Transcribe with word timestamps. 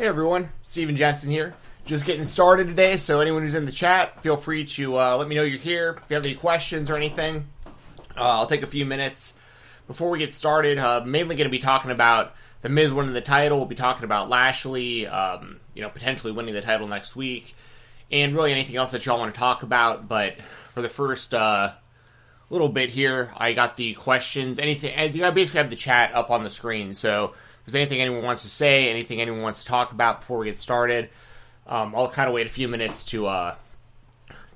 Hey 0.00 0.06
everyone, 0.06 0.48
Steven 0.62 0.96
Jensen 0.96 1.30
here. 1.30 1.54
Just 1.84 2.06
getting 2.06 2.24
started 2.24 2.68
today, 2.68 2.96
so 2.96 3.20
anyone 3.20 3.42
who's 3.42 3.54
in 3.54 3.66
the 3.66 3.70
chat, 3.70 4.22
feel 4.22 4.38
free 4.38 4.64
to 4.64 4.98
uh, 4.98 5.16
let 5.18 5.28
me 5.28 5.34
know 5.34 5.42
you're 5.42 5.58
here. 5.58 5.98
If 6.02 6.08
you 6.08 6.14
have 6.14 6.24
any 6.24 6.36
questions 6.36 6.88
or 6.88 6.96
anything, 6.96 7.46
uh, 8.16 8.22
I'll 8.22 8.46
take 8.46 8.62
a 8.62 8.66
few 8.66 8.86
minutes. 8.86 9.34
Before 9.86 10.08
we 10.08 10.18
get 10.18 10.34
started, 10.34 10.78
uh, 10.78 11.02
mainly 11.04 11.36
going 11.36 11.44
to 11.44 11.50
be 11.50 11.58
talking 11.58 11.90
about 11.90 12.34
the 12.62 12.70
Miz 12.70 12.90
winning 12.90 13.12
the 13.12 13.20
title. 13.20 13.58
We'll 13.58 13.66
be 13.66 13.74
talking 13.74 14.04
about 14.04 14.30
Lashley, 14.30 15.06
um, 15.06 15.60
you 15.74 15.82
know, 15.82 15.90
potentially 15.90 16.32
winning 16.32 16.54
the 16.54 16.62
title 16.62 16.88
next 16.88 17.14
week, 17.14 17.54
and 18.10 18.34
really 18.34 18.52
anything 18.52 18.76
else 18.76 18.92
that 18.92 19.04
y'all 19.04 19.18
want 19.18 19.34
to 19.34 19.38
talk 19.38 19.62
about. 19.62 20.08
But 20.08 20.36
for 20.72 20.80
the 20.80 20.88
first 20.88 21.34
uh, 21.34 21.72
little 22.48 22.70
bit 22.70 22.88
here, 22.88 23.34
I 23.36 23.52
got 23.52 23.76
the 23.76 23.92
questions. 23.92 24.58
Anything, 24.58 24.98
I 24.98 25.30
basically 25.30 25.58
have 25.58 25.68
the 25.68 25.76
chat 25.76 26.14
up 26.14 26.30
on 26.30 26.42
the 26.42 26.48
screen, 26.48 26.94
so 26.94 27.34
there's 27.64 27.74
anything 27.74 28.00
anyone 28.00 28.22
wants 28.22 28.42
to 28.42 28.48
say, 28.48 28.88
anything 28.88 29.20
anyone 29.20 29.42
wants 29.42 29.60
to 29.60 29.66
talk 29.66 29.92
about 29.92 30.20
before 30.20 30.38
we 30.38 30.46
get 30.46 30.58
started, 30.58 31.10
um, 31.66 31.94
I'll 31.94 32.10
kind 32.10 32.28
of 32.28 32.34
wait 32.34 32.46
a 32.46 32.50
few 32.50 32.68
minutes 32.68 33.04
to 33.06 33.26
uh, 33.26 33.54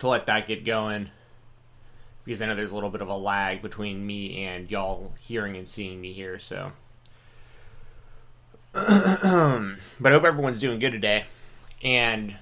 to 0.01 0.09
let 0.09 0.27
that 0.27 0.47
get 0.47 0.65
going 0.65 1.11
because 2.25 2.41
I 2.41 2.47
know 2.47 2.55
there's 2.55 2.71
a 2.71 2.75
little 2.75 2.91
bit 2.91 3.03
of 3.03 3.09
a 3.09 3.17
lag 3.17 3.62
between 3.62 4.05
me 4.05 4.45
and 4.45 4.71
y'all 4.71 5.12
hearing 5.21 5.57
and 5.57 5.69
seeing 5.69 6.01
me 6.01 6.12
here. 6.12 6.39
So, 6.39 6.73
but 8.73 8.83
I 8.85 10.11
hope 10.11 10.25
everyone's 10.25 10.61
doing 10.61 10.79
good 10.79 10.93
today, 10.93 11.25
and 11.83 12.34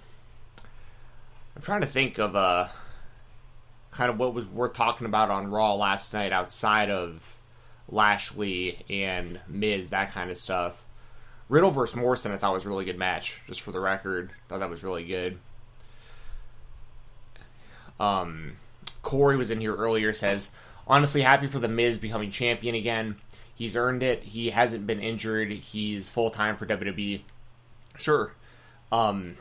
I'm 1.57 1.63
trying 1.63 1.83
to 1.83 1.87
think 1.87 2.19
of 2.19 2.37
uh, 2.37 2.69
kind 3.91 4.11
of 4.11 4.19
what 4.19 4.35
was 4.35 4.47
worth 4.47 4.75
talking 4.75 5.07
about 5.07 5.31
on 5.31 5.51
Raw 5.51 5.75
last 5.75 6.13
night 6.13 6.33
outside 6.33 6.91
of 6.91 7.37
Lashley 7.89 8.85
and 8.89 9.41
Miz, 9.49 9.91
that 9.91 10.13
kind 10.13 10.31
of 10.31 10.39
stuff. 10.39 10.85
Riddle 11.49 11.71
versus 11.71 11.97
Morrison, 11.97 12.33
I 12.33 12.39
thought 12.39 12.55
was 12.55 12.65
a 12.65 12.69
really 12.69 12.85
good 12.85 12.99
match. 12.99 13.41
Just 13.47 13.61
for 13.61 13.73
the 13.73 13.81
record, 13.81 14.31
thought 14.49 14.61
that 14.61 14.71
was 14.71 14.83
really 14.83 15.05
good. 15.05 15.39
Um, 18.01 18.57
Corey 19.03 19.37
was 19.37 19.51
in 19.51 19.61
here 19.61 19.75
earlier. 19.75 20.13
Says 20.13 20.51
honestly 20.87 21.23
happy 21.23 21.47
for 21.47 21.59
the 21.59 21.69
Miz 21.69 21.99
becoming 21.99 22.31
champion 22.31 22.75
again. 22.75 23.17
He's 23.55 23.77
earned 23.77 24.03
it. 24.03 24.23
He 24.23 24.51
hasn't 24.51 24.87
been 24.87 25.01
injured. 25.01 25.51
He's 25.53 26.09
full 26.09 26.31
time 26.31 26.57
for 26.57 26.67
WWE. 26.67 27.21
Sure. 27.97 28.33
Um, 28.91 29.37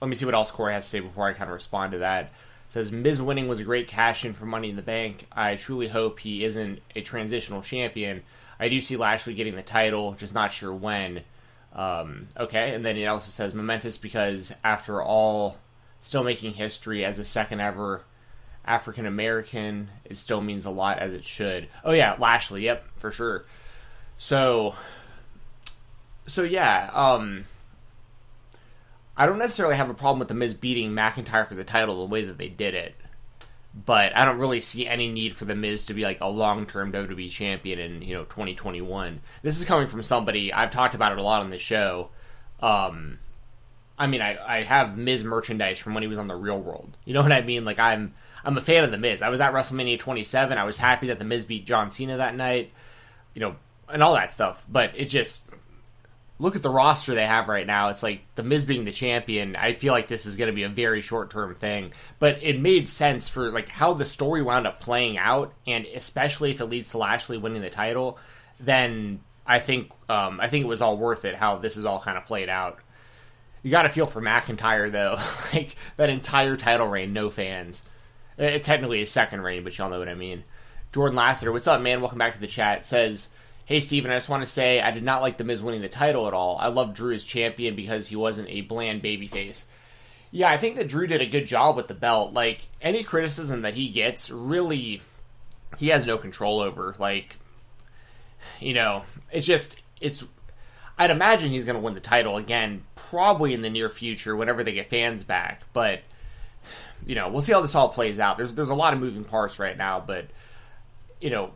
let 0.00 0.08
me 0.08 0.14
see 0.14 0.24
what 0.24 0.34
else 0.34 0.50
Corey 0.50 0.72
has 0.72 0.84
to 0.84 0.90
say 0.90 1.00
before 1.00 1.26
I 1.26 1.32
kind 1.32 1.50
of 1.50 1.54
respond 1.54 1.92
to 1.92 1.98
that 1.98 2.32
says 2.68 2.92
Miz 2.92 3.20
winning 3.22 3.48
was 3.48 3.60
a 3.60 3.64
great 3.64 3.88
cash 3.88 4.24
in 4.24 4.34
for 4.34 4.46
Money 4.46 4.70
in 4.70 4.76
the 4.76 4.82
Bank. 4.82 5.26
I 5.32 5.56
truly 5.56 5.88
hope 5.88 6.20
he 6.20 6.44
isn't 6.44 6.80
a 6.94 7.00
transitional 7.00 7.62
champion. 7.62 8.22
I 8.60 8.68
do 8.68 8.80
see 8.80 8.96
Lashley 8.96 9.34
getting 9.34 9.56
the 9.56 9.62
title, 9.62 10.14
just 10.14 10.34
not 10.34 10.52
sure 10.52 10.72
when. 10.72 11.22
Um, 11.72 12.28
okay, 12.36 12.74
and 12.74 12.84
then 12.84 12.96
it 12.96 13.06
also 13.06 13.30
says 13.30 13.54
momentous 13.54 13.98
because 13.98 14.52
after 14.64 15.02
all, 15.02 15.56
still 16.00 16.24
making 16.24 16.54
history 16.54 17.04
as 17.04 17.16
the 17.16 17.24
second 17.24 17.60
ever 17.60 18.02
African 18.64 19.06
American, 19.06 19.88
it 20.04 20.18
still 20.18 20.40
means 20.40 20.64
a 20.64 20.70
lot 20.70 20.98
as 20.98 21.12
it 21.14 21.24
should. 21.24 21.68
Oh 21.84 21.92
yeah, 21.92 22.16
Lashley, 22.18 22.64
yep, 22.64 22.84
for 22.96 23.10
sure. 23.10 23.46
So, 24.18 24.74
so 26.26 26.42
yeah, 26.42 26.90
um, 26.92 27.46
I 29.18 29.26
don't 29.26 29.38
necessarily 29.38 29.74
have 29.74 29.90
a 29.90 29.94
problem 29.94 30.20
with 30.20 30.28
the 30.28 30.34
Miz 30.34 30.54
beating 30.54 30.92
McIntyre 30.92 31.48
for 31.48 31.56
the 31.56 31.64
title 31.64 31.98
the 32.06 32.10
way 32.10 32.24
that 32.24 32.38
they 32.38 32.48
did 32.48 32.76
it, 32.76 32.94
but 33.74 34.16
I 34.16 34.24
don't 34.24 34.38
really 34.38 34.60
see 34.60 34.86
any 34.86 35.10
need 35.10 35.34
for 35.34 35.44
the 35.44 35.56
Miz 35.56 35.86
to 35.86 35.94
be 35.94 36.02
like 36.02 36.20
a 36.20 36.30
long 36.30 36.66
term 36.66 36.92
WWE 36.92 37.28
champion 37.28 37.80
in 37.80 38.00
you 38.00 38.14
know 38.14 38.22
2021. 38.24 39.20
This 39.42 39.58
is 39.58 39.64
coming 39.64 39.88
from 39.88 40.04
somebody 40.04 40.52
I've 40.52 40.70
talked 40.70 40.94
about 40.94 41.10
it 41.10 41.18
a 41.18 41.22
lot 41.22 41.40
on 41.40 41.50
the 41.50 41.58
show. 41.58 42.10
Um, 42.60 43.18
I 43.98 44.06
mean, 44.06 44.22
I, 44.22 44.38
I 44.60 44.62
have 44.62 44.96
Miz 44.96 45.24
merchandise 45.24 45.80
from 45.80 45.94
when 45.94 46.04
he 46.04 46.08
was 46.08 46.18
on 46.18 46.28
the 46.28 46.36
Real 46.36 46.60
World. 46.60 46.96
You 47.04 47.14
know 47.14 47.22
what 47.22 47.32
I 47.32 47.40
mean? 47.40 47.64
Like 47.64 47.80
I'm 47.80 48.14
I'm 48.44 48.56
a 48.56 48.60
fan 48.60 48.84
of 48.84 48.92
the 48.92 48.98
Miz. 48.98 49.20
I 49.20 49.30
was 49.30 49.40
at 49.40 49.52
WrestleMania 49.52 49.98
27. 49.98 50.56
I 50.56 50.62
was 50.62 50.78
happy 50.78 51.08
that 51.08 51.18
the 51.18 51.24
Miz 51.24 51.44
beat 51.44 51.66
John 51.66 51.90
Cena 51.90 52.18
that 52.18 52.36
night. 52.36 52.70
You 53.34 53.40
know, 53.40 53.56
and 53.88 54.00
all 54.00 54.14
that 54.14 54.32
stuff. 54.32 54.64
But 54.68 54.92
it 54.94 55.06
just 55.06 55.44
look 56.38 56.54
at 56.54 56.62
the 56.62 56.70
roster 56.70 57.14
they 57.14 57.26
have 57.26 57.48
right 57.48 57.66
now. 57.66 57.88
It's 57.88 58.02
like 58.02 58.22
the 58.36 58.42
Miz 58.42 58.64
being 58.64 58.84
the 58.84 58.92
champion. 58.92 59.56
I 59.56 59.72
feel 59.72 59.92
like 59.92 60.06
this 60.06 60.26
is 60.26 60.36
going 60.36 60.48
to 60.48 60.54
be 60.54 60.62
a 60.62 60.68
very 60.68 61.00
short 61.00 61.30
term 61.30 61.54
thing, 61.54 61.92
but 62.18 62.38
it 62.42 62.60
made 62.60 62.88
sense 62.88 63.28
for 63.28 63.50
like 63.50 63.68
how 63.68 63.94
the 63.94 64.06
story 64.06 64.42
wound 64.42 64.66
up 64.66 64.80
playing 64.80 65.18
out, 65.18 65.52
and 65.66 65.84
especially 65.86 66.50
if 66.50 66.60
it 66.60 66.66
leads 66.66 66.90
to 66.90 66.98
Lashley 66.98 67.38
winning 67.38 67.62
the 67.62 67.70
title, 67.70 68.18
then 68.60 69.20
I 69.46 69.60
think 69.60 69.90
um, 70.08 70.40
I 70.40 70.48
think 70.48 70.64
it 70.64 70.68
was 70.68 70.82
all 70.82 70.96
worth 70.96 71.24
it. 71.24 71.34
How 71.34 71.56
this 71.58 71.76
is 71.76 71.84
all 71.84 72.00
kind 72.00 72.16
of 72.16 72.26
played 72.26 72.48
out. 72.48 72.78
You 73.62 73.72
got 73.72 73.82
to 73.82 73.88
feel 73.88 74.06
for 74.06 74.22
McIntyre 74.22 74.92
though, 74.92 75.18
like 75.52 75.74
that 75.96 76.10
entire 76.10 76.56
title 76.56 76.86
reign, 76.86 77.12
no 77.12 77.30
fans. 77.30 77.82
It, 78.36 78.62
technically 78.62 79.02
a 79.02 79.06
second 79.06 79.40
reign, 79.40 79.64
but 79.64 79.76
y'all 79.76 79.90
know 79.90 79.98
what 79.98 80.08
I 80.08 80.14
mean. 80.14 80.44
Jordan 80.92 81.16
Lassiter, 81.16 81.50
what's 81.50 81.66
up, 81.66 81.82
man? 81.82 82.00
Welcome 82.00 82.18
back 82.18 82.34
to 82.34 82.40
the 82.40 82.46
chat. 82.46 82.86
Says 82.86 83.28
Hey, 83.68 83.82
Steven, 83.82 84.10
I 84.10 84.16
just 84.16 84.30
want 84.30 84.42
to 84.42 84.46
say 84.46 84.80
I 84.80 84.92
did 84.92 85.02
not 85.02 85.20
like 85.20 85.36
The 85.36 85.44
Miz 85.44 85.62
winning 85.62 85.82
the 85.82 85.90
title 85.90 86.26
at 86.26 86.32
all. 86.32 86.56
I 86.58 86.68
love 86.68 86.94
Drew 86.94 87.12
as 87.12 87.22
champion 87.22 87.76
because 87.76 88.08
he 88.08 88.16
wasn't 88.16 88.48
a 88.48 88.62
bland 88.62 89.02
babyface. 89.02 89.66
Yeah, 90.30 90.48
I 90.48 90.56
think 90.56 90.76
that 90.76 90.88
Drew 90.88 91.06
did 91.06 91.20
a 91.20 91.26
good 91.26 91.46
job 91.46 91.76
with 91.76 91.86
the 91.86 91.92
belt. 91.92 92.32
Like, 92.32 92.62
any 92.80 93.04
criticism 93.04 93.60
that 93.60 93.74
he 93.74 93.90
gets, 93.90 94.30
really, 94.30 95.02
he 95.76 95.88
has 95.88 96.06
no 96.06 96.16
control 96.16 96.60
over. 96.60 96.96
Like, 96.98 97.36
you 98.58 98.72
know, 98.72 99.02
it's 99.30 99.46
just, 99.46 99.76
it's, 100.00 100.24
I'd 100.96 101.10
imagine 101.10 101.50
he's 101.50 101.66
going 101.66 101.76
to 101.76 101.82
win 101.82 101.92
the 101.92 102.00
title 102.00 102.38
again, 102.38 102.84
probably 102.94 103.52
in 103.52 103.60
the 103.60 103.68
near 103.68 103.90
future, 103.90 104.34
whenever 104.34 104.64
they 104.64 104.72
get 104.72 104.88
fans 104.88 105.24
back. 105.24 105.64
But, 105.74 106.00
you 107.06 107.16
know, 107.16 107.28
we'll 107.28 107.42
see 107.42 107.52
how 107.52 107.60
this 107.60 107.74
all 107.74 107.90
plays 107.90 108.18
out. 108.18 108.38
There's, 108.38 108.54
there's 108.54 108.70
a 108.70 108.74
lot 108.74 108.94
of 108.94 109.00
moving 109.00 109.24
parts 109.24 109.58
right 109.58 109.76
now, 109.76 110.00
but, 110.00 110.24
you 111.20 111.28
know, 111.28 111.50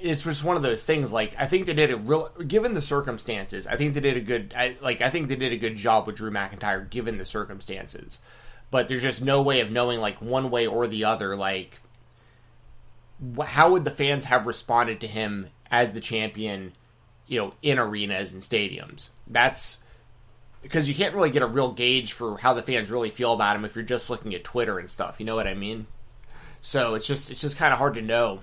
it's 0.00 0.24
just 0.24 0.44
one 0.44 0.56
of 0.56 0.62
those 0.62 0.82
things. 0.82 1.12
Like 1.12 1.34
I 1.38 1.46
think 1.46 1.66
they 1.66 1.74
did 1.74 1.90
a 1.90 1.96
real, 1.96 2.28
given 2.46 2.74
the 2.74 2.82
circumstances. 2.82 3.66
I 3.66 3.76
think 3.76 3.94
they 3.94 4.00
did 4.00 4.16
a 4.16 4.20
good, 4.20 4.54
I, 4.56 4.76
like 4.80 5.02
I 5.02 5.10
think 5.10 5.28
they 5.28 5.36
did 5.36 5.52
a 5.52 5.56
good 5.56 5.76
job 5.76 6.06
with 6.06 6.16
Drew 6.16 6.30
McIntyre 6.30 6.88
given 6.88 7.18
the 7.18 7.24
circumstances. 7.24 8.18
But 8.70 8.88
there's 8.88 9.02
just 9.02 9.22
no 9.22 9.42
way 9.42 9.60
of 9.60 9.70
knowing 9.70 10.00
like 10.00 10.22
one 10.22 10.50
way 10.50 10.66
or 10.66 10.86
the 10.86 11.04
other. 11.04 11.36
Like, 11.36 11.80
how 13.44 13.72
would 13.72 13.84
the 13.84 13.90
fans 13.90 14.24
have 14.26 14.46
responded 14.46 15.00
to 15.00 15.06
him 15.06 15.48
as 15.70 15.92
the 15.92 16.00
champion? 16.00 16.72
You 17.26 17.38
know, 17.38 17.54
in 17.62 17.78
arenas 17.78 18.32
and 18.32 18.42
stadiums. 18.42 19.10
That's 19.28 19.78
because 20.62 20.88
you 20.88 20.94
can't 20.94 21.14
really 21.14 21.30
get 21.30 21.42
a 21.42 21.46
real 21.46 21.72
gauge 21.72 22.12
for 22.12 22.36
how 22.36 22.54
the 22.54 22.62
fans 22.62 22.90
really 22.90 23.10
feel 23.10 23.32
about 23.32 23.56
him 23.56 23.64
if 23.64 23.76
you're 23.76 23.84
just 23.84 24.10
looking 24.10 24.34
at 24.34 24.42
Twitter 24.44 24.78
and 24.78 24.90
stuff. 24.90 25.20
You 25.20 25.26
know 25.26 25.36
what 25.36 25.46
I 25.46 25.54
mean? 25.54 25.86
So 26.60 26.94
it's 26.94 27.06
just 27.06 27.30
it's 27.30 27.40
just 27.40 27.56
kind 27.56 27.72
of 27.72 27.78
hard 27.78 27.94
to 27.94 28.02
know 28.02 28.40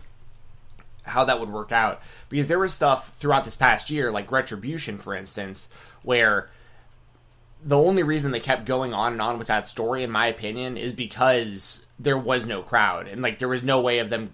how 1.08 1.26
that 1.26 1.40
would 1.40 1.50
work 1.50 1.72
out 1.72 2.02
because 2.30 2.48
there 2.48 2.60
was 2.60 2.74
stuff 2.74 3.16
throughout 3.18 3.46
this 3.46 3.56
past 3.56 3.90
year, 3.90 4.12
like 4.12 4.32
Retribution, 4.32 4.98
for 4.98 5.16
instance, 5.16 5.70
where 6.04 6.50
the 7.64 7.78
only 7.78 8.04
reason 8.04 8.32
they 8.32 8.40
kept 8.40 8.66
going 8.66 8.94
on 8.94 9.14
and 9.14 9.22
on 9.22 9.38
with 9.38 9.48
that 9.48 9.68
story, 9.68 10.04
in 10.04 10.12
my 10.12 10.28
opinion, 10.28 10.78
is 10.78 10.94
because 10.94 11.86
there 12.00 12.18
was 12.18 12.46
no 12.46 12.62
crowd 12.62 13.08
and 13.08 13.22
like 13.22 13.40
there 13.40 13.48
was 13.48 13.64
no 13.64 13.82
way 13.82 14.00
of 14.00 14.10
them. 14.10 14.32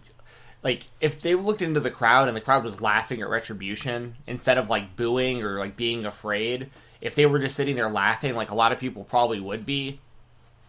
Like 0.64 0.84
if 1.02 1.22
they 1.22 1.36
looked 1.36 1.62
into 1.62 1.80
the 1.80 1.92
crowd 1.92 2.28
and 2.28 2.38
the 2.38 2.42
crowd 2.42 2.64
was 2.64 2.82
laughing 2.82 3.22
at 3.22 3.30
Retribution 3.30 4.16
instead 4.28 4.58
of 4.58 4.70
like 4.70 4.96
booing 4.96 5.44
or 5.44 5.60
like 5.60 5.76
being 5.76 6.06
afraid, 6.06 6.70
if 7.02 7.16
they 7.16 7.26
were 7.26 7.40
just 7.40 7.56
sitting 7.56 7.76
there 7.76 7.90
laughing, 7.90 8.36
like 8.36 8.52
a 8.52 8.56
lot 8.56 8.72
of 8.72 8.80
people 8.80 9.04
probably 9.04 9.40
would 9.40 9.66
be, 9.66 10.00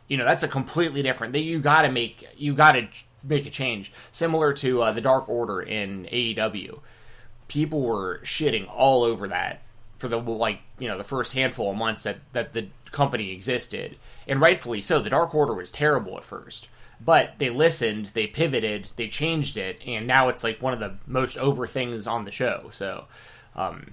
you 0.08 0.16
know, 0.16 0.24
that's 0.24 0.42
a 0.42 0.48
completely 0.48 1.02
different. 1.02 1.32
That 1.32 1.40
you 1.40 1.60
got 1.60 1.82
to 1.82 1.90
make 1.90 2.28
you 2.36 2.54
got 2.54 2.72
to 2.72 2.88
make 3.26 3.46
a 3.46 3.50
change, 3.50 3.92
similar 4.12 4.52
to 4.54 4.82
uh, 4.82 4.92
the 4.92 5.00
Dark 5.00 5.28
Order 5.28 5.60
in 5.60 6.06
AEW. 6.06 6.80
People 7.48 7.82
were 7.82 8.20
shitting 8.24 8.66
all 8.68 9.02
over 9.02 9.28
that 9.28 9.62
for 9.98 10.08
the 10.08 10.18
like 10.18 10.60
you 10.78 10.88
know 10.88 10.98
the 10.98 11.04
first 11.04 11.32
handful 11.32 11.70
of 11.70 11.76
months 11.76 12.02
that 12.02 12.18
that 12.32 12.52
the 12.52 12.68
company 12.90 13.32
existed, 13.32 13.96
and 14.26 14.40
rightfully 14.40 14.80
so. 14.80 15.00
The 15.00 15.10
Dark 15.10 15.34
Order 15.34 15.54
was 15.54 15.70
terrible 15.70 16.16
at 16.16 16.24
first, 16.24 16.68
but 17.00 17.34
they 17.38 17.50
listened, 17.50 18.06
they 18.14 18.26
pivoted, 18.26 18.90
they 18.96 19.08
changed 19.08 19.56
it, 19.56 19.80
and 19.86 20.06
now 20.06 20.28
it's 20.28 20.44
like 20.44 20.62
one 20.62 20.72
of 20.72 20.80
the 20.80 20.94
most 21.06 21.38
over 21.38 21.66
things 21.66 22.06
on 22.06 22.24
the 22.24 22.30
show. 22.30 22.70
So, 22.72 23.04
um, 23.56 23.92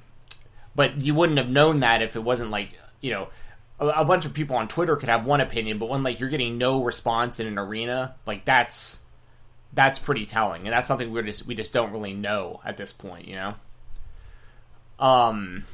but 0.76 0.98
you 0.98 1.14
wouldn't 1.14 1.38
have 1.38 1.50
known 1.50 1.82
that 1.82 2.02
if 2.02 2.16
it 2.16 2.24
wasn't 2.24 2.52
like 2.52 2.70
you 3.02 3.12
know 3.12 3.28
a, 3.82 4.06
bunch 4.06 4.26
of 4.26 4.34
people 4.34 4.56
on 4.56 4.68
Twitter 4.68 4.96
could 4.96 5.10
have 5.10 5.26
one 5.26 5.42
opinion, 5.42 5.80
but 5.80 5.90
when 5.90 6.04
like 6.04 6.20
you're 6.20 6.30
getting 6.30 6.58
no 6.58 6.84
response 6.84 7.40
in 7.40 7.48
an 7.48 7.58
arena, 7.58 8.16
like 8.26 8.46
that's 8.46 9.00
that's 9.74 10.00
pretty 10.00 10.26
telling, 10.26 10.64
and 10.64 10.74
that's 10.74 10.88
something 10.88 11.12
we 11.12 11.22
just 11.24 11.46
we 11.46 11.56
just 11.56 11.74
don't 11.74 11.92
really 11.92 12.14
know 12.14 12.60
at 12.66 12.78
this 12.78 12.92
point, 12.92 13.28
you 13.28 13.36
know. 13.36 13.54
Um, 15.00 15.66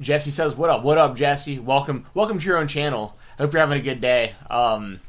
Jesse 0.00 0.30
says, 0.30 0.54
"What 0.54 0.70
up? 0.70 0.82
What 0.82 0.98
up, 0.98 1.16
Jesse? 1.16 1.58
Welcome, 1.58 2.06
welcome 2.14 2.38
to 2.38 2.46
your 2.46 2.58
own 2.58 2.68
channel. 2.68 3.16
I 3.38 3.42
hope 3.42 3.52
you're 3.52 3.60
having 3.60 3.78
a 3.78 3.82
good 3.82 4.00
day. 4.00 4.34
Um, 4.50 5.00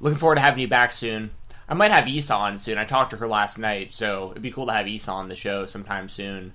looking 0.00 0.18
forward 0.18 0.36
to 0.36 0.40
having 0.40 0.60
you 0.60 0.68
back 0.68 0.92
soon. 0.92 1.30
I 1.68 1.74
might 1.74 1.90
have 1.90 2.08
Issa 2.08 2.34
on 2.34 2.58
soon. 2.58 2.78
I 2.78 2.84
talked 2.84 3.10
to 3.10 3.16
her 3.18 3.28
last 3.28 3.58
night, 3.58 3.92
so 3.92 4.30
it'd 4.30 4.42
be 4.42 4.50
cool 4.50 4.66
to 4.66 4.72
have 4.72 4.88
Issa 4.88 5.10
on 5.10 5.28
the 5.28 5.36
show 5.36 5.66
sometime 5.66 6.08
soon. 6.08 6.52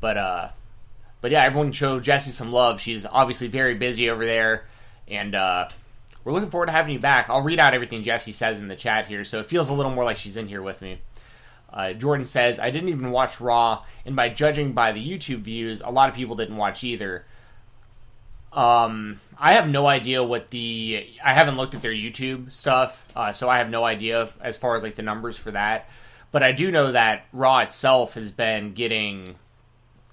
But 0.00 0.16
uh, 0.16 0.48
but 1.20 1.30
yeah, 1.30 1.44
everyone 1.44 1.72
show 1.72 1.98
Jesse 1.98 2.30
some 2.30 2.52
love. 2.52 2.80
She's 2.80 3.06
obviously 3.06 3.48
very 3.48 3.74
busy 3.74 4.10
over 4.10 4.24
there, 4.24 4.66
and 5.08 5.34
uh, 5.34 5.68
we're 6.26 6.32
looking 6.32 6.50
forward 6.50 6.66
to 6.66 6.72
having 6.72 6.92
you 6.92 6.98
back. 6.98 7.30
I'll 7.30 7.42
read 7.42 7.60
out 7.60 7.72
everything 7.72 8.02
Jesse 8.02 8.32
says 8.32 8.58
in 8.58 8.66
the 8.66 8.74
chat 8.74 9.06
here, 9.06 9.22
so 9.24 9.38
it 9.38 9.46
feels 9.46 9.68
a 9.68 9.72
little 9.72 9.92
more 9.92 10.02
like 10.02 10.16
she's 10.16 10.36
in 10.36 10.48
here 10.48 10.60
with 10.60 10.82
me. 10.82 10.98
Uh, 11.72 11.92
Jordan 11.92 12.26
says, 12.26 12.58
I 12.58 12.70
didn't 12.70 12.88
even 12.88 13.12
watch 13.12 13.40
Raw, 13.40 13.84
and 14.04 14.16
by 14.16 14.30
judging 14.30 14.72
by 14.72 14.90
the 14.90 15.08
YouTube 15.08 15.42
views, 15.42 15.80
a 15.80 15.88
lot 15.88 16.08
of 16.08 16.16
people 16.16 16.34
didn't 16.34 16.56
watch 16.56 16.82
either. 16.82 17.26
Um, 18.52 19.20
I 19.38 19.52
have 19.52 19.68
no 19.68 19.86
idea 19.86 20.24
what 20.24 20.50
the. 20.50 21.08
I 21.24 21.32
haven't 21.32 21.58
looked 21.58 21.76
at 21.76 21.82
their 21.82 21.92
YouTube 21.92 22.50
stuff, 22.50 23.06
uh, 23.14 23.32
so 23.32 23.48
I 23.48 23.58
have 23.58 23.70
no 23.70 23.84
idea 23.84 24.28
as 24.40 24.56
far 24.56 24.74
as 24.74 24.82
like 24.82 24.96
the 24.96 25.02
numbers 25.02 25.36
for 25.36 25.52
that. 25.52 25.88
But 26.32 26.42
I 26.42 26.50
do 26.50 26.72
know 26.72 26.90
that 26.90 27.26
Raw 27.32 27.60
itself 27.60 28.14
has 28.14 28.32
been 28.32 28.72
getting. 28.72 29.36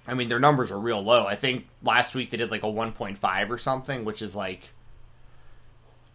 I 0.08 0.14
mean, 0.14 0.30
their 0.30 0.40
numbers 0.40 0.70
are 0.70 0.80
real 0.80 1.02
low. 1.02 1.26
I 1.26 1.38
think 1.38 1.68
last 1.82 2.14
week 2.14 2.30
they 2.30 2.38
did 2.38 2.52
like 2.52 2.62
a 2.62 2.68
1.5 2.68 3.50
or 3.50 3.58
something, 3.58 4.06
which 4.06 4.22
is 4.22 4.36
like. 4.36 4.70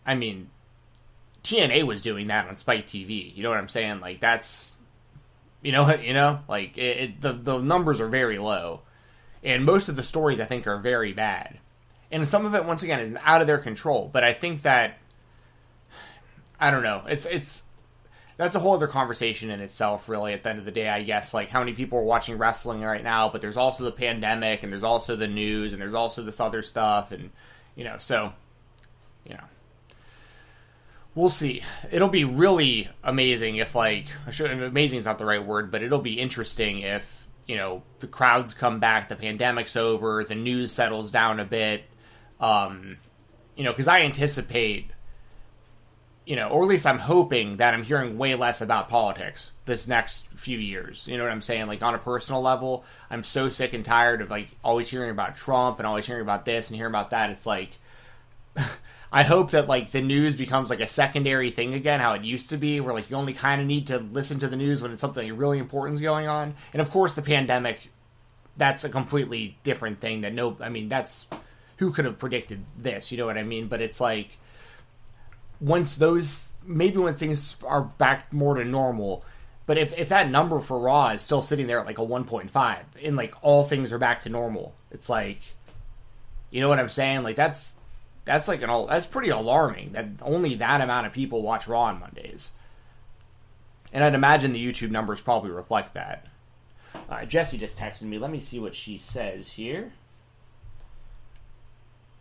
I 0.09 0.15
mean, 0.17 0.51
TNA 1.45 1.85
was 1.85 2.03
doing 2.03 2.29
that 2.29 2.49
on 2.49 2.57
Spike 2.57 2.87
TV. 2.87 3.35
You 3.37 3.43
know 3.43 3.51
what 3.51 3.59
I'm 3.59 3.69
saying? 3.69 4.01
Like 4.01 4.21
that's. 4.21 4.73
You 5.63 5.73
know, 5.73 5.93
you 6.01 6.15
know, 6.15 6.41
like 6.49 6.79
it, 6.79 6.97
it, 6.97 7.21
the 7.21 7.33
the 7.33 7.59
numbers 7.59 8.01
are 8.01 8.09
very 8.09 8.39
low, 8.39 8.81
and 9.45 9.65
most 9.65 9.89
of 9.89 9.97
the 9.97 10.03
stories 10.03 10.41
I 10.41 10.45
think 10.45 10.67
are 10.67 10.79
very 10.79 11.13
bad 11.13 11.59
and 12.11 12.29
some 12.29 12.47
of 12.47 12.55
it 12.55 12.65
once 12.65 12.83
again 12.83 13.01
is 13.01 13.19
out 13.23 13.41
of 13.41 13.47
their 13.47 13.59
control. 13.59 14.09
But 14.13 14.25
I 14.25 14.33
think 14.33 14.63
that 14.63 14.99
I 16.59 16.71
don't 16.71 16.83
know. 16.83 17.03
It's 17.07 17.27
it's 17.27 17.63
that's 18.37 18.55
a 18.55 18.61
whole 18.61 18.75
other 18.75 18.87
conversation 18.87 19.51
in 19.51 19.61
itself, 19.61 20.09
really. 20.09 20.33
At 20.33 20.43
the 20.43 20.51
end 20.51 20.59
of 20.59 20.65
the 20.65 20.71
day, 20.71 20.89
I 20.89 21.03
guess 21.03 21.35
like 21.35 21.49
how 21.49 21.61
many 21.61 21.75
people 21.75 21.99
are 21.99 22.05
watching 22.05 22.39
wrestling 22.39 22.83
right 22.83 23.03
now, 23.03 23.29
but 23.29 23.41
there's 23.41 23.57
also 23.57 23.85
the 23.85 23.93
pandemic, 23.93 24.63
and 24.63 24.73
there's 24.73 24.83
also 24.83 25.17
the 25.17 25.29
news, 25.29 25.73
and 25.73 25.81
there's 25.81 25.95
also 25.95 26.23
this 26.23 26.41
other 26.41 26.63
stuff, 26.63 27.13
and 27.13 27.31
you 27.75 27.85
know, 27.85 27.97
so 27.99 28.33
you 29.25 29.35
know. 29.35 29.45
We'll 31.19 31.31
see. 31.31 31.63
It'll 31.91 32.07
be 32.07 32.23
really 32.23 32.89
amazing 33.03 33.57
if, 33.57 33.75
like, 33.75 34.07
amazing 34.25 35.01
is 35.01 35.05
not 35.05 35.19
the 35.19 35.27
right 35.27 35.45
word, 35.45 35.73
but 35.73 35.83
it'll 35.83 35.99
be 35.99 36.21
interesting 36.21 36.79
if 36.79 37.27
you 37.45 37.57
know 37.57 37.83
the 37.99 38.07
crowds 38.07 38.55
come 38.55 38.79
back, 38.79 39.09
the 39.09 39.17
pandemic's 39.17 39.75
over, 39.75 40.23
the 40.23 40.37
news 40.37 40.71
settles 40.71 41.11
down 41.11 41.41
a 41.41 41.45
bit, 41.45 41.83
um, 42.39 42.99
you 43.57 43.65
know, 43.65 43.73
because 43.73 43.89
I 43.89 44.03
anticipate, 44.03 44.93
you 46.25 46.37
know, 46.37 46.51
or 46.51 46.63
at 46.63 46.69
least 46.69 46.87
I'm 46.87 47.01
hoping 47.01 47.57
that 47.57 47.75
I'm 47.75 47.83
hearing 47.83 48.17
way 48.17 48.37
less 48.37 48.61
about 48.61 48.89
politics 48.89 49.51
this 49.65 49.89
next 49.89 50.25
few 50.29 50.59
years. 50.59 51.05
You 51.09 51.19
know 51.19 51.25
what 51.25 51.33
I'm 51.33 51.43
saying? 51.43 51.67
Like 51.67 51.83
on 51.83 51.97
a 51.97 51.99
personal 51.99 52.43
level, 52.43 52.85
I'm 53.11 53.25
so 53.25 53.49
sick 53.49 53.73
and 53.73 53.85
tired 53.85 54.23
of 54.23 54.31
like 54.31 54.51
always 54.63 54.89
hearing 54.89 55.11
about 55.11 55.37
Trump 55.37 55.81
and 55.81 55.87
always 55.89 56.07
hearing 56.07 56.23
about 56.23 56.45
this 56.45 56.69
and 56.69 56.77
hearing 56.77 56.93
about 56.93 57.11
that. 57.11 57.31
It's 57.31 57.45
like. 57.45 57.71
I 59.11 59.23
hope 59.23 59.53
that 59.53 59.69
like 59.69 59.91
the 59.91 60.03
news 60.03 60.37
becomes 60.37 60.69
like 60.69 60.81
a 60.81 60.87
secondary 60.87 61.51
thing 61.51 61.75
again, 61.75 62.01
how 62.01 62.13
it 62.13 62.25
used 62.25 62.51
to 62.51 62.57
be, 62.57 62.81
where 62.81 62.93
like 62.93 63.09
you 63.09 63.17
only 63.17 63.33
kind 63.33 63.61
of 63.61 63.67
need 63.67 63.87
to 63.87 63.99
listen 63.99 64.39
to 64.41 64.49
the 64.49 64.57
news 64.57 64.83
when 64.83 64.93
it's 64.93 65.01
something 65.01 65.37
really 65.37 65.59
important 65.59 65.95
is 65.95 66.01
going 66.01 66.29
on. 66.29 66.55
And 66.73 66.83
of 66.83 66.91
course, 66.91 67.15
the 67.15 67.23
pandemic, 67.23 67.91
that's 68.57 68.85
a 68.85 68.89
completely 68.89 69.57
different 69.63 70.01
thing. 70.01 70.21
That 70.23 70.35
no, 70.35 70.57
I 70.61 70.69
mean 70.69 70.89
that's 70.89 71.27
who 71.79 71.93
could 71.93 72.05
have 72.05 72.19
predicted 72.19 72.65
this? 72.77 73.11
You 73.11 73.19
know 73.19 73.27
what 73.27 73.39
I 73.39 73.45
mean? 73.45 73.69
But 73.69 73.81
it's 73.81 74.01
like 74.01 74.37
once 75.61 75.95
those 75.97 76.49
maybe 76.65 76.99
when 76.99 77.15
things 77.15 77.57
are 77.65 77.83
back 77.83 78.33
more 78.33 78.55
to 78.55 78.65
normal. 78.65 79.25
But 79.67 79.79
if, 79.79 79.93
if 79.99 80.09
that 80.11 80.31
number 80.31 80.61
for 80.61 80.79
Raw 80.79 81.09
is 81.09 81.23
still 81.23 81.43
sitting 81.43 81.67
there 81.67 81.81
at 81.81 81.87
like 81.87 81.99
a 81.99 82.07
1.5 82.07 82.79
and 83.03 83.17
like 83.17 83.35
all 83.43 83.65
things 83.65 83.93
are 83.93 83.99
back 83.99 84.21
to 84.21 84.29
normal, 84.29 84.75
it's 84.91 85.09
like, 85.09 85.41
you 86.51 86.61
know 86.61 86.69
what 86.69 86.79
I'm 86.79 86.89
saying? 86.89 87.23
Like 87.23 87.37
that's 87.37 87.75
that's 88.29 88.47
like 88.47 88.61
an 88.61 88.87
that's 88.89 89.07
pretty 89.07 89.31
alarming 89.31 89.93
that 89.93 90.07
only 90.21 90.55
that 90.57 90.83
amount 90.83 91.07
of 91.07 91.15
people 91.15 91.41
watch 91.41 91.67
Raw 91.67 91.85
on 91.85 91.99
Mondays. 91.99 92.51
And 93.91 94.05
I'd 94.05 94.15
imagine 94.15 94.53
the 94.53 94.65
YouTube 94.65 94.91
numbers 94.91 95.23
probably 95.23 95.51
reflect 95.51 95.95
that. 95.95 96.27
Uh, 97.09 97.25
Jesse 97.25 97.57
just 97.57 97.79
texted 97.79 98.03
me. 98.03 98.19
Let 98.19 98.31
me 98.31 98.39
see 98.39 98.59
what 98.59 98.75
she 98.75 98.99
says 98.99 99.49
here. 99.49 99.93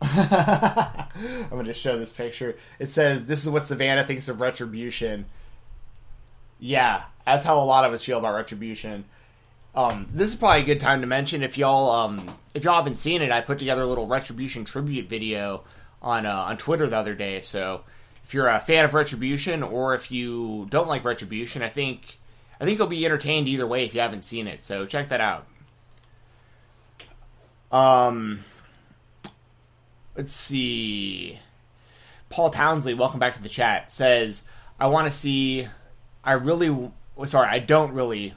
I'm 0.00 1.50
going 1.50 1.66
to 1.66 1.74
show 1.74 1.98
this 1.98 2.12
picture. 2.12 2.56
It 2.78 2.88
says, 2.88 3.26
This 3.26 3.42
is 3.42 3.50
what 3.50 3.66
Savannah 3.66 4.04
thinks 4.04 4.28
of 4.28 4.40
retribution. 4.40 5.26
Yeah, 6.58 7.02
that's 7.26 7.44
how 7.44 7.58
a 7.58 7.60
lot 7.60 7.84
of 7.84 7.92
us 7.92 8.02
feel 8.02 8.18
about 8.18 8.34
retribution. 8.34 9.04
Um, 9.74 10.08
this 10.14 10.30
is 10.30 10.36
probably 10.36 10.62
a 10.62 10.64
good 10.64 10.80
time 10.80 11.02
to 11.02 11.06
mention 11.06 11.42
if 11.42 11.58
y'all 11.58 11.90
um, 11.90 12.34
if 12.54 12.64
y'all 12.64 12.76
haven't 12.76 12.96
seen 12.96 13.20
it, 13.20 13.30
I 13.30 13.42
put 13.42 13.58
together 13.58 13.82
a 13.82 13.86
little 13.86 14.06
retribution 14.06 14.64
tribute 14.64 15.06
video 15.06 15.64
on 16.02 16.26
uh, 16.26 16.32
on 16.32 16.56
Twitter 16.56 16.86
the 16.86 16.96
other 16.96 17.14
day. 17.14 17.40
So 17.42 17.82
if 18.24 18.34
you're 18.34 18.48
a 18.48 18.60
fan 18.60 18.84
of 18.84 18.94
retribution 18.94 19.62
or 19.62 19.94
if 19.94 20.10
you 20.10 20.66
don't 20.70 20.88
like 20.88 21.04
retribution, 21.04 21.62
I 21.62 21.68
think 21.68 22.18
I 22.60 22.64
think 22.64 22.78
you'll 22.78 22.88
be 22.88 23.04
entertained 23.04 23.48
either 23.48 23.66
way 23.66 23.84
if 23.84 23.94
you 23.94 24.00
haven't 24.00 24.24
seen 24.24 24.46
it. 24.46 24.62
So 24.62 24.86
check 24.86 25.08
that 25.10 25.20
out. 25.20 25.46
Um, 27.70 28.44
let's 30.16 30.32
see. 30.32 31.38
Paul 32.28 32.50
Townsley, 32.50 32.94
welcome 32.94 33.20
back 33.20 33.34
to 33.34 33.42
the 33.42 33.48
chat, 33.48 33.92
says, 33.92 34.44
I 34.78 34.86
want 34.88 35.08
to 35.08 35.14
see. 35.14 35.66
I 36.22 36.32
really. 36.32 36.92
Sorry, 37.24 37.48
I 37.48 37.58
don't 37.58 37.94
really 37.94 38.34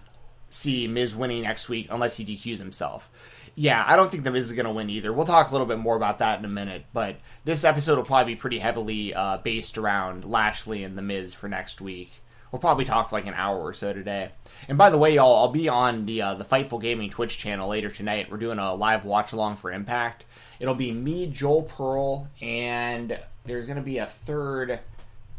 see 0.50 0.88
Miz 0.88 1.16
winning 1.16 1.44
next 1.44 1.70
week 1.70 1.88
unless 1.92 2.18
he 2.18 2.26
DQs 2.26 2.58
himself. 2.58 3.10
Yeah, 3.56 3.84
I 3.86 3.96
don't 3.96 4.10
think 4.10 4.24
the 4.24 4.32
Miz 4.32 4.46
is 4.46 4.54
going 4.54 4.66
to 4.66 4.72
win 4.72 4.90
either. 4.90 5.12
We'll 5.12 5.26
talk 5.26 5.50
a 5.50 5.52
little 5.52 5.68
bit 5.68 5.78
more 5.78 5.96
about 5.96 6.20
that 6.20 6.40
in 6.40 6.46
a 6.46 6.50
minute, 6.50 6.86
but 6.94 7.18
this 7.44 7.64
episode 7.64 7.98
will 7.98 8.06
probably 8.06 8.34
be 8.36 8.40
pretty 8.40 8.60
heavily 8.60 9.14
uh, 9.14 9.38
based 9.38 9.78
around 9.78 10.24
Lashley 10.24 10.84
and 10.84 10.98
the 10.98 11.02
Miz 11.02 11.34
for 11.34 11.50
next 11.50 11.82
week. 11.82 12.12
We'll 12.52 12.60
probably 12.60 12.86
talk 12.86 13.10
for 13.10 13.16
like 13.16 13.28
an 13.28 13.34
hour 13.34 13.60
or 13.60 13.74
so 13.74 13.94
today. 13.94 14.32
And 14.68 14.78
by 14.78 14.90
the 14.90 14.98
way, 14.98 15.16
y'all, 15.16 15.42
I'll 15.42 15.52
be 15.52 15.70
on 15.70 16.06
the 16.06 16.22
uh, 16.22 16.34
the 16.36 16.44
Fightful 16.44 16.82
Gaming 16.82 17.10
Twitch 17.10 17.38
channel 17.38 17.70
later 17.70 17.90
tonight. 17.90 18.30
We're 18.30 18.38
doing 18.38 18.60
a 18.60 18.74
live 18.74 19.06
watch 19.06 19.32
along 19.32 19.56
for 19.56 19.72
Impact. 19.72 20.26
It'll 20.60 20.76
be 20.76 20.92
me, 20.92 21.28
Joel 21.28 21.64
Pearl, 21.64 22.28
and 22.42 23.18
there's 23.46 23.66
going 23.66 23.78
to 23.78 23.84
be 23.84 23.98
a 24.00 24.06
third 24.06 24.80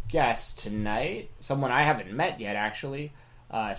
guest 0.09 0.59
tonight. 0.59 1.31
Someone 1.41 1.71
I 1.71 1.83
haven't 1.83 2.13
met 2.13 2.41
yet, 2.41 2.57
actually. 2.57 3.13
Uh, 3.51 3.75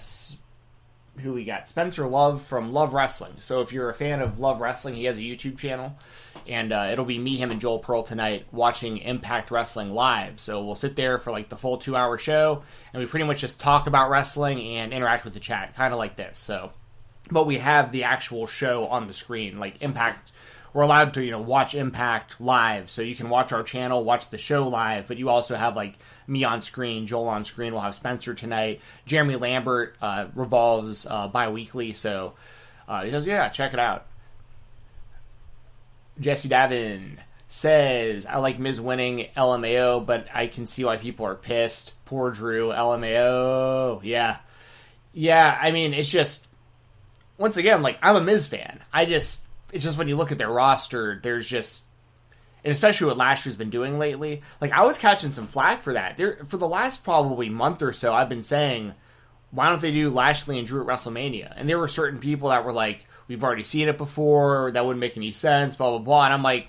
who 1.20 1.34
we 1.34 1.46
got? 1.46 1.68
Spencer 1.68 2.08
Love 2.08 2.42
from 2.42 2.74
Love 2.74 2.94
Wrestling. 2.94 3.34
So 3.40 3.62
if 3.62 3.72
you're 3.72 3.90
a 3.90 3.94
fan 3.94 4.22
of 4.22 4.40
Love 4.40 4.62
Wrestling, 4.62 4.96
he 4.96 5.06
has 5.06 5.18
a 5.18 5.22
YouTube 5.22 5.58
channel, 5.58 5.96
and 6.48 6.74
uh, 6.74 6.90
it'll 6.92 7.06
be 7.06 7.20
me, 7.20 7.38
him, 7.38 7.52
and 7.52 7.62
Joel 7.62 7.80
Pearl 7.80 8.04
tonight 8.04 8.46
watching 8.52 8.98
Impact 8.98 9.52
Wrestling 9.52 9.92
live. 9.92 10.40
So 10.40 10.64
we'll 10.64 10.76
sit 10.76 10.96
there 10.96 11.20
for 11.20 11.32
like 11.32 11.50
the 11.50 11.58
full 11.58 11.78
two 11.78 11.96
hour 11.96 12.18
show, 12.18 12.64
and 12.94 13.02
we 13.02 13.08
pretty 13.08 13.26
much 13.26 13.40
just 13.40 13.60
talk 13.60 13.88
about 13.88 14.10
wrestling 14.10 14.60
and 14.60 14.92
interact 14.92 15.24
with 15.24 15.34
the 15.34 15.40
chat, 15.40 15.76
kind 15.76 15.94
of 15.94 16.00
like 16.00 16.16
this. 16.16 16.40
So, 16.40 16.72
but 17.30 17.46
we 17.46 17.58
have 17.60 17.92
the 17.92 18.06
actual 18.06 18.48
show 18.48 18.88
on 18.88 19.08
the 19.08 19.14
screen, 19.14 19.60
like 19.60 19.82
Impact 19.82 20.32
we're 20.74 20.82
allowed 20.82 21.14
to 21.14 21.24
you 21.24 21.32
know 21.32 21.42
watch 21.42 21.76
Impact 21.76 22.42
live, 22.42 22.90
so 22.90 23.02
you 23.02 23.16
can 23.16 23.30
watch 23.30 23.52
our 23.54 23.64
channel, 23.64 24.04
watch 24.04 24.30
the 24.30 24.38
show 24.38 24.68
live, 24.68 25.08
but 25.08 25.18
you 25.18 25.30
also 25.30 25.56
have 25.56 25.76
like 25.76 25.94
me 26.28 26.44
on 26.44 26.62
screen, 26.62 27.08
Joel 27.08 27.28
on 27.28 27.46
screen. 27.46 27.74
We'll 27.74 27.82
have 27.82 27.96
Spencer 27.96 28.34
tonight. 28.34 28.82
Jeremy 29.06 29.36
Lambert 29.36 29.96
uh, 30.02 30.28
revolves 30.36 31.06
uh, 31.06 31.28
bi-weekly, 31.28 31.94
so 31.94 32.34
uh, 32.88 33.04
he 33.04 33.12
says, 33.12 33.26
"Yeah, 33.26 33.50
check 33.50 33.74
it 33.74 33.80
out." 33.80 34.06
Jesse 36.20 36.50
Davin 36.50 37.18
says, 37.50 38.26
"I 38.26 38.38
like 38.38 38.60
Miz 38.60 38.80
winning 38.80 39.28
LMAO, 39.36 40.06
but 40.06 40.28
I 40.34 40.48
can 40.48 40.66
see 40.66 40.84
why 40.84 40.98
people 40.98 41.26
are 41.26 41.36
pissed." 41.36 41.94
Poor 42.06 42.32
Drew, 42.32 42.70
LMAO. 42.70 44.02
Yeah, 44.04 44.38
yeah. 45.14 45.58
I 45.60 45.72
mean, 45.72 45.94
it's 45.94 46.10
just 46.10 46.48
once 47.38 47.58
again, 47.58 47.82
like 47.82 47.98
I'm 48.02 48.16
a 48.16 48.22
Miz 48.22 48.48
fan. 48.48 48.82
I 48.92 49.06
just 49.06 49.44
it's 49.72 49.84
just 49.84 49.98
when 49.98 50.08
you 50.08 50.16
look 50.16 50.32
at 50.32 50.38
their 50.38 50.50
roster, 50.52 51.20
there's 51.22 51.48
just 51.48 51.84
and 52.64 52.72
especially 52.72 53.08
what 53.08 53.18
Lashley's 53.18 53.56
been 53.56 53.70
doing 53.70 54.00
lately. 54.00 54.42
Like 54.62 54.72
I 54.72 54.86
was 54.86 54.98
catching 54.98 55.32
some 55.32 55.48
flack 55.48 55.82
for 55.82 55.94
that. 55.94 56.18
There 56.18 56.38
for 56.48 56.58
the 56.58 56.68
last 56.68 57.04
probably 57.04 57.50
month 57.50 57.82
or 57.82 57.94
so, 57.94 58.14
I've 58.14 58.30
been 58.30 58.44
saying, 58.44 58.94
why 59.52 59.70
don't 59.70 59.82
they 59.82 59.92
do 59.92 60.10
Lashley 60.10 60.58
and 60.58 60.68
Drew 60.68 60.82
at 60.82 60.88
WrestleMania? 60.88 61.54
And 61.56 61.70
there 61.70 61.80
were 61.80 61.88
certain 61.88 62.20
people 62.20 62.50
that 62.50 62.66
were 62.66 62.74
like, 62.74 63.06
we've 63.28 63.44
already 63.44 63.64
seen 63.64 63.88
it 63.88 63.98
before. 63.98 64.72
That 64.72 64.86
wouldn't 64.86 65.02
make 65.02 65.18
any 65.18 65.32
sense. 65.32 65.76
Blah 65.76 65.90
blah 65.92 66.00
blah. 66.00 66.26
And 66.26 66.34
I'm 66.34 66.44
like, 66.44 66.68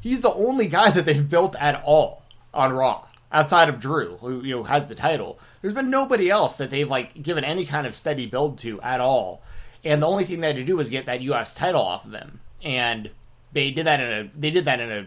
he's 0.00 0.20
the 0.20 0.32
only 0.32 0.68
guy 0.68 0.90
that 0.90 1.04
they've 1.04 1.28
built 1.28 1.56
at 1.56 1.82
all 1.84 2.24
on 2.52 2.72
Raw 2.72 3.06
outside 3.32 3.68
of 3.68 3.80
Drew, 3.80 4.16
who 4.18 4.44
you 4.44 4.56
know 4.56 4.62
has 4.62 4.86
the 4.86 4.94
title. 4.94 5.38
There's 5.60 5.74
been 5.74 5.90
nobody 5.90 6.30
else 6.30 6.56
that 6.56 6.70
they've 6.70 6.88
like 6.88 7.20
given 7.22 7.44
any 7.44 7.66
kind 7.66 7.86
of 7.86 7.96
steady 7.96 8.26
build 8.26 8.58
to 8.58 8.80
at 8.80 9.00
all 9.00 9.42
and 9.84 10.02
the 10.02 10.06
only 10.06 10.24
thing 10.24 10.40
they 10.40 10.48
had 10.48 10.56
to 10.56 10.64
do 10.64 10.76
was 10.76 10.88
get 10.88 11.06
that 11.06 11.20
U.S. 11.22 11.54
title 11.54 11.82
off 11.82 12.04
of 12.04 12.10
them, 12.10 12.40
and 12.62 13.10
they 13.54 13.70
did 13.70 13.86
that 13.86 14.00
in 14.00 14.12
a 14.12 14.30
they 14.38 14.50
did 14.50 14.66
that 14.66 14.80
in 14.80 14.90
a 14.90 15.06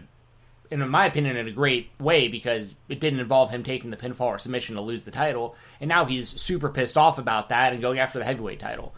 in 0.70 0.88
my 0.88 1.06
opinion 1.06 1.36
in 1.36 1.46
a 1.46 1.52
great 1.52 1.90
way 2.00 2.28
because 2.28 2.74
it 2.88 3.00
didn't 3.00 3.20
involve 3.20 3.50
him 3.50 3.62
taking 3.62 3.90
the 3.90 3.96
pinfall 3.96 4.26
or 4.26 4.38
submission 4.38 4.76
to 4.76 4.82
lose 4.82 5.04
the 5.04 5.10
title, 5.10 5.54
and 5.80 5.88
now 5.88 6.04
he's 6.04 6.28
super 6.40 6.68
pissed 6.68 6.96
off 6.96 7.18
about 7.18 7.50
that 7.50 7.72
and 7.72 7.80
going 7.80 7.98
after 7.98 8.18
the 8.18 8.24
heavyweight 8.24 8.60
title. 8.60 8.92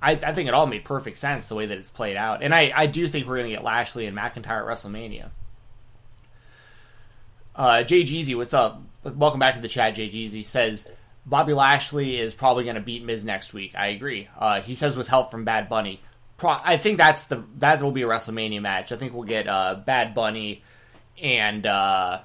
I, 0.00 0.12
I 0.12 0.32
think 0.32 0.48
it 0.48 0.54
all 0.54 0.66
made 0.66 0.84
perfect 0.84 1.18
sense 1.18 1.48
the 1.48 1.54
way 1.54 1.66
that 1.66 1.78
it's 1.78 1.90
played 1.90 2.16
out. 2.16 2.42
And 2.42 2.52
I, 2.52 2.72
I 2.74 2.86
do 2.86 3.06
think 3.06 3.26
we're 3.26 3.36
going 3.36 3.50
to 3.50 3.54
get 3.54 3.62
Lashley 3.62 4.06
and 4.06 4.16
McIntyre 4.16 4.58
at 4.58 4.66
WrestleMania. 4.66 5.30
Uh, 7.54 7.84
Jay 7.84 8.02
Jeezy, 8.02 8.34
what's 8.34 8.52
up? 8.52 8.82
Welcome 9.04 9.38
back 9.38 9.54
to 9.54 9.60
the 9.60 9.68
chat. 9.68 9.94
Jay 9.94 10.08
Jeezy 10.08 10.44
says 10.44 10.88
Bobby 11.24 11.52
Lashley 11.52 12.18
is 12.18 12.34
probably 12.34 12.64
going 12.64 12.74
to 12.74 12.82
beat 12.82 13.04
Miz 13.04 13.24
next 13.24 13.54
week. 13.54 13.74
I 13.76 13.88
agree. 13.88 14.28
Uh, 14.36 14.60
he 14.60 14.74
says 14.74 14.96
with 14.96 15.06
help 15.06 15.30
from 15.30 15.44
Bad 15.44 15.68
Bunny. 15.68 16.00
Pro- 16.42 16.58
I 16.60 16.76
think 16.76 16.98
that's 16.98 17.26
the 17.26 17.44
that 17.58 17.80
will 17.80 17.92
be 17.92 18.02
a 18.02 18.06
WrestleMania 18.06 18.60
match. 18.60 18.90
I 18.90 18.96
think 18.96 19.14
we'll 19.14 19.22
get 19.22 19.46
uh, 19.46 19.76
Bad 19.86 20.12
Bunny 20.12 20.64
and 21.22 21.64
uh, 21.64 22.22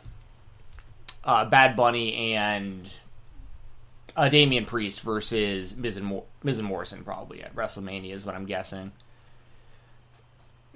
uh, 1.24 1.46
Bad 1.46 1.76
Bunny 1.76 2.34
and 2.34 2.90
uh, 4.16 4.28
Damian 4.30 4.66
Priest 4.66 5.02
versus 5.02 5.76
Miz 5.76 5.98
and, 5.98 6.24
Miz 6.42 6.58
and 6.58 6.68
Morrison 6.68 7.04
probably 7.04 7.44
at 7.44 7.56
WrestleMania 7.56 8.12
is 8.12 8.26
what 8.26 8.34
I'm 8.34 8.48
guessing. 8.48 8.92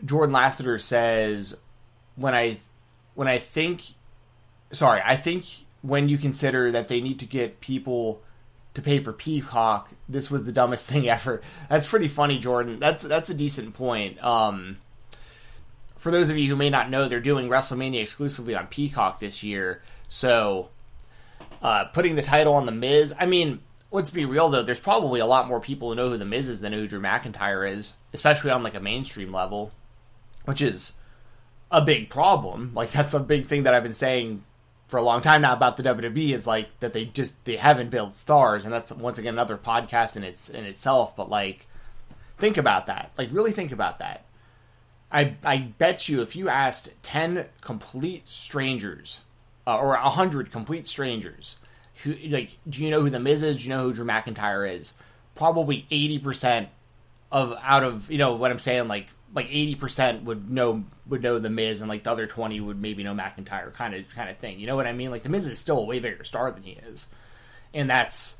Jordan 0.05 0.33
Lassiter 0.33 0.77
says 0.77 1.57
when 2.17 2.35
I 2.35 2.59
when 3.15 3.27
I 3.27 3.39
think 3.39 3.81
sorry, 4.71 5.01
I 5.03 5.15
think 5.15 5.45
when 5.81 6.09
you 6.09 6.19
consider 6.19 6.73
that 6.73 6.89
they 6.89 7.01
need 7.01 7.17
to 7.17 7.25
get 7.25 7.59
people 7.59 8.21
to 8.73 8.81
pay 8.81 8.99
for 8.99 9.13
Peacock, 9.13 9.89
this 10.07 10.31
was 10.31 10.43
the 10.43 10.51
dumbest 10.51 10.85
thing 10.87 11.09
ever. 11.09 11.41
That's 11.69 11.87
pretty 11.87 12.07
funny, 12.07 12.39
Jordan. 12.39 12.79
That's 12.79 13.03
that's 13.03 13.29
a 13.29 13.33
decent 13.33 13.73
point. 13.73 14.23
Um, 14.23 14.77
for 15.97 16.11
those 16.11 16.29
of 16.29 16.37
you 16.37 16.49
who 16.49 16.55
may 16.55 16.69
not 16.69 16.89
know, 16.89 17.07
they're 17.07 17.19
doing 17.19 17.47
WrestleMania 17.47 18.01
exclusively 18.01 18.55
on 18.55 18.67
Peacock 18.67 19.19
this 19.19 19.43
year. 19.43 19.83
So, 20.09 20.69
uh, 21.61 21.85
putting 21.85 22.15
the 22.15 22.23
title 22.23 22.53
on 22.55 22.65
the 22.65 22.71
Miz. 22.71 23.13
I 23.19 23.27
mean, 23.27 23.59
let's 23.91 24.09
be 24.09 24.25
real 24.25 24.49
though. 24.49 24.63
There's 24.63 24.79
probably 24.79 25.19
a 25.19 25.25
lot 25.25 25.47
more 25.47 25.59
people 25.59 25.89
who 25.89 25.95
know 25.95 26.09
who 26.09 26.17
the 26.17 26.25
Miz 26.25 26.49
is 26.49 26.59
than 26.59 26.73
who 26.73 26.87
Drew 26.87 27.01
McIntyre 27.01 27.71
is, 27.71 27.93
especially 28.13 28.51
on 28.51 28.63
like 28.63 28.73
a 28.73 28.79
mainstream 28.79 29.31
level, 29.31 29.71
which 30.45 30.61
is 30.61 30.93
a 31.69 31.81
big 31.81 32.09
problem. 32.09 32.71
Like 32.73 32.91
that's 32.91 33.13
a 33.13 33.19
big 33.19 33.45
thing 33.45 33.63
that 33.63 33.73
I've 33.73 33.83
been 33.83 33.93
saying 33.93 34.43
for 34.91 34.97
a 34.97 35.03
long 35.03 35.21
time 35.21 35.41
now 35.41 35.53
about 35.53 35.77
the 35.77 35.83
WWE 35.83 36.35
is 36.35 36.45
like 36.45 36.67
that 36.81 36.91
they 36.91 37.05
just 37.05 37.45
they 37.45 37.55
haven't 37.55 37.89
built 37.89 38.13
stars, 38.13 38.65
and 38.65 38.73
that's 38.73 38.91
once 38.91 39.17
again 39.17 39.33
another 39.33 39.57
podcast 39.57 40.17
in 40.17 40.23
its 40.25 40.49
in 40.49 40.65
itself. 40.65 41.15
But 41.15 41.29
like, 41.29 41.65
think 42.37 42.57
about 42.57 42.87
that. 42.87 43.11
Like, 43.17 43.29
really 43.31 43.53
think 43.53 43.71
about 43.71 43.99
that. 43.99 44.25
I 45.09 45.37
I 45.45 45.59
bet 45.59 46.09
you 46.09 46.21
if 46.21 46.35
you 46.35 46.49
asked 46.49 46.89
ten 47.03 47.45
complete 47.61 48.27
strangers 48.27 49.21
uh, 49.65 49.77
or 49.77 49.95
hundred 49.95 50.51
complete 50.51 50.89
strangers 50.89 51.55
who 52.03 52.13
like, 52.27 52.57
do 52.67 52.83
you 52.83 52.91
know 52.91 53.01
who 53.01 53.09
the 53.09 53.19
Miz 53.19 53.43
is? 53.43 53.57
Do 53.57 53.63
you 53.63 53.69
know 53.69 53.83
who 53.83 53.93
Drew 53.93 54.05
McIntyre 54.05 54.77
is? 54.77 54.93
Probably 55.35 55.85
eighty 55.89 56.19
percent 56.19 56.67
of 57.31 57.57
out 57.63 57.85
of 57.85 58.11
you 58.11 58.17
know 58.17 58.33
what 58.33 58.51
I'm 58.51 58.59
saying 58.59 58.89
like 58.89 59.07
like 59.33 59.47
eighty 59.49 59.75
percent 59.75 60.23
would 60.23 60.49
know 60.49 60.83
would 61.07 61.23
know 61.23 61.39
the 61.39 61.49
Miz, 61.49 61.79
and 61.79 61.89
like 61.89 62.03
the 62.03 62.11
other 62.11 62.27
twenty 62.27 62.59
would 62.59 62.81
maybe 62.81 63.03
know 63.03 63.13
McIntyre, 63.13 63.73
kind 63.73 63.93
of 63.93 64.09
kind 64.13 64.29
of 64.29 64.37
thing. 64.37 64.59
You 64.59 64.67
know 64.67 64.75
what 64.75 64.87
I 64.87 64.93
mean? 64.93 65.11
Like 65.11 65.23
the 65.23 65.29
Miz 65.29 65.47
is 65.47 65.59
still 65.59 65.79
a 65.79 65.85
way 65.85 65.99
bigger 65.99 66.23
star 66.23 66.51
than 66.51 66.63
he 66.63 66.71
is, 66.71 67.07
and 67.73 67.89
that's 67.89 68.37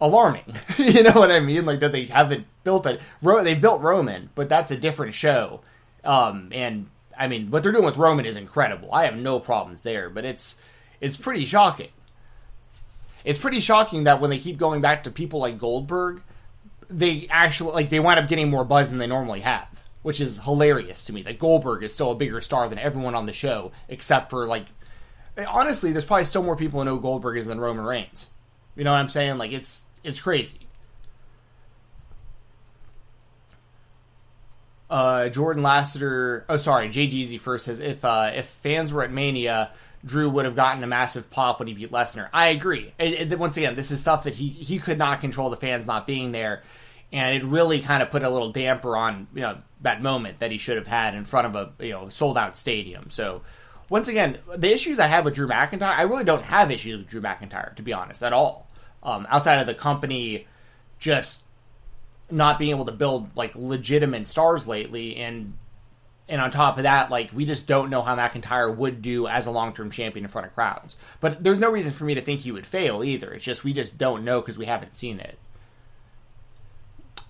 alarming. 0.00 0.54
you 0.76 1.02
know 1.02 1.12
what 1.12 1.30
I 1.30 1.40
mean? 1.40 1.66
Like 1.66 1.80
that 1.80 1.92
they 1.92 2.06
haven't 2.06 2.46
built 2.64 2.86
it. 2.86 3.00
They 3.22 3.54
built 3.54 3.82
Roman, 3.82 4.30
but 4.34 4.48
that's 4.48 4.70
a 4.70 4.76
different 4.76 5.14
show. 5.14 5.60
Um, 6.04 6.50
and 6.52 6.88
I 7.18 7.28
mean, 7.28 7.50
what 7.50 7.62
they're 7.62 7.72
doing 7.72 7.84
with 7.84 7.96
Roman 7.96 8.24
is 8.24 8.36
incredible. 8.36 8.92
I 8.92 9.04
have 9.04 9.16
no 9.16 9.40
problems 9.40 9.82
there, 9.82 10.08
but 10.10 10.24
it's 10.24 10.56
it's 11.00 11.16
pretty 11.16 11.44
shocking. 11.44 11.90
It's 13.24 13.38
pretty 13.38 13.60
shocking 13.60 14.04
that 14.04 14.20
when 14.20 14.30
they 14.30 14.38
keep 14.38 14.56
going 14.56 14.80
back 14.80 15.04
to 15.04 15.10
people 15.10 15.40
like 15.40 15.58
Goldberg, 15.58 16.22
they 16.88 17.26
actually 17.30 17.72
like 17.72 17.90
they 17.90 18.00
wind 18.00 18.20
up 18.20 18.28
getting 18.28 18.48
more 18.48 18.64
buzz 18.64 18.90
than 18.90 18.98
they 18.98 19.06
normally 19.06 19.40
have 19.40 19.69
which 20.02 20.20
is 20.20 20.38
hilarious 20.38 21.04
to 21.04 21.12
me 21.12 21.22
that 21.22 21.38
Goldberg 21.38 21.82
is 21.82 21.92
still 21.92 22.12
a 22.12 22.14
bigger 22.14 22.40
star 22.40 22.68
than 22.68 22.78
everyone 22.78 23.14
on 23.14 23.26
the 23.26 23.32
show, 23.32 23.72
except 23.88 24.30
for 24.30 24.46
like 24.46 24.66
honestly, 25.46 25.92
there's 25.92 26.04
probably 26.04 26.24
still 26.24 26.42
more 26.42 26.56
people 26.56 26.80
who 26.80 26.84
know 26.84 26.96
Goldberg 26.96 27.36
is 27.36 27.46
than 27.46 27.60
Roman 27.60 27.84
Reigns. 27.84 28.26
You 28.76 28.84
know 28.84 28.92
what 28.92 28.98
I'm 28.98 29.08
saying? 29.08 29.38
Like 29.38 29.52
it's 29.52 29.84
it's 30.02 30.20
crazy. 30.20 30.58
Uh, 34.88 35.28
Jordan 35.28 35.62
Lassiter. 35.62 36.44
Oh, 36.48 36.56
sorry, 36.56 36.88
JGZ 36.88 37.38
first 37.38 37.66
says 37.66 37.78
if 37.78 38.04
uh, 38.04 38.32
if 38.34 38.46
fans 38.46 38.92
were 38.92 39.04
at 39.04 39.12
Mania, 39.12 39.70
Drew 40.04 40.28
would 40.30 40.46
have 40.46 40.56
gotten 40.56 40.82
a 40.82 40.86
massive 40.86 41.30
pop 41.30 41.58
when 41.58 41.68
he 41.68 41.74
beat 41.74 41.92
Lesnar. 41.92 42.28
I 42.32 42.48
agree. 42.48 42.92
And, 42.98 43.14
and 43.14 43.38
once 43.38 43.56
again, 43.56 43.76
this 43.76 43.90
is 43.90 44.00
stuff 44.00 44.24
that 44.24 44.34
he 44.34 44.48
he 44.48 44.78
could 44.78 44.98
not 44.98 45.20
control 45.20 45.50
the 45.50 45.56
fans 45.56 45.86
not 45.86 46.06
being 46.06 46.32
there 46.32 46.62
and 47.12 47.34
it 47.34 47.46
really 47.46 47.80
kind 47.80 48.02
of 48.02 48.10
put 48.10 48.22
a 48.22 48.30
little 48.30 48.52
damper 48.52 48.96
on 48.96 49.26
you 49.34 49.42
know 49.42 49.58
that 49.82 50.02
moment 50.02 50.38
that 50.40 50.50
he 50.50 50.58
should 50.58 50.76
have 50.76 50.86
had 50.86 51.14
in 51.14 51.24
front 51.24 51.46
of 51.46 51.56
a 51.56 51.84
you 51.84 51.92
know 51.92 52.08
sold 52.08 52.38
out 52.38 52.56
stadium. 52.56 53.10
So 53.10 53.42
once 53.88 54.08
again, 54.08 54.38
the 54.56 54.72
issues 54.72 54.98
I 54.98 55.06
have 55.06 55.24
with 55.24 55.34
Drew 55.34 55.48
McIntyre, 55.48 55.82
I 55.82 56.02
really 56.02 56.24
don't 56.24 56.44
have 56.44 56.70
issues 56.70 56.98
with 56.98 57.08
Drew 57.08 57.20
McIntyre 57.20 57.74
to 57.76 57.82
be 57.82 57.92
honest 57.92 58.22
at 58.22 58.32
all. 58.32 58.68
Um, 59.02 59.26
outside 59.30 59.58
of 59.58 59.66
the 59.66 59.74
company 59.74 60.46
just 60.98 61.42
not 62.30 62.58
being 62.58 62.70
able 62.70 62.84
to 62.84 62.92
build 62.92 63.34
like 63.36 63.54
legitimate 63.56 64.26
stars 64.26 64.66
lately, 64.66 65.16
and 65.16 65.54
and 66.28 66.40
on 66.40 66.50
top 66.50 66.76
of 66.76 66.84
that, 66.84 67.10
like 67.10 67.30
we 67.32 67.44
just 67.44 67.66
don't 67.66 67.90
know 67.90 68.02
how 68.02 68.14
McIntyre 68.16 68.74
would 68.74 69.02
do 69.02 69.26
as 69.26 69.46
a 69.46 69.50
long 69.50 69.72
term 69.72 69.90
champion 69.90 70.24
in 70.24 70.30
front 70.30 70.46
of 70.46 70.54
crowds. 70.54 70.96
But 71.20 71.42
there's 71.42 71.58
no 71.58 71.70
reason 71.70 71.90
for 71.90 72.04
me 72.04 72.14
to 72.14 72.20
think 72.20 72.40
he 72.40 72.52
would 72.52 72.66
fail 72.66 73.02
either. 73.02 73.32
It's 73.32 73.44
just 73.44 73.64
we 73.64 73.72
just 73.72 73.98
don't 73.98 74.24
know 74.24 74.40
because 74.40 74.56
we 74.56 74.66
haven't 74.66 74.94
seen 74.94 75.18
it. 75.18 75.38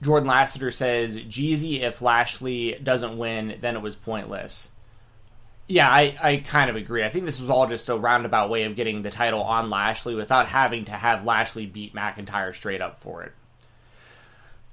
Jordan 0.02 0.28
Lassiter 0.28 0.70
says, 0.70 1.18
Jeezy, 1.18 1.80
if 1.82 2.00
Lashley 2.00 2.78
doesn't 2.82 3.18
win, 3.18 3.58
then 3.60 3.76
it 3.76 3.82
was 3.82 3.96
pointless. 3.96 4.70
Yeah, 5.66 5.88
I, 5.88 6.16
I 6.20 6.36
kind 6.38 6.70
of 6.70 6.76
agree. 6.76 7.04
I 7.04 7.10
think 7.10 7.26
this 7.26 7.40
was 7.40 7.50
all 7.50 7.68
just 7.68 7.88
a 7.88 7.96
roundabout 7.96 8.50
way 8.50 8.64
of 8.64 8.76
getting 8.76 9.02
the 9.02 9.10
title 9.10 9.42
on 9.42 9.70
Lashley 9.70 10.14
without 10.14 10.48
having 10.48 10.86
to 10.86 10.92
have 10.92 11.24
Lashley 11.24 11.66
beat 11.66 11.94
McIntyre 11.94 12.54
straight 12.54 12.80
up 12.80 12.98
for 12.98 13.22
it. 13.22 13.32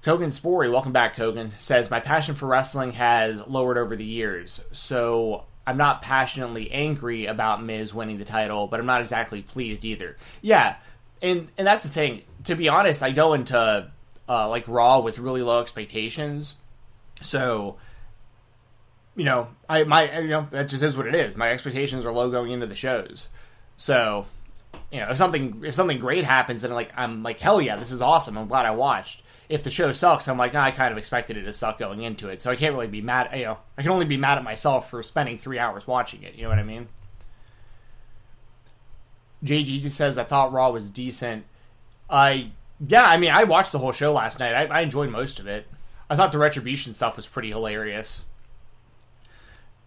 Kogan 0.03 0.31
Spory, 0.31 0.71
welcome 0.71 0.93
back, 0.93 1.15
Kogan, 1.15 1.51
says, 1.59 1.91
My 1.91 1.99
passion 1.99 2.35
for 2.35 2.47
wrestling 2.47 2.93
has 2.93 3.45
lowered 3.45 3.77
over 3.77 3.95
the 3.95 4.05
years, 4.05 4.61
so 4.71 5.43
I'm 5.67 5.77
not 5.77 6.01
passionately 6.01 6.71
angry 6.71 7.25
about 7.25 7.61
Miz 7.61 7.93
winning 7.93 8.17
the 8.17 8.25
title, 8.25 8.67
but 8.67 8.79
I'm 8.79 8.85
not 8.85 9.01
exactly 9.01 9.41
pleased 9.41 9.83
either. 9.83 10.15
Yeah, 10.41 10.77
and 11.21 11.51
and 11.57 11.67
that's 11.67 11.83
the 11.83 11.89
thing. 11.89 12.21
To 12.45 12.55
be 12.55 12.69
honest, 12.69 13.03
I 13.03 13.11
go 13.11 13.33
into 13.33 13.91
uh, 14.27 14.49
like 14.49 14.67
Raw 14.67 14.99
with 14.99 15.19
really 15.19 15.41
low 15.41 15.61
expectations. 15.61 16.55
So, 17.21 17.77
you 19.15 19.25
know, 19.25 19.49
I 19.69 19.83
my 19.83 20.19
you 20.19 20.27
know 20.27 20.47
that 20.51 20.69
just 20.69 20.83
is 20.83 20.97
what 20.97 21.07
it 21.07 21.15
is. 21.15 21.35
My 21.35 21.51
expectations 21.51 22.05
are 22.05 22.11
low 22.11 22.29
going 22.29 22.51
into 22.51 22.67
the 22.67 22.75
shows. 22.75 23.29
So, 23.77 24.25
you 24.91 24.99
know, 24.99 25.09
if 25.09 25.17
something 25.17 25.63
if 25.65 25.73
something 25.73 25.99
great 25.99 26.23
happens, 26.23 26.61
then 26.61 26.71
like 26.71 26.91
I'm 26.95 27.23
like 27.23 27.39
hell 27.39 27.61
yeah, 27.61 27.75
this 27.75 27.91
is 27.91 28.01
awesome. 28.01 28.37
I'm 28.37 28.47
glad 28.47 28.65
I 28.65 28.71
watched. 28.71 29.23
If 29.49 29.63
the 29.63 29.71
show 29.71 29.93
sucks, 29.93 30.27
I'm 30.27 30.37
like 30.37 30.53
oh, 30.55 30.59
I 30.59 30.71
kind 30.71 30.91
of 30.91 30.97
expected 30.97 31.37
it 31.37 31.43
to 31.43 31.53
suck 31.53 31.79
going 31.79 32.01
into 32.03 32.27
it, 32.27 32.41
so 32.41 32.51
I 32.51 32.57
can't 32.57 32.73
really 32.73 32.87
be 32.87 33.01
mad. 33.01 33.29
You 33.33 33.45
know, 33.45 33.57
I 33.77 33.81
can 33.81 33.91
only 33.91 34.05
be 34.05 34.17
mad 34.17 34.37
at 34.37 34.43
myself 34.43 34.89
for 34.89 35.01
spending 35.03 35.37
three 35.37 35.57
hours 35.57 35.87
watching 35.87 36.23
it. 36.23 36.35
You 36.35 36.43
know 36.43 36.49
what 36.49 36.59
I 36.59 36.63
mean? 36.63 36.87
JG 39.43 39.89
says 39.89 40.17
I 40.17 40.23
thought 40.23 40.51
Raw 40.51 40.71
was 40.71 40.89
decent. 40.89 41.45
I 42.09 42.51
yeah, 42.85 43.05
I 43.05 43.17
mean, 43.17 43.31
I 43.31 43.45
watched 43.45 43.71
the 43.71 43.79
whole 43.79 43.91
show 43.91 44.13
last 44.13 44.39
night. 44.39 44.53
I, 44.53 44.79
I 44.79 44.81
enjoyed 44.81 45.09
most 45.09 45.39
of 45.39 45.47
it. 45.47 45.65
I 46.09 46.15
thought 46.15 46.31
the 46.31 46.37
retribution 46.37 46.93
stuff 46.93 47.15
was 47.15 47.27
pretty 47.27 47.49
hilarious. 47.49 48.23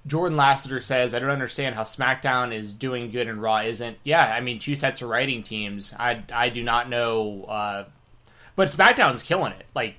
Jordan 0.07 0.37
Lassiter 0.37 0.81
says, 0.81 1.13
I 1.13 1.19
don't 1.19 1.31
understand 1.31 1.75
how 1.75 1.83
SmackDown 1.83 2.55
is 2.55 2.73
doing 2.73 3.11
good 3.11 3.29
and 3.29 3.41
Raw 3.41 3.59
isn't. 3.59 3.99
Yeah, 4.03 4.25
I 4.25 4.41
mean, 4.41 4.59
two 4.59 4.75
sets 4.75 5.03
of 5.03 5.09
writing 5.09 5.43
teams. 5.43 5.95
I, 5.99 6.23
I 6.33 6.49
do 6.49 6.63
not 6.63 6.89
know. 6.89 7.45
Uh, 7.45 7.85
but 8.57 8.71
SmackDown's 8.71 9.23
killing 9.23 9.53
it. 9.53 9.67
Like, 9.75 9.97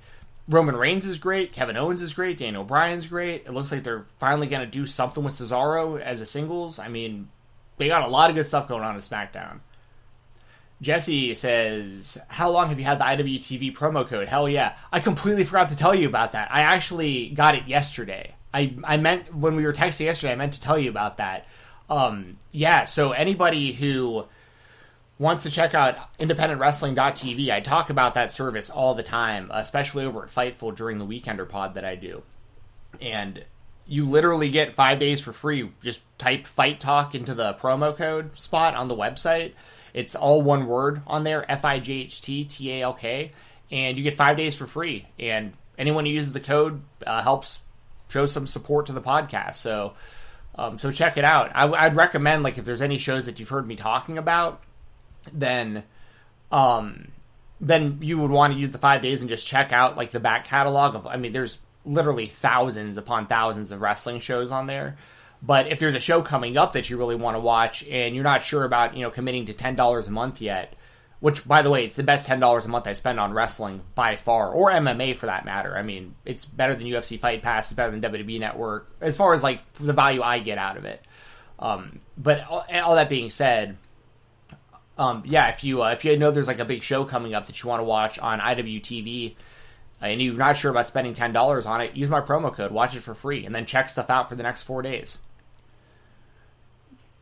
Roman 0.47 0.75
Reigns 0.75 1.05
is 1.05 1.17
great. 1.17 1.53
Kevin 1.53 1.77
Owens 1.77 2.01
is 2.01 2.13
great. 2.13 2.37
Daniel 2.37 2.63
Bryan's 2.63 3.07
great. 3.07 3.45
It 3.45 3.53
looks 3.53 3.71
like 3.71 3.83
they're 3.83 4.05
finally 4.19 4.47
going 4.47 4.61
to 4.61 4.67
do 4.67 4.85
something 4.85 5.23
with 5.23 5.35
Cesaro 5.35 6.01
as 6.01 6.19
a 6.19 6.25
singles. 6.25 6.79
I 6.79 6.87
mean, 6.87 7.29
they 7.77 7.87
got 7.87 8.03
a 8.03 8.07
lot 8.07 8.29
of 8.29 8.35
good 8.35 8.47
stuff 8.47 8.67
going 8.67 8.83
on 8.83 8.95
in 8.95 9.01
SmackDown. 9.01 9.59
Jesse 10.81 11.35
says, 11.35 12.17
How 12.27 12.49
long 12.49 12.69
have 12.69 12.79
you 12.79 12.85
had 12.85 12.99
the 12.99 13.03
IWTV 13.03 13.75
promo 13.75 14.07
code? 14.07 14.27
Hell 14.27 14.49
yeah. 14.49 14.75
I 14.91 14.99
completely 14.99 15.45
forgot 15.45 15.69
to 15.69 15.75
tell 15.75 15.93
you 15.93 16.07
about 16.07 16.31
that. 16.31 16.51
I 16.51 16.61
actually 16.61 17.29
got 17.29 17.55
it 17.55 17.67
yesterday. 17.67 18.33
I, 18.53 18.75
I 18.83 18.97
meant, 18.97 19.33
when 19.33 19.55
we 19.55 19.63
were 19.63 19.73
texting 19.73 20.05
yesterday, 20.05 20.33
I 20.33 20.35
meant 20.35 20.53
to 20.53 20.61
tell 20.61 20.77
you 20.77 20.89
about 20.89 21.17
that. 21.17 21.47
Um, 21.89 22.37
yeah, 22.51 22.85
so 22.85 23.11
anybody 23.11 23.71
who 23.73 24.25
wants 25.19 25.43
to 25.43 25.51
check 25.51 25.75
out 25.75 25.97
independentwrestling.tv, 26.19 27.51
I 27.51 27.59
talk 27.59 27.91
about 27.91 28.15
that 28.15 28.33
service 28.33 28.69
all 28.69 28.95
the 28.95 29.03
time, 29.03 29.51
especially 29.53 30.05
over 30.05 30.23
at 30.23 30.29
Fightful 30.29 30.75
during 30.75 30.97
the 30.97 31.05
Weekender 31.05 31.47
pod 31.47 31.75
that 31.75 31.85
I 31.85 31.95
do. 31.95 32.23
And 32.99 33.45
you 33.85 34.05
literally 34.05 34.49
get 34.49 34.73
five 34.73 34.99
days 34.99 35.21
for 35.21 35.31
free. 35.31 35.71
Just 35.81 36.01
type 36.17 36.47
Fight 36.47 36.79
Talk 36.79 37.13
into 37.13 37.35
the 37.35 37.53
promo 37.53 37.95
code 37.95 38.37
spot 38.39 38.73
on 38.73 38.87
the 38.87 38.95
website 38.95 39.53
it's 39.93 40.15
all 40.15 40.41
one 40.41 40.67
word 40.67 41.01
on 41.07 41.23
there, 41.23 41.49
F 41.49 41.65
I 41.65 41.79
G 41.79 42.01
H 42.01 42.21
T 42.21 42.45
T 42.45 42.71
A 42.73 42.81
L 42.81 42.93
K, 42.93 43.31
and 43.69 43.97
you 43.97 44.03
get 44.03 44.15
five 44.15 44.37
days 44.37 44.55
for 44.55 44.65
free. 44.65 45.07
And 45.19 45.53
anyone 45.77 46.05
who 46.05 46.11
uses 46.11 46.33
the 46.33 46.39
code 46.39 46.81
uh, 47.05 47.21
helps 47.21 47.61
show 48.09 48.25
some 48.25 48.47
support 48.47 48.87
to 48.87 48.93
the 48.93 49.01
podcast. 49.01 49.55
So, 49.55 49.93
um, 50.55 50.77
so 50.77 50.91
check 50.91 51.17
it 51.17 51.25
out. 51.25 51.51
I, 51.55 51.87
would 51.87 51.95
recommend 51.95 52.43
like 52.43 52.57
if 52.57 52.65
there's 52.65 52.81
any 52.81 52.97
shows 52.97 53.25
that 53.25 53.39
you've 53.39 53.49
heard 53.49 53.67
me 53.67 53.75
talking 53.75 54.17
about, 54.17 54.61
then, 55.33 55.83
um, 56.51 57.11
then 57.59 57.99
you 58.01 58.19
would 58.19 58.31
want 58.31 58.53
to 58.53 58.59
use 58.59 58.71
the 58.71 58.77
five 58.77 59.01
days 59.01 59.21
and 59.21 59.29
just 59.29 59.47
check 59.47 59.71
out 59.71 59.97
like 59.97 60.11
the 60.11 60.19
back 60.19 60.45
catalog 60.45 60.95
of. 60.95 61.07
I 61.07 61.17
mean, 61.17 61.31
there's 61.31 61.57
literally 61.85 62.27
thousands 62.27 62.97
upon 62.97 63.27
thousands 63.27 63.71
of 63.71 63.81
wrestling 63.81 64.19
shows 64.19 64.51
on 64.51 64.67
there. 64.67 64.97
But 65.43 65.67
if 65.67 65.79
there's 65.79 65.95
a 65.95 65.99
show 65.99 66.21
coming 66.21 66.55
up 66.55 66.73
that 66.73 66.89
you 66.89 66.97
really 66.97 67.15
want 67.15 67.35
to 67.35 67.39
watch 67.39 67.83
and 67.87 68.13
you're 68.13 68.23
not 68.23 68.43
sure 68.43 68.63
about, 68.63 68.95
you 68.95 69.01
know, 69.01 69.09
committing 69.09 69.47
to 69.47 69.53
ten 69.53 69.75
dollars 69.75 70.07
a 70.07 70.11
month 70.11 70.39
yet, 70.39 70.75
which 71.19 71.47
by 71.47 71.61
the 71.61 71.69
way, 71.69 71.85
it's 71.85 71.95
the 71.95 72.03
best 72.03 72.27
ten 72.27 72.39
dollars 72.39 72.65
a 72.65 72.67
month 72.67 72.87
I 72.87 72.93
spend 72.93 73.19
on 73.19 73.33
wrestling 73.33 73.81
by 73.95 74.17
far, 74.17 74.51
or 74.51 74.71
MMA 74.71 75.15
for 75.15 75.25
that 75.25 75.45
matter. 75.45 75.75
I 75.75 75.81
mean, 75.81 76.13
it's 76.25 76.45
better 76.45 76.75
than 76.75 76.85
UFC 76.85 77.19
Fight 77.19 77.41
Pass, 77.41 77.67
it's 77.67 77.73
better 77.73 77.91
than 77.91 78.01
WWE 78.01 78.39
Network 78.39 78.91
as 79.01 79.17
far 79.17 79.33
as 79.33 79.41
like 79.41 79.73
the 79.73 79.93
value 79.93 80.21
I 80.21 80.39
get 80.39 80.59
out 80.59 80.77
of 80.77 80.85
it. 80.85 81.03
Um, 81.57 81.99
but 82.17 82.45
all, 82.47 82.65
all, 82.83 82.95
that 82.95 83.07
being 83.07 83.29
said, 83.29 83.77
um, 84.97 85.23
yeah, 85.25 85.49
if 85.49 85.63
you 85.63 85.83
uh, 85.83 85.91
if 85.91 86.05
you 86.05 86.17
know 86.17 86.31
there's 86.31 86.47
like 86.47 86.59
a 86.59 86.65
big 86.65 86.83
show 86.83 87.05
coming 87.05 87.33
up 87.33 87.47
that 87.47 87.61
you 87.61 87.69
want 87.69 87.79
to 87.79 87.85
watch 87.85 88.19
on 88.19 88.39
IWTV, 88.39 89.35
and 90.01 90.21
you're 90.21 90.33
not 90.33 90.55
sure 90.55 90.71
about 90.71 90.87
spending 90.87 91.13
ten 91.13 91.33
dollars 91.33 91.65
on 91.65 91.81
it, 91.81 91.95
use 91.95 92.09
my 92.09 92.21
promo 92.21 92.53
code, 92.53 92.71
watch 92.71 92.95
it 92.95 93.01
for 93.01 93.13
free, 93.13 93.45
and 93.45 93.53
then 93.53 93.65
check 93.65 93.89
stuff 93.89 94.09
out 94.11 94.29
for 94.29 94.35
the 94.35 94.43
next 94.43 94.63
four 94.63 94.81
days. 94.81 95.19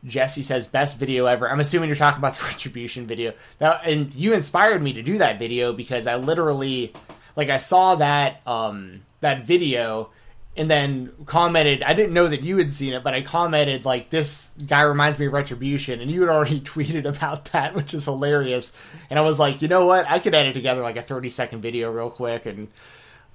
Jesse 0.04 0.42
says 0.42 0.66
best 0.66 0.98
video 0.98 1.26
ever. 1.26 1.50
I'm 1.50 1.60
assuming 1.60 1.88
you're 1.88 1.96
talking 1.96 2.18
about 2.18 2.38
the 2.38 2.44
retribution 2.48 3.06
video. 3.06 3.34
Now, 3.60 3.80
and 3.84 4.14
you 4.14 4.32
inspired 4.32 4.82
me 4.82 4.94
to 4.94 5.02
do 5.02 5.18
that 5.18 5.38
video 5.38 5.72
because 5.72 6.06
I 6.06 6.16
literally, 6.16 6.92
like, 7.36 7.50
I 7.50 7.58
saw 7.58 7.96
that 7.96 8.40
um 8.46 9.02
that 9.20 9.44
video 9.44 10.10
and 10.56 10.70
then 10.70 11.12
commented. 11.26 11.82
I 11.82 11.94
didn't 11.94 12.14
know 12.14 12.28
that 12.28 12.42
you 12.42 12.56
had 12.56 12.72
seen 12.72 12.94
it, 12.94 13.04
but 13.04 13.14
I 13.14 13.22
commented 13.22 13.84
like 13.84 14.10
this 14.10 14.50
guy 14.66 14.82
reminds 14.82 15.18
me 15.18 15.26
of 15.26 15.32
Retribution, 15.32 16.00
and 16.00 16.10
you 16.10 16.20
had 16.20 16.30
already 16.30 16.60
tweeted 16.60 17.04
about 17.04 17.46
that, 17.52 17.74
which 17.74 17.92
is 17.92 18.04
hilarious. 18.06 18.72
And 19.10 19.18
I 19.18 19.22
was 19.22 19.38
like, 19.38 19.60
you 19.62 19.68
know 19.68 19.86
what? 19.86 20.10
I 20.10 20.18
could 20.18 20.34
edit 20.34 20.54
together 20.54 20.82
like 20.82 20.96
a 20.96 21.02
30 21.02 21.30
second 21.30 21.60
video 21.60 21.90
real 21.90 22.10
quick 22.10 22.46
and. 22.46 22.68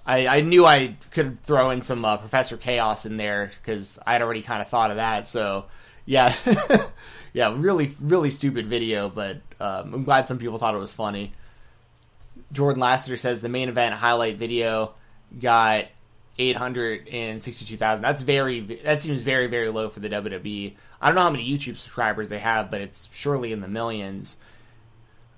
I, 0.08 0.28
I 0.28 0.42
knew 0.42 0.68
I 0.68 0.98
could 1.10 1.42
throw 1.42 1.72
in 1.72 1.82
some 1.82 2.06
uh, 2.06 2.18
Professor 2.18 2.58
Chaos 2.58 3.08
in 3.08 3.18
there 3.18 3.50
because 3.60 3.98
I'd 4.06 4.22
already 4.22 4.44
kind 4.44 4.62
of 4.62 4.70
thought 4.70 4.92
of 4.92 4.98
that. 4.98 5.28
So 5.28 5.66
yeah, 6.06 6.36
yeah, 7.34 7.54
really, 7.56 7.96
really 8.00 8.32
stupid 8.32 8.68
video, 8.68 9.10
but 9.10 9.38
um, 9.60 9.94
I'm 9.94 10.04
glad 10.04 10.28
some 10.28 10.38
people 10.38 10.58
thought 10.58 10.76
it 10.76 10.80
was 10.80 10.94
funny. 10.94 11.34
Jordan 12.52 12.82
Lassiter 12.82 13.18
says 13.18 13.42
the 13.42 13.50
main 13.50 13.70
event 13.70 13.96
highlight 13.96 14.38
video 14.38 14.94
got 15.40 15.86
862,000. 16.38 18.02
That's 18.02 18.24
very, 18.24 18.60
that 18.84 19.02
seems 19.02 19.22
very, 19.22 19.48
very 19.48 19.70
low 19.70 19.90
for 19.90 20.00
the 20.00 20.10
WWE. 20.10 20.76
I 21.02 21.08
don't 21.08 21.16
know 21.16 21.22
how 21.22 21.30
many 21.30 21.50
YouTube 21.50 21.78
subscribers 21.78 22.30
they 22.30 22.40
have, 22.40 22.72
but 22.72 22.82
it's 22.82 23.10
surely 23.12 23.52
in 23.52 23.62
the 23.62 23.68
millions. 23.68 24.38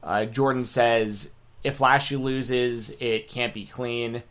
Uh, 0.03 0.25
Jordan 0.25 0.65
says 0.65 1.29
if 1.63 1.81
Lashley 1.81 2.17
loses, 2.17 2.91
it 2.99 3.27
can't 3.27 3.53
be 3.53 3.65
clean. 3.65 4.23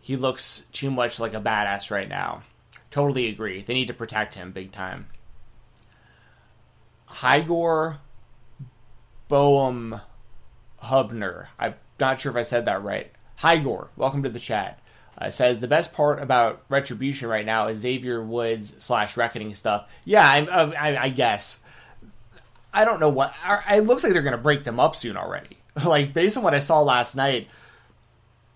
He 0.00 0.16
looks 0.16 0.64
too 0.72 0.90
much 0.90 1.18
like 1.18 1.34
a 1.34 1.40
badass 1.40 1.90
right 1.90 2.08
now. 2.08 2.42
Totally 2.90 3.28
agree. 3.28 3.62
They 3.62 3.74
need 3.74 3.88
to 3.88 3.94
protect 3.94 4.34
him 4.34 4.52
big 4.52 4.70
time. 4.70 5.08
Hygor 7.14 7.98
Boehm 9.28 10.00
Hubner. 10.82 11.46
I'm 11.58 11.74
not 12.00 12.20
sure 12.20 12.30
if 12.30 12.36
I 12.36 12.42
said 12.42 12.64
that 12.64 12.82
right. 12.82 13.12
Hygor, 13.40 13.88
welcome 13.96 14.24
to 14.24 14.28
the 14.28 14.40
chat. 14.40 14.80
Uh, 15.16 15.30
says 15.30 15.60
the 15.60 15.68
best 15.68 15.92
part 15.92 16.20
about 16.20 16.64
Retribution 16.68 17.28
right 17.28 17.46
now 17.46 17.68
is 17.68 17.78
Xavier 17.78 18.20
Woods 18.20 18.74
slash 18.78 19.16
Reckoning 19.16 19.54
stuff. 19.54 19.88
Yeah, 20.04 20.28
I, 20.28 20.40
I, 20.40 21.02
I 21.04 21.08
guess. 21.10 21.60
I 22.72 22.84
don't 22.84 22.98
know 22.98 23.10
what. 23.10 23.32
It 23.70 23.82
looks 23.82 24.02
like 24.02 24.12
they're 24.12 24.22
going 24.22 24.32
to 24.32 24.38
break 24.38 24.64
them 24.64 24.80
up 24.80 24.96
soon 24.96 25.16
already. 25.16 25.58
like 25.84 26.12
based 26.12 26.36
on 26.36 26.42
what 26.42 26.54
I 26.54 26.58
saw 26.58 26.82
last 26.82 27.14
night, 27.14 27.48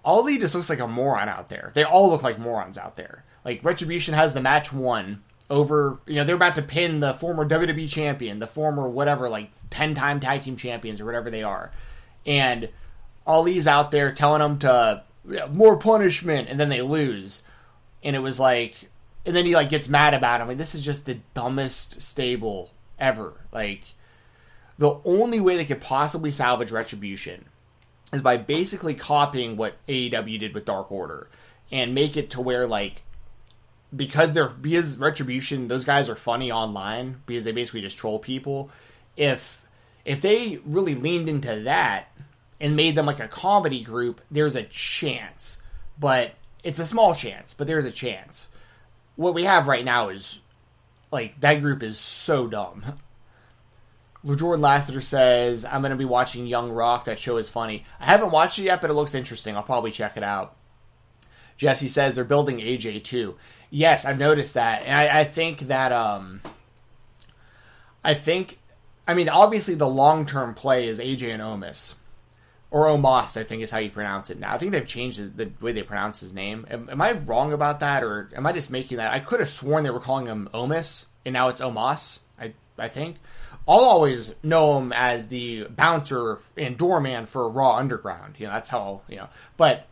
Ali 0.04 0.38
just 0.38 0.56
looks 0.56 0.68
like 0.68 0.80
a 0.80 0.88
moron 0.88 1.28
out 1.28 1.48
there. 1.48 1.70
They 1.74 1.84
all 1.84 2.10
look 2.10 2.24
like 2.24 2.40
morons 2.40 2.76
out 2.76 2.96
there. 2.96 3.24
Like 3.44 3.64
Retribution 3.64 4.14
has 4.14 4.34
the 4.34 4.40
match 4.40 4.72
won 4.72 5.22
over, 5.50 5.98
you 6.06 6.16
know, 6.16 6.24
they're 6.24 6.36
about 6.36 6.56
to 6.56 6.62
pin 6.62 7.00
the 7.00 7.14
former 7.14 7.48
WWE 7.48 7.88
champion, 7.88 8.38
the 8.38 8.46
former 8.46 8.88
whatever, 8.88 9.28
like 9.28 9.50
10 9.70 9.94
time 9.94 10.20
tag 10.20 10.42
team 10.42 10.56
champions 10.56 11.00
or 11.00 11.06
whatever 11.06 11.30
they 11.30 11.42
are. 11.42 11.70
And 12.26 12.68
Ali's 13.26 13.66
out 13.66 13.90
there 13.90 14.12
telling 14.12 14.40
them 14.40 14.58
to 14.60 15.02
more 15.50 15.78
punishment, 15.78 16.48
and 16.48 16.58
then 16.58 16.68
they 16.68 16.82
lose. 16.82 17.42
And 18.02 18.14
it 18.14 18.20
was 18.20 18.38
like, 18.38 18.74
and 19.26 19.34
then 19.34 19.46
he 19.46 19.54
like 19.54 19.70
gets 19.70 19.88
mad 19.88 20.14
about 20.14 20.40
him. 20.40 20.48
Like, 20.48 20.58
this 20.58 20.74
is 20.74 20.82
just 20.82 21.06
the 21.06 21.18
dumbest 21.34 22.00
stable 22.02 22.70
ever. 22.98 23.34
Like, 23.52 23.82
the 24.78 24.98
only 25.04 25.40
way 25.40 25.56
they 25.56 25.64
could 25.64 25.80
possibly 25.80 26.30
salvage 26.30 26.70
Retribution 26.70 27.44
is 28.12 28.22
by 28.22 28.36
basically 28.36 28.94
copying 28.94 29.56
what 29.56 29.76
AEW 29.86 30.38
did 30.38 30.54
with 30.54 30.64
Dark 30.64 30.90
Order 30.90 31.28
and 31.70 31.94
make 31.94 32.16
it 32.16 32.30
to 32.30 32.40
where 32.40 32.66
like 32.66 33.02
because 33.94 34.32
they're 34.32 34.48
because 34.48 34.96
retribution 34.98 35.66
those 35.66 35.84
guys 35.84 36.08
are 36.08 36.16
funny 36.16 36.52
online 36.52 37.20
because 37.26 37.44
they 37.44 37.52
basically 37.52 37.80
just 37.80 37.96
troll 37.96 38.18
people 38.18 38.70
if 39.16 39.66
if 40.04 40.20
they 40.20 40.58
really 40.64 40.94
leaned 40.94 41.28
into 41.28 41.62
that 41.62 42.08
and 42.60 42.76
made 42.76 42.94
them 42.94 43.06
like 43.06 43.20
a 43.20 43.28
comedy 43.28 43.82
group 43.82 44.20
there's 44.30 44.56
a 44.56 44.62
chance 44.64 45.58
but 45.98 46.32
it's 46.62 46.78
a 46.78 46.86
small 46.86 47.14
chance 47.14 47.54
but 47.54 47.66
there's 47.66 47.86
a 47.86 47.90
chance 47.90 48.48
what 49.16 49.34
we 49.34 49.44
have 49.44 49.68
right 49.68 49.84
now 49.84 50.10
is 50.10 50.38
like 51.10 51.40
that 51.40 51.62
group 51.62 51.82
is 51.82 51.98
so 51.98 52.46
dumb 52.46 52.84
Jordan 54.26 54.60
Lassiter 54.60 55.00
says, 55.00 55.64
I'm 55.64 55.80
going 55.80 55.90
to 55.90 55.96
be 55.96 56.04
watching 56.04 56.46
Young 56.46 56.70
Rock. 56.70 57.04
That 57.04 57.18
show 57.18 57.36
is 57.36 57.48
funny. 57.48 57.84
I 58.00 58.06
haven't 58.06 58.32
watched 58.32 58.58
it 58.58 58.64
yet, 58.64 58.80
but 58.80 58.90
it 58.90 58.94
looks 58.94 59.14
interesting. 59.14 59.56
I'll 59.56 59.62
probably 59.62 59.92
check 59.92 60.16
it 60.16 60.22
out. 60.22 60.56
Jesse 61.56 61.88
says 61.88 62.14
they're 62.14 62.24
building 62.24 62.58
AJ 62.58 63.04
too. 63.04 63.36
Yes, 63.70 64.04
I've 64.04 64.18
noticed 64.18 64.54
that, 64.54 64.82
and 64.84 64.94
I, 64.94 65.20
I 65.20 65.24
think 65.24 65.60
that 65.68 65.92
um, 65.92 66.40
I 68.02 68.14
think, 68.14 68.58
I 69.06 69.14
mean, 69.14 69.28
obviously 69.28 69.74
the 69.74 69.88
long 69.88 70.24
term 70.24 70.54
play 70.54 70.88
is 70.88 70.98
AJ 70.98 71.34
and 71.34 71.42
Omis, 71.42 71.94
or 72.70 72.86
Omos, 72.86 73.36
I 73.38 73.44
think 73.44 73.62
is 73.62 73.70
how 73.70 73.78
you 73.78 73.90
pronounce 73.90 74.30
it 74.30 74.38
now. 74.38 74.54
I 74.54 74.58
think 74.58 74.72
they've 74.72 74.86
changed 74.86 75.36
the 75.36 75.50
way 75.60 75.72
they 75.72 75.82
pronounce 75.82 76.20
his 76.20 76.32
name. 76.32 76.66
Am, 76.70 76.88
am 76.88 77.02
I 77.02 77.12
wrong 77.12 77.52
about 77.52 77.80
that, 77.80 78.02
or 78.02 78.30
am 78.34 78.46
I 78.46 78.52
just 78.52 78.70
making 78.70 78.96
that? 78.96 79.12
I 79.12 79.20
could 79.20 79.40
have 79.40 79.48
sworn 79.48 79.84
they 79.84 79.90
were 79.90 80.00
calling 80.00 80.26
him 80.26 80.48
Omis, 80.54 81.04
and 81.26 81.34
now 81.34 81.48
it's 81.48 81.60
Omos. 81.60 82.18
I 82.40 82.54
I 82.78 82.88
think. 82.88 83.16
I'll 83.66 83.80
always 83.80 84.34
know 84.42 84.78
him 84.78 84.94
as 84.94 85.26
the 85.26 85.64
bouncer 85.64 86.38
and 86.56 86.78
doorman 86.78 87.26
for 87.26 87.50
Raw 87.50 87.76
Underground. 87.76 88.36
You 88.38 88.46
know, 88.46 88.54
that's 88.54 88.70
how 88.70 89.02
you 89.08 89.16
know. 89.16 89.28
But 89.58 89.86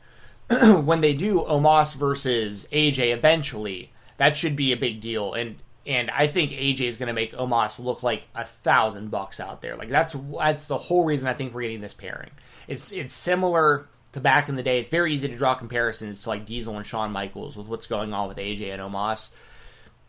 when 0.85 1.01
they 1.01 1.15
do 1.15 1.41
Omos 1.41 1.95
versus 1.95 2.67
AJ 2.73 3.13
eventually, 3.13 3.91
that 4.19 4.37
should 4.37 4.57
be 4.57 4.73
a 4.73 4.77
big 4.77 5.01
deal. 5.01 5.35
And 5.35 5.57
and 5.87 6.11
I 6.11 6.27
think 6.27 6.51
AJ 6.51 6.83
is 6.83 6.97
going 6.97 7.07
to 7.07 7.13
make 7.13 7.33
Omos 7.33 7.79
look 7.79 8.03
like 8.03 8.27
a 8.35 8.45
thousand 8.45 9.11
bucks 9.11 9.39
out 9.39 9.63
there. 9.63 9.77
Like 9.77 9.89
that's 9.89 10.17
that's 10.39 10.65
the 10.67 10.79
whole 10.79 11.05
reason 11.05 11.29
I 11.29 11.33
think 11.33 11.55
we're 11.55 11.63
getting 11.63 11.81
this 11.81 11.95
pairing. 11.95 12.31
It's 12.69 12.93
it's 12.93 13.15
similar 13.15 13.87
to 14.13 14.21
back 14.21 14.49
in 14.49 14.57
the 14.57 14.63
day. 14.63 14.81
It's 14.81 14.91
very 14.91 15.13
easy 15.13 15.29
to 15.29 15.37
draw 15.37 15.55
comparisons 15.55 16.23
to 16.23 16.29
like 16.29 16.47
Diesel 16.47 16.77
and 16.77 16.87
Shawn 16.87 17.13
Michaels 17.13 17.57
with 17.57 17.67
what's 17.67 17.87
going 17.87 18.13
on 18.13 18.29
with 18.29 18.39
AJ 18.39 18.73
and 18.73 18.83
Omos. 18.83 19.31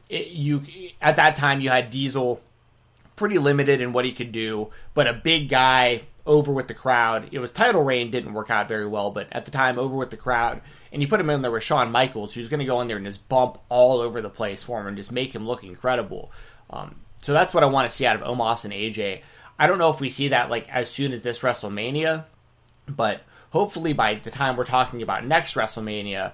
It, 0.10 0.28
you 0.28 0.63
at 1.02 1.17
that 1.17 1.36
time 1.36 1.62
you 1.62 1.69
had 1.69 1.89
Diesel 1.89 2.41
pretty 3.15 3.38
limited 3.38 3.82
in 3.82 3.93
what 3.93 4.06
he 4.06 4.12
could 4.12 4.32
do, 4.32 4.69
but 4.93 5.08
a 5.08 5.13
big 5.13 5.50
guy 5.50 6.04
over 6.27 6.51
with 6.51 6.67
the 6.67 6.73
crowd. 6.73 7.29
It 7.31 7.39
was 7.39 7.51
title 7.51 7.83
reign 7.83 8.11
didn't 8.11 8.33
work 8.33 8.51
out 8.51 8.67
very 8.67 8.85
well, 8.85 9.11
but 9.11 9.27
at 9.31 9.45
the 9.45 9.51
time 9.51 9.79
over 9.79 9.95
with 9.95 10.11
the 10.11 10.17
crowd, 10.17 10.61
and 10.91 11.01
you 11.01 11.07
put 11.07 11.19
him 11.19 11.29
in 11.29 11.41
there 11.41 11.51
with 11.51 11.63
Shawn 11.63 11.91
Michaels, 11.91 12.33
who's 12.33 12.49
going 12.49 12.59
to 12.59 12.65
go 12.65 12.81
in 12.81 12.87
there 12.87 12.97
and 12.97 13.05
just 13.05 13.27
bump 13.27 13.57
all 13.69 14.01
over 14.01 14.21
the 14.21 14.29
place 14.29 14.61
for 14.61 14.79
him 14.79 14.87
and 14.87 14.97
just 14.97 15.11
make 15.11 15.33
him 15.33 15.47
look 15.47 15.63
incredible. 15.63 16.31
Um, 16.69 16.95
so 17.23 17.33
that's 17.33 17.53
what 17.53 17.63
I 17.63 17.67
want 17.67 17.89
to 17.89 17.95
see 17.95 18.05
out 18.05 18.21
of 18.21 18.21
Omos 18.21 18.65
and 18.65 18.73
AJ. 18.73 19.21
I 19.57 19.67
don't 19.67 19.79
know 19.79 19.89
if 19.89 19.99
we 19.99 20.09
see 20.09 20.29
that 20.29 20.49
like 20.49 20.69
as 20.69 20.89
soon 20.89 21.13
as 21.13 21.21
this 21.21 21.39
WrestleMania, 21.39 22.25
but 22.87 23.21
hopefully 23.49 23.93
by 23.93 24.15
the 24.15 24.31
time 24.31 24.55
we're 24.55 24.65
talking 24.65 25.01
about 25.01 25.25
next 25.25 25.55
WrestleMania, 25.55 26.33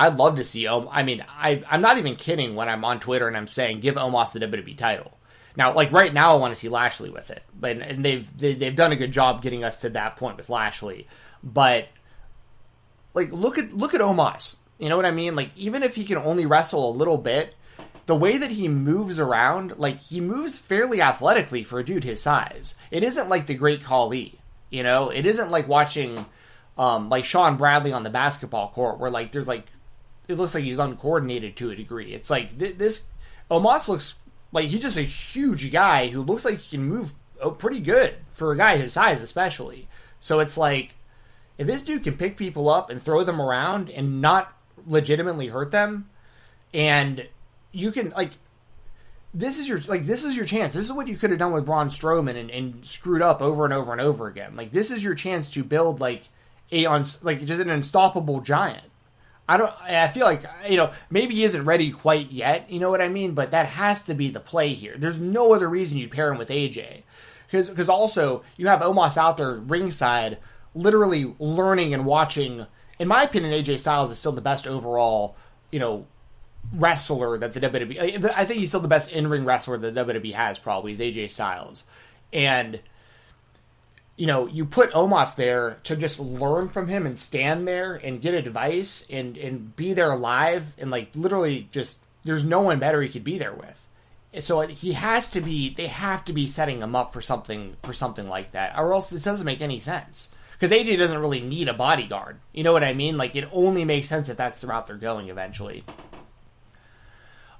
I'd 0.00 0.16
love 0.16 0.36
to 0.36 0.44
see. 0.44 0.66
Om- 0.66 0.88
I 0.90 1.02
mean, 1.02 1.24
I, 1.28 1.62
I'm 1.68 1.80
not 1.80 1.98
even 1.98 2.16
kidding 2.16 2.54
when 2.54 2.68
I'm 2.68 2.84
on 2.84 3.00
Twitter 3.00 3.28
and 3.28 3.36
I'm 3.36 3.46
saying 3.46 3.80
give 3.80 3.96
Omos 3.96 4.32
the 4.32 4.40
WWE 4.40 4.76
title. 4.76 5.17
Now, 5.58 5.74
like 5.74 5.90
right 5.90 6.14
now, 6.14 6.32
I 6.32 6.36
want 6.36 6.54
to 6.54 6.58
see 6.58 6.68
Lashley 6.68 7.10
with 7.10 7.30
it, 7.30 7.42
but 7.58 7.78
and 7.78 8.04
they've 8.04 8.38
they, 8.38 8.50
have 8.50 8.60
they 8.60 8.66
have 8.66 8.76
done 8.76 8.92
a 8.92 8.96
good 8.96 9.10
job 9.10 9.42
getting 9.42 9.64
us 9.64 9.80
to 9.80 9.90
that 9.90 10.14
point 10.14 10.36
with 10.36 10.48
Lashley. 10.48 11.08
But 11.42 11.88
like, 13.12 13.32
look 13.32 13.58
at 13.58 13.72
look 13.72 13.92
at 13.92 14.00
Omos. 14.00 14.54
You 14.78 14.88
know 14.88 14.94
what 14.96 15.04
I 15.04 15.10
mean? 15.10 15.34
Like, 15.34 15.50
even 15.56 15.82
if 15.82 15.96
he 15.96 16.04
can 16.04 16.16
only 16.16 16.46
wrestle 16.46 16.88
a 16.88 16.94
little 16.94 17.18
bit, 17.18 17.56
the 18.06 18.14
way 18.14 18.36
that 18.36 18.52
he 18.52 18.68
moves 18.68 19.18
around, 19.18 19.76
like 19.78 20.00
he 20.00 20.20
moves 20.20 20.56
fairly 20.56 21.02
athletically 21.02 21.64
for 21.64 21.80
a 21.80 21.84
dude 21.84 22.04
his 22.04 22.22
size. 22.22 22.76
It 22.92 23.02
isn't 23.02 23.28
like 23.28 23.46
the 23.46 23.54
Great 23.54 23.82
Khali. 23.82 24.38
You 24.70 24.84
know, 24.84 25.10
it 25.10 25.26
isn't 25.26 25.50
like 25.50 25.66
watching 25.66 26.24
um, 26.78 27.08
like 27.08 27.24
Shawn 27.24 27.56
Bradley 27.56 27.92
on 27.92 28.04
the 28.04 28.10
basketball 28.10 28.68
court, 28.68 29.00
where 29.00 29.10
like 29.10 29.32
there's 29.32 29.48
like 29.48 29.66
it 30.28 30.34
looks 30.34 30.54
like 30.54 30.62
he's 30.62 30.78
uncoordinated 30.78 31.56
to 31.56 31.70
a 31.70 31.74
degree. 31.74 32.14
It's 32.14 32.30
like 32.30 32.56
th- 32.56 32.78
this 32.78 33.02
Omos 33.50 33.88
looks 33.88 34.14
like 34.52 34.66
he's 34.66 34.82
just 34.82 34.96
a 34.96 35.02
huge 35.02 35.70
guy 35.70 36.08
who 36.08 36.22
looks 36.22 36.44
like 36.44 36.58
he 36.58 36.76
can 36.76 36.86
move 36.86 37.12
oh, 37.40 37.50
pretty 37.50 37.80
good 37.80 38.14
for 38.32 38.52
a 38.52 38.56
guy 38.56 38.76
his 38.76 38.92
size, 38.92 39.20
especially. 39.20 39.88
So 40.20 40.40
it's 40.40 40.56
like 40.56 40.94
if 41.56 41.66
this 41.66 41.82
dude 41.82 42.04
can 42.04 42.16
pick 42.16 42.36
people 42.36 42.68
up 42.68 42.90
and 42.90 43.00
throw 43.00 43.24
them 43.24 43.40
around 43.40 43.90
and 43.90 44.20
not 44.20 44.52
legitimately 44.86 45.48
hurt 45.48 45.70
them, 45.70 46.08
and 46.72 47.26
you 47.72 47.92
can 47.92 48.10
like 48.10 48.32
this 49.34 49.58
is 49.58 49.68
your 49.68 49.78
like 49.80 50.06
this 50.06 50.24
is 50.24 50.34
your 50.34 50.44
chance. 50.44 50.72
This 50.72 50.84
is 50.84 50.92
what 50.92 51.08
you 51.08 51.16
could 51.16 51.30
have 51.30 51.38
done 51.38 51.52
with 51.52 51.66
Braun 51.66 51.88
Strowman 51.88 52.36
and, 52.36 52.50
and 52.50 52.86
screwed 52.86 53.22
up 53.22 53.42
over 53.42 53.64
and 53.64 53.74
over 53.74 53.92
and 53.92 54.00
over 54.00 54.26
again. 54.26 54.56
Like 54.56 54.72
this 54.72 54.90
is 54.90 55.04
your 55.04 55.14
chance 55.14 55.50
to 55.50 55.62
build 55.62 56.00
like 56.00 56.22
a 56.72 56.86
on 56.86 57.04
like 57.22 57.44
just 57.44 57.60
an 57.60 57.70
unstoppable 57.70 58.40
giant. 58.40 58.84
I 59.48 59.56
don't. 59.56 59.72
I 59.82 60.08
feel 60.08 60.26
like 60.26 60.44
you 60.68 60.76
know 60.76 60.92
maybe 61.08 61.34
he 61.34 61.44
isn't 61.44 61.64
ready 61.64 61.90
quite 61.90 62.30
yet. 62.30 62.70
You 62.70 62.80
know 62.80 62.90
what 62.90 63.00
I 63.00 63.08
mean? 63.08 63.32
But 63.32 63.52
that 63.52 63.66
has 63.66 64.02
to 64.02 64.14
be 64.14 64.28
the 64.28 64.40
play 64.40 64.74
here. 64.74 64.94
There's 64.98 65.18
no 65.18 65.54
other 65.54 65.68
reason 65.68 65.96
you'd 65.96 66.10
pair 66.10 66.30
him 66.30 66.38
with 66.38 66.50
AJ, 66.50 67.02
because 67.46 67.70
because 67.70 67.88
also 67.88 68.44
you 68.58 68.66
have 68.66 68.80
Omos 68.80 69.16
out 69.16 69.38
there 69.38 69.54
ringside, 69.54 70.38
literally 70.74 71.34
learning 71.38 71.94
and 71.94 72.04
watching. 72.04 72.66
In 72.98 73.08
my 73.08 73.22
opinion, 73.22 73.52
AJ 73.52 73.78
Styles 73.78 74.10
is 74.10 74.18
still 74.18 74.32
the 74.32 74.42
best 74.42 74.66
overall. 74.66 75.36
You 75.72 75.78
know, 75.78 76.06
wrestler 76.74 77.38
that 77.38 77.54
the 77.54 77.60
WWE. 77.60 78.30
I 78.36 78.44
think 78.44 78.60
he's 78.60 78.68
still 78.68 78.80
the 78.80 78.88
best 78.88 79.10
in 79.10 79.28
ring 79.28 79.46
wrestler 79.46 79.78
that 79.78 79.94
the 79.94 80.04
WWE 80.04 80.34
has. 80.34 80.58
Probably 80.58 80.92
is 80.92 81.00
AJ 81.00 81.30
Styles, 81.30 81.84
and 82.34 82.80
you 84.18 84.26
know 84.26 84.46
you 84.46 84.66
put 84.66 84.92
Omos 84.92 85.36
there 85.36 85.78
to 85.84 85.96
just 85.96 86.20
learn 86.20 86.68
from 86.68 86.88
him 86.88 87.06
and 87.06 87.18
stand 87.18 87.66
there 87.66 87.94
and 87.94 88.20
get 88.20 88.34
advice 88.34 89.06
and 89.08 89.38
and 89.38 89.74
be 89.74 89.94
there 89.94 90.14
live 90.16 90.74
and 90.76 90.90
like 90.90 91.10
literally 91.14 91.68
just 91.70 92.04
there's 92.24 92.44
no 92.44 92.60
one 92.60 92.78
better 92.78 93.00
he 93.00 93.08
could 93.08 93.24
be 93.24 93.38
there 93.38 93.54
with. 93.54 94.44
So 94.44 94.60
he 94.60 94.92
has 94.92 95.30
to 95.30 95.40
be. 95.40 95.74
They 95.74 95.86
have 95.86 96.24
to 96.26 96.32
be 96.32 96.46
setting 96.46 96.82
him 96.82 96.94
up 96.94 97.12
for 97.12 97.22
something 97.22 97.76
for 97.82 97.94
something 97.94 98.28
like 98.28 98.52
that, 98.52 98.78
or 98.78 98.92
else 98.92 99.08
this 99.08 99.22
doesn't 99.22 99.46
make 99.46 99.62
any 99.62 99.80
sense. 99.80 100.28
Because 100.52 100.76
AJ 100.76 100.98
doesn't 100.98 101.20
really 101.20 101.40
need 101.40 101.68
a 101.68 101.74
bodyguard. 101.74 102.40
You 102.52 102.64
know 102.64 102.72
what 102.72 102.84
I 102.84 102.92
mean? 102.92 103.16
Like 103.16 103.36
it 103.36 103.48
only 103.52 103.84
makes 103.84 104.08
sense 104.08 104.28
if 104.28 104.36
that's 104.36 104.60
the 104.60 104.66
route 104.66 104.86
they're 104.86 104.96
going 104.96 105.28
eventually. 105.28 105.84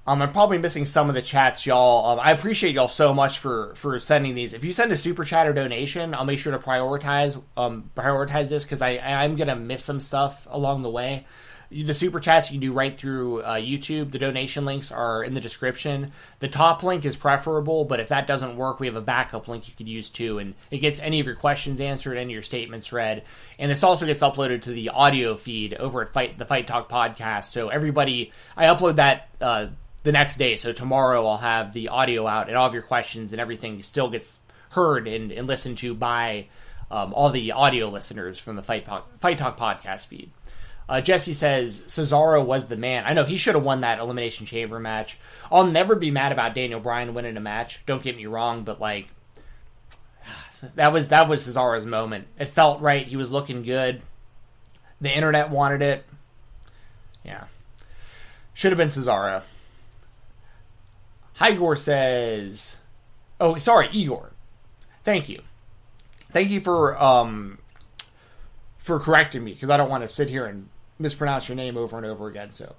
Um, 0.08 0.22
I'm 0.22 0.32
probably 0.32 0.56
missing 0.56 0.86
some 0.86 1.10
of 1.10 1.14
the 1.14 1.20
chats, 1.20 1.66
y'all. 1.66 2.12
Um, 2.12 2.18
I 2.18 2.30
appreciate 2.30 2.74
y'all 2.74 2.88
so 2.88 3.12
much 3.12 3.40
for 3.40 3.74
for 3.74 4.00
sending 4.00 4.34
these. 4.34 4.54
If 4.54 4.64
you 4.64 4.72
send 4.72 4.90
a 4.90 4.96
super 4.96 5.22
chat 5.22 5.46
or 5.46 5.52
donation, 5.52 6.14
I'll 6.14 6.24
make 6.24 6.38
sure 6.38 6.50
to 6.50 6.58
prioritize 6.58 7.38
um 7.58 7.90
prioritize 7.94 8.48
this 8.48 8.64
because 8.64 8.80
I 8.80 8.96
I'm 9.04 9.36
gonna 9.36 9.54
miss 9.54 9.84
some 9.84 10.00
stuff 10.00 10.48
along 10.50 10.80
the 10.80 10.88
way. 10.88 11.26
The 11.70 11.92
super 11.92 12.20
chats 12.20 12.50
you 12.50 12.54
can 12.54 12.66
do 12.66 12.72
right 12.72 12.98
through 12.98 13.42
uh, 13.42 13.56
YouTube. 13.56 14.10
The 14.10 14.18
donation 14.18 14.64
links 14.64 14.90
are 14.90 15.22
in 15.24 15.34
the 15.34 15.42
description. 15.42 16.12
The 16.38 16.48
top 16.48 16.82
link 16.82 17.04
is 17.04 17.14
preferable, 17.14 17.84
but 17.84 18.00
if 18.00 18.08
that 18.08 18.26
doesn't 18.26 18.56
work, 18.56 18.80
we 18.80 18.86
have 18.86 18.96
a 18.96 19.02
backup 19.02 19.46
link 19.46 19.68
you 19.68 19.74
could 19.76 19.90
use 19.90 20.08
too, 20.08 20.38
and 20.38 20.54
it 20.70 20.78
gets 20.78 21.00
any 21.00 21.20
of 21.20 21.26
your 21.26 21.36
questions 21.36 21.82
answered, 21.82 22.16
any 22.16 22.32
of 22.32 22.36
your 22.36 22.42
statements 22.42 22.94
read, 22.94 23.24
and 23.58 23.70
this 23.70 23.82
also 23.82 24.06
gets 24.06 24.22
uploaded 24.22 24.62
to 24.62 24.70
the 24.70 24.88
audio 24.88 25.36
feed 25.36 25.74
over 25.74 26.00
at 26.00 26.14
Fight 26.14 26.38
the 26.38 26.46
Fight 26.46 26.66
Talk 26.66 26.88
podcast. 26.88 27.44
So 27.44 27.68
everybody, 27.68 28.32
I 28.56 28.64
upload 28.68 28.96
that. 28.96 29.28
Uh, 29.38 29.66
the 30.08 30.12
next 30.12 30.36
day. 30.36 30.56
So 30.56 30.72
tomorrow 30.72 31.26
I'll 31.26 31.36
have 31.36 31.74
the 31.74 31.88
audio 31.88 32.26
out 32.26 32.48
and 32.48 32.56
all 32.56 32.66
of 32.66 32.72
your 32.72 32.82
questions 32.82 33.32
and 33.32 33.40
everything 33.42 33.82
still 33.82 34.08
gets 34.08 34.40
heard 34.70 35.06
and, 35.06 35.30
and 35.30 35.46
listened 35.46 35.76
to 35.78 35.94
by 35.94 36.46
um, 36.90 37.12
all 37.12 37.28
the 37.28 37.52
audio 37.52 37.90
listeners 37.90 38.38
from 38.38 38.56
the 38.56 38.62
Fight, 38.62 38.88
Fight 39.20 39.36
Talk 39.36 39.58
podcast 39.58 40.06
feed. 40.06 40.30
Uh, 40.88 41.02
Jesse 41.02 41.34
says 41.34 41.82
Cesaro 41.88 42.42
was 42.42 42.64
the 42.64 42.76
man. 42.78 43.04
I 43.06 43.12
know 43.12 43.24
he 43.24 43.36
should 43.36 43.54
have 43.54 43.64
won 43.64 43.82
that 43.82 43.98
Elimination 43.98 44.46
Chamber 44.46 44.80
match. 44.80 45.18
I'll 45.52 45.66
never 45.66 45.94
be 45.94 46.10
mad 46.10 46.32
about 46.32 46.54
Daniel 46.54 46.80
Bryan 46.80 47.12
winning 47.12 47.36
a 47.36 47.40
match. 47.40 47.84
Don't 47.84 48.02
get 48.02 48.16
me 48.16 48.24
wrong, 48.24 48.64
but 48.64 48.80
like 48.80 49.08
that 50.76 50.90
was 50.90 51.08
that 51.08 51.28
was 51.28 51.46
Cesaro's 51.46 51.84
moment. 51.84 52.28
It 52.38 52.48
felt 52.48 52.80
right. 52.80 53.06
He 53.06 53.16
was 53.16 53.30
looking 53.30 53.62
good. 53.62 54.00
The 55.02 55.14
internet 55.14 55.50
wanted 55.50 55.82
it. 55.82 56.06
Yeah, 57.22 57.44
should 58.54 58.72
have 58.72 58.78
been 58.78 58.88
Cesaro. 58.88 59.42
Igor 61.40 61.76
says, 61.76 62.76
"Oh, 63.40 63.56
sorry, 63.58 63.88
Igor. 63.92 64.32
Thank 65.04 65.28
you, 65.28 65.42
thank 66.32 66.50
you 66.50 66.60
for 66.60 67.00
um 67.02 67.58
for 68.76 68.98
correcting 68.98 69.44
me 69.44 69.52
because 69.52 69.70
I 69.70 69.76
don't 69.76 69.90
want 69.90 70.02
to 70.02 70.08
sit 70.08 70.28
here 70.28 70.46
and 70.46 70.68
mispronounce 70.98 71.48
your 71.48 71.56
name 71.56 71.76
over 71.76 71.96
and 71.96 72.06
over 72.06 72.28
again. 72.28 72.52
So 72.52 72.74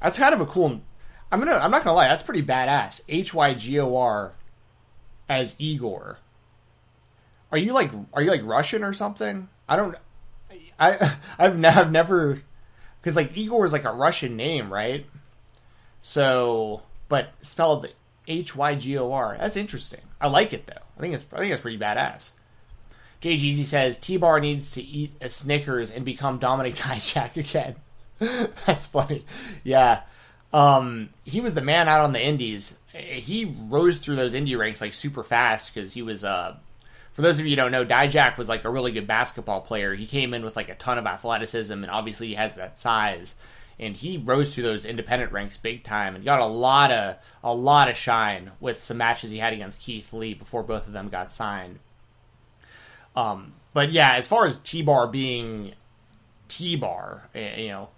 that's 0.00 0.18
kind 0.18 0.34
of 0.34 0.40
a 0.40 0.46
cool. 0.46 0.80
I'm 1.32 1.40
gonna. 1.40 1.56
I'm 1.56 1.70
not 1.70 1.84
gonna 1.84 1.96
lie. 1.96 2.08
That's 2.08 2.22
pretty 2.22 2.42
badass. 2.42 3.00
H 3.08 3.34
y 3.34 3.54
g 3.54 3.80
o 3.80 3.96
r 3.96 4.32
as 5.28 5.56
Igor. 5.58 6.18
Are 7.50 7.58
you 7.58 7.72
like? 7.72 7.90
Are 8.12 8.22
you 8.22 8.30
like 8.30 8.44
Russian 8.44 8.84
or 8.84 8.92
something? 8.92 9.48
I 9.68 9.76
don't. 9.76 9.96
I 10.78 11.16
I've, 11.38 11.58
I've 11.58 11.90
never 11.90 12.40
because 13.00 13.16
like 13.16 13.36
Igor 13.36 13.64
is 13.64 13.72
like 13.72 13.84
a 13.84 13.92
Russian 13.92 14.36
name, 14.36 14.72
right? 14.72 15.06
So 16.02 16.82
but 17.08 17.32
spelled 17.42 17.88
H 18.26 18.56
Y 18.56 18.74
G 18.74 18.98
O 18.98 19.12
R. 19.12 19.36
That's 19.38 19.56
interesting. 19.56 20.00
I 20.20 20.28
like 20.28 20.52
it 20.52 20.66
though. 20.66 20.82
I 20.96 21.00
think 21.00 21.14
it's 21.14 21.24
I 21.32 21.38
think 21.38 21.52
it's 21.52 21.62
pretty 21.62 21.78
badass. 21.78 22.30
Jay 23.20 23.36
Jeezy 23.36 23.64
says 23.64 23.98
T 23.98 24.16
Bar 24.16 24.40
needs 24.40 24.72
to 24.72 24.82
eat 24.82 25.12
a 25.20 25.28
Snickers 25.28 25.90
and 25.90 26.04
become 26.04 26.38
Dominic 26.38 26.74
Dijak 26.76 27.36
again. 27.36 27.76
That's 28.66 28.86
funny. 28.86 29.24
Yeah. 29.62 30.02
Um, 30.52 31.10
he 31.24 31.40
was 31.40 31.54
the 31.54 31.62
man 31.62 31.88
out 31.88 32.02
on 32.02 32.12
the 32.12 32.22
indies. 32.22 32.76
He 32.92 33.56
rose 33.68 33.98
through 33.98 34.16
those 34.16 34.34
indie 34.34 34.58
ranks 34.58 34.80
like 34.80 34.94
super 34.94 35.22
fast 35.22 35.74
because 35.74 35.92
he 35.92 36.02
was 36.02 36.24
uh 36.24 36.56
for 37.12 37.22
those 37.22 37.38
of 37.38 37.46
you 37.46 37.52
who 37.52 37.56
don't 37.56 37.72
know, 37.72 37.84
Dijak 37.84 38.36
was 38.36 38.48
like 38.48 38.64
a 38.64 38.70
really 38.70 38.92
good 38.92 39.06
basketball 39.06 39.62
player. 39.62 39.94
He 39.94 40.06
came 40.06 40.34
in 40.34 40.44
with 40.44 40.54
like 40.54 40.68
a 40.68 40.74
ton 40.74 40.98
of 40.98 41.06
athleticism 41.06 41.72
and 41.72 41.90
obviously 41.90 42.28
he 42.28 42.34
has 42.34 42.52
that 42.54 42.78
size 42.78 43.34
and 43.78 43.96
he 43.96 44.16
rose 44.16 44.54
through 44.54 44.64
those 44.64 44.84
independent 44.84 45.32
ranks 45.32 45.56
big 45.56 45.82
time 45.82 46.14
and 46.14 46.24
got 46.24 46.40
a 46.40 46.46
lot 46.46 46.90
of 46.90 47.16
a 47.44 47.54
lot 47.54 47.88
of 47.88 47.96
shine 47.96 48.50
with 48.60 48.82
some 48.82 48.96
matches 48.96 49.30
he 49.30 49.38
had 49.38 49.52
against 49.52 49.80
Keith 49.80 50.12
Lee 50.12 50.34
before 50.34 50.62
both 50.62 50.86
of 50.86 50.92
them 50.92 51.08
got 51.08 51.30
signed. 51.30 51.78
Um, 53.14 53.54
but 53.72 53.92
yeah, 53.92 54.14
as 54.14 54.26
far 54.28 54.46
as 54.46 54.58
T 54.58 54.82
Bar 54.82 55.08
being 55.08 55.74
T 56.48 56.76
Bar, 56.76 57.28
eh, 57.34 57.62
you 57.62 57.68
know, 57.68 57.88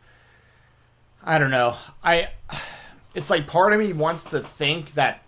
I 1.22 1.38
don't 1.38 1.50
know. 1.50 1.76
I 2.02 2.30
it's 3.14 3.30
like 3.30 3.46
part 3.46 3.72
of 3.72 3.78
me 3.78 3.92
wants 3.92 4.24
to 4.24 4.40
think 4.40 4.94
that 4.94 5.22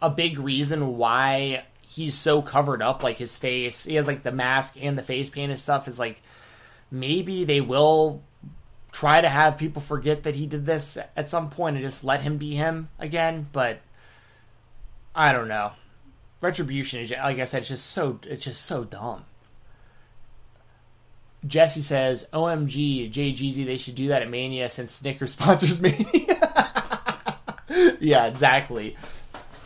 a 0.00 0.10
big 0.10 0.38
reason 0.38 0.96
why 0.96 1.64
he's 1.80 2.14
so 2.14 2.42
covered 2.42 2.82
up, 2.82 3.02
like 3.02 3.18
his 3.18 3.36
face, 3.36 3.84
he 3.84 3.94
has 3.96 4.06
like 4.06 4.22
the 4.22 4.32
mask 4.32 4.76
and 4.80 4.96
the 4.96 5.02
face 5.02 5.28
paint 5.28 5.50
and 5.50 5.60
stuff, 5.60 5.88
is 5.88 5.98
like 5.98 6.20
maybe 6.90 7.44
they 7.44 7.60
will 7.60 8.22
try 8.92 9.20
to 9.20 9.28
have 9.28 9.58
people 9.58 9.82
forget 9.82 10.22
that 10.24 10.34
he 10.34 10.46
did 10.46 10.66
this 10.66 10.98
at 11.16 11.28
some 11.28 11.50
point 11.50 11.76
and 11.76 11.84
just 11.84 12.04
let 12.04 12.20
him 12.22 12.38
be 12.38 12.54
him 12.54 12.88
again. 12.98 13.48
But 13.52 13.80
I 15.14 15.32
don't 15.32 15.48
know. 15.48 15.72
Retribution 16.40 17.00
is 17.00 17.10
like 17.10 17.38
I 17.38 17.44
said, 17.44 17.60
it's 17.60 17.68
just 17.68 17.86
so 17.86 18.20
it's 18.24 18.44
just 18.44 18.64
so 18.64 18.84
dumb. 18.84 19.24
Jesse 21.46 21.82
says, 21.82 22.26
"OMG, 22.32 23.12
JGZ, 23.12 23.64
they 23.64 23.78
should 23.78 23.94
do 23.94 24.08
that 24.08 24.22
at 24.22 24.30
Mania 24.30 24.68
since 24.68 24.92
Snickers 24.92 25.32
sponsors 25.34 25.80
me." 25.80 26.06
yeah, 28.00 28.26
exactly. 28.26 28.96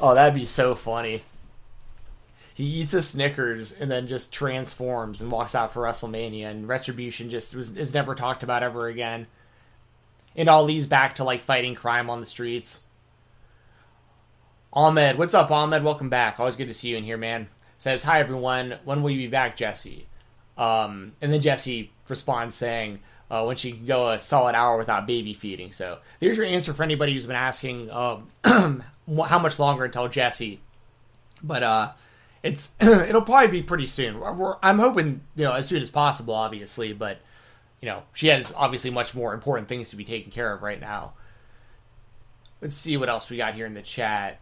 Oh, 0.00 0.14
that'd 0.14 0.34
be 0.34 0.44
so 0.44 0.74
funny. 0.74 1.22
He 2.54 2.64
eats 2.64 2.94
a 2.94 3.02
Snickers 3.02 3.72
and 3.72 3.90
then 3.90 4.06
just 4.06 4.32
transforms 4.32 5.20
and 5.20 5.30
walks 5.30 5.54
out 5.54 5.72
for 5.72 5.82
WrestleMania, 5.82 6.46
and 6.46 6.68
Retribution 6.68 7.30
just 7.30 7.54
was 7.54 7.76
is 7.76 7.94
never 7.94 8.14
talked 8.14 8.42
about 8.42 8.62
ever 8.62 8.86
again. 8.86 9.26
And 10.36 10.48
Ali's 10.48 10.86
back 10.86 11.16
to 11.16 11.24
like 11.24 11.42
fighting 11.42 11.74
crime 11.74 12.10
on 12.10 12.20
the 12.20 12.26
streets. 12.26 12.80
Ahmed, 14.72 15.18
what's 15.18 15.34
up, 15.34 15.50
Ahmed? 15.50 15.84
Welcome 15.84 16.08
back. 16.08 16.40
Always 16.40 16.56
good 16.56 16.68
to 16.68 16.74
see 16.74 16.88
you 16.88 16.96
in 16.96 17.04
here, 17.04 17.18
man. 17.18 17.48
Says, 17.78 18.02
Hi 18.04 18.20
everyone, 18.20 18.78
when 18.84 19.02
will 19.02 19.10
you 19.10 19.18
be 19.18 19.26
back, 19.26 19.56
Jesse? 19.56 20.06
Um, 20.56 21.12
and 21.20 21.32
then 21.32 21.40
Jesse 21.40 21.90
responds 22.08 22.54
saying, 22.54 23.00
uh, 23.32 23.44
when 23.44 23.56
she 23.56 23.72
can 23.72 23.86
go 23.86 24.10
a 24.10 24.20
solid 24.20 24.54
hour 24.54 24.76
without 24.76 25.06
baby 25.06 25.32
feeding. 25.32 25.72
So 25.72 25.98
there's 26.20 26.36
your 26.36 26.44
answer 26.44 26.74
for 26.74 26.82
anybody 26.82 27.14
who's 27.14 27.24
been 27.24 27.34
asking 27.34 27.90
um, 27.90 28.30
how 28.44 29.38
much 29.38 29.58
longer 29.58 29.86
until 29.86 30.06
Jesse. 30.08 30.60
But 31.42 31.62
uh, 31.62 31.92
it's 32.42 32.70
it'll 32.80 33.22
probably 33.22 33.48
be 33.48 33.62
pretty 33.62 33.86
soon. 33.86 34.18
We're, 34.18 34.56
I'm 34.62 34.78
hoping 34.78 35.22
you 35.36 35.44
know 35.44 35.52
as 35.52 35.68
soon 35.68 35.82
as 35.82 35.90
possible, 35.90 36.34
obviously, 36.34 36.92
but 36.92 37.18
you 37.80 37.88
know 37.88 38.02
she 38.14 38.28
has 38.28 38.52
obviously 38.56 38.90
much 38.90 39.14
more 39.14 39.34
important 39.34 39.68
things 39.68 39.90
to 39.90 39.96
be 39.96 40.04
taken 40.04 40.30
care 40.30 40.52
of 40.52 40.62
right 40.62 40.80
now. 40.80 41.14
Let's 42.60 42.76
see 42.76 42.96
what 42.96 43.08
else 43.08 43.28
we 43.28 43.36
got 43.36 43.54
here 43.54 43.66
in 43.66 43.74
the 43.74 43.82
chat. 43.82 44.40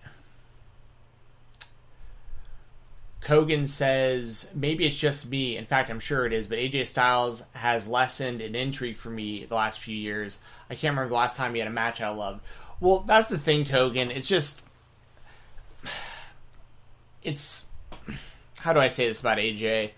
Kogan 3.23 3.69
says 3.69 4.49
maybe 4.55 4.87
it's 4.87 4.99
just 4.99 5.29
me. 5.29 5.57
In 5.57 5.67
fact, 5.67 5.91
I'm 5.91 6.01
sure 6.01 6.25
it 6.25 6.33
is. 6.33 6.47
But 6.47 6.59
AJ 6.59 6.87
Styles 6.87 7.43
has 7.53 7.87
lessened 7.87 8.41
in 8.41 8.55
intrigue 8.55 8.97
for 8.97 9.11
me 9.11 9.45
the 9.45 9.55
last 9.55 9.81
few 9.81 9.97
years. 9.97 10.39
I 10.71 10.75
can't 10.75 10.93
remember 10.93 11.11
the 11.11 11.17
last 11.17 11.37
time 11.37 11.53
he 11.53 11.59
had 11.59 11.69
a 11.69 11.73
match 11.73 12.01
I 12.01 12.09
loved. 12.11 12.41
Well, 12.81 13.01
that's 13.01 13.29
the 13.29 13.37
thing, 13.37 13.67
Kogan. 13.67 14.15
It's 14.15 14.29
just 14.29 14.63
it's 17.23 17.67
how 18.61 18.73
do 18.73 18.81
I 18.81 18.89
say 18.89 19.09
this 19.09 19.21
about 19.21 19.39
AJ? 19.39 19.93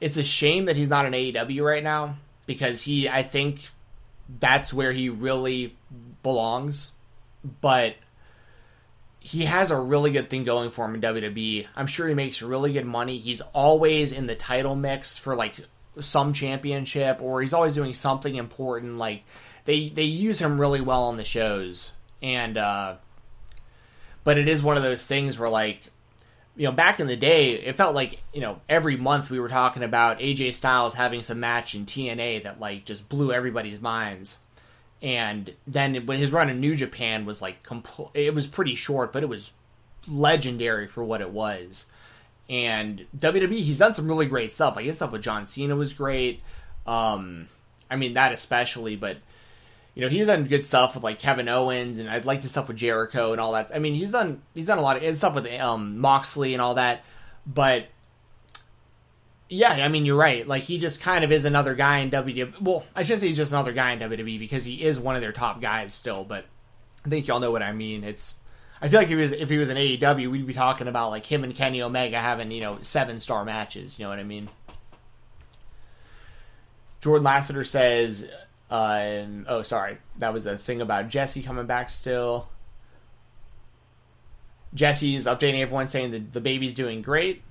It's 0.00 0.16
a 0.16 0.24
shame 0.24 0.64
that 0.64 0.76
he's 0.76 0.88
not 0.88 1.06
in 1.06 1.12
AEW 1.12 1.64
right 1.64 1.84
now 1.84 2.16
because 2.46 2.82
he 2.82 3.08
I 3.08 3.22
think 3.22 3.60
that's 4.40 4.72
where 4.72 4.92
he 4.92 5.08
really 5.08 5.76
belongs. 6.22 6.92
But 7.60 7.96
he 9.20 9.44
has 9.44 9.70
a 9.70 9.78
really 9.78 10.10
good 10.10 10.30
thing 10.30 10.44
going 10.44 10.70
for 10.70 10.84
him 10.84 10.94
in 10.94 11.00
WWE. 11.00 11.66
I'm 11.76 11.86
sure 11.86 12.08
he 12.08 12.14
makes 12.14 12.42
really 12.42 12.72
good 12.72 12.86
money. 12.86 13.18
He's 13.18 13.40
always 13.40 14.12
in 14.12 14.26
the 14.26 14.34
title 14.34 14.74
mix 14.74 15.16
for 15.16 15.34
like 15.36 15.56
some 16.00 16.32
championship 16.32 17.20
or 17.20 17.40
he's 17.40 17.52
always 17.52 17.74
doing 17.74 17.94
something 17.94 18.34
important 18.36 18.96
like 18.96 19.24
they 19.64 19.88
they 19.88 20.04
use 20.04 20.40
him 20.40 20.60
really 20.60 20.80
well 20.80 21.04
on 21.04 21.16
the 21.16 21.24
shows 21.24 21.90
and 22.22 22.56
uh 22.56 22.94
but 24.22 24.38
it 24.38 24.48
is 24.48 24.62
one 24.62 24.76
of 24.76 24.82
those 24.82 25.04
things 25.04 25.38
where 25.38 25.50
like 25.50 25.82
you 26.56 26.64
know 26.66 26.72
back 26.72 27.00
in 27.00 27.06
the 27.06 27.16
day 27.16 27.52
it 27.52 27.76
felt 27.76 27.94
like 27.94 28.20
you 28.32 28.40
know 28.40 28.60
every 28.68 28.96
month 28.96 29.30
we 29.30 29.40
were 29.40 29.48
talking 29.48 29.82
about 29.82 30.18
AJ 30.18 30.54
Styles 30.54 30.94
having 30.94 31.22
some 31.22 31.40
match 31.40 31.74
in 31.74 31.86
TNA 31.86 32.44
that 32.44 32.60
like 32.60 32.84
just 32.84 33.08
blew 33.08 33.32
everybody's 33.32 33.80
minds. 33.80 34.38
And 35.02 35.54
then 35.66 36.04
when 36.04 36.18
his 36.18 36.30
run 36.30 36.50
in 36.50 36.60
New 36.60 36.76
Japan 36.76 37.24
was 37.24 37.40
like 37.40 37.62
compl- 37.62 38.10
it 38.14 38.34
was 38.34 38.46
pretty 38.46 38.74
short 38.74 39.12
but 39.12 39.22
it 39.22 39.28
was 39.28 39.52
legendary 40.08 40.86
for 40.86 41.04
what 41.04 41.20
it 41.20 41.30
was. 41.30 41.86
And 42.48 43.06
WWE 43.16 43.60
he's 43.60 43.78
done 43.78 43.94
some 43.94 44.08
really 44.08 44.26
great 44.26 44.52
stuff. 44.52 44.76
Like 44.76 44.84
his 44.84 44.96
stuff 44.96 45.12
with 45.12 45.22
John 45.22 45.46
Cena 45.46 45.76
was 45.76 45.94
great. 45.94 46.42
Um 46.86 47.48
I 47.90 47.96
mean 47.96 48.14
that 48.14 48.32
especially 48.32 48.96
but 48.96 49.18
you 49.94 50.02
know, 50.02 50.08
he's 50.08 50.26
done 50.26 50.44
good 50.44 50.64
stuff 50.64 50.94
with 50.94 51.04
like 51.04 51.18
Kevin 51.18 51.48
Owens, 51.48 51.98
and 51.98 52.08
I'd 52.08 52.24
like 52.24 52.42
the 52.42 52.48
stuff 52.48 52.68
with 52.68 52.76
Jericho 52.76 53.32
and 53.32 53.40
all 53.40 53.52
that. 53.52 53.70
I 53.74 53.78
mean, 53.78 53.94
he's 53.94 54.12
done 54.12 54.42
he's 54.54 54.66
done 54.66 54.78
a 54.78 54.82
lot 54.82 55.02
of 55.02 55.16
stuff 55.16 55.34
with 55.34 55.46
um, 55.60 55.98
Moxley 55.98 56.54
and 56.54 56.62
all 56.62 56.74
that. 56.74 57.04
But 57.46 57.86
yeah, 59.48 59.72
I 59.72 59.88
mean, 59.88 60.06
you're 60.06 60.16
right. 60.16 60.46
Like 60.46 60.62
he 60.62 60.78
just 60.78 61.00
kind 61.00 61.24
of 61.24 61.32
is 61.32 61.44
another 61.44 61.74
guy 61.74 61.98
in 61.98 62.10
WWE. 62.10 62.60
Well, 62.60 62.84
I 62.94 63.02
shouldn't 63.02 63.22
say 63.22 63.26
he's 63.26 63.36
just 63.36 63.52
another 63.52 63.72
guy 63.72 63.92
in 63.92 63.98
WWE 63.98 64.38
because 64.38 64.64
he 64.64 64.82
is 64.82 64.98
one 64.98 65.16
of 65.16 65.22
their 65.22 65.32
top 65.32 65.60
guys 65.60 65.92
still. 65.92 66.24
But 66.24 66.44
I 67.04 67.08
think 67.08 67.26
y'all 67.26 67.40
know 67.40 67.50
what 67.50 67.62
I 67.62 67.72
mean. 67.72 68.04
It's 68.04 68.36
I 68.80 68.88
feel 68.88 69.00
like 69.00 69.10
if 69.10 69.10
he 69.10 69.16
was 69.16 69.32
if 69.32 69.50
he 69.50 69.58
was 69.58 69.68
in 69.68 69.76
AEW, 69.76 70.30
we'd 70.30 70.46
be 70.46 70.54
talking 70.54 70.86
about 70.86 71.10
like 71.10 71.26
him 71.26 71.42
and 71.42 71.54
Kenny 71.54 71.82
Omega 71.82 72.18
having 72.18 72.52
you 72.52 72.60
know 72.60 72.78
seven 72.82 73.18
star 73.18 73.44
matches. 73.44 73.98
You 73.98 74.04
know 74.04 74.10
what 74.10 74.20
I 74.20 74.24
mean? 74.24 74.48
Jordan 77.00 77.24
Lassiter 77.24 77.64
says 77.64 78.26
uh, 78.70 79.24
oh, 79.48 79.62
sorry, 79.62 79.98
that 80.18 80.32
was 80.32 80.44
the 80.44 80.56
thing 80.56 80.80
about 80.80 81.08
Jesse 81.08 81.42
coming 81.42 81.66
back 81.66 81.90
still. 81.90 82.48
Jesse's 84.72 85.26
updating 85.26 85.60
everyone 85.60 85.88
saying 85.88 86.12
that 86.12 86.32
the 86.32 86.40
baby's 86.40 86.74
doing 86.74 87.02
great. 87.02 87.42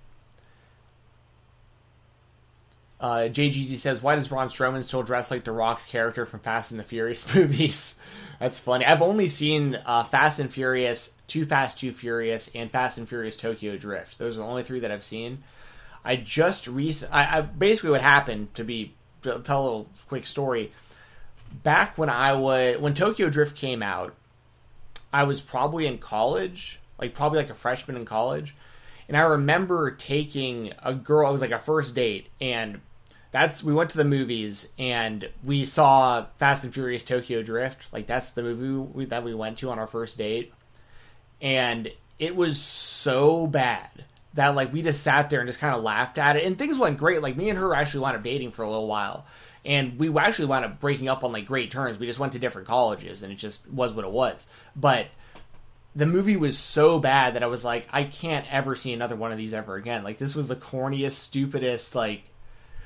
Uh, 3.01 3.29
JGZ 3.29 3.77
says, 3.77 4.01
"Why 4.01 4.15
does 4.15 4.29
Braun 4.29 4.47
Strowman 4.47 4.83
still 4.83 5.03
dress 5.03 5.31
like 5.31 5.43
the 5.43 5.51
Rock's 5.51 5.85
character 5.85 6.25
from 6.25 6.39
Fast 6.39 6.71
and 6.71 6.79
the 6.79 6.83
Furious 6.85 7.33
movies?" 7.35 7.95
That's 8.39 8.59
funny. 8.59 8.85
I've 8.85 9.01
only 9.01 9.27
seen 9.27 9.75
uh, 9.85 10.05
Fast 10.05 10.39
and 10.39 10.51
Furious, 10.51 11.11
Too 11.27 11.45
Fast, 11.45 11.79
Too 11.79 11.91
Furious, 11.91 12.49
and 12.55 12.71
Fast 12.71 12.97
and 12.97 13.07
Furious 13.07 13.35
Tokyo 13.35 13.77
Drift. 13.77 14.17
Those 14.17 14.37
are 14.37 14.41
the 14.41 14.45
only 14.45 14.63
three 14.63 14.79
that 14.81 14.91
I've 14.91 15.03
seen. 15.03 15.43
I 16.03 16.15
just 16.15 16.67
recent, 16.67 17.13
I, 17.13 17.39
I 17.39 17.41
basically 17.41 17.89
what 17.89 18.01
happened 18.01 18.53
to 18.55 18.63
be 18.63 18.93
to 19.23 19.39
tell 19.39 19.61
a 19.61 19.63
little 19.63 19.89
quick 20.07 20.25
story 20.25 20.71
back 21.63 21.97
when 21.97 22.09
I 22.09 22.33
was 22.33 22.77
when 22.79 22.93
Tokyo 22.93 23.29
Drift 23.29 23.55
came 23.55 23.81
out, 23.83 24.15
I 25.11 25.23
was 25.23 25.41
probably 25.41 25.87
in 25.87 25.97
college, 25.97 26.79
like 26.99 27.13
probably 27.13 27.39
like 27.39 27.49
a 27.49 27.55
freshman 27.55 27.97
in 27.97 28.05
college, 28.05 28.55
and 29.07 29.17
I 29.17 29.21
remember 29.21 29.91
taking 29.91 30.73
a 30.83 30.93
girl. 30.93 31.29
It 31.29 31.33
was 31.33 31.41
like 31.41 31.51
a 31.51 31.59
first 31.59 31.95
date, 31.95 32.27
and 32.39 32.79
that's 33.31 33.63
we 33.63 33.73
went 33.73 33.91
to 33.91 33.97
the 33.97 34.05
movies 34.05 34.69
and 34.79 35.29
we 35.43 35.65
saw 35.65 36.25
Fast 36.37 36.63
and 36.63 36.73
Furious 36.73 37.03
Tokyo 37.03 37.43
Drift. 37.43 37.87
Like 37.91 38.07
that's 38.07 38.31
the 38.31 38.43
movie 38.43 38.91
we, 38.93 39.05
that 39.05 39.23
we 39.23 39.35
went 39.35 39.59
to 39.59 39.69
on 39.69 39.79
our 39.79 39.87
first 39.87 40.17
date, 40.17 40.53
and 41.41 41.91
it 42.17 42.35
was 42.35 42.59
so 42.59 43.47
bad 43.47 43.89
that 44.35 44.55
like 44.55 44.71
we 44.71 44.81
just 44.81 45.03
sat 45.03 45.29
there 45.29 45.39
and 45.39 45.47
just 45.47 45.59
kind 45.59 45.75
of 45.75 45.83
laughed 45.83 46.17
at 46.17 46.35
it, 46.35 46.45
and 46.45 46.57
things 46.57 46.77
went 46.77 46.97
great. 46.97 47.21
Like 47.21 47.35
me 47.35 47.49
and 47.49 47.59
her 47.59 47.73
actually 47.73 48.01
wound 48.01 48.15
up 48.15 48.23
dating 48.23 48.51
for 48.51 48.63
a 48.63 48.69
little 48.69 48.87
while 48.87 49.25
and 49.65 49.99
we 49.99 50.15
actually 50.17 50.45
wound 50.45 50.65
up 50.65 50.79
breaking 50.79 51.09
up 51.09 51.23
on 51.23 51.31
like 51.31 51.45
great 51.45 51.71
terms. 51.71 51.99
We 51.99 52.05
just 52.05 52.19
went 52.19 52.33
to 52.33 52.39
different 52.39 52.67
colleges, 52.67 53.23
and 53.23 53.31
it 53.31 53.35
just 53.35 53.67
was 53.69 53.93
what 53.93 54.05
it 54.05 54.11
was. 54.11 54.47
But 54.75 55.07
the 55.95 56.05
movie 56.05 56.37
was 56.37 56.57
so 56.57 56.99
bad 56.99 57.33
that 57.33 57.43
I 57.43 57.47
was 57.47 57.65
like, 57.65 57.87
I 57.91 58.03
can't 58.03 58.45
ever 58.51 58.75
see 58.75 58.93
another 58.93 59.15
one 59.15 59.31
of 59.31 59.37
these 59.37 59.53
ever 59.53 59.75
again. 59.75 60.03
Like 60.03 60.17
this 60.17 60.35
was 60.35 60.47
the 60.47 60.55
corniest, 60.55 61.13
stupidest. 61.13 61.95
Like, 61.95 62.23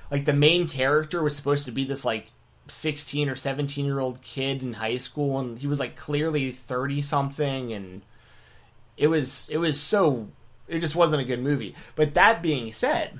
like 0.09 0.25
the 0.25 0.33
main 0.33 0.67
character 0.67 1.21
was 1.21 1.35
supposed 1.35 1.65
to 1.65 1.71
be 1.71 1.83
this 1.83 2.05
like 2.05 2.31
16 2.67 3.29
or 3.29 3.35
17 3.35 3.85
year 3.85 3.99
old 3.99 4.21
kid 4.21 4.63
in 4.63 4.73
high 4.73 4.97
school, 4.97 5.39
and 5.39 5.59
he 5.59 5.67
was 5.67 5.79
like 5.79 5.95
clearly 5.95 6.51
30 6.51 7.01
something, 7.01 7.73
and 7.73 8.01
it 8.97 9.07
was 9.07 9.47
it 9.49 9.57
was 9.57 9.79
so 9.79 10.29
it 10.67 10.79
just 10.79 10.95
wasn't 10.95 11.21
a 11.21 11.25
good 11.25 11.41
movie. 11.41 11.75
But 11.95 12.15
that 12.15 12.41
being 12.41 12.73
said, 12.73 13.19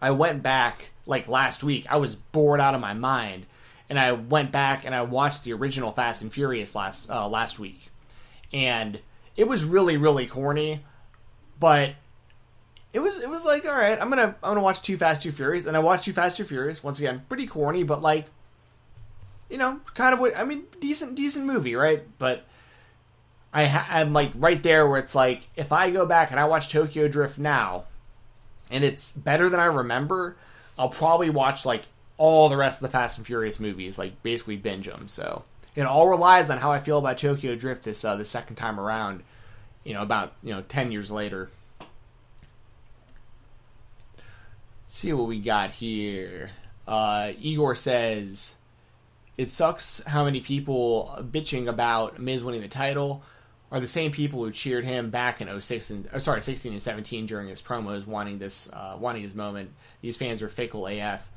I 0.00 0.10
went 0.10 0.42
back 0.42 0.90
like 1.06 1.28
last 1.28 1.62
week. 1.64 1.86
I 1.88 1.96
was 1.96 2.16
bored 2.16 2.60
out 2.60 2.74
of 2.74 2.80
my 2.80 2.94
mind, 2.94 3.46
and 3.88 3.98
I 3.98 4.12
went 4.12 4.52
back 4.52 4.84
and 4.84 4.94
I 4.94 5.02
watched 5.02 5.44
the 5.44 5.52
original 5.52 5.92
Fast 5.92 6.22
and 6.22 6.32
Furious 6.32 6.74
last 6.74 7.08
uh, 7.08 7.28
last 7.28 7.58
week, 7.58 7.90
and 8.52 9.00
it 9.36 9.46
was 9.46 9.64
really 9.64 9.96
really 9.96 10.26
corny, 10.26 10.84
but 11.58 11.94
it 12.92 12.98
was 13.00 13.22
it 13.22 13.30
was 13.30 13.44
like 13.44 13.64
all 13.66 13.72
right, 13.72 14.00
I'm 14.00 14.10
gonna 14.10 14.34
I'm 14.42 14.50
gonna 14.50 14.62
watch 14.62 14.82
Too 14.82 14.96
Fast 14.96 15.22
Too 15.22 15.32
Furious, 15.32 15.66
and 15.66 15.76
I 15.76 15.80
watched 15.80 16.04
Too 16.04 16.12
Fast 16.12 16.36
Too 16.36 16.44
Furious 16.44 16.82
once 16.82 16.98
again, 16.98 17.22
pretty 17.28 17.46
corny, 17.46 17.84
but 17.84 18.02
like, 18.02 18.26
you 19.48 19.58
know, 19.58 19.80
kind 19.94 20.12
of 20.12 20.20
what 20.20 20.36
I 20.36 20.44
mean, 20.44 20.64
decent 20.80 21.14
decent 21.14 21.46
movie, 21.46 21.74
right? 21.74 22.02
But. 22.18 22.44
I 23.52 23.64
ha- 23.64 23.86
I'm 23.88 24.12
like 24.12 24.32
right 24.34 24.62
there 24.62 24.86
where 24.86 24.98
it's 24.98 25.14
like 25.14 25.48
if 25.56 25.72
I 25.72 25.90
go 25.90 26.04
back 26.04 26.30
and 26.30 26.38
I 26.38 26.44
watch 26.44 26.68
Tokyo 26.68 27.08
Drift 27.08 27.38
now, 27.38 27.86
and 28.70 28.84
it's 28.84 29.12
better 29.12 29.48
than 29.48 29.58
I 29.58 29.64
remember, 29.66 30.36
I'll 30.78 30.88
probably 30.88 31.30
watch 31.30 31.64
like 31.64 31.82
all 32.18 32.48
the 32.48 32.56
rest 32.56 32.78
of 32.78 32.82
the 32.82 32.88
Fast 32.88 33.18
and 33.18 33.26
Furious 33.26 33.60
movies, 33.60 33.98
like 33.98 34.22
basically 34.22 34.56
binge 34.56 34.86
them. 34.86 35.08
So 35.08 35.44
it 35.74 35.82
all 35.82 36.08
relies 36.08 36.50
on 36.50 36.58
how 36.58 36.72
I 36.72 36.78
feel 36.78 36.98
about 36.98 37.18
Tokyo 37.18 37.54
Drift 37.54 37.84
this 37.84 38.04
uh, 38.04 38.16
the 38.16 38.24
second 38.24 38.56
time 38.56 38.80
around. 38.80 39.22
You 39.84 39.94
know, 39.94 40.02
about 40.02 40.32
you 40.42 40.52
know 40.52 40.62
ten 40.62 40.90
years 40.90 41.10
later. 41.10 41.50
Let's 44.18 44.94
see 44.94 45.12
what 45.12 45.28
we 45.28 45.40
got 45.40 45.70
here. 45.70 46.50
Uh, 46.86 47.32
Igor 47.40 47.74
says 47.74 48.56
it 49.36 49.50
sucks 49.50 50.02
how 50.06 50.24
many 50.24 50.40
people 50.40 51.16
bitching 51.20 51.68
about 51.68 52.18
Miz 52.18 52.42
winning 52.42 52.62
the 52.62 52.68
title 52.68 53.22
are 53.70 53.80
the 53.80 53.86
same 53.86 54.12
people 54.12 54.44
who 54.44 54.50
cheered 54.50 54.84
him 54.84 55.10
back 55.10 55.40
in 55.40 55.60
06 55.60 55.90
and 55.90 56.08
or 56.12 56.18
sorry 56.18 56.40
16 56.40 56.72
and 56.72 56.80
17 56.80 57.26
during 57.26 57.48
his 57.48 57.60
promos 57.60 58.06
wanting 58.06 58.38
this 58.38 58.70
uh, 58.72 58.96
wanting 58.98 59.22
his 59.22 59.34
moment. 59.34 59.70
These 60.00 60.16
fans 60.16 60.42
are 60.42 60.48
fickle 60.48 60.86
af 60.86 61.28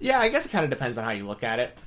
yeah 0.00 0.18
i 0.18 0.28
guess 0.28 0.44
it 0.44 0.50
kind 0.50 0.64
of 0.64 0.70
depends 0.70 0.98
on 0.98 1.04
how 1.04 1.10
you 1.10 1.24
look 1.24 1.42
at 1.42 1.58
it. 1.60 1.78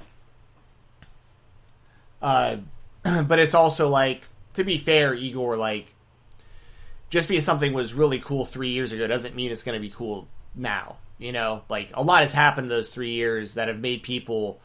Uh, 2.22 2.58
but 3.24 3.40
it's 3.40 3.54
also 3.54 3.88
like 3.90 4.22
to 4.54 4.64
be 4.64 4.78
fair 4.78 5.14
igor 5.14 5.58
like 5.58 5.94
just 7.10 7.28
because 7.28 7.46
something 7.46 7.74
was 7.74 7.94
really 7.94 8.20
cool 8.20 8.46
three 8.46 8.70
years 8.70 8.92
ago 8.92 9.08
doesn't 9.08 9.36
mean 9.36 9.52
it's 9.52 9.64
going 9.64 9.76
to 9.76 9.82
be 9.82 9.90
cool 9.90 10.28
now 10.56 10.98
you 11.18 11.32
know? 11.32 11.64
Like 11.70 11.92
a 11.94 12.04
lot 12.04 12.22
has 12.22 12.32
happened 12.32 12.70
those 12.70 12.90
three 12.90 13.12
years 13.12 13.56
that 13.56 13.68
have 13.68 13.80
made 13.80 14.04
people 14.04 14.60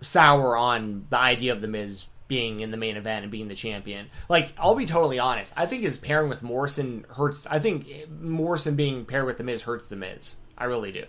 sour 0.00 0.56
on 0.56 1.06
the 1.10 1.18
idea 1.18 1.52
of 1.52 1.60
the 1.60 1.68
miz 1.68 2.06
being 2.26 2.60
in 2.60 2.70
the 2.70 2.76
main 2.76 2.96
event 2.96 3.22
and 3.24 3.30
being 3.30 3.48
the 3.48 3.54
champion. 3.54 4.08
Like, 4.28 4.52
I'll 4.58 4.74
be 4.74 4.86
totally 4.86 5.18
honest. 5.18 5.52
I 5.56 5.66
think 5.66 5.82
his 5.82 5.98
pairing 5.98 6.28
with 6.28 6.42
Morrison 6.42 7.04
hurts. 7.10 7.46
I 7.46 7.58
think 7.58 7.86
Morrison 8.20 8.76
being 8.76 9.04
paired 9.04 9.26
with 9.26 9.38
The 9.38 9.44
Miz 9.44 9.62
hurts 9.62 9.86
The 9.86 9.96
Miz. 9.96 10.36
I 10.56 10.64
really 10.64 10.92
do. 10.92 11.04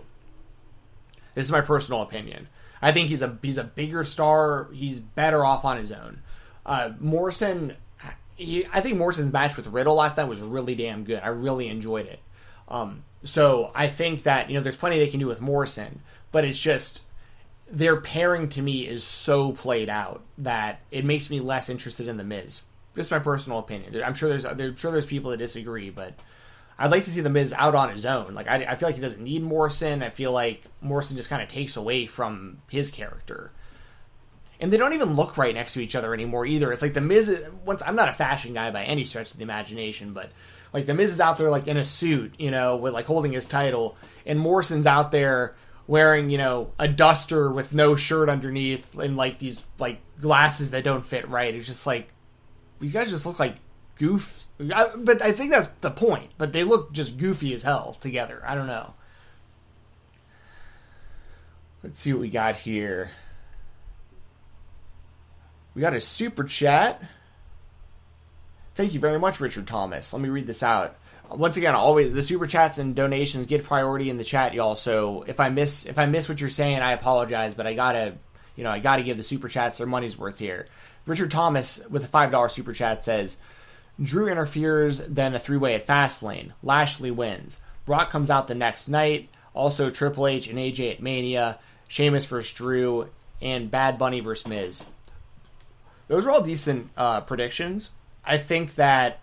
This 1.35 1.45
is 1.45 1.51
my 1.51 1.61
personal 1.61 2.01
opinion. 2.01 2.47
I 2.81 2.91
think 2.91 3.09
he's 3.09 3.21
a 3.21 3.37
he's 3.41 3.57
a 3.57 3.63
bigger 3.63 4.03
star. 4.03 4.69
He's 4.73 4.99
better 4.99 5.45
off 5.45 5.65
on 5.65 5.77
his 5.77 5.91
own. 5.91 6.21
Uh, 6.65 6.91
Morrison, 6.99 7.75
he, 8.35 8.65
I 8.71 8.81
think 8.81 8.97
Morrison's 8.97 9.31
match 9.31 9.55
with 9.55 9.67
Riddle 9.67 9.95
last 9.95 10.17
night 10.17 10.27
was 10.27 10.41
really 10.41 10.75
damn 10.75 11.03
good. 11.03 11.21
I 11.23 11.27
really 11.27 11.67
enjoyed 11.67 12.07
it. 12.07 12.19
Um, 12.67 13.03
so 13.23 13.71
I 13.73 13.87
think 13.87 14.23
that 14.23 14.49
you 14.49 14.55
know 14.55 14.61
there's 14.61 14.75
plenty 14.75 14.99
they 14.99 15.07
can 15.07 15.19
do 15.19 15.27
with 15.27 15.41
Morrison, 15.41 16.01
but 16.31 16.43
it's 16.43 16.57
just 16.57 17.01
their 17.75 17.97
pairing 17.97 18.47
to 18.47 18.61
me 18.61 18.87
is 18.87 19.03
so 19.03 19.51
played 19.51 19.89
out 19.89 20.23
that 20.37 20.79
it 20.91 21.03
makes 21.03 21.29
me 21.29 21.41
less 21.41 21.69
interested 21.69 22.07
in 22.07 22.15
the 22.15 22.23
Miz. 22.23 22.61
Just 22.95 23.11
my 23.11 23.19
personal 23.19 23.59
opinion. 23.59 24.01
I'm 24.01 24.13
sure 24.13 24.29
there's 24.29 24.45
I'm 24.45 24.77
sure 24.77 24.91
there's 24.91 25.05
people 25.05 25.31
that 25.31 25.37
disagree, 25.37 25.89
but 25.89 26.13
I'd 26.79 26.91
like 26.91 27.03
to 27.03 27.11
see 27.11 27.19
the 27.19 27.29
Miz 27.29 27.51
out 27.51 27.75
on 27.75 27.89
his 27.89 28.05
own. 28.05 28.33
Like 28.33 28.47
I, 28.47 28.63
I 28.63 28.75
feel 28.75 28.87
like 28.87 28.95
he 28.95 29.01
doesn't 29.01 29.21
need 29.21 29.43
Morrison. 29.43 30.03
I 30.03 30.09
feel 30.09 30.31
like 30.31 30.63
Morrison 30.79 31.17
just 31.17 31.27
kind 31.27 31.41
of 31.41 31.49
takes 31.49 31.75
away 31.75 32.05
from 32.05 32.59
his 32.69 32.91
character. 32.91 33.51
And 34.57 34.71
they 34.71 34.77
don't 34.77 34.93
even 34.93 35.17
look 35.17 35.37
right 35.37 35.53
next 35.53 35.73
to 35.73 35.81
each 35.81 35.95
other 35.95 36.13
anymore 36.13 36.45
either. 36.45 36.71
It's 36.71 36.81
like 36.81 36.93
the 36.93 37.01
Miz. 37.01 37.43
Once 37.65 37.83
I'm 37.85 37.97
not 37.97 38.07
a 38.07 38.13
fashion 38.13 38.53
guy 38.53 38.71
by 38.71 38.85
any 38.85 39.03
stretch 39.03 39.31
of 39.31 39.37
the 39.37 39.43
imagination, 39.43 40.13
but 40.13 40.31
like 40.71 40.85
the 40.85 40.93
Miz 40.93 41.11
is 41.11 41.19
out 41.19 41.37
there 41.37 41.49
like 41.49 41.67
in 41.67 41.75
a 41.75 41.85
suit, 41.85 42.35
you 42.39 42.51
know, 42.51 42.77
with 42.77 42.93
like 42.93 43.05
holding 43.05 43.33
his 43.33 43.47
title, 43.47 43.97
and 44.25 44.39
Morrison's 44.39 44.85
out 44.85 45.11
there 45.11 45.55
wearing 45.87 46.29
you 46.29 46.37
know 46.37 46.71
a 46.79 46.87
duster 46.87 47.51
with 47.51 47.73
no 47.73 47.95
shirt 47.95 48.29
underneath 48.29 48.97
and 48.97 49.17
like 49.17 49.39
these 49.39 49.59
like 49.79 49.99
glasses 50.19 50.71
that 50.71 50.83
don't 50.83 51.05
fit 51.05 51.27
right. 51.29 51.53
It's 51.53 51.67
just 51.67 51.85
like 51.85 52.09
these 52.79 52.91
guys 52.91 53.09
just 53.09 53.25
look 53.25 53.39
like 53.39 53.55
goof. 53.97 54.47
I, 54.73 54.89
but 54.95 55.21
I 55.21 55.31
think 55.31 55.51
that's 55.51 55.67
the 55.81 55.91
point. 55.91 56.31
But 56.37 56.53
they 56.53 56.63
look 56.63 56.91
just 56.91 57.17
goofy 57.17 57.53
as 57.53 57.63
hell 57.63 57.97
together. 57.99 58.41
I 58.45 58.55
don't 58.55 58.67
know. 58.67 58.93
Let's 61.83 61.99
see 61.99 62.13
what 62.13 62.21
we 62.21 62.29
got 62.29 62.55
here. 62.55 63.11
We 65.75 65.81
got 65.81 65.93
a 65.93 66.01
super 66.01 66.43
chat. 66.43 67.01
Thank 68.75 68.93
you 68.93 68.99
very 68.99 69.19
much, 69.19 69.39
Richard 69.39 69.67
Thomas. 69.67 70.11
Let 70.11 70.21
me 70.21 70.29
read 70.29 70.47
this 70.47 70.63
out. 70.63 70.95
Once 71.29 71.57
again, 71.57 71.75
always 71.75 72.13
the 72.13 72.23
super 72.23 72.47
chats 72.47 72.77
and 72.77 72.95
donations 72.95 73.45
get 73.45 73.63
priority 73.63 74.09
in 74.09 74.17
the 74.17 74.23
chat, 74.23 74.53
y'all. 74.53 74.75
So 74.75 75.23
if 75.27 75.39
I 75.39 75.49
miss 75.49 75.85
if 75.85 75.97
I 75.99 76.05
miss 76.05 76.29
what 76.29 76.41
you're 76.41 76.49
saying, 76.49 76.79
I 76.79 76.93
apologize, 76.93 77.55
but 77.55 77.67
I 77.67 77.73
gotta 77.73 78.15
you 78.55 78.63
know 78.63 78.71
I 78.71 78.79
gotta 78.79 79.03
give 79.03 79.17
the 79.17 79.23
super 79.23 79.47
chats 79.47 79.77
their 79.77 79.87
money's 79.87 80.17
worth 80.17 80.39
here. 80.39 80.67
Richard 81.05 81.31
Thomas 81.31 81.81
with 81.89 82.03
a 82.03 82.07
five 82.07 82.31
dollar 82.31 82.49
super 82.49 82.73
chat 82.73 83.03
says, 83.03 83.37
Drew 84.01 84.27
interferes, 84.27 84.99
then 84.99 85.35
a 85.35 85.39
three 85.39 85.57
way 85.57 85.75
at 85.75 85.87
Fastlane. 85.87 86.51
Lashley 86.63 87.11
wins. 87.11 87.59
Brock 87.85 88.09
comes 88.09 88.29
out 88.29 88.47
the 88.47 88.55
next 88.55 88.87
night. 88.87 89.29
Also 89.53 89.89
Triple 89.89 90.27
H 90.27 90.47
and 90.47 90.59
AJ 90.59 90.93
at 90.93 91.01
Mania. 91.01 91.59
Sheamus 91.87 92.25
versus 92.25 92.51
Drew, 92.53 93.09
and 93.41 93.69
Bad 93.69 93.97
Bunny 93.97 94.19
versus 94.19 94.47
Miz. 94.47 94.85
Those 96.07 96.25
are 96.25 96.31
all 96.31 96.41
decent 96.41 96.89
uh, 96.97 97.21
predictions. 97.21 97.91
I 98.23 98.37
think 98.37 98.75
that 98.75 99.19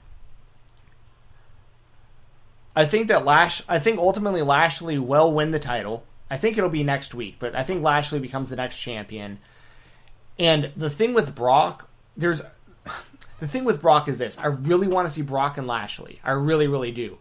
I 2.75 2.87
think 2.87 3.09
that 3.09 3.25
Lash 3.25 3.63
I 3.69 3.79
think 3.79 3.99
ultimately 3.99 4.43
Lashley 4.43 4.99
will 4.99 5.33
win 5.33 5.51
the 5.51 5.59
title. 5.59 6.05
I 6.31 6.39
think 6.39 6.57
it'll 6.57 6.71
be 6.71 6.83
next 6.83 7.15
week, 7.15 7.37
but 7.39 7.55
I 7.55 7.63
think 7.63 7.83
Lashley 7.83 8.19
becomes 8.19 8.49
the 8.49 8.57
next 8.57 8.79
champion. 8.79 9.39
And 10.39 10.73
the 10.77 10.89
thing 10.89 11.13
with 11.13 11.35
Brock, 11.35 11.89
there's 12.17 12.41
the 13.41 13.47
thing 13.47 13.65
with 13.65 13.83
Brock 13.83 14.09
is 14.09 14.19
this. 14.19 14.39
I 14.39 14.47
really 14.47 14.89
want 14.89 15.07
to 15.07 15.13
see 15.13 15.23
Brock 15.23 15.59
and 15.59 15.67
Lashley. 15.67 16.21
I 16.25 16.33
really, 16.33 16.69
really 16.69 16.93
do. 16.93 17.19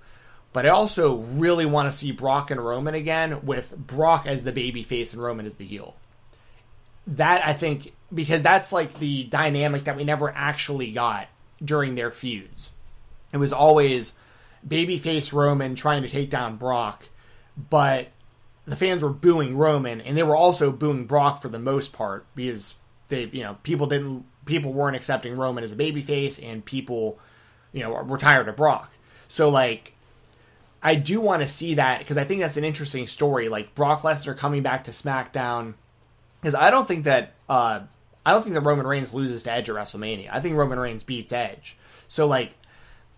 But 0.54 0.66
I 0.66 0.70
also 0.70 1.16
really 1.16 1.66
want 1.66 1.90
to 1.90 1.98
see 1.98 2.12
Brock 2.12 2.52
and 2.52 2.64
Roman 2.64 2.94
again 2.94 3.46
with 3.46 3.76
Brock 3.76 4.26
as 4.28 4.44
the 4.44 4.52
baby 4.52 4.84
face 4.84 5.14
and 5.14 5.22
Roman 5.22 5.46
as 5.46 5.56
the 5.56 5.66
heel. 5.66 5.96
That 7.08 7.46
I 7.46 7.54
think 7.54 7.94
because 8.14 8.42
that's 8.42 8.72
like 8.72 8.94
the 8.96 9.24
dynamic 9.26 9.86
that 9.86 9.98
we 9.98 10.04
never 10.04 10.30
actually 10.30 10.92
got 10.92 11.28
during 11.64 11.96
their 11.96 12.12
feuds. 12.12 12.72
It 13.32 13.38
was 13.38 13.54
always 13.54 14.14
babyface 14.68 15.34
Roman 15.34 15.76
trying 15.76 16.04
to 16.04 16.10
take 16.10 16.30
down 16.30 16.58
Brock, 16.58 17.08
but 17.70 18.08
the 18.66 18.76
fans 18.76 19.04
were 19.04 19.10
booing 19.10 19.58
Roman, 19.58 20.02
and 20.02 20.18
they 20.18 20.24
were 20.24 20.36
also 20.36 20.72
booing 20.72 21.06
Brock 21.06 21.42
for 21.42 21.50
the 21.50 21.60
most 21.60 21.94
part 21.94 22.26
because 22.36 22.76
they, 23.10 23.26
you 23.26 23.44
know, 23.44 23.58
people 23.64 23.88
didn't, 23.88 24.26
people 24.46 24.72
weren't 24.72 24.96
accepting 24.96 25.36
Roman 25.36 25.64
as 25.64 25.72
a 25.72 25.76
babyface, 25.76 26.44
and 26.44 26.64
people, 26.64 27.20
you 27.74 27.82
know, 27.82 27.90
were 28.04 28.18
tired 28.18 28.48
of 28.48 28.56
Brock. 28.56 28.92
So 29.28 29.50
like, 29.50 29.94
I 30.84 30.96
do 30.96 31.22
want 31.22 31.42
to 31.42 31.48
see 31.48 31.76
that 31.76 32.00
because 32.00 32.18
I 32.18 32.24
think 32.24 32.42
that's 32.42 32.58
an 32.58 32.64
interesting 32.64 33.08
story. 33.08 33.50
Like 33.50 33.76
Brock 33.76 34.02
Lesnar 34.02 34.38
coming 34.38 34.64
back 34.64 34.86
to 34.86 34.92
SmackDown, 34.92 35.76
because 36.40 36.56
I 36.56 36.72
don't 36.72 36.88
think 36.88 37.06
that 37.06 37.34
uh, 37.48 37.82
I 38.26 38.32
don't 38.32 38.44
think 38.44 38.56
that 38.56 38.62
Roman 38.62 38.88
Reigns 38.88 39.14
loses 39.14 39.44
to 39.44 39.52
Edge 39.52 39.70
at 39.70 39.76
WrestleMania. 39.76 40.30
I 40.32 40.40
think 40.42 40.56
Roman 40.56 40.80
Reigns 40.80 41.04
beats 41.04 41.34
Edge. 41.34 41.78
So 42.08 42.28
like, 42.28 42.56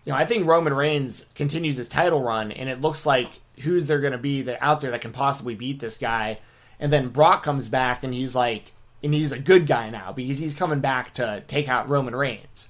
you 0.04 0.12
know, 0.12 0.18
I 0.18 0.26
think 0.26 0.46
Roman 0.46 0.74
Reigns 0.74 1.26
continues 1.34 1.76
his 1.76 1.88
title 1.88 2.22
run, 2.22 2.52
and 2.52 2.68
it 2.68 2.80
looks 2.80 3.06
like 3.06 3.28
who's 3.60 3.86
there 3.86 4.00
going 4.00 4.12
to 4.12 4.18
be 4.18 4.42
that 4.42 4.62
out 4.62 4.80
there 4.80 4.90
that 4.90 5.00
can 5.00 5.12
possibly 5.12 5.54
beat 5.54 5.80
this 5.80 5.96
guy. 5.96 6.38
And 6.78 6.92
then 6.92 7.08
Brock 7.08 7.42
comes 7.42 7.68
back, 7.68 8.04
and 8.04 8.12
he's 8.12 8.34
like, 8.34 8.72
and 9.02 9.14
he's 9.14 9.32
a 9.32 9.38
good 9.38 9.66
guy 9.66 9.90
now 9.90 10.12
because 10.12 10.38
he's 10.38 10.54
coming 10.54 10.80
back 10.80 11.14
to 11.14 11.42
take 11.46 11.68
out 11.68 11.88
Roman 11.88 12.16
Reigns. 12.16 12.68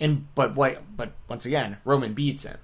And 0.00 0.26
but 0.34 0.54
what? 0.54 0.82
But 0.96 1.12
once 1.28 1.46
again, 1.46 1.76
Roman 1.84 2.14
beats 2.14 2.44
him. 2.44 2.58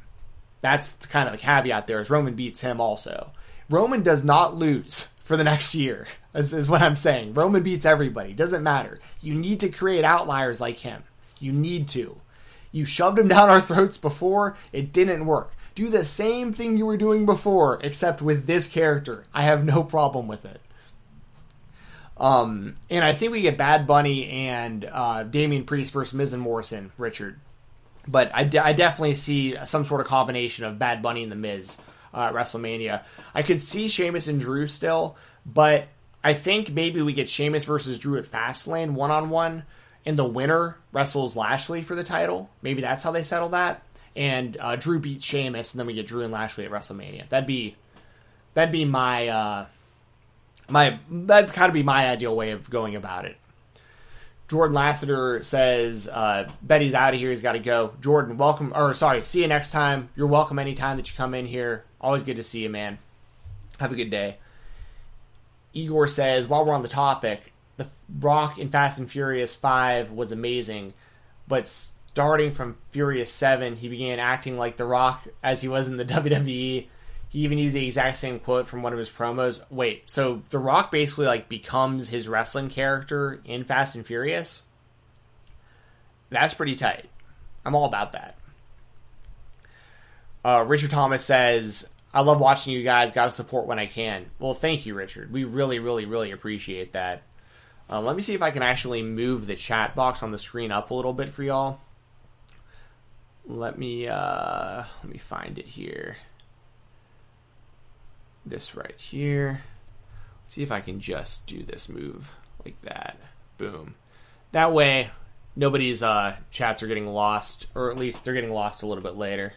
That's 0.61 0.93
kind 1.07 1.29
of 1.29 1.33
the 1.33 1.39
caveat. 1.39 1.87
There 1.87 2.01
is 2.01 2.11
Roman 2.11 2.35
beats 2.35 2.61
him 2.61 2.81
also. 2.81 3.31
Roman 3.69 4.03
does 4.03 4.25
not 4.25 4.57
lose 4.57 5.09
for 5.25 5.37
the 5.37 5.45
next 5.45 5.75
year. 5.75 6.07
Is 6.35 6.69
what 6.69 6.83
I'm 6.83 6.97
saying. 6.97 7.35
Roman 7.35 7.63
beats 7.63 7.87
everybody. 7.87 8.33
Doesn't 8.33 8.63
matter. 8.63 9.01
You 9.21 9.35
need 9.35 9.61
to 9.61 9.69
create 9.69 10.05
outliers 10.05 10.61
like 10.61 10.79
him. 10.79 11.03
You 11.39 11.53
need 11.53 11.89
to. 11.89 12.21
You 12.73 12.85
shoved 12.85 13.19
him 13.19 13.29
down 13.35 13.51
our 13.51 13.61
throats 13.61 13.99
before. 13.99 14.57
It 14.73 14.93
didn't 14.93 15.27
work. 15.27 15.53
Do 15.75 15.89
the 15.89 16.05
same 16.05 16.53
thing 16.53 16.77
you 16.77 16.87
were 16.87 16.97
doing 16.97 17.27
before, 17.27 17.81
except 17.83 18.21
with 18.21 18.47
this 18.47 18.67
character. 18.67 19.25
I 19.33 19.43
have 19.43 19.65
no 19.65 19.83
problem 19.83 20.27
with 20.27 20.45
it. 20.45 20.61
Um, 22.17 22.77
and 22.91 23.03
I 23.03 23.13
think 23.13 23.33
we 23.33 23.41
get 23.41 23.57
Bad 23.57 23.87
Bunny 23.87 24.29
and 24.29 24.85
uh, 24.85 25.23
Damian 25.23 25.65
Priest 25.65 25.93
versus 25.93 26.13
Miz 26.13 26.35
and 26.35 26.43
Morrison, 26.43 26.93
Richard. 26.99 27.41
But 28.07 28.31
I, 28.35 28.41
I 28.63 28.73
definitely 28.75 29.15
see 29.15 29.57
some 29.65 29.87
sort 29.87 30.03
of 30.03 30.07
combination 30.07 30.67
of 30.67 30.79
Bad 30.79 31.01
Bunny 31.01 31.23
and 31.23 31.33
the 31.33 31.37
Miz 31.37 31.79
uh, 32.13 32.31
WrestleMania. 32.31 33.05
I 33.35 33.43
could 33.43 33.63
see 33.63 33.89
Sheamus 33.89 34.29
and 34.29 34.39
Drew 34.39 34.67
still, 34.67 35.17
but 35.47 35.89
I 36.23 36.35
think 36.35 36.71
maybe 36.71 37.01
we 37.01 37.15
get 37.15 37.31
Sheamus 37.31 37.65
versus 37.65 37.99
Drew 37.99 38.19
at 38.19 38.27
Fastlane 38.27 38.93
one 38.93 39.11
on 39.11 39.31
one, 39.31 39.65
and 40.07 40.19
the 40.19 40.25
winner 40.25 40.77
wrestles 40.93 41.37
Lashley 41.37 41.83
for 41.83 41.95
the 41.95 42.05
title. 42.05 42.51
Maybe 42.63 42.81
that's 42.81 43.05
how 43.05 43.13
they 43.13 43.23
settle 43.23 43.51
that. 43.51 43.83
And 44.17 44.57
uh, 44.59 44.77
Drew 44.77 44.99
beats 44.99 45.25
Sheamus, 45.25 45.73
and 45.73 45.81
then 45.81 45.87
we 45.87 45.95
get 45.95 46.07
Drew 46.07 46.23
and 46.23 46.33
Lashley 46.33 46.65
at 46.65 46.71
WrestleMania. 46.71 47.29
That'd 47.29 47.47
be 47.47 47.77
that'd 48.55 48.73
be 48.73 48.85
my 48.85 49.29
uh, 49.29 49.67
my 50.69 50.99
that'd 51.11 51.53
kind 51.53 51.69
of 51.69 51.75
be 51.75 51.83
my 51.83 52.09
ideal 52.09 52.35
way 52.35 52.51
of 52.51 52.69
going 52.69 52.97
about 52.97 53.25
it. 53.25 53.37
Jordan 54.49 54.75
Lassiter 54.75 55.41
says, 55.43 56.09
uh, 56.09 56.51
Betty's 56.61 56.93
out 56.93 57.15
of 57.15 57.21
here. 57.21 57.31
He's 57.31 57.41
got 57.41 57.53
to 57.53 57.61
go. 57.61 57.93
Jordan, 58.01 58.37
welcome. 58.37 58.73
Or, 58.75 58.95
sorry, 58.95 59.23
see 59.23 59.43
you 59.43 59.47
next 59.47 59.71
time. 59.71 60.09
You're 60.17 60.27
welcome 60.27 60.59
anytime 60.59 60.97
that 60.97 61.09
you 61.09 61.17
come 61.17 61.35
in 61.35 61.47
here. 61.47 61.85
Always 62.01 62.25
good 62.25 62.35
to 62.35 62.43
see 62.43 62.65
you, 62.65 62.69
man. 62.69 62.99
Have 63.79 63.93
a 63.93 63.95
good 63.95 64.11
day. 64.11 64.39
Igor 65.73 66.09
says, 66.09 66.49
while 66.49 66.65
we're 66.65 66.75
on 66.75 66.83
the 66.83 66.89
topic, 66.89 67.53
the 67.81 67.89
Rock 68.21 68.59
in 68.59 68.69
Fast 68.69 68.99
and 68.99 69.11
Furious 69.11 69.57
5 69.57 70.13
was 70.13 70.33
amazing, 70.33 70.93
but 71.49 71.67
starting 71.67 72.53
from 72.53 72.77
Furious 72.91 73.33
7, 73.33 73.77
he 73.77 73.89
began 73.89 74.19
acting 74.19 74.59
like 74.59 74.77
The 74.77 74.85
Rock 74.85 75.27
as 75.43 75.63
he 75.63 75.69
was 75.69 75.89
in 75.89 75.97
the 75.97 76.05
WWE. 76.07 76.87
He 77.31 77.39
even 77.39 77.57
used 77.57 77.75
the 77.75 77.87
exact 77.87 78.19
same 78.19 78.39
quote 78.39 78.67
from 78.67 78.83
one 78.83 78.93
of 78.93 78.99
his 78.99 79.09
promos. 79.09 79.63
Wait, 79.71 80.11
so 80.11 80.43
The 80.51 80.59
Rock 80.59 80.91
basically 80.91 81.25
like 81.27 81.49
becomes 81.49 82.11
his 82.11 82.29
wrestling 82.29 82.69
character 82.69 83.41
in 83.47 83.65
Fast 83.65 83.95
and 83.95 84.07
Furious? 84.07 84.63
That's 86.29 86.53
pretty 86.53 86.75
tight. 86.77 87.09
I'm 87.65 87.75
all 87.75 87.87
about 87.87 88.13
that. 88.13 88.37
Uh, 90.45 90.65
Richard 90.67 90.91
Thomas 90.91 91.25
says, 91.25 91.89
I 92.13 92.21
love 92.21 92.41
watching 92.41 92.75
you 92.75 92.83
guys. 92.83 93.13
Got 93.13 93.27
to 93.27 93.31
support 93.31 93.67
when 93.67 93.79
I 93.79 93.87
can. 93.87 94.27
Well, 94.39 94.55
thank 94.55 94.85
you, 94.85 94.95
Richard. 94.95 95.33
We 95.33 95.45
really, 95.45 95.79
really, 95.79 96.05
really 96.05 96.31
appreciate 96.31 96.93
that. 96.93 97.23
Uh, 97.91 98.01
let 98.01 98.15
me 98.15 98.23
see 98.23 98.35
if 98.35 98.43
I 98.43 98.53
can 98.53 98.63
actually 98.63 99.03
move 99.03 99.47
the 99.47 99.57
chat 99.57 99.97
box 99.97 100.23
on 100.23 100.31
the 100.31 100.39
screen 100.39 100.71
up 100.71 100.91
a 100.91 100.95
little 100.95 101.13
bit 101.13 101.29
for 101.29 101.43
y'all. 101.43 101.81
Let 103.47 103.79
me 103.79 104.07
uh, 104.07 104.85
let 105.03 105.13
me 105.13 105.19
find 105.19 105.59
it 105.59 105.67
here 105.67 106.17
this 108.47 108.75
right 108.75 108.99
here. 108.99 109.63
Let's 110.45 110.55
see 110.55 110.63
if 110.63 110.73
I 110.73 110.81
can 110.81 111.01
just 111.01 111.47
do 111.47 111.63
this 111.63 111.89
move 111.89 112.31
like 112.65 112.81
that. 112.83 113.17
Boom. 113.59 113.95
That 114.53 114.73
way, 114.73 115.11
nobody's 115.57 116.03
uh, 116.03 116.37
chats 116.51 116.83
are 116.83 116.87
getting 116.87 117.07
lost, 117.07 117.67
or 117.75 117.91
at 117.91 117.99
least 117.99 118.25
they're 118.25 118.35
getting 118.35 118.53
lost 118.53 118.83
a 118.83 118.87
little 118.87 119.03
bit 119.03 119.17
later. 119.17 119.53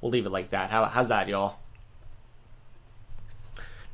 We'll 0.00 0.12
leave 0.12 0.26
it 0.26 0.32
like 0.32 0.50
that. 0.50 0.70
How, 0.70 0.84
how's 0.86 1.08
that, 1.08 1.28
y'all? 1.28 1.56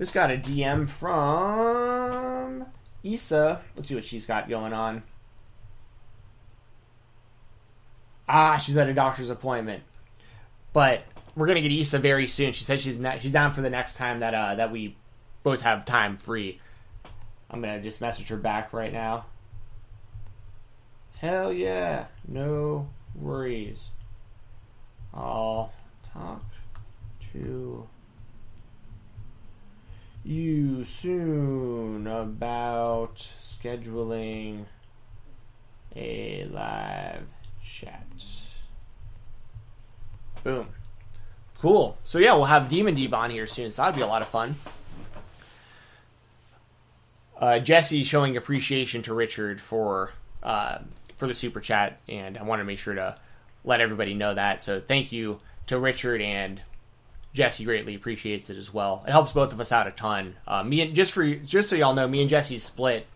Just 0.00 0.14
got 0.14 0.30
a 0.30 0.38
DM 0.38 0.88
from 0.88 2.64
Issa. 3.04 3.60
Let's 3.76 3.86
see 3.86 3.94
what 3.94 4.02
she's 4.02 4.24
got 4.24 4.48
going 4.48 4.72
on. 4.72 5.02
Ah, 8.26 8.56
she's 8.56 8.78
at 8.78 8.88
a 8.88 8.94
doctor's 8.94 9.28
appointment. 9.28 9.82
But 10.72 11.02
we're 11.36 11.46
gonna 11.46 11.60
get 11.60 11.70
Issa 11.70 11.98
very 11.98 12.28
soon. 12.28 12.54
She 12.54 12.64
says 12.64 12.80
she's 12.80 12.98
she's 13.20 13.32
down 13.32 13.52
for 13.52 13.60
the 13.60 13.68
next 13.68 13.96
time 13.96 14.20
that 14.20 14.32
uh, 14.32 14.54
that 14.54 14.72
we 14.72 14.96
both 15.42 15.60
have 15.60 15.84
time 15.84 16.16
free. 16.16 16.58
I'm 17.50 17.60
gonna 17.60 17.82
just 17.82 18.00
message 18.00 18.28
her 18.28 18.38
back 18.38 18.72
right 18.72 18.94
now. 18.94 19.26
Hell 21.18 21.52
yeah, 21.52 22.06
no 22.26 22.88
worries. 23.14 23.90
I'll 25.12 25.74
talk 26.14 26.42
to 27.34 27.86
you 30.24 30.84
soon 30.84 32.06
about 32.06 33.16
scheduling 33.40 34.66
a 35.96 36.44
live 36.44 37.26
chat. 37.62 38.06
Boom. 40.44 40.68
Cool. 41.60 41.98
So 42.04 42.18
yeah, 42.18 42.32
we'll 42.34 42.44
have 42.44 42.68
Demon 42.68 42.94
Deep 42.94 43.12
on 43.12 43.30
here 43.30 43.46
soon, 43.46 43.70
so 43.70 43.82
that'd 43.82 43.96
be 43.96 44.02
a 44.02 44.06
lot 44.06 44.22
of 44.22 44.28
fun. 44.28 44.56
Uh, 47.36 47.58
Jesse 47.58 48.04
showing 48.04 48.36
appreciation 48.36 49.02
to 49.02 49.14
Richard 49.14 49.60
for 49.60 50.12
uh, 50.42 50.78
for 51.16 51.26
the 51.26 51.34
super 51.34 51.60
chat, 51.60 52.00
and 52.08 52.38
I 52.38 52.42
want 52.42 52.60
to 52.60 52.64
make 52.64 52.78
sure 52.78 52.94
to 52.94 53.18
let 53.64 53.80
everybody 53.80 54.14
know 54.14 54.34
that. 54.34 54.62
So 54.62 54.80
thank 54.80 55.12
you 55.12 55.40
to 55.66 55.78
Richard 55.78 56.22
and 56.22 56.62
Jesse 57.32 57.64
greatly 57.64 57.94
appreciates 57.94 58.50
it 58.50 58.56
as 58.56 58.74
well. 58.74 59.04
It 59.06 59.12
helps 59.12 59.32
both 59.32 59.52
of 59.52 59.60
us 59.60 59.72
out 59.72 59.86
a 59.86 59.92
ton. 59.92 60.36
Uh, 60.46 60.64
me 60.64 60.80
and 60.80 60.94
just 60.94 61.12
for 61.12 61.24
just 61.26 61.68
so 61.68 61.76
y'all 61.76 61.94
know, 61.94 62.08
me 62.08 62.20
and 62.20 62.28
Jesse 62.28 62.58
split 62.58 63.06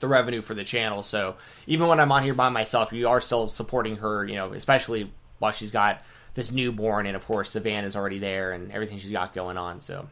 the 0.00 0.08
revenue 0.08 0.42
for 0.42 0.54
the 0.54 0.64
channel. 0.64 1.02
So 1.02 1.36
even 1.66 1.86
when 1.86 2.00
I'm 2.00 2.10
on 2.10 2.24
here 2.24 2.34
by 2.34 2.48
myself, 2.48 2.92
you 2.92 3.08
are 3.08 3.20
still 3.20 3.48
supporting 3.48 3.96
her. 3.96 4.26
You 4.26 4.36
know, 4.36 4.52
especially 4.52 5.12
while 5.38 5.52
she's 5.52 5.70
got 5.70 6.02
this 6.34 6.50
newborn, 6.50 7.06
and 7.06 7.14
of 7.14 7.24
course 7.24 7.50
Savannah's 7.50 7.96
already 7.96 8.18
there, 8.18 8.52
and 8.52 8.72
everything 8.72 8.98
she's 8.98 9.10
got 9.10 9.34
going 9.34 9.56
on. 9.56 9.80
So. 9.80 10.08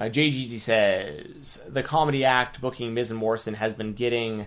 Uh, 0.00 0.04
JGZ 0.04 0.60
says 0.60 1.60
the 1.66 1.82
comedy 1.82 2.24
act 2.24 2.60
booking 2.60 2.94
Miz 2.94 3.10
and 3.10 3.18
Morrison 3.18 3.54
has 3.54 3.74
been 3.74 3.94
getting 3.94 4.46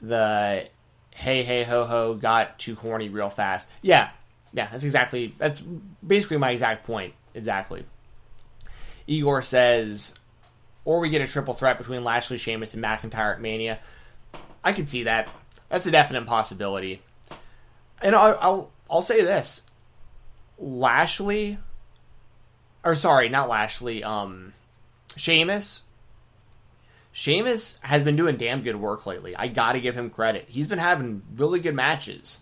the 0.00 0.68
hey 1.10 1.42
hey 1.42 1.64
ho 1.64 1.84
ho 1.84 2.14
got 2.14 2.58
too 2.58 2.76
corny 2.76 3.08
real 3.08 3.30
fast. 3.30 3.68
Yeah, 3.82 4.10
yeah, 4.54 4.68
that's 4.70 4.84
exactly 4.84 5.34
that's 5.36 5.60
basically 5.60 6.38
my 6.38 6.52
exact 6.52 6.86
point. 6.86 7.12
Exactly. 7.34 7.84
Igor 9.06 9.42
says, 9.42 10.14
or 10.84 11.00
we 11.00 11.10
get 11.10 11.20
a 11.20 11.26
triple 11.26 11.54
threat 11.54 11.76
between 11.76 12.04
Lashley, 12.04 12.38
Sheamus, 12.38 12.72
and 12.72 12.82
McIntyre 12.82 13.34
at 13.34 13.40
Mania. 13.40 13.80
I 14.62 14.72
could 14.72 14.88
see 14.88 15.02
that. 15.02 15.28
That's 15.68 15.86
a 15.86 15.90
definite 15.90 16.26
possibility. 16.26 17.02
And 18.00 18.14
I'll 18.14 18.38
I'll, 18.40 18.72
I'll 18.88 19.02
say 19.02 19.22
this: 19.22 19.62
Lashley, 20.56 21.58
or 22.84 22.94
sorry, 22.94 23.28
not 23.28 23.48
Lashley. 23.48 24.04
Um, 24.04 24.54
Sheamus. 25.16 25.82
Sheamus 27.10 27.78
has 27.82 28.02
been 28.02 28.16
doing 28.16 28.36
damn 28.36 28.62
good 28.62 28.74
work 28.76 29.06
lately. 29.06 29.36
I 29.36 29.46
got 29.46 29.72
to 29.72 29.80
give 29.80 29.96
him 29.96 30.10
credit. 30.10 30.46
He's 30.48 30.66
been 30.66 30.80
having 30.80 31.22
really 31.36 31.60
good 31.60 31.74
matches 31.74 32.40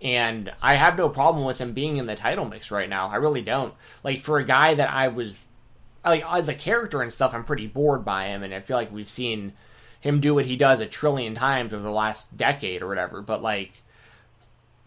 and 0.00 0.52
I 0.62 0.76
have 0.76 0.96
no 0.96 1.08
problem 1.08 1.44
with 1.44 1.58
him 1.58 1.72
being 1.72 1.96
in 1.96 2.06
the 2.06 2.14
title 2.14 2.44
mix 2.44 2.70
right 2.70 2.88
now. 2.88 3.08
I 3.08 3.16
really 3.16 3.42
don't. 3.42 3.74
Like 4.04 4.20
for 4.20 4.38
a 4.38 4.44
guy 4.44 4.74
that 4.74 4.90
I 4.90 5.08
was 5.08 5.38
like 6.04 6.24
as 6.24 6.48
a 6.48 6.54
character 6.54 7.02
and 7.02 7.12
stuff, 7.12 7.34
I'm 7.34 7.44
pretty 7.44 7.66
bored 7.66 8.04
by 8.04 8.26
him, 8.26 8.42
and 8.42 8.54
I 8.54 8.60
feel 8.60 8.76
like 8.76 8.92
we've 8.92 9.08
seen 9.08 9.52
him 10.00 10.20
do 10.20 10.34
what 10.34 10.46
he 10.46 10.56
does 10.56 10.80
a 10.80 10.86
trillion 10.86 11.34
times 11.34 11.72
over 11.72 11.82
the 11.82 11.90
last 11.90 12.36
decade 12.36 12.82
or 12.82 12.88
whatever. 12.88 13.22
But 13.22 13.42
like 13.42 13.72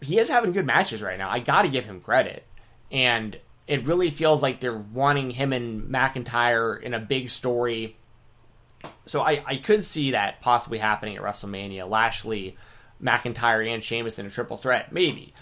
he 0.00 0.18
is 0.18 0.28
having 0.28 0.52
good 0.52 0.66
matches 0.66 1.02
right 1.02 1.18
now. 1.18 1.30
I 1.30 1.38
got 1.40 1.62
to 1.62 1.68
give 1.68 1.84
him 1.84 2.00
credit, 2.00 2.44
and 2.90 3.38
it 3.66 3.86
really 3.86 4.10
feels 4.10 4.42
like 4.42 4.60
they're 4.60 4.76
wanting 4.76 5.30
him 5.30 5.52
and 5.52 5.88
McIntyre 5.90 6.80
in 6.82 6.94
a 6.94 7.00
big 7.00 7.28
story. 7.28 7.96
So 9.06 9.20
I, 9.20 9.42
I 9.46 9.56
could 9.56 9.84
see 9.84 10.10
that 10.10 10.40
possibly 10.40 10.78
happening 10.78 11.16
at 11.16 11.22
WrestleMania. 11.22 11.88
Lashley 11.88 12.56
McIntyre 13.02 13.72
and 13.72 13.82
Sheamus 13.82 14.18
in 14.18 14.26
a 14.26 14.30
triple 14.30 14.56
threat, 14.56 14.92
maybe. 14.92 15.32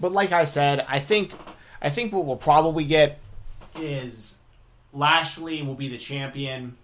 But 0.00 0.12
like 0.12 0.32
I 0.32 0.44
said, 0.44 0.84
I 0.88 0.98
think 0.98 1.32
I 1.80 1.90
think 1.90 2.12
what 2.12 2.24
we'll 2.24 2.36
probably 2.36 2.84
get 2.84 3.18
is 3.76 4.38
Lashley 4.92 5.62
will 5.62 5.74
be 5.74 5.88
the 5.88 5.98
champion. 5.98 6.76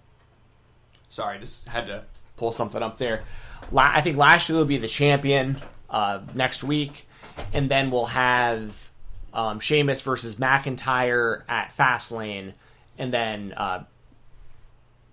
Sorry, 1.10 1.38
just 1.38 1.66
had 1.66 1.86
to 1.86 2.04
pull 2.36 2.52
something 2.52 2.82
up 2.82 2.98
there. 2.98 3.24
La- 3.72 3.92
I 3.92 4.00
think 4.00 4.16
Lashley 4.16 4.54
will 4.54 4.64
be 4.64 4.78
the 4.78 4.88
champion 4.88 5.60
uh, 5.90 6.20
next 6.34 6.62
week, 6.62 7.06
and 7.52 7.70
then 7.70 7.90
we'll 7.90 8.06
have 8.06 8.90
um, 9.32 9.60
Sheamus 9.60 10.00
versus 10.00 10.36
McIntyre 10.36 11.42
at 11.48 11.74
Fastlane, 11.76 12.52
and 12.98 13.12
then 13.12 13.52
uh, 13.56 13.84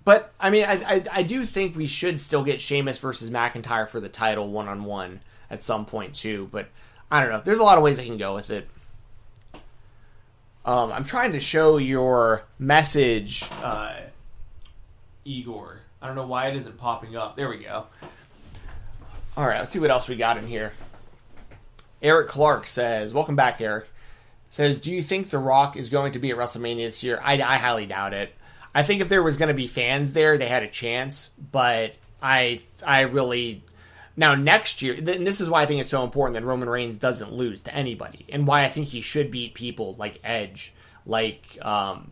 but 0.05 0.31
I 0.39 0.51
mean, 0.51 0.65
I, 0.65 0.73
I, 0.73 1.03
I 1.11 1.23
do 1.23 1.43
think 1.43 1.75
we 1.75 1.87
should 1.87 2.21
still 2.21 2.43
get 2.43 2.61
Sheamus 2.61 2.99
versus 2.99 3.31
McIntyre 3.31 3.89
for 3.89 3.99
the 3.99 4.07
title 4.07 4.49
one 4.51 4.67
on 4.67 4.85
one 4.85 5.19
at 5.49 5.63
some 5.63 5.85
point 5.85 6.13
too. 6.13 6.47
But 6.51 6.69
I 7.11 7.21
don't 7.21 7.31
know. 7.31 7.41
There's 7.43 7.59
a 7.59 7.63
lot 7.63 7.77
of 7.77 7.83
ways 7.83 7.99
I 7.99 8.05
can 8.05 8.17
go 8.17 8.35
with 8.35 8.51
it. 8.51 8.69
Um, 10.63 10.91
I'm 10.91 11.03
trying 11.03 11.33
to 11.33 11.39
show 11.39 11.77
your 11.77 12.43
message, 12.57 13.43
uh, 13.61 13.97
Igor. 15.23 15.79
I 16.01 16.07
don't 16.07 16.15
know 16.15 16.27
why 16.27 16.47
it 16.47 16.55
isn't 16.55 16.77
popping 16.77 17.15
up. 17.15 17.35
There 17.35 17.49
we 17.49 17.57
go. 17.57 17.85
All 19.37 19.47
right, 19.47 19.59
let's 19.59 19.71
see 19.71 19.79
what 19.79 19.91
else 19.91 20.07
we 20.07 20.15
got 20.15 20.37
in 20.37 20.47
here. 20.47 20.71
Eric 22.01 22.27
Clark 22.27 22.67
says, 22.67 23.13
"Welcome 23.13 23.35
back, 23.35 23.59
Eric." 23.59 23.87
Says, 24.49 24.79
"Do 24.79 24.91
you 24.91 25.01
think 25.01 25.29
The 25.29 25.39
Rock 25.39 25.75
is 25.77 25.89
going 25.89 26.13
to 26.13 26.19
be 26.19 26.31
at 26.31 26.37
WrestleMania 26.37 26.87
this 26.87 27.03
year?" 27.03 27.19
I, 27.23 27.33
I 27.41 27.57
highly 27.57 27.85
doubt 27.85 28.13
it. 28.13 28.33
I 28.75 28.83
think 28.83 29.01
if 29.01 29.09
there 29.09 29.23
was 29.23 29.37
going 29.37 29.47
to 29.47 29.55
be 29.55 29.67
fans 29.67 30.13
there, 30.13 30.37
they 30.37 30.47
had 30.47 30.61
a 30.61 30.67
chance. 30.67 31.29
But 31.51 31.95
I, 32.21 32.59
I 32.85 33.01
really 33.01 33.63
now 34.17 34.35
next 34.35 34.81
year, 34.81 34.93
and 34.95 35.27
this 35.27 35.41
is 35.41 35.49
why 35.49 35.61
I 35.61 35.65
think 35.65 35.81
it's 35.81 35.89
so 35.89 36.03
important 36.03 36.35
that 36.35 36.45
Roman 36.45 36.69
Reigns 36.69 36.97
doesn't 36.97 37.33
lose 37.33 37.63
to 37.63 37.73
anybody, 37.73 38.25
and 38.29 38.47
why 38.47 38.63
I 38.63 38.69
think 38.69 38.87
he 38.87 39.01
should 39.01 39.31
beat 39.31 39.53
people 39.53 39.95
like 39.97 40.19
Edge, 40.23 40.73
like, 41.05 41.43
um, 41.61 42.11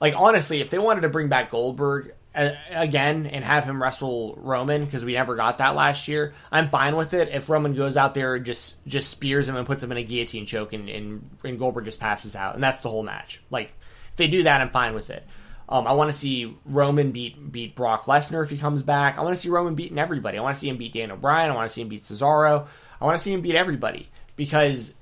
like 0.00 0.14
honestly, 0.16 0.60
if 0.60 0.70
they 0.70 0.78
wanted 0.78 1.02
to 1.02 1.08
bring 1.08 1.28
back 1.28 1.50
Goldberg 1.50 2.14
uh, 2.34 2.50
again 2.70 3.26
and 3.26 3.44
have 3.44 3.64
him 3.64 3.82
wrestle 3.82 4.38
Roman 4.42 4.84
because 4.84 5.04
we 5.04 5.14
never 5.14 5.34
got 5.34 5.58
that 5.58 5.74
last 5.74 6.08
year, 6.08 6.34
I'm 6.52 6.68
fine 6.68 6.94
with 6.94 7.14
it. 7.14 7.28
If 7.28 7.48
Roman 7.48 7.74
goes 7.74 7.96
out 7.96 8.12
there 8.12 8.34
and 8.34 8.44
just 8.44 8.84
just 8.86 9.08
spears 9.08 9.48
him 9.48 9.56
and 9.56 9.66
puts 9.66 9.82
him 9.82 9.92
in 9.92 9.98
a 9.98 10.04
guillotine 10.04 10.44
choke, 10.44 10.74
and, 10.74 10.88
and, 10.90 11.30
and 11.42 11.58
Goldberg 11.58 11.86
just 11.86 12.00
passes 12.00 12.36
out, 12.36 12.54
and 12.54 12.62
that's 12.62 12.82
the 12.82 12.90
whole 12.90 13.02
match. 13.02 13.42
Like, 13.50 13.72
if 14.10 14.16
they 14.16 14.28
do 14.28 14.42
that, 14.42 14.60
I'm 14.60 14.70
fine 14.70 14.94
with 14.94 15.08
it. 15.08 15.26
Um, 15.68 15.86
I 15.86 15.92
want 15.92 16.12
to 16.12 16.16
see 16.16 16.56
Roman 16.66 17.10
beat 17.12 17.50
beat 17.52 17.74
Brock 17.74 18.04
Lesnar 18.04 18.44
if 18.44 18.50
he 18.50 18.58
comes 18.58 18.82
back. 18.82 19.16
I 19.16 19.22
want 19.22 19.34
to 19.34 19.40
see 19.40 19.48
Roman 19.48 19.74
beating 19.74 19.98
everybody. 19.98 20.38
I 20.38 20.42
want 20.42 20.54
to 20.54 20.60
see 20.60 20.68
him 20.68 20.76
beat 20.76 20.92
Daniel 20.92 21.16
Bryan. 21.16 21.50
I 21.50 21.54
want 21.54 21.68
to 21.68 21.72
see 21.72 21.80
him 21.80 21.88
beat 21.88 22.02
Cesaro. 22.02 22.66
I 23.00 23.04
want 23.04 23.16
to 23.16 23.22
see 23.22 23.32
him 23.32 23.40
beat 23.40 23.54
everybody 23.54 24.08
because 24.36 24.92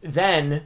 then, 0.00 0.64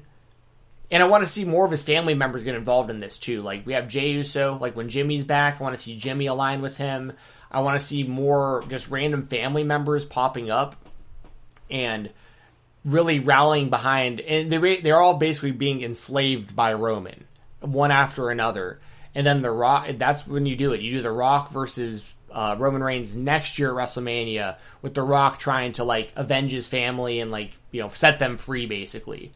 and 0.90 1.02
I 1.02 1.06
want 1.06 1.24
to 1.24 1.30
see 1.30 1.44
more 1.44 1.64
of 1.64 1.70
his 1.70 1.82
family 1.82 2.14
members 2.14 2.44
get 2.44 2.54
involved 2.54 2.90
in 2.90 3.00
this 3.00 3.18
too. 3.18 3.42
Like 3.42 3.66
we 3.66 3.72
have 3.72 3.88
Jey 3.88 4.12
Uso. 4.12 4.56
Like 4.60 4.76
when 4.76 4.88
Jimmy's 4.88 5.24
back, 5.24 5.60
I 5.60 5.64
want 5.64 5.74
to 5.74 5.82
see 5.82 5.96
Jimmy 5.96 6.26
align 6.26 6.62
with 6.62 6.76
him. 6.76 7.12
I 7.50 7.60
want 7.60 7.80
to 7.80 7.84
see 7.84 8.04
more 8.04 8.62
just 8.68 8.88
random 8.88 9.26
family 9.26 9.64
members 9.64 10.04
popping 10.04 10.50
up 10.52 10.76
and 11.68 12.10
really 12.84 13.18
rallying 13.18 13.68
behind. 13.68 14.20
And 14.20 14.52
they 14.52 14.76
they're 14.76 15.00
all 15.00 15.18
basically 15.18 15.50
being 15.50 15.82
enslaved 15.82 16.54
by 16.54 16.72
Roman, 16.74 17.24
one 17.60 17.90
after 17.90 18.30
another 18.30 18.78
and 19.14 19.26
then 19.26 19.42
the 19.42 19.50
Rock. 19.50 19.88
That's 19.96 20.26
when 20.26 20.46
you 20.46 20.56
do 20.56 20.72
it. 20.72 20.80
You 20.80 20.92
do 20.92 21.02
the 21.02 21.10
Rock 21.10 21.50
versus 21.50 22.04
uh, 22.30 22.56
Roman 22.58 22.82
Reigns 22.82 23.16
next 23.16 23.58
year 23.58 23.70
at 23.70 23.76
WrestleMania 23.76 24.56
with 24.82 24.94
the 24.94 25.02
Rock 25.02 25.38
trying 25.38 25.72
to 25.72 25.84
like 25.84 26.12
avenge 26.16 26.52
his 26.52 26.68
family 26.68 27.20
and 27.20 27.30
like 27.30 27.52
you 27.70 27.80
know 27.80 27.88
set 27.88 28.18
them 28.18 28.36
free 28.36 28.66
basically. 28.66 29.32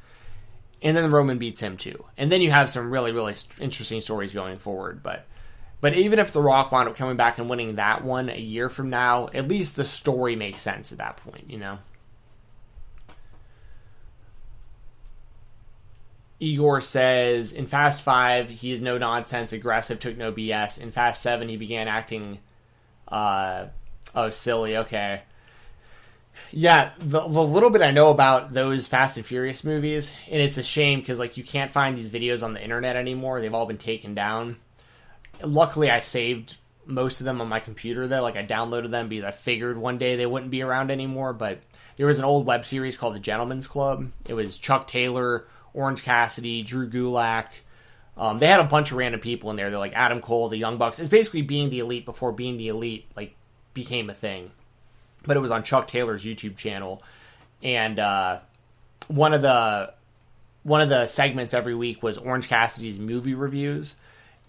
And 0.83 0.97
then 0.97 1.11
Roman 1.11 1.39
beats 1.39 1.61
him 1.61 1.77
too. 1.77 2.05
And 2.19 2.31
then 2.31 2.43
you 2.43 2.51
have 2.51 2.71
some 2.71 2.91
really 2.91 3.13
really 3.13 3.35
interesting 3.61 4.01
stories 4.01 4.33
going 4.33 4.59
forward. 4.59 5.03
But 5.03 5.27
but 5.81 5.95
even 5.95 6.19
if 6.19 6.33
the 6.33 6.43
Rock 6.43 6.73
wound 6.73 6.89
up 6.89 6.97
coming 6.97 7.17
back 7.17 7.39
and 7.39 7.49
winning 7.49 7.77
that 7.77 8.05
one 8.05 8.29
a 8.29 8.39
year 8.39 8.69
from 8.69 8.91
now, 8.91 9.29
at 9.35 9.49
least 9.49 9.77
the 9.77 9.85
story 9.85 10.37
makes 10.37 10.61
sense 10.61 10.93
at 10.93 10.99
that 10.99 11.17
point. 11.19 11.51
You 11.51 11.59
know. 11.59 11.79
Igor 16.45 16.83
says 16.83 17.53
in 17.53 17.67
Fast 17.67 18.03
Five 18.03 18.51
he 18.51 18.73
is 18.73 18.81
no 18.81 18.99
nonsense, 18.99 19.53
aggressive, 19.53 19.99
took 19.99 20.17
no 20.17 20.31
BS. 20.31 20.79
In 20.79 20.91
Fast 20.91 21.23
Seven 21.23 21.49
he 21.49 21.57
began 21.57 21.89
acting, 21.89 22.39
uh, 23.09 23.67
oh 24.15 24.31
silly. 24.31 24.77
Okay, 24.77 25.23
yeah. 26.51 26.93
The, 26.99 27.21
the 27.21 27.43
little 27.43 27.71
bit 27.71 27.81
I 27.81 27.93
know 27.93 28.11
about 28.11 28.53
those 28.53 28.87
Fast 28.87 29.17
and 29.17 29.25
Furious 29.25 29.65
movies, 29.65 30.13
and 30.31 30.43
it's 30.43 30.59
a 30.59 30.63
shame 30.63 31.01
because 31.01 31.19
like 31.19 31.39
you 31.39 31.45
can't 31.45 31.71
find 31.71 31.97
these 31.97 32.11
videos 32.11 32.43
on 32.43 32.53
the 32.53 32.63
internet 32.63 32.97
anymore. 32.97 33.41
They've 33.41 33.55
all 33.55 33.67
been 33.67 33.79
taken 33.79 34.15
down. 34.15 34.59
Luckily, 35.43 35.91
I 35.91 36.01
saved 36.01 36.59
most 36.85 37.21
of 37.21 37.25
them 37.25 37.41
on 37.41 37.49
my 37.49 37.61
computer 37.61 38.07
though. 38.07 38.23
Like 38.23 38.37
I 38.37 38.45
downloaded 38.45 38.91
them 38.91 39.09
because 39.09 39.25
I 39.25 39.31
figured 39.31 39.79
one 39.79 39.97
day 39.97 40.17
they 40.17 40.27
wouldn't 40.27 40.51
be 40.51 40.63
around 40.63 40.91
anymore. 40.91 41.33
But 41.33 41.61
there 41.97 42.07
was 42.07 42.19
an 42.19 42.27
old 42.27 42.45
web 42.45 42.67
series 42.67 42.99
called 42.99 43.15
The 43.15 43.21
Gentleman's 43.21 43.67
Club. 43.67 44.11
It 44.27 44.35
was 44.35 44.59
Chuck 44.59 44.87
Taylor. 44.87 45.47
Orange 45.75 46.03
Cassidy, 46.03 46.63
Drew 46.63 46.89
Gulak. 46.89 47.49
Um, 48.17 48.39
they 48.39 48.47
had 48.47 48.61
a 48.61 48.65
bunch 48.65 48.93
of 48.93 48.97
random 48.97 49.21
people 49.21 49.51
in 49.51 49.57
there. 49.57 49.71
They're 49.71 49.79
like 49.79 49.95
Adam 49.95 50.21
Cole, 50.21 50.49
the 50.49 50.57
Young 50.57 50.79
Bucks. 50.79 50.99
It's 50.99 51.09
basically 51.09 51.43
being 51.43 51.69
the 51.69 51.81
elite 51.81 52.05
before 52.05 52.33
being 52.33 52.57
the 52.57 52.69
elite 52.69 53.07
like 53.17 53.35
became 53.75 54.09
a 54.09 54.15
thing. 54.15 54.53
But 55.27 55.37
it 55.37 55.41
was 55.41 55.51
on 55.51 55.65
Chuck 55.65 55.89
Taylor's 55.89 56.25
YouTube 56.25 56.57
channel, 56.57 57.03
and 57.63 57.99
uh, 57.99 58.39
one 59.09 59.35
of 59.35 59.43
the 59.43 59.93
one 60.63 60.81
of 60.81 60.89
the 60.89 61.07
segments 61.09 61.55
every 61.55 61.75
week 61.75 62.03
was 62.03 62.19
Orange 62.19 62.49
Cassidy's 62.49 62.99
movie 63.01 63.35
reviews, 63.35 63.97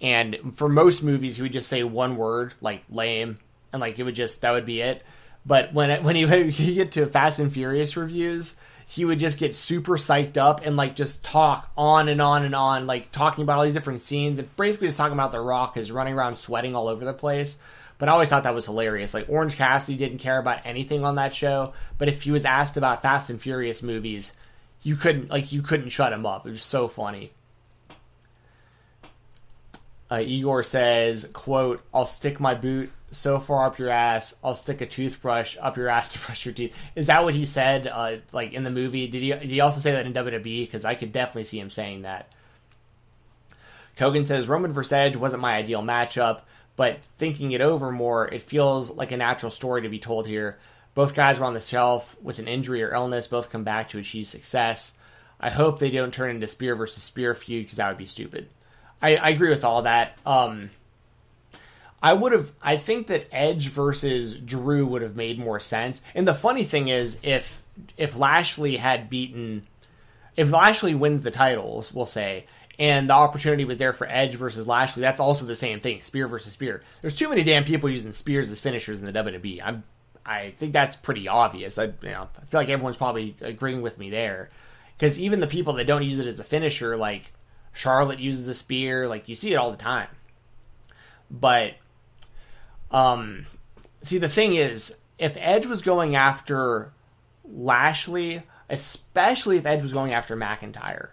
and 0.01 0.37
for 0.53 0.69
most 0.69 1.01
movies 1.01 1.37
he 1.37 1.41
would 1.41 1.53
just 1.53 1.69
say 1.69 1.83
one 1.83 2.17
word 2.17 2.53
like 2.61 2.83
lame, 2.89 3.39
and 3.73 3.81
like 3.81 3.97
it 3.97 4.03
would 4.03 4.15
just 4.15 4.41
that 4.41 4.51
would 4.51 4.65
be 4.65 4.81
it. 4.81 5.01
But 5.45 5.73
when 5.73 5.89
it, 5.89 6.03
when 6.03 6.15
he 6.15 6.25
would 6.27 6.55
get 6.55 6.91
to 6.93 7.07
Fast 7.07 7.39
and 7.39 7.51
Furious 7.51 7.97
reviews, 7.97 8.55
he 8.87 9.03
would 9.03 9.19
just 9.19 9.37
get 9.37 9.55
super 9.55 9.97
psyched 9.97 10.37
up 10.37 10.61
and 10.63 10.77
like 10.77 10.95
just 10.95 11.23
talk 11.23 11.71
on 11.77 12.07
and 12.07 12.21
on 12.21 12.45
and 12.45 12.53
on, 12.53 12.85
like 12.85 13.11
talking 13.11 13.43
about 13.43 13.57
all 13.57 13.63
these 13.63 13.73
different 13.73 14.01
scenes 14.01 14.37
and 14.37 14.55
basically 14.55 14.87
just 14.87 14.97
talking 14.97 15.13
about 15.13 15.31
The 15.31 15.41
Rock 15.41 15.77
is 15.77 15.91
running 15.91 16.13
around 16.13 16.35
sweating 16.37 16.75
all 16.75 16.87
over 16.87 17.03
the 17.03 17.13
place. 17.13 17.57
But 17.97 18.09
I 18.09 18.11
always 18.11 18.29
thought 18.29 18.43
that 18.43 18.53
was 18.53 18.65
hilarious. 18.65 19.13
Like 19.13 19.29
Orange 19.29 19.55
Cassidy 19.55 19.97
didn't 19.97 20.19
care 20.19 20.37
about 20.37 20.59
anything 20.65 21.03
on 21.03 21.15
that 21.15 21.33
show, 21.33 21.73
but 21.97 22.09
if 22.09 22.23
he 22.23 22.31
was 22.31 22.45
asked 22.45 22.77
about 22.77 23.01
Fast 23.01 23.29
and 23.29 23.41
Furious 23.41 23.81
movies, 23.81 24.33
you 24.83 24.95
couldn't 24.95 25.29
like 25.31 25.51
you 25.51 25.61
couldn't 25.61 25.89
shut 25.89 26.13
him 26.13 26.25
up. 26.25 26.45
It 26.45 26.51
was 26.51 26.63
so 26.63 26.87
funny. 26.87 27.31
Uh, 30.11 30.21
Igor 30.23 30.61
says, 30.61 31.27
"quote 31.33 31.81
I'll 31.93 32.05
stick 32.05 32.39
my 32.39 32.53
boot 32.53 32.91
so 33.11 33.39
far 33.39 33.65
up 33.65 33.79
your 33.79 33.89
ass, 33.89 34.35
I'll 34.43 34.55
stick 34.55 34.81
a 34.81 34.85
toothbrush 34.85 35.57
up 35.61 35.77
your 35.77 35.89
ass 35.89 36.13
to 36.13 36.19
brush 36.25 36.45
your 36.45 36.53
teeth." 36.53 36.75
Is 36.95 37.07
that 37.07 37.23
what 37.23 37.33
he 37.33 37.45
said? 37.45 37.87
Uh, 37.87 38.17
like 38.31 38.53
in 38.53 38.63
the 38.63 38.71
movie? 38.71 39.07
Did 39.07 39.23
he? 39.23 39.29
Did 39.29 39.49
he 39.49 39.59
also 39.61 39.79
say 39.79 39.91
that 39.91 40.05
in 40.05 40.13
WWE? 40.13 40.65
Because 40.65 40.85
I 40.85 40.95
could 40.95 41.11
definitely 41.11 41.45
see 41.45 41.59
him 41.59 41.69
saying 41.69 42.03
that. 42.03 42.29
Kogan 43.97 44.27
says 44.27 44.49
Roman 44.49 44.73
vs 44.73 44.91
Edge 44.91 45.15
wasn't 45.15 45.41
my 45.41 45.55
ideal 45.55 45.81
matchup, 45.81 46.41
but 46.75 46.99
thinking 47.17 47.51
it 47.53 47.61
over 47.61 47.91
more, 47.91 48.27
it 48.27 48.41
feels 48.41 48.91
like 48.91 49.11
a 49.11 49.17
natural 49.17 49.51
story 49.51 49.83
to 49.83 49.89
be 49.89 49.99
told 49.99 50.27
here. 50.27 50.57
Both 50.93 51.15
guys 51.15 51.39
were 51.39 51.45
on 51.45 51.53
the 51.53 51.61
shelf 51.61 52.15
with 52.21 52.39
an 52.39 52.47
injury 52.47 52.83
or 52.83 52.93
illness. 52.93 53.27
Both 53.27 53.49
come 53.49 53.63
back 53.63 53.89
to 53.89 53.99
achieve 53.99 54.27
success. 54.27 54.93
I 55.39 55.49
hope 55.49 55.79
they 55.79 55.91
don't 55.91 56.13
turn 56.13 56.31
into 56.31 56.47
spear 56.47 56.75
versus 56.75 57.03
spear 57.03 57.35
feud 57.35 57.65
because 57.65 57.77
that 57.77 57.89
would 57.89 57.97
be 57.97 58.05
stupid. 58.05 58.47
I, 59.01 59.17
I 59.17 59.29
agree 59.29 59.49
with 59.49 59.65
all 59.65 59.81
that. 59.83 60.17
Um, 60.25 60.69
I 62.05 62.13
would 62.13 62.33
have. 62.33 62.51
I 62.61 62.77
think 62.77 63.07
that 63.07 63.25
Edge 63.31 63.69
versus 63.69 64.35
Drew 64.35 64.85
would 64.85 65.01
have 65.01 65.15
made 65.15 65.39
more 65.39 65.59
sense. 65.59 66.03
And 66.13 66.27
the 66.27 66.35
funny 66.35 66.63
thing 66.63 66.87
is, 66.87 67.17
if 67.23 67.63
if 67.97 68.15
Lashley 68.15 68.77
had 68.77 69.09
beaten, 69.09 69.65
if 70.35 70.51
Lashley 70.51 70.93
wins 70.93 71.23
the 71.23 71.31
titles, 71.31 71.91
we'll 71.91 72.05
say, 72.05 72.45
and 72.77 73.09
the 73.09 73.15
opportunity 73.15 73.65
was 73.65 73.79
there 73.79 73.91
for 73.91 74.05
Edge 74.07 74.35
versus 74.35 74.67
Lashley, 74.67 75.01
that's 75.01 75.19
also 75.19 75.45
the 75.45 75.55
same 75.55 75.79
thing, 75.79 75.99
spear 76.01 76.27
versus 76.27 76.53
spear. 76.53 76.83
There's 77.01 77.15
too 77.15 77.27
many 77.27 77.43
damn 77.43 77.63
people 77.63 77.89
using 77.89 78.13
spears 78.13 78.51
as 78.51 78.61
finishers 78.61 78.99
in 78.99 79.07
the 79.07 79.11
WWE. 79.11 79.61
I'm, 79.63 79.83
I 80.23 80.51
think 80.57 80.73
that's 80.73 80.95
pretty 80.95 81.27
obvious. 81.27 81.79
I, 81.79 81.85
you 81.85 81.93
know, 82.03 82.29
I 82.39 82.45
feel 82.45 82.61
like 82.61 82.69
everyone's 82.69 82.97
probably 82.97 83.35
agreeing 83.41 83.81
with 83.81 83.97
me 83.97 84.11
there, 84.11 84.51
because 84.95 85.17
even 85.17 85.39
the 85.39 85.47
people 85.47 85.73
that 85.73 85.87
don't 85.87 86.03
use 86.03 86.19
it 86.19 86.27
as 86.27 86.39
a 86.39 86.43
finisher, 86.43 86.97
like 86.97 87.33
Charlotte 87.73 88.19
uses 88.19 88.47
a 88.47 88.53
spear. 88.53 89.07
Like 89.07 89.27
you 89.27 89.33
see 89.33 89.53
it 89.53 89.57
all 89.57 89.71
the 89.71 89.77
time. 89.77 90.09
But 91.31 91.73
um 92.91 93.45
see 94.03 94.17
the 94.17 94.29
thing 94.29 94.55
is 94.55 94.95
if 95.17 95.37
Edge 95.39 95.65
was 95.65 95.81
going 95.81 96.15
after 96.15 96.91
Lashley, 97.43 98.43
especially 98.69 99.57
if 99.57 99.65
Edge 99.65 99.81
was 99.81 99.93
going 99.93 100.13
after 100.13 100.35
McIntyre, 100.35 101.09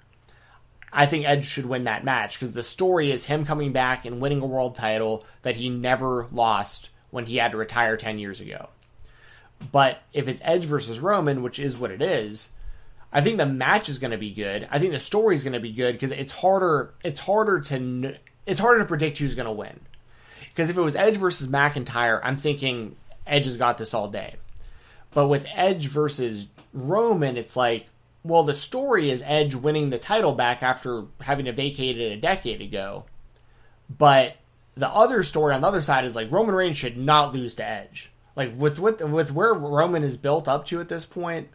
I 0.93 1.07
think 1.07 1.27
Edge 1.27 1.47
should 1.47 1.66
win 1.66 1.85
that 1.85 2.05
match 2.05 2.39
because 2.39 2.53
the 2.53 2.62
story 2.62 3.11
is 3.11 3.25
him 3.25 3.45
coming 3.45 3.73
back 3.73 4.05
and 4.05 4.20
winning 4.20 4.43
a 4.43 4.47
world 4.47 4.77
title 4.77 5.25
that 5.43 5.57
he 5.57 5.70
never 5.70 6.27
lost 6.31 6.91
when 7.11 7.27
he 7.27 7.37
had 7.37 7.53
to 7.53 7.59
retire 7.59 7.97
10 7.97 8.18
years 8.18 8.41
ago. 8.41 8.68
But 9.70 10.03
if 10.12 10.29
it's 10.29 10.41
Edge 10.45 10.64
versus 10.64 10.99
Roman, 10.99 11.43
which 11.43 11.59
is 11.59 11.79
what 11.79 11.93
it 11.93 12.03
is, 12.03 12.51
I 13.12 13.20
think 13.20 13.39
the 13.39 13.47
match 13.47 13.89
is 13.89 13.99
going 13.99 14.11
to 14.11 14.18
be 14.18 14.33
good. 14.33 14.66
I 14.70 14.79
think 14.79 14.93
the 14.93 14.99
story 14.99 15.35
is 15.35 15.45
going 15.45 15.53
to 15.53 15.61
be 15.61 15.73
good 15.73 15.93
because 15.93 16.11
it's 16.11 16.33
harder. 16.33 16.95
It's 17.05 17.20
harder 17.20 17.61
to 17.61 18.16
it's 18.47 18.59
harder 18.59 18.81
to 18.81 18.87
predict 18.87 19.18
who's 19.18 19.35
going 19.35 19.47
to 19.47 19.53
win. 19.53 19.79
Because 20.53 20.68
if 20.68 20.76
it 20.76 20.82
was 20.82 20.96
Edge 20.96 21.16
versus 21.16 21.48
McIntyre, 21.48 22.20
I'm 22.22 22.36
thinking 22.36 22.96
Edge 23.26 23.46
has 23.46 23.57
got 23.57 23.78
this 23.78 23.94
all 23.94 24.09
day. 24.09 24.36
But 25.14 25.28
with 25.28 25.46
Edge 25.55 25.86
versus 25.88 26.46
Roman, 26.72 27.36
it's 27.36 27.57
like, 27.57 27.86
well, 28.22 28.44
the 28.44 28.55
story 28.55 29.11
is 29.11 29.22
Edge 29.24 29.55
winning 29.55 29.90
the 29.90 29.98
title 29.98 30.34
back 30.34 30.62
after 30.62 31.05
having 31.20 31.46
to 31.46 31.53
vacate 31.53 31.98
it 31.98 32.12
a 32.12 32.20
decade 32.20 32.61
ago. 32.61 33.05
But 33.88 34.36
the 34.74 34.88
other 34.88 35.22
story 35.22 35.55
on 35.55 35.61
the 35.61 35.68
other 35.68 35.82
side 35.82 36.05
is 36.05 36.14
like 36.14 36.30
Roman 36.30 36.55
Reigns 36.55 36.76
should 36.76 36.96
not 36.96 37.34
lose 37.34 37.55
to 37.57 37.66
Edge. 37.66 38.11
Like 38.36 38.53
with 38.57 38.78
with 38.78 39.03
with 39.03 39.32
where 39.32 39.55
Roman 39.55 40.03
is 40.03 40.16
built 40.16 40.48
up 40.48 40.66
to 40.66 40.80
at 40.80 40.88
this 40.88 41.05
point, 41.05 41.48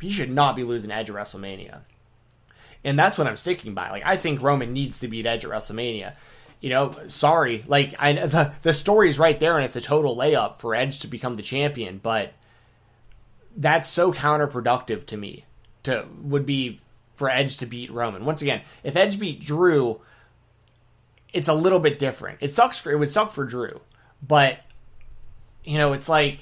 he 0.00 0.10
should 0.10 0.30
not 0.30 0.56
be 0.56 0.64
losing 0.64 0.90
Edge 0.90 1.10
at 1.10 1.16
WrestleMania. 1.16 1.80
And 2.82 2.98
that's 2.98 3.18
what 3.18 3.26
I'm 3.26 3.36
sticking 3.36 3.74
by. 3.74 3.90
Like 3.90 4.06
I 4.06 4.16
think 4.16 4.40
Roman 4.40 4.72
needs 4.72 5.00
to 5.00 5.08
beat 5.08 5.26
Edge 5.26 5.44
at 5.44 5.50
WrestleMania. 5.50 6.14
You 6.60 6.70
know, 6.70 6.92
sorry, 7.06 7.64
like 7.66 7.94
I 7.98 8.12
the 8.26 8.52
the 8.62 8.74
story's 8.74 9.18
right 9.18 9.38
there, 9.38 9.56
and 9.56 9.64
it's 9.64 9.76
a 9.76 9.80
total 9.80 10.16
layup 10.16 10.58
for 10.58 10.74
Edge 10.74 11.00
to 11.00 11.08
become 11.08 11.34
the 11.34 11.42
champion. 11.42 11.98
But 12.02 12.32
that's 13.56 13.88
so 13.88 14.12
counterproductive 14.12 15.06
to 15.06 15.16
me. 15.16 15.44
To 15.84 16.06
would 16.22 16.44
be 16.44 16.78
for 17.16 17.30
Edge 17.30 17.58
to 17.58 17.66
beat 17.66 17.90
Roman. 17.90 18.24
Once 18.24 18.42
again, 18.42 18.62
if 18.84 18.96
Edge 18.96 19.18
beat 19.18 19.40
Drew, 19.40 20.00
it's 21.32 21.48
a 21.48 21.54
little 21.54 21.80
bit 21.80 21.98
different. 21.98 22.38
It 22.40 22.54
sucks 22.54 22.78
for 22.78 22.90
it 22.92 22.96
would 22.98 23.10
suck 23.10 23.32
for 23.32 23.44
Drew, 23.44 23.80
but 24.26 24.58
you 25.64 25.78
know, 25.78 25.92
it's 25.92 26.08
like 26.08 26.40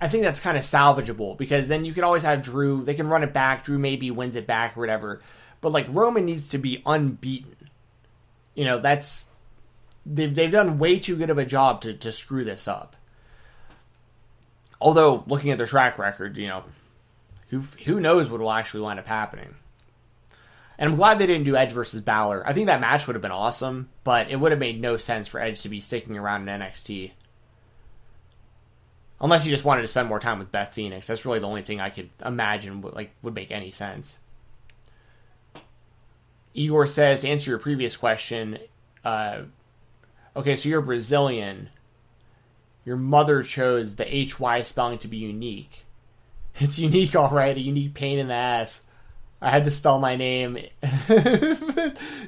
I 0.00 0.08
think 0.08 0.22
that's 0.22 0.40
kind 0.40 0.56
of 0.56 0.62
salvageable 0.62 1.36
because 1.36 1.66
then 1.68 1.84
you 1.84 1.92
could 1.92 2.04
always 2.04 2.22
have 2.22 2.42
Drew. 2.42 2.84
They 2.84 2.94
can 2.94 3.08
run 3.08 3.24
it 3.24 3.32
back. 3.32 3.64
Drew 3.64 3.78
maybe 3.78 4.10
wins 4.10 4.36
it 4.36 4.46
back 4.46 4.76
or 4.76 4.80
whatever. 4.80 5.20
But 5.60 5.72
like 5.72 5.86
Roman 5.88 6.24
needs 6.24 6.48
to 6.48 6.58
be 6.58 6.82
unbeaten. 6.86 7.56
You 8.54 8.64
know, 8.64 8.78
that's 8.78 9.26
they've 10.08 10.34
they've 10.34 10.50
done 10.50 10.78
way 10.78 10.98
too 10.98 11.16
good 11.16 11.30
of 11.30 11.38
a 11.38 11.44
job 11.44 11.82
to 11.82 11.94
to 11.94 12.12
screw 12.12 12.44
this 12.44 12.66
up. 12.66 12.96
Although 14.80 15.24
looking 15.26 15.50
at 15.50 15.58
their 15.58 15.66
track 15.66 15.98
record, 15.98 16.36
you 16.36 16.48
know, 16.48 16.64
who 17.50 17.60
who 17.84 18.00
knows 18.00 18.30
what 18.30 18.40
will 18.40 18.50
actually 18.50 18.80
wind 18.80 18.98
up 18.98 19.06
happening. 19.06 19.54
And 20.78 20.90
I'm 20.90 20.96
glad 20.96 21.18
they 21.18 21.26
didn't 21.26 21.44
do 21.44 21.56
Edge 21.56 21.72
versus 21.72 22.00
Balor. 22.00 22.46
I 22.46 22.52
think 22.52 22.66
that 22.66 22.80
match 22.80 23.06
would 23.06 23.16
have 23.16 23.22
been 23.22 23.32
awesome, 23.32 23.88
but 24.04 24.30
it 24.30 24.36
would 24.36 24.52
have 24.52 24.60
made 24.60 24.80
no 24.80 24.96
sense 24.96 25.26
for 25.26 25.40
Edge 25.40 25.62
to 25.62 25.68
be 25.68 25.80
sticking 25.80 26.16
around 26.16 26.48
in 26.48 26.60
NXT. 26.60 27.10
Unless 29.20 29.44
you 29.44 29.50
just 29.50 29.64
wanted 29.64 29.82
to 29.82 29.88
spend 29.88 30.08
more 30.08 30.20
time 30.20 30.38
with 30.38 30.52
Beth 30.52 30.72
Phoenix. 30.72 31.08
That's 31.08 31.26
really 31.26 31.40
the 31.40 31.48
only 31.48 31.62
thing 31.62 31.80
I 31.80 31.90
could 31.90 32.10
imagine 32.24 32.80
would, 32.82 32.94
like 32.94 33.10
would 33.22 33.34
make 33.34 33.50
any 33.50 33.72
sense. 33.72 34.20
Igor 36.54 36.86
says, 36.86 37.24
answer 37.24 37.50
your 37.50 37.58
previous 37.58 37.96
question, 37.96 38.58
uh, 39.04 39.42
okay, 40.38 40.56
so 40.56 40.68
you're 40.68 40.80
Brazilian. 40.80 41.68
Your 42.84 42.96
mother 42.96 43.42
chose 43.42 43.96
the 43.96 44.04
HY 44.04 44.62
spelling 44.62 44.98
to 44.98 45.08
be 45.08 45.18
unique. 45.18 45.84
It's 46.60 46.76
unique, 46.76 47.14
all 47.14 47.30
right, 47.30 47.56
a 47.56 47.60
unique 47.60 47.94
pain 47.94 48.18
in 48.18 48.26
the 48.26 48.34
ass. 48.34 48.82
I 49.40 49.50
had 49.50 49.64
to 49.66 49.70
spell 49.70 50.00
my 50.00 50.16
name. 50.16 50.56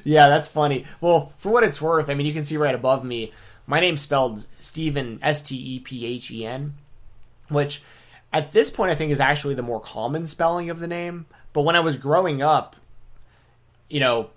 yeah, 0.05 0.29
that's 0.29 0.47
funny. 0.47 0.85
Well, 1.01 1.33
for 1.37 1.51
what 1.51 1.65
it's 1.65 1.81
worth, 1.81 2.09
I 2.09 2.13
mean, 2.13 2.25
you 2.25 2.31
can 2.31 2.45
see 2.45 2.55
right 2.55 2.73
above 2.73 3.03
me, 3.03 3.33
my 3.67 3.81
name's 3.81 4.01
spelled 4.01 4.45
Stephen, 4.61 5.19
S 5.21 5.41
T 5.41 5.57
E 5.57 5.79
P 5.79 6.05
H 6.05 6.31
E 6.31 6.45
N 6.45 6.75
which 7.51 7.83
at 8.33 8.51
this 8.51 8.71
point 8.71 8.91
I 8.91 8.95
think 8.95 9.11
is 9.11 9.19
actually 9.19 9.55
the 9.55 9.61
more 9.61 9.81
common 9.81 10.25
spelling 10.25 10.69
of 10.69 10.79
the 10.79 10.87
name. 10.87 11.25
But 11.53 11.61
when 11.61 11.75
I 11.75 11.81
was 11.81 11.97
growing 11.97 12.41
up, 12.41 12.75
you 13.89 13.99
know, 13.99 14.29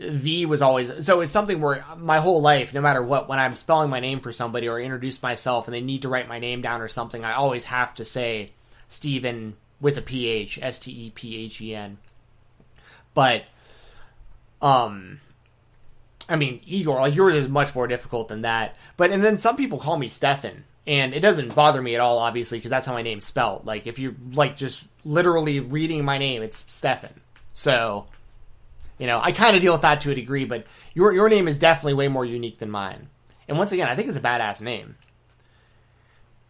V 0.00 0.46
was 0.46 0.62
always 0.62 1.04
so 1.04 1.20
it's 1.20 1.32
something 1.32 1.60
where 1.60 1.84
my 1.96 2.18
whole 2.18 2.40
life, 2.40 2.74
no 2.74 2.80
matter 2.80 3.02
what, 3.02 3.28
when 3.28 3.38
I'm 3.38 3.56
spelling 3.56 3.90
my 3.90 4.00
name 4.00 4.20
for 4.20 4.32
somebody 4.32 4.68
or 4.68 4.80
introduce 4.80 5.22
myself 5.22 5.66
and 5.66 5.74
they 5.74 5.80
need 5.80 6.02
to 6.02 6.08
write 6.08 6.28
my 6.28 6.38
name 6.38 6.62
down 6.62 6.80
or 6.80 6.88
something, 6.88 7.24
I 7.24 7.34
always 7.34 7.64
have 7.66 7.94
to 7.96 8.04
say 8.04 8.50
Stephen 8.88 9.56
with 9.80 9.98
a 9.98 10.02
PH, 10.02 10.58
S 10.60 10.78
T 10.78 10.90
E 10.90 11.10
P 11.10 11.36
H 11.44 11.60
E 11.60 11.74
N. 11.74 11.98
But 13.14 13.44
um 14.60 15.20
I 16.28 16.36
mean, 16.36 16.60
Igor, 16.66 17.00
like 17.00 17.14
yours 17.14 17.34
is 17.34 17.48
much 17.48 17.74
more 17.74 17.86
difficult 17.86 18.28
than 18.28 18.42
that. 18.42 18.76
But 18.96 19.10
and 19.10 19.22
then 19.22 19.38
some 19.38 19.56
people 19.56 19.78
call 19.78 19.98
me 19.98 20.08
Stefan 20.08 20.64
and 20.86 21.14
it 21.14 21.20
doesn't 21.20 21.54
bother 21.54 21.80
me 21.80 21.94
at 21.94 22.00
all 22.00 22.18
obviously 22.18 22.58
because 22.58 22.70
that's 22.70 22.86
how 22.86 22.92
my 22.92 23.02
name's 23.02 23.24
spelled 23.24 23.64
like 23.66 23.86
if 23.86 23.98
you're 23.98 24.14
like 24.32 24.56
just 24.56 24.88
literally 25.04 25.60
reading 25.60 26.04
my 26.04 26.18
name 26.18 26.42
it's 26.42 26.64
stefan 26.66 27.12
so 27.54 28.06
you 29.02 29.08
know 29.08 29.20
i 29.20 29.32
kind 29.32 29.56
of 29.56 29.60
deal 29.60 29.72
with 29.72 29.82
that 29.82 30.00
to 30.00 30.12
a 30.12 30.14
degree 30.14 30.44
but 30.44 30.64
your 30.94 31.12
your 31.12 31.28
name 31.28 31.48
is 31.48 31.58
definitely 31.58 31.94
way 31.94 32.06
more 32.06 32.24
unique 32.24 32.58
than 32.58 32.70
mine. 32.70 33.08
And 33.48 33.58
once 33.58 33.72
again 33.72 33.88
i 33.88 33.96
think 33.96 34.08
it's 34.08 34.16
a 34.16 34.20
badass 34.20 34.60
name. 34.62 34.94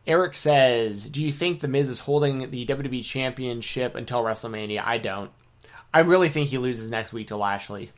Eric 0.07 0.37
says 0.37 1.07
do 1.07 1.23
you 1.23 1.33
think 1.33 1.61
the 1.61 1.69
miz 1.69 1.89
is 1.89 1.99
holding 1.99 2.51
the 2.51 2.67
wwe 2.67 3.03
championship 3.03 3.95
until 3.95 4.23
wrestlemania? 4.23 4.85
I 4.85 4.99
don't. 4.99 5.31
I 5.95 6.01
really 6.01 6.29
think 6.29 6.51
he 6.51 6.59
loses 6.59 6.91
next 6.91 7.15
week 7.15 7.29
to 7.29 7.39
lashley. 7.39 7.91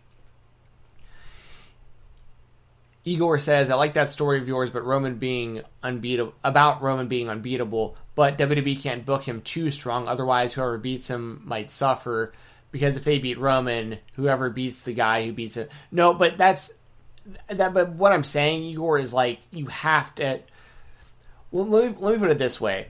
Igor 3.05 3.39
says, 3.39 3.71
I 3.71 3.75
like 3.75 3.95
that 3.95 4.09
story 4.09 4.39
of 4.39 4.49
yours, 4.49 4.71
but 4.71 4.85
Roman 4.85 5.17
being 5.17 5.63
unbeatable 5.83 6.33
about 6.43 6.81
Roman 6.81 7.09
being 7.09 7.29
unbeatable, 7.29 7.97
but 8.15 8.39
WWE 8.39 8.81
can't 8.81 9.05
book 9.05 9.25
him 9.25 9.43
too 9.43 9.71
strong. 9.71 10.09
Otherwise, 10.09 10.55
whoever 10.55 10.79
beats 10.79 11.09
him 11.09 11.43
might 11.45 11.71
suffer 11.71 12.33
because 12.75 12.97
if 12.97 13.05
they 13.05 13.21
beat 13.21 13.39
Roman, 13.39 13.99
whoever 14.17 14.51
beats 14.51 14.83
the 14.83 14.93
guy 14.93 15.25
who 15.25 15.33
beats 15.33 15.57
him. 15.57 15.69
No, 15.93 16.13
but 16.13 16.37
that's 16.37 16.73
that. 17.47 17.73
But 17.73 17.91
what 17.91 18.13
I'm 18.13 18.25
saying, 18.25 18.65
Igor, 18.65 18.99
is 18.99 19.13
like 19.13 19.39
you 19.53 19.67
have 19.67 20.13
to. 20.17 20.41
Well, 21.53 21.67
let 21.67 21.93
me, 21.93 21.97
let 22.01 22.15
me 22.15 22.19
put 22.19 22.33
it 22.33 22.39
this 22.39 22.61
way. 22.61 22.89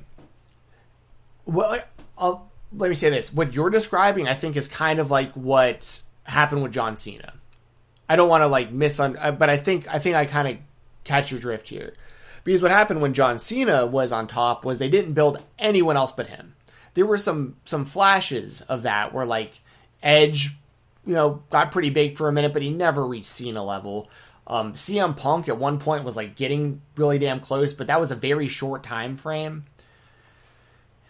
Well, 1.44 1.80
I'll, 2.16 2.50
let 2.72 2.88
me 2.88 2.94
say 2.94 3.10
this. 3.10 3.30
What 3.30 3.52
you're 3.52 3.68
describing, 3.68 4.26
I 4.26 4.32
think, 4.32 4.56
is 4.56 4.68
kind 4.68 5.00
of 5.00 5.10
like 5.10 5.32
what 5.34 6.00
happened 6.22 6.62
with 6.62 6.72
John 6.72 6.96
Cena. 6.96 7.34
I 8.08 8.16
don't 8.16 8.30
want 8.30 8.40
to 8.40 8.46
like 8.46 8.72
miss 8.72 8.98
on, 8.98 9.18
uh, 9.18 9.32
but 9.32 9.50
I 9.50 9.58
think 9.58 9.86
I 9.94 9.98
think 9.98 10.16
I 10.16 10.24
kind 10.24 10.48
of 10.48 10.56
catch 11.04 11.30
your 11.30 11.40
drift 11.40 11.68
here. 11.68 11.92
Because 12.42 12.62
what 12.62 12.70
happened 12.70 13.02
when 13.02 13.12
John 13.12 13.38
Cena 13.38 13.84
was 13.84 14.12
on 14.12 14.28
top 14.28 14.64
was 14.64 14.78
they 14.78 14.88
didn't 14.88 15.12
build 15.12 15.42
anyone 15.58 15.98
else 15.98 16.12
but 16.12 16.28
him. 16.28 16.54
There 16.94 17.04
were 17.04 17.18
some 17.18 17.56
some 17.66 17.84
flashes 17.84 18.62
of 18.62 18.84
that 18.84 19.12
where 19.12 19.26
like 19.26 19.52
Edge, 20.04 20.54
you 21.04 21.14
know, 21.14 21.42
got 21.50 21.72
pretty 21.72 21.90
big 21.90 22.16
for 22.16 22.28
a 22.28 22.32
minute, 22.32 22.52
but 22.52 22.62
he 22.62 22.70
never 22.70 23.04
reached 23.04 23.26
Cena 23.26 23.64
level. 23.64 24.08
Um, 24.46 24.74
CM 24.74 25.16
Punk 25.16 25.48
at 25.48 25.58
one 25.58 25.78
point 25.80 26.04
was 26.04 26.14
like 26.16 26.36
getting 26.36 26.80
really 26.96 27.18
damn 27.18 27.40
close, 27.40 27.72
but 27.72 27.88
that 27.88 27.98
was 27.98 28.10
a 28.12 28.16
very 28.16 28.46
short 28.46 28.82
time 28.82 29.16
frame. 29.16 29.64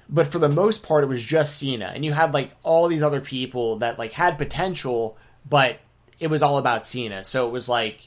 But 0.09 0.29
for 0.29 0.39
the 0.39 0.49
most 0.49 0.83
part, 0.83 1.05
it 1.05 1.09
was 1.09 1.23
just 1.23 1.59
Cena, 1.59 1.93
and 1.95 2.05
you 2.05 2.13
had 2.13 2.33
like 2.33 2.53
all 2.63 2.89
these 2.89 3.03
other 3.03 3.21
people 3.21 3.77
that 3.77 3.99
like 3.99 4.13
had 4.13 4.39
potential, 4.39 5.19
but 5.49 5.81
it 6.21 6.29
was 6.29 6.43
all 6.43 6.59
about 6.59 6.87
Cena. 6.87 7.25
So 7.25 7.47
it 7.49 7.51
was 7.51 7.69
like 7.69 8.07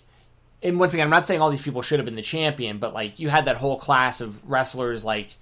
and 0.63 0.79
once 0.79 0.93
again, 0.93 1.05
I'm 1.05 1.11
not 1.11 1.27
saying 1.27 1.41
all 1.41 1.51
these 1.51 1.61
people 1.61 1.81
should 1.81 1.99
have 1.99 2.05
been 2.05 2.15
the 2.15 2.21
champion, 2.21 2.79
but 2.79 2.93
like 2.93 3.19
you 3.19 3.29
had 3.29 3.45
that 3.45 3.57
whole 3.57 3.77
class 3.77 4.21
of 4.21 4.49
wrestlers 4.49 5.03
like, 5.03 5.35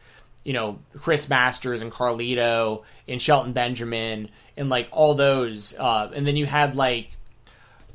you 0.45 0.53
know, 0.53 0.79
Chris 0.99 1.27
Masters 1.27 1.81
and 1.81 1.91
Carlito 1.91 2.83
and 3.07 3.21
Shelton 3.21 3.51
Benjamin 3.51 4.29
and 4.55 4.69
like 4.69 4.87
all 4.91 5.15
those. 5.15 5.75
Uh, 5.77 6.11
and 6.13 6.25
then 6.25 6.37
you 6.37 6.45
had 6.45 6.75
like, 6.75 7.09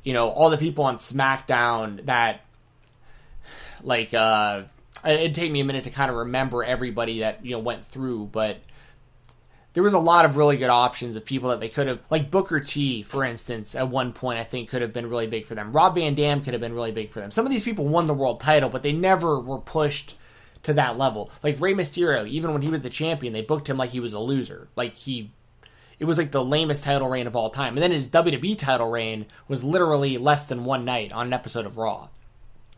you 0.03 0.13
know, 0.13 0.29
all 0.29 0.51
the 0.51 0.59
people 0.59 0.85
on 0.85 0.97
SmackDown 0.97 2.05
that, 2.07 2.43
like, 3.83 4.13
uh, 4.13 4.65
it'd 5.07 5.35
take 5.35 5.51
me 5.51 5.61
a 5.61 5.65
minute 5.65 5.85
to 5.85 5.91
kind 5.91 6.11
of 6.11 6.17
remember 6.17 6.65
everybody 6.65 7.21
that, 7.21 7.45
you 7.45 7.53
know, 7.53 7.61
went 7.61 7.87
through, 7.87 8.27
but 8.33 8.59
there 9.73 9.83
was 9.85 9.93
a 9.93 9.99
lot 9.99 10.25
of 10.25 10.37
really 10.37 10.57
good 10.57 10.71
options 10.71 11.15
of 11.15 11.25
people 11.25 11.51
that 11.51 11.61
they 11.61 11.69
could 11.69 11.87
have, 11.87 12.01
like 12.11 12.31
Booker 12.31 12.59
T, 12.59 13.05
for 13.05 13.25
instance, 13.25 13.77
at 13.77 13.89
one 13.89 14.13
point, 14.13 14.41
I 14.41 14.45
think 14.45 14.69
could 14.69 14.83
have 14.83 14.93
been 14.93 15.09
really 15.09 15.29
big 15.29 15.47
for 15.47 15.55
them. 15.55 15.73
Rob 15.73 15.95
Van 15.95 16.15
Dam 16.15 16.43
could 16.43 16.55
have 16.55 16.61
been 16.61 16.75
really 16.75 16.93
big 16.93 17.13
for 17.13 17.21
them. 17.21 17.31
Some 17.31 17.47
of 17.47 17.53
these 17.53 17.63
people 17.63 17.87
won 17.87 18.09
the 18.09 18.15
world 18.15 18.41
title, 18.41 18.69
but 18.69 18.83
they 18.83 18.93
never 18.93 19.39
were 19.39 19.59
pushed 19.59 20.17
to 20.65 20.75
that 20.75 20.99
level. 20.99 21.31
Like 21.43 21.61
Rey 21.61 21.75
Mysterio, 21.75 22.27
even 22.29 22.53
when 22.53 22.63
he 22.63 22.69
was 22.69 22.81
the 22.81 22.91
champion, 22.91 23.33
they 23.33 23.43
booked 23.43 23.69
him 23.69 23.77
like 23.77 23.91
he 23.91 24.01
was 24.01 24.13
a 24.13 24.19
loser. 24.19 24.69
Like 24.77 24.95
he, 24.95 25.31
it 25.99 26.05
was 26.05 26.19
like 26.19 26.31
the 26.31 26.45
lamest 26.45 26.85
title 26.85 27.09
reign 27.09 27.27
of 27.27 27.37
all 27.37 27.51
time. 27.51 27.75
And 27.75 27.83
then 27.83 27.93
his 27.93 28.09
WWE 28.09 28.59
title 28.59 28.91
reign 28.91 29.27
was 29.49 29.65
literally 29.65 30.19
less 30.19 30.47
than 30.47 30.65
one 30.65 30.85
night 30.85 31.13
on 31.13 31.27
an 31.27 31.33
episode 31.33 31.67
of 31.67 31.77
Raw. 31.79 32.09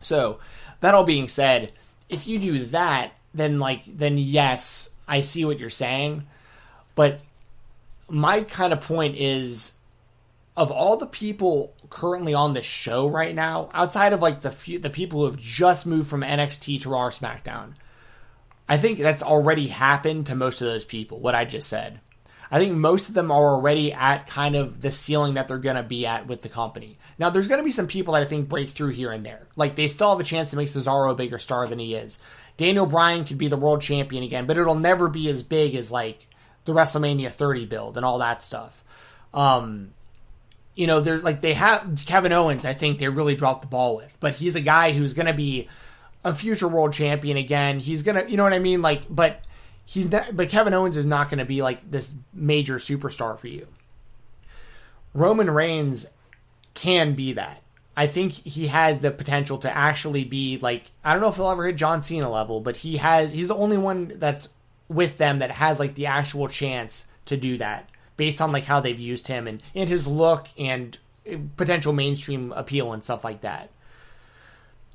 So, 0.00 0.40
that 0.80 0.94
all 0.94 1.04
being 1.04 1.28
said, 1.28 1.72
if 2.08 2.26
you 2.26 2.38
do 2.38 2.64
that, 2.66 3.12
then 3.32 3.60
like, 3.60 3.84
then 3.84 4.18
yes, 4.18 4.90
I 5.06 5.20
see 5.20 5.44
what 5.44 5.60
you're 5.60 5.70
saying 5.70 6.26
but 6.94 7.20
my 8.08 8.42
kind 8.42 8.72
of 8.72 8.80
point 8.80 9.16
is 9.16 9.72
of 10.56 10.70
all 10.70 10.96
the 10.96 11.06
people 11.06 11.74
currently 11.88 12.34
on 12.34 12.52
the 12.52 12.62
show 12.62 13.08
right 13.08 13.34
now, 13.34 13.70
outside 13.72 14.12
of 14.12 14.20
like 14.20 14.42
the 14.42 14.50
few, 14.50 14.78
the 14.78 14.90
people 14.90 15.20
who 15.20 15.26
have 15.26 15.40
just 15.40 15.86
moved 15.86 16.08
from 16.08 16.20
NXT 16.22 16.82
to 16.82 16.90
Raw 16.90 17.04
or 17.04 17.10
SmackDown, 17.10 17.74
I 18.68 18.76
think 18.76 18.98
that's 18.98 19.22
already 19.22 19.68
happened 19.68 20.26
to 20.26 20.34
most 20.34 20.60
of 20.60 20.66
those 20.66 20.84
people. 20.84 21.20
What 21.20 21.34
I 21.34 21.44
just 21.44 21.68
said, 21.68 22.00
I 22.50 22.58
think 22.58 22.74
most 22.74 23.08
of 23.08 23.14
them 23.14 23.30
are 23.30 23.54
already 23.54 23.94
at 23.94 24.26
kind 24.26 24.54
of 24.54 24.82
the 24.82 24.90
ceiling 24.90 25.34
that 25.34 25.48
they're 25.48 25.56
gonna 25.56 25.82
be 25.82 26.04
at 26.06 26.26
with 26.26 26.42
the 26.42 26.50
company. 26.50 26.98
Now, 27.18 27.30
there's 27.30 27.48
gonna 27.48 27.62
be 27.62 27.70
some 27.70 27.86
people 27.86 28.12
that 28.12 28.22
I 28.22 28.26
think 28.26 28.50
break 28.50 28.70
through 28.70 28.90
here 28.90 29.10
and 29.10 29.24
there. 29.24 29.46
Like 29.56 29.74
they 29.74 29.88
still 29.88 30.10
have 30.10 30.20
a 30.20 30.24
chance 30.24 30.50
to 30.50 30.56
make 30.56 30.68
Cesaro 30.68 31.10
a 31.10 31.14
bigger 31.14 31.38
star 31.38 31.66
than 31.66 31.78
he 31.78 31.94
is. 31.94 32.18
Daniel 32.58 32.84
Bryan 32.84 33.24
could 33.24 33.38
be 33.38 33.48
the 33.48 33.56
world 33.56 33.80
champion 33.80 34.22
again, 34.22 34.46
but 34.46 34.58
it'll 34.58 34.74
never 34.74 35.08
be 35.08 35.30
as 35.30 35.42
big 35.42 35.74
as 35.74 35.90
like 35.90 36.26
the 36.66 36.74
WrestleMania 36.74 37.32
30 37.32 37.64
build 37.64 37.96
and 37.96 38.04
all 38.04 38.18
that 38.18 38.42
stuff. 38.42 38.84
Um, 39.32 39.94
you 40.74 40.86
know, 40.86 41.00
there's 41.00 41.24
like 41.24 41.40
they 41.40 41.54
have 41.54 42.02
Kevin 42.06 42.32
Owens. 42.32 42.64
I 42.64 42.74
think 42.74 42.98
they 42.98 43.08
really 43.08 43.36
dropped 43.36 43.62
the 43.62 43.68
ball 43.68 43.96
with, 43.96 44.16
but 44.20 44.34
he's 44.34 44.56
a 44.56 44.60
guy 44.60 44.92
who's 44.92 45.12
going 45.12 45.26
to 45.26 45.34
be 45.34 45.68
a 46.24 46.34
future 46.34 46.68
world 46.68 46.92
champion 46.92 47.36
again. 47.36 47.78
He's 47.78 48.02
gonna, 48.02 48.24
you 48.26 48.36
know 48.36 48.44
what 48.44 48.54
I 48.54 48.58
mean? 48.58 48.80
Like, 48.80 49.02
but 49.10 49.42
he's 49.84 50.10
not. 50.10 50.34
But 50.34 50.48
Kevin 50.48 50.74
Owens 50.74 50.96
is 50.96 51.06
not 51.06 51.28
going 51.28 51.38
to 51.38 51.44
be 51.44 51.62
like 51.62 51.90
this 51.90 52.12
major 52.32 52.76
superstar 52.76 53.38
for 53.38 53.48
you. 53.48 53.66
Roman 55.14 55.50
Reigns 55.50 56.06
can 56.74 57.14
be 57.14 57.34
that. 57.34 57.62
I 57.94 58.06
think 58.06 58.32
he 58.32 58.68
has 58.68 59.00
the 59.00 59.10
potential 59.10 59.58
to 59.58 59.70
actually 59.70 60.24
be 60.24 60.58
like 60.58 60.84
I 61.04 61.12
don't 61.12 61.20
know 61.20 61.28
if 61.28 61.36
he'll 61.36 61.50
ever 61.50 61.66
hit 61.66 61.76
John 61.76 62.02
Cena 62.02 62.30
level, 62.30 62.60
but 62.60 62.76
he 62.76 62.96
has. 62.96 63.30
He's 63.30 63.48
the 63.48 63.54
only 63.54 63.76
one 63.76 64.14
that's 64.16 64.48
with 64.88 65.18
them 65.18 65.40
that 65.40 65.50
has 65.50 65.78
like 65.78 65.94
the 65.94 66.06
actual 66.06 66.48
chance 66.48 67.06
to 67.26 67.36
do 67.36 67.58
that 67.58 67.88
based 68.16 68.40
on 68.40 68.52
like 68.52 68.64
how 68.64 68.80
they've 68.80 68.98
used 68.98 69.26
him 69.26 69.46
and, 69.46 69.62
and 69.74 69.88
his 69.88 70.06
look 70.06 70.48
and 70.58 70.98
potential 71.56 71.92
mainstream 71.92 72.52
appeal 72.52 72.92
and 72.92 73.02
stuff 73.02 73.24
like 73.24 73.42
that. 73.42 73.70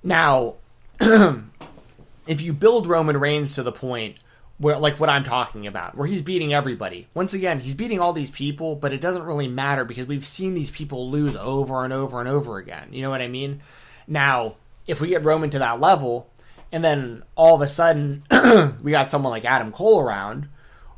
Now, 0.04 0.56
if 1.00 2.42
you 2.42 2.54
build 2.54 2.88
Roman 2.88 3.18
Reigns 3.18 3.56
to 3.56 3.64
the 3.64 3.72
point 3.72 4.16
where 4.60 4.78
like 4.78 5.00
what 5.00 5.10
I'm 5.10 5.24
talking 5.24 5.68
about, 5.68 5.96
where 5.96 6.08
he's 6.08 6.22
beating 6.22 6.54
everybody. 6.54 7.08
Once 7.14 7.34
again, 7.34 7.60
he's 7.60 7.76
beating 7.76 8.00
all 8.00 8.14
these 8.14 8.32
people, 8.32 8.76
but 8.76 8.94
it 8.94 9.02
doesn't 9.02 9.24
really 9.24 9.48
matter 9.48 9.86
because 9.86 10.08
we've 10.08 10.26
seen 10.26 10.54
these 10.54 10.72
people 10.72 11.12
lose 11.12 11.36
over 11.36 11.84
and 11.84 11.94
over 11.94 12.20
and 12.20 12.28
over 12.28 12.58
again. 12.58 12.92
You 12.92 13.04
know 13.04 13.10
what 13.10 13.22
I 13.22 13.28
mean? 13.28 13.62
Now, 14.08 14.56
if 14.88 15.00
we 15.00 15.10
get 15.10 15.24
Roman 15.24 15.50
to 15.52 15.60
that 15.60 15.80
level, 15.80 16.30
and 16.72 16.84
then 16.84 17.24
all 17.36 17.56
of 17.56 17.62
a 17.62 17.68
sudden 17.68 18.24
we 18.82 18.92
got 18.92 19.10
someone 19.10 19.32
like 19.32 19.46
Adam 19.46 19.72
Cole 19.72 20.02
around, 20.02 20.48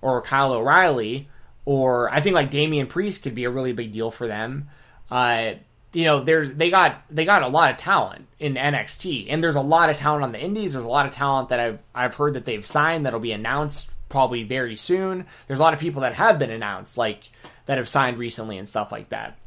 or 0.01 0.21
Kyle 0.21 0.53
O'Reilly, 0.53 1.27
or 1.65 2.11
I 2.11 2.21
think 2.21 2.33
like 2.33 2.49
Damian 2.49 2.87
Priest 2.87 3.23
could 3.23 3.35
be 3.35 3.45
a 3.45 3.49
really 3.49 3.73
big 3.73 3.91
deal 3.91 4.11
for 4.11 4.27
them. 4.27 4.69
Uh, 5.09 5.53
you 5.93 6.03
know, 6.03 6.23
there's 6.23 6.51
they 6.51 6.69
got 6.69 7.01
they 7.09 7.25
got 7.25 7.43
a 7.43 7.47
lot 7.47 7.71
of 7.71 7.77
talent 7.77 8.27
in 8.39 8.55
NXT, 8.55 9.27
and 9.29 9.43
there's 9.43 9.55
a 9.55 9.61
lot 9.61 9.89
of 9.89 9.97
talent 9.97 10.23
on 10.23 10.31
the 10.31 10.39
Indies. 10.39 10.73
There's 10.73 10.85
a 10.85 10.87
lot 10.87 11.05
of 11.05 11.13
talent 11.13 11.49
that 11.49 11.59
I've 11.59 11.83
I've 11.93 12.13
heard 12.15 12.35
that 12.35 12.45
they've 12.45 12.65
signed 12.65 13.05
that'll 13.05 13.19
be 13.19 13.31
announced 13.31 13.89
probably 14.07 14.43
very 14.43 14.75
soon. 14.75 15.25
There's 15.47 15.59
a 15.59 15.61
lot 15.61 15.73
of 15.73 15.79
people 15.79 16.01
that 16.01 16.13
have 16.13 16.39
been 16.39 16.51
announced, 16.51 16.97
like 16.97 17.29
that 17.65 17.77
have 17.77 17.87
signed 17.87 18.17
recently 18.17 18.57
and 18.57 18.67
stuff 18.67 18.91
like 18.91 19.09
that. 19.09 19.37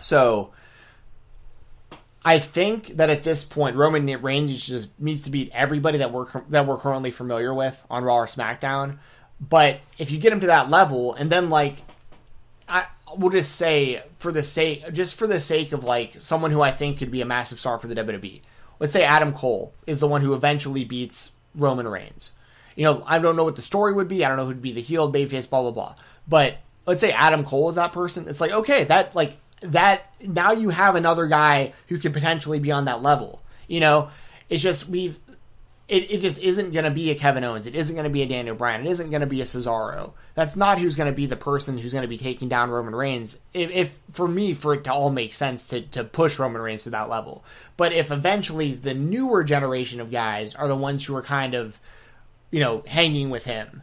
So 0.00 0.52
I 2.24 2.38
think 2.38 2.88
that 2.98 3.10
at 3.10 3.22
this 3.22 3.44
point, 3.44 3.76
Roman 3.76 4.06
Reigns 4.22 4.66
just 4.66 4.88
needs 5.00 5.22
to 5.22 5.30
beat 5.30 5.50
everybody 5.52 5.98
that 5.98 6.12
we're 6.12 6.26
that 6.50 6.66
we're 6.66 6.78
currently 6.78 7.10
familiar 7.10 7.52
with 7.52 7.84
on 7.90 8.04
Raw 8.04 8.18
or 8.18 8.26
SmackDown. 8.26 8.98
But 9.48 9.80
if 9.98 10.10
you 10.10 10.18
get 10.18 10.32
him 10.32 10.40
to 10.40 10.46
that 10.46 10.70
level, 10.70 11.14
and 11.14 11.28
then 11.30 11.50
like, 11.50 11.76
I 12.68 12.86
will 13.16 13.30
just 13.30 13.56
say 13.56 14.02
for 14.18 14.30
the 14.30 14.42
sake, 14.42 14.92
just 14.92 15.16
for 15.16 15.26
the 15.26 15.40
sake 15.40 15.72
of 15.72 15.82
like 15.82 16.16
someone 16.20 16.52
who 16.52 16.62
I 16.62 16.70
think 16.70 16.98
could 16.98 17.10
be 17.10 17.20
a 17.20 17.26
massive 17.26 17.58
star 17.58 17.78
for 17.78 17.88
the 17.88 17.94
WWE. 17.96 18.40
Let's 18.78 18.92
say 18.92 19.04
Adam 19.04 19.32
Cole 19.32 19.74
is 19.86 19.98
the 19.98 20.08
one 20.08 20.22
who 20.22 20.34
eventually 20.34 20.84
beats 20.84 21.32
Roman 21.54 21.88
Reigns. 21.88 22.32
You 22.76 22.84
know, 22.84 23.02
I 23.06 23.18
don't 23.18 23.36
know 23.36 23.44
what 23.44 23.56
the 23.56 23.62
story 23.62 23.92
would 23.92 24.08
be. 24.08 24.24
I 24.24 24.28
don't 24.28 24.36
know 24.36 24.46
who'd 24.46 24.62
be 24.62 24.72
the 24.72 24.80
heel, 24.80 25.12
babyface, 25.12 25.50
blah 25.50 25.62
blah 25.62 25.70
blah. 25.72 25.94
But 26.26 26.58
let's 26.86 27.00
say 27.00 27.12
Adam 27.12 27.44
Cole 27.44 27.68
is 27.68 27.74
that 27.74 27.92
person. 27.92 28.28
It's 28.28 28.40
like 28.40 28.52
okay, 28.52 28.84
that 28.84 29.14
like 29.14 29.36
that 29.62 30.12
now 30.20 30.52
you 30.52 30.70
have 30.70 30.94
another 30.94 31.26
guy 31.26 31.72
who 31.88 31.98
could 31.98 32.12
potentially 32.12 32.60
be 32.60 32.72
on 32.72 32.84
that 32.84 33.02
level. 33.02 33.42
You 33.66 33.80
know, 33.80 34.10
it's 34.48 34.62
just 34.62 34.88
we've 34.88 35.18
it, 35.92 36.10
it 36.10 36.18
just 36.22 36.40
isn't 36.40 36.72
going 36.72 36.86
to 36.86 36.90
be 36.90 37.10
a 37.10 37.14
Kevin 37.14 37.44
Owens. 37.44 37.66
It 37.66 37.74
isn't 37.74 37.94
going 37.94 38.04
to 38.04 38.10
be 38.10 38.22
a 38.22 38.26
Daniel 38.26 38.56
Bryan. 38.56 38.86
It 38.86 38.90
isn't 38.90 39.10
going 39.10 39.20
to 39.20 39.26
be 39.26 39.42
a 39.42 39.44
Cesaro. 39.44 40.12
That's 40.34 40.56
not 40.56 40.78
who's 40.78 40.96
going 40.96 41.12
to 41.12 41.14
be 41.14 41.26
the 41.26 41.36
person 41.36 41.76
who's 41.76 41.92
going 41.92 42.02
to 42.02 42.08
be 42.08 42.16
taking 42.16 42.48
down 42.48 42.70
Roman 42.70 42.94
Reigns. 42.94 43.36
If, 43.52 43.70
if, 43.70 43.98
for 44.10 44.26
me, 44.26 44.54
for 44.54 44.72
it 44.72 44.84
to 44.84 44.92
all 44.92 45.10
make 45.10 45.34
sense 45.34 45.68
to, 45.68 45.82
to 45.82 46.02
push 46.02 46.38
Roman 46.38 46.62
Reigns 46.62 46.84
to 46.84 46.90
that 46.90 47.10
level. 47.10 47.44
But 47.76 47.92
if 47.92 48.10
eventually 48.10 48.72
the 48.72 48.94
newer 48.94 49.44
generation 49.44 50.00
of 50.00 50.10
guys 50.10 50.54
are 50.54 50.66
the 50.66 50.74
ones 50.74 51.04
who 51.04 51.14
are 51.14 51.22
kind 51.22 51.52
of, 51.52 51.78
you 52.50 52.60
know, 52.60 52.82
hanging 52.86 53.28
with 53.28 53.44
him, 53.44 53.82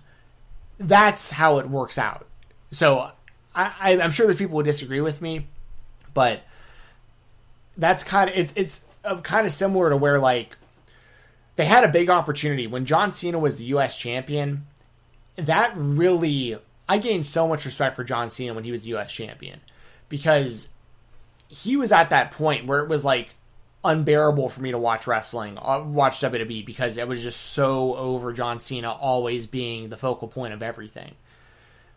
that's 0.79 1.29
how 1.29 1.59
it 1.59 1.69
works 1.69 1.99
out. 1.99 2.25
So 2.71 3.11
I, 3.53 3.99
I'm 4.01 4.11
sure 4.11 4.25
there's 4.25 4.39
people 4.39 4.57
who 4.57 4.63
disagree 4.63 5.01
with 5.01 5.21
me, 5.21 5.45
but 6.15 6.41
that's 7.77 8.03
kind 8.03 8.31
of 8.31 8.35
it's 8.35 8.53
it's 8.55 8.81
uh, 9.05 9.21
kind 9.21 9.45
of 9.45 9.53
similar 9.53 9.91
to 9.91 9.97
where 9.97 10.17
like 10.17 10.57
they 11.59 11.65
had 11.65 11.83
a 11.83 11.89
big 11.89 12.09
opportunity 12.09 12.67
when 12.67 12.85
John 12.85 13.11
Cena 13.11 13.37
was 13.37 13.57
the 13.57 13.65
U.S. 13.65 13.97
champion. 13.97 14.65
That 15.35 15.73
really, 15.75 16.57
I 16.87 16.99
gained 16.99 17.25
so 17.25 17.49
much 17.49 17.65
respect 17.65 17.97
for 17.97 18.05
John 18.05 18.31
Cena 18.31 18.53
when 18.53 18.63
he 18.63 18.71
was 18.71 18.83
the 18.83 18.91
U.S. 18.91 19.11
champion 19.11 19.59
because 20.07 20.69
he 21.49 21.75
was 21.75 21.91
at 21.91 22.11
that 22.11 22.31
point 22.31 22.65
where 22.65 22.79
it 22.79 22.87
was 22.87 23.03
like 23.03 23.31
unbearable 23.83 24.47
for 24.47 24.61
me 24.61 24.71
to 24.71 24.77
watch 24.77 25.05
wrestling, 25.05 25.57
uh, 25.57 25.83
watch 25.85 26.21
WWE 26.21 26.65
because 26.65 26.95
it 26.95 27.09
was 27.09 27.21
just 27.21 27.41
so 27.41 27.93
over 27.97 28.31
John 28.31 28.61
Cena 28.61 28.93
always 28.93 29.45
being 29.45 29.89
the 29.89 29.97
focal 29.97 30.29
point 30.29 30.53
of 30.53 30.63
everything. 30.63 31.15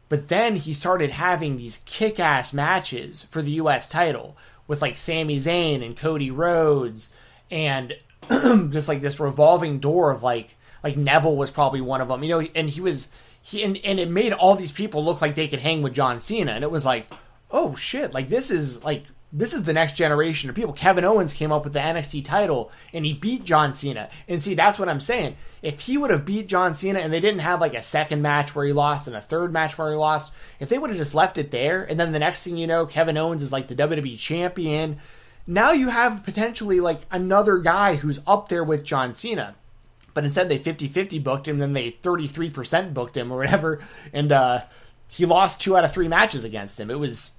But 0.09 0.27
then 0.27 0.57
he 0.57 0.75
started 0.75 1.11
having 1.11 1.57
these 1.57 1.81
kick 1.85 2.19
ass 2.19 2.53
matches 2.53 3.23
for 3.31 3.43
the 3.43 3.53
US 3.53 3.87
title 3.87 4.37
with 4.67 4.83
like 4.83 4.97
Sami 4.97 5.37
Zayn 5.37 5.87
and 5.87 5.97
Cody 5.97 6.33
Rhodes 6.33 7.13
and 7.49 7.95
just 8.71 8.89
like 8.89 9.01
this 9.01 9.21
revolving 9.21 9.79
door 9.79 10.11
of 10.11 10.23
like 10.23 10.57
like 10.83 10.97
Neville 10.97 11.37
was 11.37 11.51
probably 11.51 11.81
one 11.81 12.01
of 12.01 12.09
them, 12.09 12.23
you 12.23 12.31
know, 12.31 12.41
and 12.55 12.69
he 12.69 12.81
was 12.81 13.09
he 13.43 13.63
and, 13.63 13.79
and 13.85 13.99
it 13.99 14.11
made 14.11 14.33
all 14.33 14.55
these 14.55 14.73
people 14.73 15.05
look 15.05 15.21
like 15.21 15.35
they 15.35 15.49
could 15.49 15.61
hang 15.61 15.83
with 15.83 15.95
John 15.95 16.21
Cena 16.21 16.53
and 16.53 16.65
it 16.65 16.71
was 16.71 16.85
like, 16.85 17.13
oh 17.51 17.75
shit, 17.75 18.15
like 18.15 18.29
this 18.29 18.51
is 18.51 18.83
like 18.85 19.05
this 19.35 19.55
is 19.55 19.63
the 19.63 19.73
next 19.73 19.97
generation 19.97 20.51
of 20.51 20.57
people. 20.57 20.75
Kevin 20.75 21.05
Owens 21.05 21.33
came 21.33 21.53
up 21.53 21.65
with 21.65 21.73
the 21.73 21.79
NXT 21.79 22.23
title 22.25 22.71
and 22.93 23.07
he 23.07 23.15
beat 23.15 23.45
John 23.45 23.75
Cena. 23.75 24.11
And 24.29 24.43
see, 24.43 24.55
that's 24.55 24.79
what 24.79 24.91
I'm 24.91 25.01
saying. 25.01 25.37
If 25.63 25.81
he 25.81 25.97
would 25.97 26.11
have 26.11 26.27
beat 26.27 26.49
John 26.49 26.75
Cena 26.75 26.99
and 26.99 27.11
they 27.11 27.21
didn't 27.21 27.41
have 27.41 27.61
like 27.61 27.75
a 27.75 27.83
second 27.83 28.21
match 28.21 28.55
where 28.55 28.67
he 28.67 28.75
lost 28.75 29.07
and 29.07 29.17
a 29.17 29.23
third 29.23 29.51
match 29.51 29.79
where 29.79 29.91
he 29.91 29.97
lost, 29.97 30.33
if 30.61 30.69
they 30.69 30.77
would 30.77 30.91
have 30.91 30.99
just 30.99 31.15
left 31.15 31.39
it 31.39 31.51
there 31.51 31.83
and 31.83 31.99
then 31.99 32.13
the 32.13 32.19
next 32.19 32.43
thing 32.43 32.59
you 32.59 32.67
know, 32.67 32.85
Kevin 32.85 33.17
Owens 33.17 33.43
is 33.43 33.53
like 33.53 33.69
the 33.69 33.75
WWE 33.75 34.19
champion, 34.19 34.99
now 35.47 35.73
you 35.73 35.89
have 35.89 36.25
potentially 36.25 36.81
like 36.81 37.01
another 37.11 37.59
guy 37.59 37.97
who's 37.97 38.21
up 38.27 38.49
there 38.49 38.65
with 38.65 38.85
John 38.85 39.15
Cena. 39.15 39.57
But 40.15 40.25
instead 40.25 40.49
they 40.49 40.59
50-50 40.59 41.25
booked 41.25 41.49
him, 41.49 41.59
then 41.59 41.73
they 41.73 41.91
33% 41.91 42.93
booked 42.93 43.17
him 43.17 43.33
or 43.33 43.39
whatever, 43.39 43.81
and 44.13 44.31
uh, 44.31 44.65
he 45.09 45.25
lost 45.25 45.61
two 45.61 45.77
out 45.77 45.85
of 45.85 45.93
three 45.93 46.09
matches 46.09 46.45
against 46.45 46.79
him. 46.79 46.91
It 46.91 46.99
was 46.99 47.33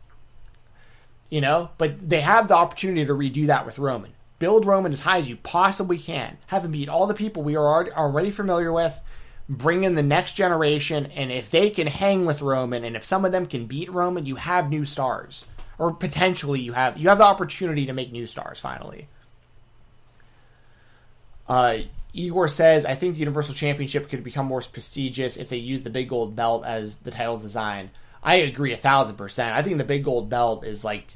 you 1.33 1.41
know, 1.41 1.71
but 1.79 2.07
they 2.07 2.21
have 2.21 2.47
the 2.47 2.55
opportunity 2.55 3.03
to 3.07 3.13
redo 3.13 3.47
that 3.47 3.65
with 3.65 3.79
Roman. 3.79 4.13
Build 4.37 4.67
Roman 4.67 4.93
as 4.93 4.99
high 4.99 5.17
as 5.17 5.27
you 5.27 5.35
possibly 5.35 5.97
can. 5.97 6.37
Have 6.45 6.63
him 6.63 6.71
beat 6.71 6.89
all 6.89 7.07
the 7.07 7.15
people 7.15 7.41
we 7.41 7.55
are 7.55 7.89
already 7.91 8.29
familiar 8.29 8.71
with. 8.71 8.93
Bring 9.49 9.83
in 9.83 9.95
the 9.95 10.03
next 10.03 10.33
generation, 10.33 11.07
and 11.07 11.31
if 11.31 11.49
they 11.49 11.71
can 11.71 11.87
hang 11.87 12.27
with 12.27 12.43
Roman, 12.43 12.83
and 12.83 12.95
if 12.95 13.03
some 13.03 13.25
of 13.25 13.31
them 13.31 13.47
can 13.47 13.65
beat 13.65 13.91
Roman, 13.91 14.27
you 14.27 14.35
have 14.35 14.69
new 14.69 14.85
stars, 14.85 15.43
or 15.77 15.91
potentially 15.91 16.61
you 16.61 16.73
have 16.73 16.97
you 16.97 17.09
have 17.09 17.17
the 17.17 17.23
opportunity 17.23 17.85
to 17.85 17.93
make 17.93 18.11
new 18.11 18.25
stars. 18.25 18.59
Finally, 18.59 19.07
uh, 21.47 21.77
Igor 22.13 22.47
says, 22.47 22.85
I 22.85 22.95
think 22.95 23.13
the 23.13 23.19
Universal 23.19 23.55
Championship 23.55 24.09
could 24.09 24.23
become 24.23 24.45
more 24.45 24.61
prestigious 24.61 25.37
if 25.37 25.49
they 25.49 25.57
use 25.57 25.81
the 25.81 25.89
big 25.89 26.09
gold 26.09 26.35
belt 26.35 26.65
as 26.65 26.95
the 26.95 27.11
title 27.11 27.37
design. 27.37 27.89
I 28.21 28.35
agree 28.35 28.71
a 28.71 28.77
thousand 28.77 29.15
percent. 29.15 29.55
I 29.55 29.63
think 29.63 29.77
the 29.77 29.83
big 29.83 30.03
gold 30.03 30.29
belt 30.29 30.65
is 30.65 30.83
like 30.85 31.07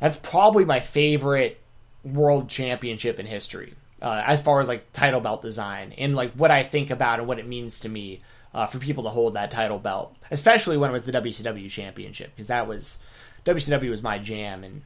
that's 0.00 0.16
probably 0.16 0.64
my 0.64 0.80
favorite 0.80 1.60
world 2.04 2.48
championship 2.48 3.18
in 3.18 3.26
history, 3.26 3.74
uh, 4.00 4.22
as 4.24 4.40
far 4.40 4.60
as 4.60 4.68
like 4.68 4.92
title 4.92 5.20
belt 5.20 5.42
design 5.42 5.92
and 5.98 6.14
like 6.14 6.32
what 6.34 6.50
I 6.50 6.62
think 6.62 6.90
about 6.90 7.18
and 7.18 7.26
what 7.26 7.38
it 7.38 7.46
means 7.48 7.80
to 7.80 7.88
me 7.88 8.20
uh, 8.54 8.66
for 8.66 8.78
people 8.78 9.04
to 9.04 9.10
hold 9.10 9.34
that 9.34 9.50
title 9.50 9.78
belt, 9.78 10.14
especially 10.30 10.76
when 10.76 10.90
it 10.90 10.92
was 10.92 11.02
the 11.02 11.12
WCW 11.12 11.68
championship, 11.70 12.30
because 12.34 12.46
that 12.48 12.68
was 12.68 12.98
WCW 13.44 13.90
was 13.90 14.02
my 14.02 14.18
jam 14.18 14.64
and 14.64 14.82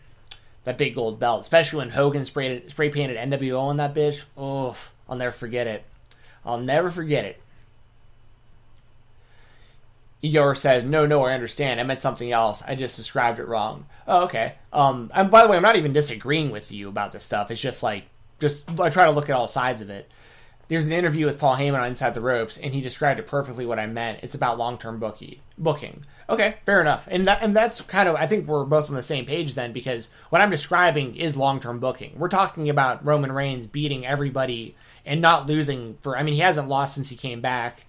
that 0.64 0.78
big 0.78 0.94
gold 0.94 1.18
belt, 1.18 1.42
especially 1.42 1.78
when 1.78 1.90
Hogan 1.90 2.24
sprayed 2.24 2.70
spray 2.70 2.88
painted 2.90 3.16
NWO 3.16 3.60
on 3.60 3.78
that 3.78 3.94
bitch. 3.94 4.24
Oh, 4.36 4.76
I'll 5.08 5.16
never 5.16 5.32
forget 5.32 5.66
it. 5.66 5.84
I'll 6.44 6.60
never 6.60 6.90
forget 6.90 7.24
it. 7.24 7.40
Igor 10.22 10.54
says, 10.54 10.84
"No, 10.84 11.04
no, 11.04 11.24
I 11.24 11.34
understand. 11.34 11.80
I 11.80 11.82
meant 11.82 12.00
something 12.00 12.30
else. 12.30 12.62
I 12.66 12.76
just 12.76 12.96
described 12.96 13.40
it 13.40 13.48
wrong." 13.48 13.86
Oh, 14.06 14.24
okay. 14.24 14.54
Um, 14.72 15.10
and 15.14 15.30
by 15.30 15.42
the 15.42 15.48
way, 15.48 15.56
I'm 15.56 15.62
not 15.62 15.76
even 15.76 15.92
disagreeing 15.92 16.52
with 16.52 16.70
you 16.70 16.88
about 16.88 17.10
this 17.10 17.24
stuff. 17.24 17.50
It's 17.50 17.60
just 17.60 17.82
like, 17.82 18.04
just 18.38 18.68
I 18.80 18.88
try 18.88 19.04
to 19.04 19.10
look 19.10 19.28
at 19.28 19.34
all 19.34 19.48
sides 19.48 19.82
of 19.82 19.90
it. 19.90 20.08
There's 20.72 20.86
an 20.86 20.92
interview 20.92 21.26
with 21.26 21.38
Paul 21.38 21.56
Heyman 21.56 21.80
on 21.80 21.88
Inside 21.88 22.14
the 22.14 22.20
Ropes, 22.20 22.56
and 22.56 22.74
he 22.74 22.80
described 22.80 23.20
it 23.20 23.26
perfectly 23.26 23.66
what 23.66 23.78
I 23.78 23.86
meant. 23.86 24.20
It's 24.22 24.34
about 24.34 24.58
long-term 24.58 24.98
bookie, 24.98 25.40
booking. 25.58 26.04
Okay, 26.28 26.56
fair 26.64 26.80
enough. 26.80 27.08
And 27.10 27.26
that, 27.26 27.42
and 27.42 27.54
that's 27.54 27.80
kind 27.82 28.08
of 28.08 28.16
I 28.16 28.26
think 28.26 28.46
we're 28.46 28.64
both 28.64 28.88
on 28.88 28.94
the 28.94 29.02
same 29.02 29.26
page 29.26 29.54
then 29.54 29.72
because 29.72 30.08
what 30.30 30.40
I'm 30.40 30.50
describing 30.50 31.16
is 31.16 31.36
long-term 31.36 31.78
booking. 31.78 32.14
We're 32.18 32.28
talking 32.28 32.70
about 32.70 33.04
Roman 33.04 33.32
Reigns 33.32 33.66
beating 33.66 34.06
everybody 34.06 34.74
and 35.04 35.20
not 35.20 35.46
losing 35.46 35.96
for. 36.00 36.16
I 36.16 36.22
mean, 36.22 36.34
he 36.34 36.40
hasn't 36.40 36.68
lost 36.68 36.94
since 36.94 37.08
he 37.08 37.16
came 37.16 37.40
back 37.40 37.84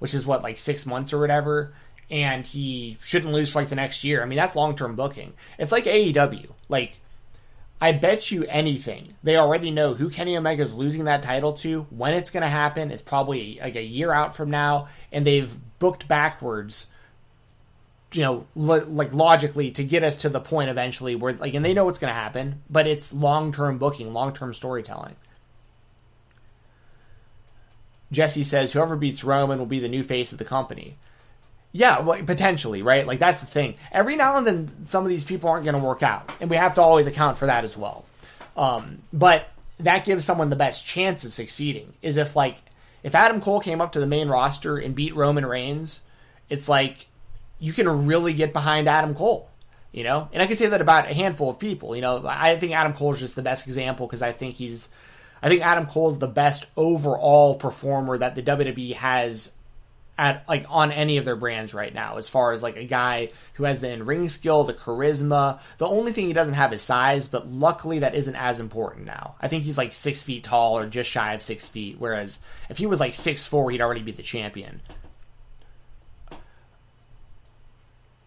which 0.00 0.14
is 0.14 0.26
what 0.26 0.42
like 0.42 0.58
six 0.58 0.84
months 0.84 1.12
or 1.12 1.20
whatever, 1.20 1.72
and 2.10 2.44
he 2.44 2.98
shouldn't 3.02 3.32
lose 3.32 3.52
for 3.52 3.60
like 3.60 3.68
the 3.68 3.76
next 3.76 4.02
year. 4.02 4.20
I 4.20 4.26
mean, 4.26 4.36
that's 4.36 4.56
long 4.56 4.74
term 4.74 4.96
booking. 4.96 5.34
It's 5.58 5.70
like 5.70 5.84
AEW. 5.84 6.50
Like, 6.68 6.98
I 7.80 7.92
bet 7.92 8.30
you 8.30 8.44
anything 8.44 9.14
they 9.22 9.36
already 9.36 9.70
know 9.70 9.94
who 9.94 10.10
Kenny 10.10 10.36
Omega 10.36 10.62
is 10.64 10.74
losing 10.74 11.04
that 11.04 11.22
title 11.22 11.54
to, 11.54 11.86
when 11.90 12.14
it's 12.14 12.30
going 12.30 12.42
to 12.42 12.48
happen. 12.48 12.90
It's 12.90 13.02
probably 13.02 13.58
like 13.60 13.76
a 13.76 13.82
year 13.82 14.12
out 14.12 14.36
from 14.36 14.50
now, 14.50 14.88
and 15.10 15.26
they've 15.26 15.56
booked 15.78 16.06
backwards. 16.06 16.88
You 18.12 18.22
know, 18.22 18.46
lo- 18.54 18.84
like 18.86 19.14
logically 19.14 19.70
to 19.72 19.84
get 19.84 20.02
us 20.02 20.18
to 20.18 20.28
the 20.28 20.40
point 20.40 20.68
eventually 20.68 21.14
where, 21.14 21.32
like, 21.32 21.54
and 21.54 21.64
they 21.64 21.72
know 21.72 21.84
what's 21.84 21.98
going 21.98 22.12
to 22.12 22.20
happen, 22.20 22.62
but 22.68 22.86
it's 22.86 23.12
long 23.12 23.52
term 23.52 23.78
booking, 23.78 24.12
long 24.12 24.34
term 24.34 24.52
storytelling. 24.52 25.16
Jesse 28.12 28.44
says 28.44 28.72
whoever 28.72 28.96
beats 28.96 29.22
Roman 29.22 29.58
will 29.58 29.66
be 29.66 29.78
the 29.78 29.88
new 29.88 30.02
face 30.02 30.32
of 30.32 30.38
the 30.38 30.44
company. 30.44 30.98
Yeah, 31.72 32.00
well, 32.00 32.20
potentially, 32.22 32.82
right? 32.82 33.06
Like 33.06 33.20
that's 33.20 33.40
the 33.40 33.46
thing. 33.46 33.76
Every 33.92 34.16
now 34.16 34.36
and 34.36 34.46
then, 34.46 34.86
some 34.86 35.04
of 35.04 35.10
these 35.10 35.24
people 35.24 35.50
aren't 35.50 35.64
going 35.64 35.80
to 35.80 35.84
work 35.84 36.02
out, 36.02 36.32
and 36.40 36.50
we 36.50 36.56
have 36.56 36.74
to 36.74 36.82
always 36.82 37.06
account 37.06 37.38
for 37.38 37.46
that 37.46 37.64
as 37.64 37.76
well. 37.76 38.04
Um, 38.56 39.02
but 39.12 39.48
that 39.78 40.04
gives 40.04 40.24
someone 40.24 40.50
the 40.50 40.56
best 40.56 40.84
chance 40.84 41.24
of 41.24 41.32
succeeding. 41.32 41.92
Is 42.02 42.16
if 42.16 42.34
like 42.34 42.56
if 43.02 43.14
Adam 43.14 43.40
Cole 43.40 43.60
came 43.60 43.80
up 43.80 43.92
to 43.92 44.00
the 44.00 44.06
main 44.06 44.28
roster 44.28 44.78
and 44.78 44.94
beat 44.94 45.14
Roman 45.14 45.46
Reigns, 45.46 46.00
it's 46.48 46.68
like 46.68 47.06
you 47.60 47.72
can 47.72 48.06
really 48.06 48.32
get 48.32 48.52
behind 48.52 48.88
Adam 48.88 49.14
Cole. 49.14 49.48
You 49.92 50.04
know, 50.04 50.28
and 50.32 50.40
I 50.40 50.46
can 50.46 50.56
say 50.56 50.66
that 50.66 50.80
about 50.80 51.10
a 51.10 51.14
handful 51.14 51.50
of 51.50 51.58
people. 51.58 51.96
You 51.96 52.02
know, 52.02 52.24
I 52.24 52.56
think 52.56 52.72
Adam 52.72 52.92
Cole 52.92 53.12
is 53.12 53.20
just 53.20 53.34
the 53.34 53.42
best 53.42 53.66
example 53.66 54.06
because 54.06 54.22
I 54.22 54.32
think 54.32 54.54
he's 54.54 54.88
I 55.42 55.48
think 55.48 55.62
Adam 55.62 55.86
Cole 55.86 56.10
is 56.10 56.18
the 56.18 56.28
best 56.28 56.66
overall 56.76 57.54
performer 57.54 58.18
that 58.18 58.34
the 58.34 58.42
WWE 58.42 58.94
has 58.94 59.52
at 60.18 60.46
like 60.48 60.66
on 60.68 60.92
any 60.92 61.16
of 61.16 61.24
their 61.24 61.36
brands 61.36 61.72
right 61.72 61.94
now 61.94 62.18
as 62.18 62.28
far 62.28 62.52
as 62.52 62.62
like 62.62 62.76
a 62.76 62.84
guy 62.84 63.30
who 63.54 63.64
has 63.64 63.80
the 63.80 63.90
in-ring 63.90 64.28
skill, 64.28 64.64
the 64.64 64.74
charisma. 64.74 65.60
The 65.78 65.86
only 65.86 66.12
thing 66.12 66.26
he 66.26 66.32
doesn't 66.34 66.54
have 66.54 66.72
is 66.72 66.82
size, 66.82 67.26
but 67.26 67.48
luckily 67.48 68.00
that 68.00 68.14
isn't 68.14 68.36
as 68.36 68.60
important 68.60 69.06
now. 69.06 69.36
I 69.40 69.48
think 69.48 69.64
he's 69.64 69.78
like 69.78 69.94
six 69.94 70.22
feet 70.22 70.44
tall 70.44 70.78
or 70.78 70.86
just 70.86 71.10
shy 71.10 71.32
of 71.34 71.42
six 71.42 71.68
feet, 71.68 71.96
whereas 71.98 72.38
if 72.68 72.78
he 72.78 72.86
was 72.86 73.00
like 73.00 73.14
six 73.14 73.46
four, 73.46 73.70
he'd 73.70 73.80
already 73.80 74.02
be 74.02 74.12
the 74.12 74.22
champion. 74.22 74.82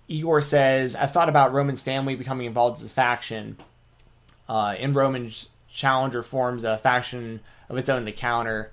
Igor 0.07 0.41
says, 0.41 0.95
I've 0.95 1.11
thought 1.11 1.29
about 1.29 1.53
Roman's 1.53 1.81
family 1.81 2.15
becoming 2.15 2.45
involved 2.45 2.79
as 2.79 2.86
a 2.86 2.89
faction. 2.89 3.57
Uh, 4.49 4.75
in 4.77 4.93
Roman's 4.93 5.49
Challenger 5.69 6.21
forms 6.21 6.63
a 6.65 6.77
faction 6.77 7.39
of 7.69 7.77
its 7.77 7.89
own 7.89 8.05
to 8.05 8.11
counter 8.11 8.71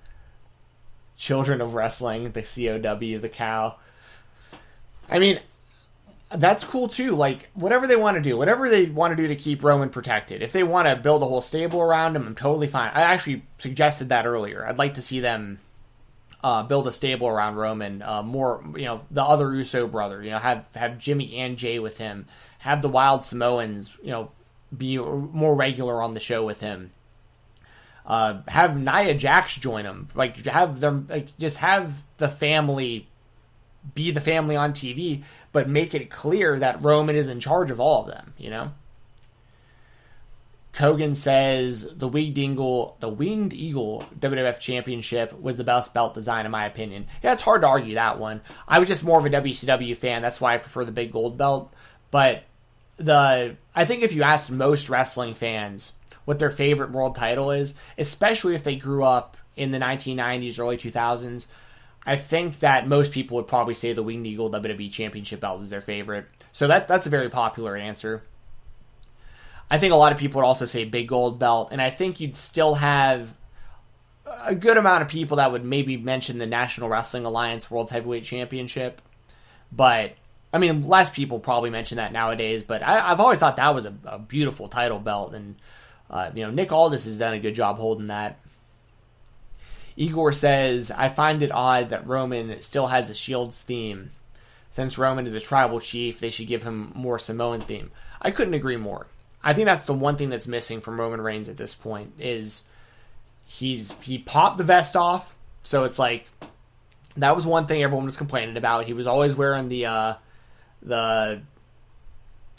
Children 1.21 1.61
of 1.61 1.75
Wrestling, 1.75 2.33
the 2.33 2.41
COW, 2.43 3.18
the 3.18 3.29
cow. 3.29 3.77
I 5.11 5.18
mean, 5.18 5.39
that's 6.31 6.64
cool 6.64 6.89
too. 6.89 7.14
Like 7.14 7.51
whatever 7.53 7.87
they 7.87 7.95
want 7.95 8.16
to 8.16 8.23
do, 8.23 8.39
whatever 8.39 8.71
they 8.71 8.87
want 8.87 9.14
to 9.14 9.23
do 9.23 9.29
to 9.29 9.37
keep 9.37 9.62
Roman 9.62 9.91
protected. 9.91 10.41
If 10.41 10.53
they 10.53 10.62
want 10.62 10.89
to 10.89 10.97
build 10.97 11.23
a 11.23 11.27
whole 11.27 11.43
stable 11.43 11.83
around 11.83 12.16
him, 12.16 12.27
I'm 12.27 12.35
totally 12.35 12.68
fine. 12.68 12.91
I 12.95 13.03
actually 13.03 13.43
suggested 13.59 14.09
that 14.09 14.25
earlier. 14.25 14.66
I'd 14.66 14.79
like 14.79 14.95
to 14.95 15.03
see 15.03 15.21
them 15.21 15.59
uh, 16.43 16.62
build 16.62 16.87
a 16.87 16.93
stable 16.93 17.29
around 17.29 17.57
Roman. 17.57 18.01
Uh, 18.01 18.23
more, 18.23 18.64
you 18.75 18.87
know, 18.87 19.03
the 19.11 19.23
other 19.23 19.55
Uso 19.55 19.87
brother. 19.87 20.23
You 20.23 20.31
know, 20.31 20.39
have 20.39 20.71
have 20.75 20.99
Jimmy 20.99 21.37
and 21.37 21.59
Jey 21.59 21.81
with 21.81 21.99
him. 21.99 22.29
Have 22.61 22.81
the 22.81 22.89
Wild 22.89 23.27
Samoans. 23.27 23.95
You 24.03 24.11
know, 24.11 24.31
be 24.75 24.97
more 24.97 25.55
regular 25.55 26.01
on 26.01 26.14
the 26.14 26.21
show 26.21 26.47
with 26.47 26.61
him. 26.61 26.93
Uh, 28.07 28.40
have 28.48 28.76
Nia 28.76 29.14
Jax 29.14 29.57
join 29.57 29.84
them. 29.84 30.09
like 30.14 30.44
have 30.46 30.80
them, 30.80 31.07
like 31.09 31.36
just 31.38 31.59
have 31.59 32.05
the 32.16 32.28
family 32.28 33.09
be 33.94 34.11
the 34.11 34.20
family 34.20 34.57
on 34.57 34.72
TV, 34.72 35.22
but 35.53 35.68
make 35.68 35.94
it 35.94 36.11
clear 36.11 36.59
that 36.59 36.82
Roman 36.82 37.16
is 37.16 37.28
in 37.28 37.40
charge 37.40 37.70
of 37.70 37.80
all 37.80 38.03
of 38.03 38.09
them. 38.09 38.34
You 38.38 38.51
know. 38.51 38.72
Kogan 40.72 41.16
says 41.16 41.86
the 41.96 42.09
winged 42.09 42.38
eagle, 42.38 42.96
the 43.01 43.09
winged 43.09 43.53
eagle 43.53 44.05
WWF 44.18 44.61
Championship 44.61 45.38
was 45.38 45.57
the 45.57 45.64
best 45.64 45.92
belt 45.92 46.14
design 46.14 46.46
in 46.46 46.53
my 46.53 46.64
opinion. 46.66 47.07
Yeah, 47.22 47.32
it's 47.32 47.42
hard 47.42 47.62
to 47.62 47.68
argue 47.68 47.94
that 47.94 48.18
one. 48.18 48.40
I 48.68 48.78
was 48.78 48.88
just 48.88 49.05
more 49.05 49.18
of 49.18 49.26
a 49.26 49.30
WCW 49.30 49.96
fan. 49.96 50.22
That's 50.22 50.40
why 50.40 50.55
I 50.55 50.59
prefer 50.59 50.84
the 50.84 50.92
big 50.92 51.12
gold 51.12 51.36
belt. 51.36 51.72
But 52.11 52.44
the 52.96 53.57
I 53.74 53.84
think 53.84 54.03
if 54.03 54.12
you 54.12 54.22
asked 54.22 54.51
most 54.51 54.88
wrestling 54.88 55.34
fans 55.34 55.92
what 56.31 56.39
their 56.39 56.49
favorite 56.49 56.93
world 56.93 57.16
title 57.16 57.51
is, 57.51 57.74
especially 57.99 58.55
if 58.55 58.62
they 58.62 58.76
grew 58.76 59.03
up 59.03 59.37
in 59.57 59.72
the 59.72 59.81
1990s, 59.81 60.61
early 60.61 60.76
2000s, 60.76 61.49
I 62.07 62.14
think 62.14 62.61
that 62.61 62.87
most 62.87 63.11
people 63.11 63.37
would 63.37 63.49
probably 63.49 63.74
say 63.74 63.93
the 63.95 64.05
Winged 64.05 64.28
Eagle 64.28 64.49
WWE 64.49 64.93
Championship 64.93 65.41
belt 65.41 65.61
is 65.61 65.70
their 65.70 65.81
favorite. 65.81 66.26
So 66.53 66.68
that 66.68 66.87
that's 66.87 67.09
a 67.09 67.11
very 67.11 67.31
popular 67.31 67.76
answer. 67.76 68.22
I 69.68 69.78
think 69.78 69.93
a 69.93 69.97
lot 69.97 70.12
of 70.12 70.18
people 70.18 70.41
would 70.41 70.47
also 70.47 70.66
say 70.66 70.85
big 70.85 71.09
gold 71.09 71.41
belt, 71.41 71.70
and 71.72 71.83
I 71.83 71.91
think 71.91 72.20
you'd 72.20 72.37
still 72.37 72.76
have 72.76 73.35
a 74.45 74.55
good 74.55 74.76
amount 74.76 75.03
of 75.03 75.09
people 75.09 75.39
that 75.39 75.51
would 75.51 75.64
maybe 75.64 75.97
mention 75.97 76.39
the 76.39 76.47
National 76.47 76.89
Wrestling 76.89 77.24
Alliance 77.24 77.68
World 77.72 77.91
Heavyweight 77.91 78.22
Championship. 78.22 79.03
But 79.72 80.12
I 80.53 80.59
mean, 80.59 80.87
less 80.87 81.11
people 81.11 81.41
probably 81.41 81.70
mention 81.70 81.97
that 81.97 82.12
nowadays. 82.12 82.62
But 82.62 82.85
I, 82.85 83.09
have 83.09 83.18
always 83.18 83.41
thought 83.41 83.57
that 83.57 83.74
was 83.74 83.85
a, 83.85 83.95
a 84.05 84.20
beautiful 84.20 84.68
title 84.68 85.01
belt, 85.01 85.35
and 85.35 85.57
uh, 86.11 86.30
you 86.34 86.44
know 86.44 86.50
Nick 86.50 86.72
Aldis 86.72 87.04
has 87.04 87.16
done 87.16 87.34
a 87.34 87.40
good 87.40 87.54
job 87.54 87.78
holding 87.78 88.08
that. 88.08 88.38
Igor 89.96 90.32
says, 90.32 90.90
I 90.90 91.08
find 91.08 91.42
it 91.42 91.52
odd 91.52 91.90
that 91.90 92.06
Roman 92.06 92.62
still 92.62 92.86
has 92.86 93.11
a 93.11 93.14
Shields 93.14 93.61
theme. 93.61 94.11
Since 94.70 94.96
Roman 94.98 95.26
is 95.26 95.34
a 95.34 95.40
tribal 95.40 95.80
chief, 95.80 96.20
they 96.20 96.30
should 96.30 96.46
give 96.46 96.62
him 96.62 96.92
more 96.94 97.18
Samoan 97.18 97.61
theme. 97.61 97.90
I 98.22 98.30
couldn't 98.30 98.54
agree 98.54 98.76
more. 98.76 99.08
I 99.42 99.52
think 99.52 99.66
that's 99.66 99.84
the 99.84 99.94
one 99.94 100.16
thing 100.16 100.30
that's 100.30 100.46
missing 100.46 100.80
from 100.80 101.00
Roman 101.00 101.20
Reigns 101.20 101.48
at 101.48 101.56
this 101.56 101.74
point 101.74 102.12
is 102.18 102.64
he's 103.46 103.92
he 104.00 104.18
popped 104.18 104.58
the 104.58 104.64
vest 104.64 104.96
off, 104.96 105.34
so 105.62 105.84
it's 105.84 105.98
like 105.98 106.26
that 107.16 107.34
was 107.34 107.46
one 107.46 107.66
thing 107.66 107.82
everyone 107.82 108.04
was 108.04 108.16
complaining 108.16 108.56
about. 108.56 108.86
He 108.86 108.92
was 108.92 109.06
always 109.06 109.34
wearing 109.34 109.68
the 109.68 109.86
uh 109.86 110.14
the 110.82 111.42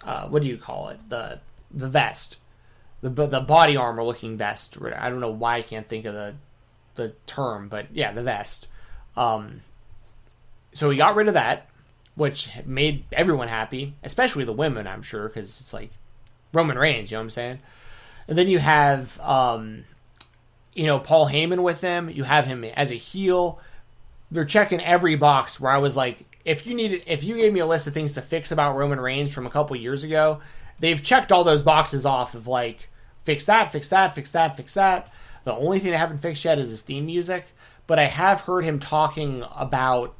uh 0.05 0.27
what 0.27 0.41
do 0.41 0.47
you 0.47 0.57
call 0.57 0.89
it? 0.89 0.99
The 1.09 1.39
the 1.71 1.87
vest. 1.87 2.37
The 3.01 3.09
the 3.09 3.41
body 3.41 3.75
armor 3.77 4.03
looking 4.03 4.37
vest. 4.37 4.77
I 4.81 5.09
don't 5.09 5.19
know 5.19 5.31
why 5.31 5.57
I 5.57 5.61
can't 5.61 5.87
think 5.87 6.05
of 6.05 6.13
the 6.13 6.35
the 6.95 7.13
term, 7.25 7.67
but 7.67 7.87
yeah, 7.93 8.11
the 8.11 8.23
vest. 8.23 8.67
Um 9.17 9.61
so 10.73 10.89
he 10.89 10.97
got 10.97 11.15
rid 11.15 11.27
of 11.27 11.33
that, 11.33 11.67
which 12.15 12.49
made 12.65 13.05
everyone 13.11 13.47
happy, 13.47 13.95
especially 14.03 14.45
the 14.45 14.53
women, 14.53 14.87
I'm 14.87 15.01
sure, 15.01 15.27
because 15.27 15.59
it's 15.59 15.73
like 15.73 15.91
Roman 16.53 16.77
Reigns, 16.77 17.11
you 17.11 17.15
know 17.15 17.21
what 17.21 17.25
I'm 17.25 17.29
saying? 17.31 17.59
And 18.27 18.37
then 18.37 18.47
you 18.47 18.59
have 18.59 19.19
um 19.19 19.85
you 20.73 20.85
know, 20.85 20.99
Paul 20.99 21.27
Heyman 21.27 21.63
with 21.63 21.81
them. 21.81 22.09
You 22.09 22.23
have 22.23 22.45
him 22.45 22.63
as 22.63 22.91
a 22.91 22.95
heel. 22.95 23.59
They're 24.29 24.45
checking 24.45 24.81
every 24.81 25.15
box 25.15 25.59
where 25.59 25.71
I 25.71 25.79
was 25.79 25.97
like, 25.97 26.39
if 26.45 26.65
you 26.65 26.73
needed, 26.73 27.03
if 27.05 27.23
you 27.23 27.35
gave 27.35 27.53
me 27.53 27.59
a 27.59 27.65
list 27.65 27.87
of 27.87 27.93
things 27.93 28.13
to 28.13 28.21
fix 28.21 28.51
about 28.51 28.75
Roman 28.75 28.99
Reigns 28.99 29.33
from 29.33 29.45
a 29.45 29.49
couple 29.49 29.75
years 29.75 30.03
ago, 30.03 30.39
they've 30.79 31.01
checked 31.01 31.31
all 31.31 31.43
those 31.43 31.61
boxes 31.61 32.05
off 32.05 32.35
of 32.35 32.47
like, 32.47 32.89
fix 33.23 33.45
that, 33.45 33.71
fix 33.71 33.87
that, 33.89 34.15
fix 34.15 34.31
that, 34.31 34.57
fix 34.57 34.73
that. 34.73 35.11
The 35.43 35.53
only 35.53 35.79
thing 35.79 35.91
they 35.91 35.97
haven't 35.97 36.19
fixed 36.19 36.45
yet 36.45 36.59
is 36.59 36.69
his 36.69 36.81
theme 36.81 37.05
music, 37.05 37.45
but 37.87 37.99
I 37.99 38.05
have 38.05 38.41
heard 38.41 38.63
him 38.63 38.79
talking 38.79 39.43
about 39.55 40.15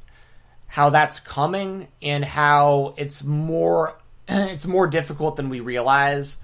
how 0.67 0.89
that's 0.89 1.19
coming 1.19 1.87
and 2.01 2.23
how 2.23 2.93
it's 2.97 3.23
more 3.23 3.97
it's 4.27 4.65
more 4.65 4.87
difficult 4.87 5.35
than 5.35 5.49
we 5.49 5.59
realize 5.59 6.37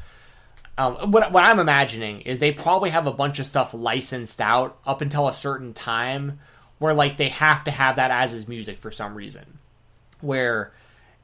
um, 0.77 1.11
what, 1.11 1.31
what 1.31 1.43
I'm 1.43 1.59
imagining 1.59 2.21
is 2.21 2.39
they 2.39 2.51
probably 2.51 2.91
have 2.91 3.07
a 3.07 3.11
bunch 3.11 3.39
of 3.39 3.45
stuff 3.45 3.73
licensed 3.73 4.39
out 4.39 4.77
up 4.85 5.01
until 5.01 5.27
a 5.27 5.33
certain 5.33 5.73
time 5.73 6.39
where 6.77 6.93
like 6.93 7.17
they 7.17 7.29
have 7.29 7.63
to 7.63 7.71
have 7.71 7.95
that 7.95 8.11
as 8.11 8.31
his 8.31 8.47
music 8.47 8.77
for 8.77 8.91
some 8.91 9.15
reason. 9.15 9.57
Where 10.21 10.71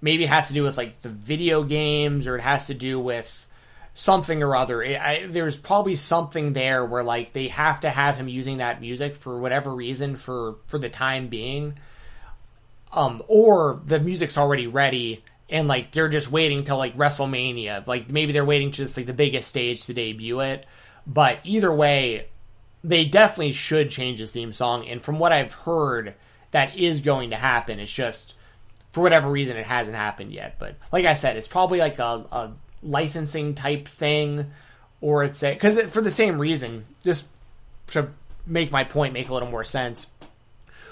maybe 0.02 0.24
it 0.24 0.30
has 0.30 0.48
to 0.48 0.54
do 0.54 0.64
with 0.64 0.78
like 0.78 1.02
the 1.04 1.10
video 1.10 1.64
games 1.64 2.28
or 2.28 2.36
it 2.36 2.42
has 2.42 2.68
to 2.68 2.74
do 2.74 3.00
with 3.00 3.48
something 3.94 4.42
or 4.42 4.56
other. 4.56 4.82
It, 4.82 5.00
I, 5.00 5.28
there's 5.28 5.58
probably 5.58 5.96
something 5.96 6.54
there 6.54 6.86
where 6.86 7.04
like 7.04 7.34
they 7.34 7.48
have 7.50 7.82
to 7.82 7.90
have 7.90 8.16
him 8.16 8.28
using 8.28 8.58
that 8.58 8.82
music 8.82 9.16
for 9.16 9.40
whatever 9.40 9.74
reason 9.74 10.16
for 10.16 10.56
for 10.68 10.78
the 10.78 10.90
time 10.90 11.28
being. 11.28 11.78
Um, 12.92 13.24
or 13.28 13.82
the 13.86 14.00
music's 14.00 14.38
already 14.38 14.68
ready 14.68 15.24
and 15.50 15.68
like 15.68 15.92
they're 15.92 16.10
just 16.10 16.32
waiting 16.32 16.64
till 16.64 16.78
like 16.78 16.98
WrestleMania. 16.98 17.86
Like 17.86 18.12
maybe 18.12 18.34
they're 18.34 18.46
waiting 18.46 18.72
to 18.72 18.78
just 18.78 18.98
like 18.98 19.06
the 19.06 19.14
biggest 19.14 19.48
stage 19.48 19.86
to 19.86 19.94
debut 19.94 20.40
it. 20.42 20.66
But 21.06 21.40
either 21.44 21.74
way, 21.74 22.28
they 22.84 23.06
definitely 23.06 23.54
should 23.54 23.90
change 23.90 24.20
his 24.20 24.32
theme 24.32 24.54
song. 24.54 24.88
And 24.88 25.02
from 25.02 25.20
what 25.20 25.32
I've 25.32 25.54
heard, 25.54 26.16
that 26.52 26.76
is 26.76 27.02
going 27.02 27.32
to 27.32 27.36
happen. 27.36 27.80
It's 27.80 27.92
just 27.92 28.34
for 28.92 29.02
whatever 29.02 29.30
reason 29.30 29.58
it 29.58 29.66
hasn't 29.66 29.96
happened 29.96 30.32
yet. 30.32 30.58
But 30.60 30.76
like 30.92 31.06
I 31.06 31.14
said, 31.14 31.38
it's 31.38 31.48
probably 31.48 31.80
like 31.80 32.00
a, 32.00 32.26
a 32.32 32.52
licensing 32.84 33.56
type 33.56 33.88
thing, 33.88 34.52
or 35.02 35.24
it's 35.24 35.42
a 35.44 35.54
because 35.54 35.80
for 35.92 36.02
the 36.02 36.12
same 36.12 36.40
reason, 36.40 36.86
just 37.04 37.28
to 37.88 38.10
make 38.46 38.72
my 38.72 38.84
point 38.84 39.14
make 39.14 39.30
a 39.30 39.34
little 39.34 39.50
more 39.50 39.64
sense. 39.64 40.08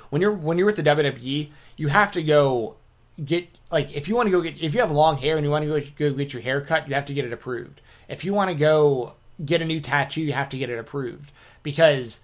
When 0.09 0.21
you're 0.21 0.33
when 0.33 0.57
you're 0.57 0.65
with 0.65 0.77
the 0.77 0.83
WWE, 0.83 1.49
you 1.77 1.87
have 1.87 2.11
to 2.13 2.23
go 2.23 2.75
get 3.23 3.47
like 3.71 3.91
if 3.93 4.07
you 4.07 4.15
want 4.15 4.27
to 4.27 4.31
go 4.31 4.41
get 4.41 4.61
if 4.61 4.73
you 4.73 4.81
have 4.81 4.91
long 4.91 5.17
hair 5.17 5.37
and 5.37 5.45
you 5.45 5.51
want 5.51 5.63
to 5.63 5.69
go, 5.69 6.09
go 6.09 6.15
get 6.15 6.33
your 6.33 6.41
hair 6.41 6.61
cut, 6.61 6.87
you 6.87 6.95
have 6.95 7.05
to 7.05 7.13
get 7.13 7.25
it 7.25 7.33
approved. 7.33 7.81
If 8.07 8.25
you 8.25 8.33
want 8.33 8.49
to 8.49 8.55
go 8.55 9.13
get 9.43 9.61
a 9.61 9.65
new 9.65 9.79
tattoo, 9.79 10.21
you 10.21 10.33
have 10.33 10.49
to 10.49 10.57
get 10.57 10.69
it 10.69 10.77
approved 10.77 11.31
because 11.63 12.19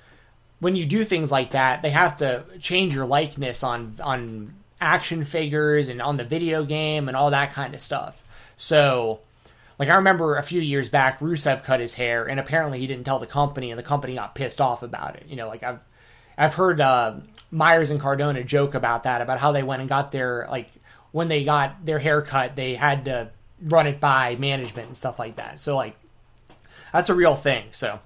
when 0.59 0.75
you 0.75 0.85
do 0.85 1.03
things 1.03 1.31
like 1.31 1.51
that, 1.51 1.81
they 1.81 1.91
have 1.91 2.17
to 2.17 2.43
change 2.59 2.93
your 2.93 3.05
likeness 3.05 3.63
on 3.63 3.95
on 4.01 4.53
action 4.79 5.23
figures 5.23 5.89
and 5.89 6.01
on 6.01 6.17
the 6.17 6.23
video 6.23 6.63
game 6.63 7.07
and 7.07 7.17
all 7.17 7.31
that 7.31 7.53
kind 7.53 7.73
of 7.73 7.81
stuff. 7.81 8.23
So, 8.57 9.19
like 9.79 9.89
I 9.89 9.95
remember 9.95 10.37
a 10.37 10.43
few 10.43 10.61
years 10.61 10.89
back, 10.89 11.19
Rusev 11.19 11.63
cut 11.63 11.79
his 11.79 11.93
hair, 11.93 12.25
and 12.27 12.39
apparently 12.39 12.79
he 12.79 12.87
didn't 12.87 13.05
tell 13.05 13.19
the 13.19 13.27
company, 13.27 13.71
and 13.71 13.77
the 13.77 13.83
company 13.83 14.15
got 14.15 14.33
pissed 14.35 14.59
off 14.59 14.81
about 14.83 15.15
it. 15.15 15.25
You 15.27 15.35
know, 15.35 15.47
like 15.47 15.63
I've 15.63 15.79
I've 16.37 16.55
heard 16.55 16.81
uh, 16.81 17.15
Myers 17.51 17.89
and 17.89 17.99
Cardona 17.99 18.43
joke 18.43 18.75
about 18.75 19.03
that, 19.03 19.21
about 19.21 19.39
how 19.39 19.51
they 19.51 19.63
went 19.63 19.81
and 19.81 19.89
got 19.89 20.11
their 20.11 20.47
like 20.49 20.69
when 21.11 21.27
they 21.27 21.43
got 21.43 21.85
their 21.85 21.99
haircut, 21.99 22.55
they 22.55 22.75
had 22.75 23.05
to 23.05 23.29
run 23.61 23.87
it 23.87 23.99
by 23.99 24.35
management 24.35 24.87
and 24.87 24.97
stuff 24.97 25.19
like 25.19 25.37
that. 25.37 25.61
So 25.61 25.75
like 25.75 25.95
that's 26.91 27.09
a 27.09 27.15
real 27.15 27.35
thing. 27.35 27.65
So 27.71 27.99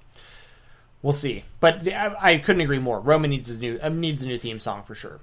we'll 1.01 1.13
see. 1.13 1.43
But 1.59 1.87
I, 1.87 2.15
I 2.19 2.37
couldn't 2.37 2.61
agree 2.61 2.79
more. 2.79 2.99
Roman 2.99 3.29
needs 3.29 3.47
his 3.47 3.61
new 3.61 3.79
uh, 3.81 3.89
needs 3.89 4.21
a 4.21 4.27
new 4.27 4.37
theme 4.37 4.59
song 4.59 4.83
for 4.83 4.95
sure. 4.95 5.19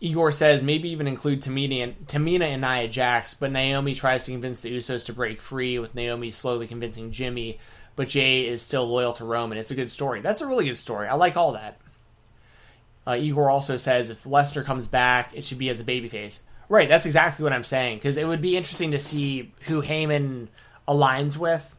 Igor 0.00 0.30
says 0.30 0.62
maybe 0.62 0.90
even 0.90 1.06
include 1.06 1.40
Tamina 1.40 1.82
and, 1.82 2.06
Tamina 2.06 2.44
and 2.44 2.60
Nia 2.60 2.88
Jax, 2.88 3.34
but 3.34 3.50
Naomi 3.50 3.94
tries 3.94 4.24
to 4.26 4.32
convince 4.32 4.60
the 4.60 4.76
Usos 4.76 5.06
to 5.06 5.12
break 5.12 5.40
free, 5.40 5.78
with 5.78 5.94
Naomi 5.94 6.30
slowly 6.30 6.66
convincing 6.66 7.12
Jimmy, 7.12 7.58
but 7.94 8.08
Jey 8.08 8.46
is 8.46 8.60
still 8.60 8.86
loyal 8.86 9.14
to 9.14 9.24
Roman. 9.24 9.56
It's 9.56 9.70
a 9.70 9.74
good 9.74 9.90
story. 9.90 10.20
That's 10.20 10.42
a 10.42 10.46
really 10.46 10.66
good 10.66 10.76
story. 10.76 11.08
I 11.08 11.14
like 11.14 11.36
all 11.36 11.52
that. 11.52 11.78
Uh, 13.06 13.16
Igor 13.16 13.48
also 13.48 13.78
says 13.78 14.10
if 14.10 14.24
Lesnar 14.24 14.64
comes 14.64 14.88
back, 14.88 15.30
it 15.34 15.44
should 15.44 15.58
be 15.58 15.70
as 15.70 15.80
a 15.80 15.84
babyface. 15.84 16.40
Right, 16.68 16.88
that's 16.88 17.06
exactly 17.06 17.44
what 17.44 17.52
I'm 17.52 17.64
saying 17.64 17.98
because 17.98 18.16
it 18.16 18.26
would 18.26 18.40
be 18.40 18.56
interesting 18.56 18.90
to 18.90 18.98
see 18.98 19.52
who 19.62 19.82
Heyman 19.82 20.48
aligns 20.88 21.36
with, 21.36 21.74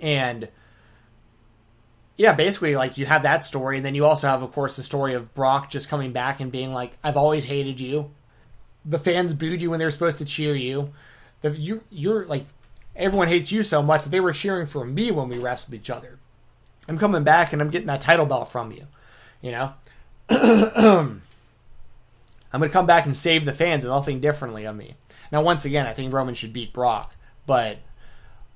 and 0.00 0.48
yeah, 2.20 2.32
basically 2.32 2.76
like 2.76 2.98
you 2.98 3.06
have 3.06 3.22
that 3.22 3.46
story, 3.46 3.78
and 3.78 3.86
then 3.86 3.94
you 3.94 4.04
also 4.04 4.28
have, 4.28 4.42
of 4.42 4.52
course, 4.52 4.76
the 4.76 4.82
story 4.82 5.14
of 5.14 5.32
Brock 5.34 5.70
just 5.70 5.88
coming 5.88 6.12
back 6.12 6.40
and 6.40 6.52
being 6.52 6.70
like, 6.70 6.92
"I've 7.02 7.16
always 7.16 7.46
hated 7.46 7.80
you." 7.80 8.10
The 8.84 8.98
fans 8.98 9.32
booed 9.32 9.62
you 9.62 9.70
when 9.70 9.78
they 9.78 9.86
were 9.86 9.90
supposed 9.90 10.18
to 10.18 10.26
cheer 10.26 10.54
you. 10.54 10.92
The, 11.40 11.52
you 11.52 11.82
you're 11.88 12.26
like 12.26 12.44
everyone 12.94 13.28
hates 13.28 13.50
you 13.50 13.62
so 13.62 13.80
much 13.80 14.02
that 14.02 14.10
they 14.10 14.20
were 14.20 14.34
cheering 14.34 14.66
for 14.66 14.84
me 14.84 15.10
when 15.10 15.30
we 15.30 15.38
wrestled 15.38 15.72
each 15.72 15.88
other. 15.88 16.18
I'm 16.88 16.98
coming 16.98 17.24
back 17.24 17.54
and 17.54 17.62
I'm 17.62 17.70
getting 17.70 17.86
that 17.86 18.02
title 18.02 18.26
belt 18.26 18.50
from 18.50 18.70
you. 18.70 18.86
You 19.40 19.52
know, 19.52 19.72
I'm 20.28 21.22
going 22.52 22.68
to 22.68 22.68
come 22.68 22.84
back 22.84 23.06
and 23.06 23.16
save 23.16 23.46
the 23.46 23.54
fans, 23.54 23.82
and 23.82 23.90
they'll 23.90 24.02
think 24.02 24.20
differently 24.20 24.66
of 24.66 24.76
me. 24.76 24.94
Now, 25.32 25.40
once 25.40 25.64
again, 25.64 25.86
I 25.86 25.94
think 25.94 26.12
Roman 26.12 26.34
should 26.34 26.52
beat 26.52 26.74
Brock, 26.74 27.14
but 27.46 27.78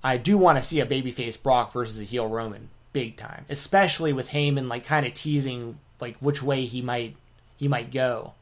I 0.03 0.19
do 0.19 0.37
want 0.37 0.59
to 0.59 0.62
see 0.62 0.81
a 0.81 0.87
babyface 0.87 1.43
Brock 1.43 1.73
versus 1.73 1.99
a 1.99 2.05
heel 2.05 2.29
Roman, 2.29 2.69
big 2.95 3.18
time. 3.18 3.45
Especially 3.51 4.14
with 4.14 4.30
Heyman 4.30 4.70
like 4.70 4.86
kind 4.86 5.05
of 5.05 5.12
teasing 5.12 5.78
like 6.01 6.16
which 6.20 6.42
way 6.42 6.64
he 6.64 6.80
might 6.80 7.18
he 7.59 7.68
might 7.68 7.92
go. 7.92 8.32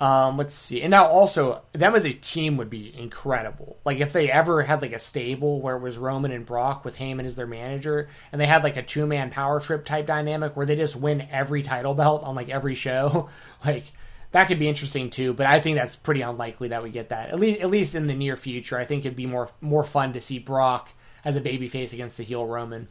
Um, 0.00 0.36
let's 0.36 0.56
see. 0.56 0.82
And 0.82 0.90
now 0.90 1.06
also 1.06 1.62
them 1.72 1.94
as 1.94 2.04
a 2.04 2.12
team 2.12 2.56
would 2.56 2.68
be 2.68 2.92
incredible. 2.98 3.76
Like 3.84 4.00
if 4.00 4.12
they 4.12 4.30
ever 4.30 4.62
had 4.62 4.82
like 4.82 4.92
a 4.92 4.98
stable 4.98 5.60
where 5.60 5.76
it 5.76 5.82
was 5.82 5.96
Roman 5.96 6.32
and 6.32 6.44
Brock 6.44 6.84
with 6.84 6.96
Heyman 6.96 7.24
as 7.24 7.36
their 7.36 7.46
manager, 7.46 8.08
and 8.32 8.40
they 8.40 8.46
had 8.46 8.64
like 8.64 8.76
a 8.76 8.82
two 8.82 9.06
man 9.06 9.30
power 9.30 9.60
trip 9.60 9.84
type 9.84 10.06
dynamic 10.06 10.56
where 10.56 10.66
they 10.66 10.76
just 10.76 10.96
win 10.96 11.28
every 11.30 11.62
title 11.62 11.94
belt 11.94 12.24
on 12.24 12.34
like 12.34 12.48
every 12.48 12.74
show. 12.74 13.28
like 13.64 13.84
that 14.32 14.48
could 14.48 14.58
be 14.58 14.68
interesting 14.68 15.10
too. 15.10 15.32
But 15.32 15.46
I 15.46 15.60
think 15.60 15.76
that's 15.76 15.94
pretty 15.94 16.22
unlikely 16.22 16.68
that 16.68 16.82
we 16.82 16.90
get 16.90 17.10
that 17.10 17.30
at 17.30 17.38
least 17.38 17.60
at 17.60 17.70
least 17.70 17.94
in 17.94 18.08
the 18.08 18.14
near 18.14 18.36
future. 18.36 18.76
I 18.76 18.84
think 18.84 19.06
it'd 19.06 19.16
be 19.16 19.26
more 19.26 19.48
more 19.60 19.84
fun 19.84 20.12
to 20.14 20.20
see 20.20 20.40
Brock 20.40 20.90
as 21.24 21.36
a 21.36 21.40
babyface 21.40 21.92
against 21.92 22.16
the 22.16 22.24
heel 22.24 22.44
Roman. 22.46 22.88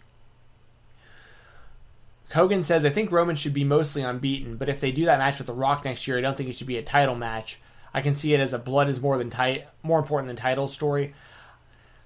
Hogan 2.34 2.64
says, 2.64 2.84
I 2.84 2.90
think 2.90 3.12
Roman 3.12 3.36
should 3.36 3.54
be 3.54 3.64
mostly 3.64 4.02
unbeaten, 4.02 4.58
but 4.58 4.70
if 4.70 4.80
they 4.80 4.92
do 4.92 5.06
that 5.06 5.20
match 5.20 5.38
with 5.38 5.48
The 5.48 5.54
Rock 5.54 5.86
next 5.86 6.08
year, 6.08 6.18
I 6.18 6.22
don't 6.22 6.36
think 6.36 6.50
it 6.50 6.56
should 6.56 6.68
be 6.68 6.78
a 6.78 6.84
title 6.84 7.16
match. 7.16 7.60
I 7.94 8.02
can 8.02 8.16
see 8.16 8.34
it 8.34 8.40
as 8.40 8.54
a 8.54 8.60
blood 8.60 8.90
is 8.90 9.02
more 9.02 9.20
than 9.20 9.30
tight, 9.30 9.68
more 9.84 10.00
important 10.00 10.28
than 10.28 10.36
title 10.36 10.68
story. 10.68 11.14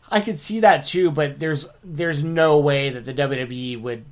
I 0.10 0.22
could 0.22 0.40
see 0.40 0.62
that 0.62 0.86
too, 0.86 1.12
but 1.12 1.40
there's 1.40 1.68
there's 1.84 2.24
no 2.24 2.60
way 2.60 2.90
that 2.90 3.06
the 3.06 3.14
WWE 3.14 3.82
would 3.82 4.06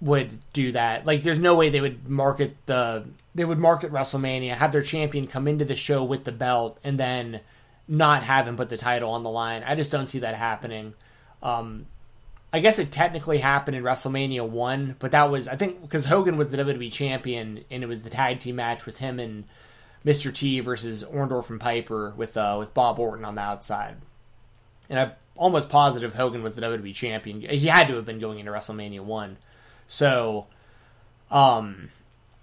would 0.00 0.38
do 0.52 0.72
that. 0.72 1.06
Like 1.06 1.22
there's 1.22 1.38
no 1.38 1.54
way 1.54 1.68
they 1.68 1.80
would 1.80 2.08
market 2.08 2.56
the 2.66 3.04
they 3.34 3.44
would 3.44 3.58
market 3.58 3.92
WrestleMania, 3.92 4.54
have 4.54 4.72
their 4.72 4.82
champion 4.82 5.26
come 5.26 5.48
into 5.48 5.64
the 5.64 5.76
show 5.76 6.02
with 6.02 6.24
the 6.24 6.32
belt, 6.32 6.78
and 6.82 6.98
then 6.98 7.40
not 7.86 8.22
have 8.22 8.48
him 8.48 8.56
put 8.56 8.68
the 8.68 8.76
title 8.76 9.10
on 9.10 9.22
the 9.22 9.30
line. 9.30 9.62
I 9.66 9.74
just 9.74 9.90
don't 9.90 10.08
see 10.08 10.20
that 10.20 10.34
happening. 10.34 10.94
Um, 11.42 11.86
I 12.52 12.60
guess 12.60 12.78
it 12.78 12.90
technically 12.90 13.38
happened 13.38 13.76
in 13.76 13.82
WrestleMania 13.82 14.48
one, 14.48 14.96
but 14.98 15.10
that 15.12 15.30
was 15.30 15.48
I 15.48 15.56
think 15.56 15.82
because 15.82 16.04
Hogan 16.06 16.36
was 16.36 16.48
the 16.48 16.56
WWE 16.56 16.92
champion 16.92 17.64
and 17.70 17.82
it 17.82 17.86
was 17.86 18.02
the 18.02 18.10
tag 18.10 18.40
team 18.40 18.56
match 18.56 18.86
with 18.86 18.98
him 18.98 19.20
and 19.20 19.44
Mr. 20.04 20.32
T 20.32 20.60
versus 20.60 21.04
Orndorff 21.04 21.50
and 21.50 21.60
Piper 21.60 22.14
with 22.16 22.36
uh, 22.36 22.56
with 22.58 22.72
Bob 22.72 22.98
Orton 22.98 23.24
on 23.24 23.34
the 23.34 23.42
outside. 23.42 23.96
And 24.88 24.98
I'm 24.98 25.12
almost 25.36 25.68
positive 25.68 26.14
Hogan 26.14 26.42
was 26.42 26.54
the 26.54 26.62
WWE 26.62 26.94
champion. 26.94 27.42
He 27.42 27.66
had 27.66 27.88
to 27.88 27.94
have 27.96 28.06
been 28.06 28.18
going 28.18 28.38
into 28.38 28.50
WrestleMania 28.50 29.00
one. 29.00 29.36
So, 29.86 30.46
um, 31.30 31.90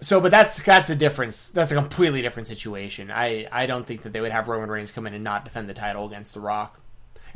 so 0.00 0.20
but 0.20 0.30
that's 0.30 0.62
that's 0.62 0.90
a 0.90 0.96
difference. 0.96 1.48
That's 1.48 1.72
a 1.72 1.74
completely 1.74 2.22
different 2.22 2.46
situation. 2.46 3.10
I 3.10 3.48
I 3.50 3.66
don't 3.66 3.84
think 3.84 4.02
that 4.02 4.12
they 4.12 4.20
would 4.20 4.32
have 4.32 4.46
Roman 4.46 4.70
Reigns 4.70 4.92
come 4.92 5.06
in 5.08 5.14
and 5.14 5.24
not 5.24 5.44
defend 5.44 5.68
the 5.68 5.74
title 5.74 6.06
against 6.06 6.34
The 6.34 6.40
Rock. 6.40 6.80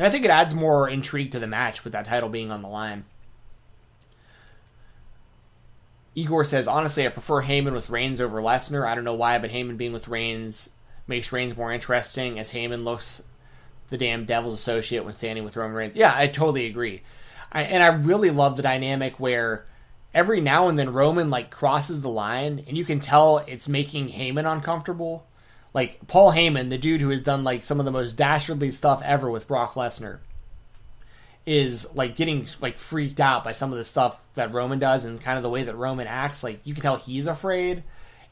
And 0.00 0.06
I 0.06 0.10
think 0.10 0.24
it 0.24 0.30
adds 0.30 0.54
more 0.54 0.88
intrigue 0.88 1.32
to 1.32 1.38
the 1.38 1.46
match 1.46 1.84
with 1.84 1.92
that 1.92 2.06
title 2.06 2.30
being 2.30 2.50
on 2.50 2.62
the 2.62 2.68
line. 2.68 3.04
Igor 6.14 6.42
says, 6.44 6.66
honestly, 6.66 7.04
I 7.04 7.10
prefer 7.10 7.42
Heyman 7.42 7.74
with 7.74 7.90
Reigns 7.90 8.18
over 8.18 8.40
Lesnar. 8.40 8.88
I 8.88 8.94
don't 8.94 9.04
know 9.04 9.12
why, 9.12 9.36
but 9.36 9.50
Heyman 9.50 9.76
being 9.76 9.92
with 9.92 10.08
Reigns 10.08 10.70
makes 11.06 11.32
Reigns 11.32 11.54
more 11.54 11.70
interesting 11.70 12.38
as 12.38 12.50
Heyman 12.50 12.82
looks 12.82 13.22
the 13.90 13.98
damn 13.98 14.24
devil's 14.24 14.54
associate 14.54 15.04
when 15.04 15.12
standing 15.12 15.44
with 15.44 15.54
Roman 15.54 15.76
Reigns. 15.76 15.96
Yeah, 15.96 16.14
I 16.16 16.28
totally 16.28 16.64
agree. 16.64 17.02
I, 17.52 17.64
and 17.64 17.82
I 17.82 17.88
really 17.88 18.30
love 18.30 18.56
the 18.56 18.62
dynamic 18.62 19.20
where 19.20 19.66
every 20.14 20.40
now 20.40 20.68
and 20.68 20.78
then 20.78 20.94
Roman 20.94 21.28
like 21.28 21.50
crosses 21.50 22.00
the 22.00 22.08
line 22.08 22.64
and 22.66 22.78
you 22.78 22.86
can 22.86 23.00
tell 23.00 23.44
it's 23.46 23.68
making 23.68 24.08
Heyman 24.08 24.50
uncomfortable 24.50 25.26
like 25.72 26.06
Paul 26.06 26.32
Heyman, 26.32 26.70
the 26.70 26.78
dude 26.78 27.00
who 27.00 27.10
has 27.10 27.20
done 27.20 27.44
like 27.44 27.62
some 27.62 27.78
of 27.78 27.84
the 27.84 27.92
most 27.92 28.14
dastardly 28.14 28.70
stuff 28.70 29.02
ever 29.04 29.30
with 29.30 29.46
Brock 29.46 29.74
Lesnar, 29.74 30.18
is 31.46 31.92
like 31.94 32.16
getting 32.16 32.46
like 32.60 32.78
freaked 32.78 33.20
out 33.20 33.44
by 33.44 33.52
some 33.52 33.72
of 33.72 33.78
the 33.78 33.84
stuff 33.84 34.28
that 34.34 34.52
Roman 34.52 34.78
does 34.78 35.04
and 35.04 35.20
kind 35.20 35.36
of 35.36 35.42
the 35.42 35.50
way 35.50 35.64
that 35.64 35.76
Roman 35.76 36.06
acts. 36.06 36.42
Like 36.42 36.60
you 36.64 36.74
can 36.74 36.82
tell 36.82 36.96
he's 36.96 37.26
afraid. 37.26 37.84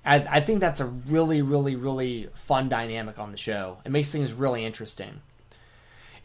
I, 0.04 0.16
I 0.16 0.40
think 0.40 0.60
that's 0.60 0.80
a 0.80 0.86
really, 0.86 1.42
really, 1.42 1.76
really 1.76 2.28
fun 2.34 2.68
dynamic 2.68 3.18
on 3.18 3.32
the 3.32 3.38
show. 3.38 3.78
It 3.84 3.90
makes 3.90 4.10
things 4.10 4.32
really 4.32 4.64
interesting. 4.64 5.20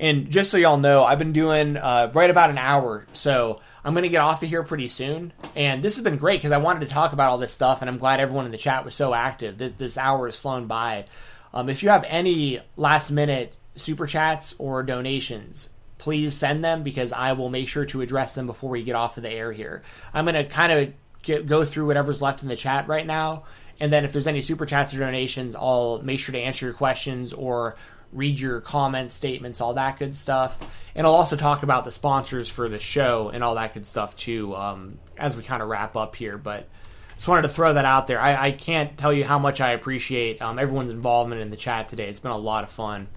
And 0.04 0.30
just 0.30 0.51
so 0.51 0.58
y'all 0.58 0.76
know, 0.76 1.06
I've 1.06 1.18
been 1.18 1.32
doing 1.32 1.78
uh, 1.78 2.12
right 2.14 2.30
about 2.30 2.49
an 2.49 2.58
hour, 2.58 3.08
so 3.14 3.62
I'm 3.86 3.93
going 3.93 4.04
to 4.04 4.10
get 4.10 4.20
off 4.20 4.43
of 4.43 4.49
here 4.49 4.62
pretty 4.62 4.89
soon. 4.89 5.32
And 5.56 5.82
this 5.82 5.95
has 5.95 6.04
been 6.04 6.18
great 6.18 6.41
because 6.41 6.51
I 6.51 6.58
wanted 6.58 6.82
to 6.82 6.93
talk 6.93 7.14
about 7.14 7.30
all 7.30 7.38
this 7.38 7.54
stuff, 7.54 7.80
and 7.80 7.89
I'm 7.89 7.99
glad 7.99 8.20
everyone 8.20 8.43
in 8.43 8.51
the 8.51 8.58
chat 8.58 8.84
was 8.84 8.95
so 8.95 9.14
active. 9.14 9.58
This, 9.58 9.72
this 9.78 9.97
hour 9.97 10.26
has 10.26 10.38
flown 10.38 10.68
by. 10.68 11.06
Um, 11.54 11.70
if 11.70 11.84
you 11.84 11.88
have 11.88 12.04
any 12.06 12.60
last 12.76 13.12
minute 13.12 13.56
super 13.78 14.06
chats 14.06 14.54
or 14.58 14.84
donations, 14.84 15.70
please 15.99 16.34
send 16.34 16.66
them 16.66 16.84
because 16.84 17.14
I 17.14 17.32
will 17.32 17.49
make 17.49 17.70
sure 17.70 17.86
to 17.86 18.01
address 18.01 18.36
them 18.36 18.45
before 18.45 18.72
we 18.72 18.84
get 18.84 18.97
off 18.97 19.16
of 19.16 19.24
the 19.24 19.32
air 19.32 19.54
here. 19.54 19.84
I'm 20.14 20.26
going 20.26 20.36
to 20.36 20.43
kind 20.43 20.93
of 21.30 21.45
go 21.47 21.64
through 21.64 21.88
whatever's 21.88 22.22
left 22.22 22.43
in 22.43 22.49
the 22.49 22.58
chat 22.58 22.89
right 22.89 23.08
now. 23.08 23.45
And 23.80 23.91
then 23.91 24.04
if 24.04 24.12
there's 24.12 24.28
any 24.28 24.41
super 24.41 24.66
chats 24.66 24.93
or 24.93 24.99
donations, 24.99 25.56
I'll 25.56 26.01
make 26.04 26.20
sure 26.20 26.34
to 26.34 26.39
answer 26.39 26.66
your 26.66 26.76
questions 26.76 27.32
or 27.32 27.78
read 28.14 28.39
your 28.39 28.61
comments, 28.61 29.16
statements, 29.16 29.61
all 29.61 29.74
that 29.74 29.99
good 29.99 30.16
stuff. 30.16 30.59
And 30.95 31.07
I'll 31.07 31.16
also 31.16 31.36
talk 31.36 31.64
about 31.64 31.86
the 31.86 31.91
sponsors 31.91 32.49
for 32.49 32.70
the 32.70 32.80
show 32.80 33.30
and 33.34 33.43
all 33.43 33.55
that 33.55 33.74
good 33.74 33.86
stuff 33.86 34.16
too 34.16 34.55
um, 34.55 34.97
as 35.18 35.36
we 35.36 35.43
kind 35.43 35.61
of 35.61 35.70
wrap 35.70 35.95
up 35.95 36.16
here. 36.16 36.38
But 36.38 36.68
just 37.16 37.28
wanted 37.28 37.43
to 37.43 37.49
throw 37.49 37.74
that 37.74 37.86
out 37.86 38.07
there. 38.07 38.20
I, 38.20 38.47
I 38.47 38.51
can't 38.51 38.97
tell 38.97 39.14
you 39.14 39.24
how 39.24 39.39
much 39.39 39.61
I 39.61 39.72
appreciate 39.72 40.41
um, 40.41 40.59
everyone's 40.59 40.91
involvement 40.91 41.41
in 41.41 41.49
the 41.49 41.57
chat 41.57 41.89
today. 41.89 42.09
It's 42.09 42.20
been 42.20 42.32
a 42.32 42.38
lot 42.38 42.64
of 42.64 42.70
fun. 42.70 43.07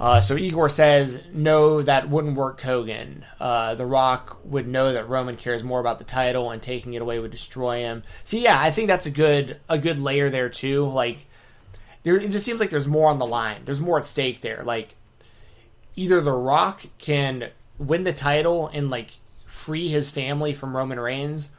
Uh, 0.00 0.22
so 0.22 0.34
Igor 0.34 0.70
says, 0.70 1.20
no, 1.30 1.82
that 1.82 2.08
wouldn't 2.08 2.34
work, 2.34 2.62
Hogan. 2.62 3.22
Uh, 3.38 3.74
the 3.74 3.84
Rock 3.84 4.38
would 4.44 4.66
know 4.66 4.94
that 4.94 5.10
Roman 5.10 5.36
cares 5.36 5.62
more 5.62 5.78
about 5.78 5.98
the 5.98 6.06
title, 6.06 6.50
and 6.50 6.62
taking 6.62 6.94
it 6.94 7.02
away 7.02 7.18
would 7.18 7.30
destroy 7.30 7.80
him. 7.80 8.02
See, 8.24 8.40
yeah, 8.40 8.58
I 8.58 8.70
think 8.70 8.88
that's 8.88 9.04
a 9.04 9.10
good 9.10 9.60
a 9.68 9.78
good 9.78 9.98
layer 9.98 10.30
there 10.30 10.48
too. 10.48 10.86
Like 10.86 11.26
there 12.02 12.16
it 12.16 12.30
just 12.30 12.44
seems 12.44 12.60
like 12.60 12.70
there's 12.70 12.88
more 12.88 13.10
on 13.10 13.18
the 13.18 13.26
line. 13.26 13.62
There's 13.64 13.80
more 13.80 13.98
at 13.98 14.06
stake 14.06 14.40
there. 14.40 14.62
Like 14.64 14.94
either 15.96 16.20
The 16.20 16.32
Rock 16.32 16.82
can 16.98 17.50
win 17.78 18.04
the 18.04 18.12
title 18.12 18.68
and 18.68 18.90
like 18.90 19.08
free 19.46 19.88
his 19.88 20.10
family 20.10 20.54
from 20.54 20.76
Roman 20.76 20.98
Reigns, 20.98 21.50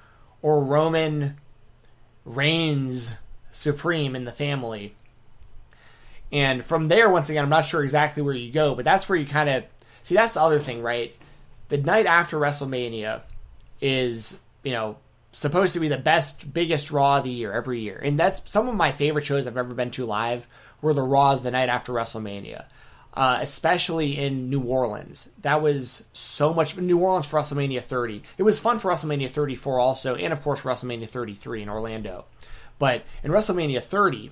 or 0.41 0.63
Roman 0.63 1.37
reigns 2.25 3.11
supreme 3.51 4.15
in 4.15 4.25
the 4.25 4.31
family. 4.31 4.95
And 6.31 6.63
from 6.63 6.87
there, 6.87 7.09
once 7.09 7.29
again, 7.29 7.43
I'm 7.43 7.49
not 7.49 7.65
sure 7.65 7.83
exactly 7.83 8.23
where 8.23 8.33
you 8.33 8.51
go, 8.51 8.73
but 8.73 8.85
that's 8.85 9.09
where 9.09 9.17
you 9.17 9.25
kind 9.25 9.49
of 9.49 9.63
see. 10.03 10.15
That's 10.15 10.35
the 10.35 10.41
other 10.41 10.59
thing, 10.59 10.81
right? 10.81 11.15
The 11.69 11.77
night 11.77 12.05
after 12.05 12.37
WrestleMania 12.37 13.21
is, 13.81 14.37
you 14.63 14.71
know, 14.71 14.97
supposed 15.31 15.73
to 15.73 15.79
be 15.79 15.87
the 15.87 15.97
best, 15.97 16.53
biggest 16.53 16.91
Raw 16.91 17.17
of 17.17 17.23
the 17.23 17.29
year 17.29 17.53
every 17.53 17.79
year. 17.79 17.99
And 18.01 18.19
that's 18.19 18.41
some 18.49 18.67
of 18.67 18.75
my 18.75 18.91
favorite 18.91 19.25
shows 19.25 19.47
I've 19.47 19.57
ever 19.57 19.73
been 19.73 19.91
to 19.91 20.05
live 20.05 20.47
were 20.81 20.93
the 20.93 21.01
Raws 21.01 21.43
the 21.43 21.51
night 21.51 21.69
after 21.69 21.93
WrestleMania. 21.93 22.65
Uh, 23.13 23.39
especially 23.41 24.17
in 24.17 24.49
New 24.49 24.61
Orleans. 24.61 25.27
That 25.41 25.61
was 25.61 26.05
so 26.13 26.53
much. 26.53 26.77
New 26.77 26.97
Orleans 26.97 27.25
for 27.25 27.41
WrestleMania 27.41 27.81
30. 27.81 28.23
It 28.37 28.43
was 28.43 28.57
fun 28.57 28.79
for 28.79 28.89
WrestleMania 28.89 29.29
34 29.29 29.79
also, 29.79 30.15
and 30.15 30.31
of 30.31 30.41
course 30.41 30.61
WrestleMania 30.61 31.09
33 31.09 31.63
in 31.63 31.67
Orlando. 31.67 32.23
But 32.79 33.03
in 33.21 33.31
WrestleMania 33.31 33.81
30, 33.81 34.31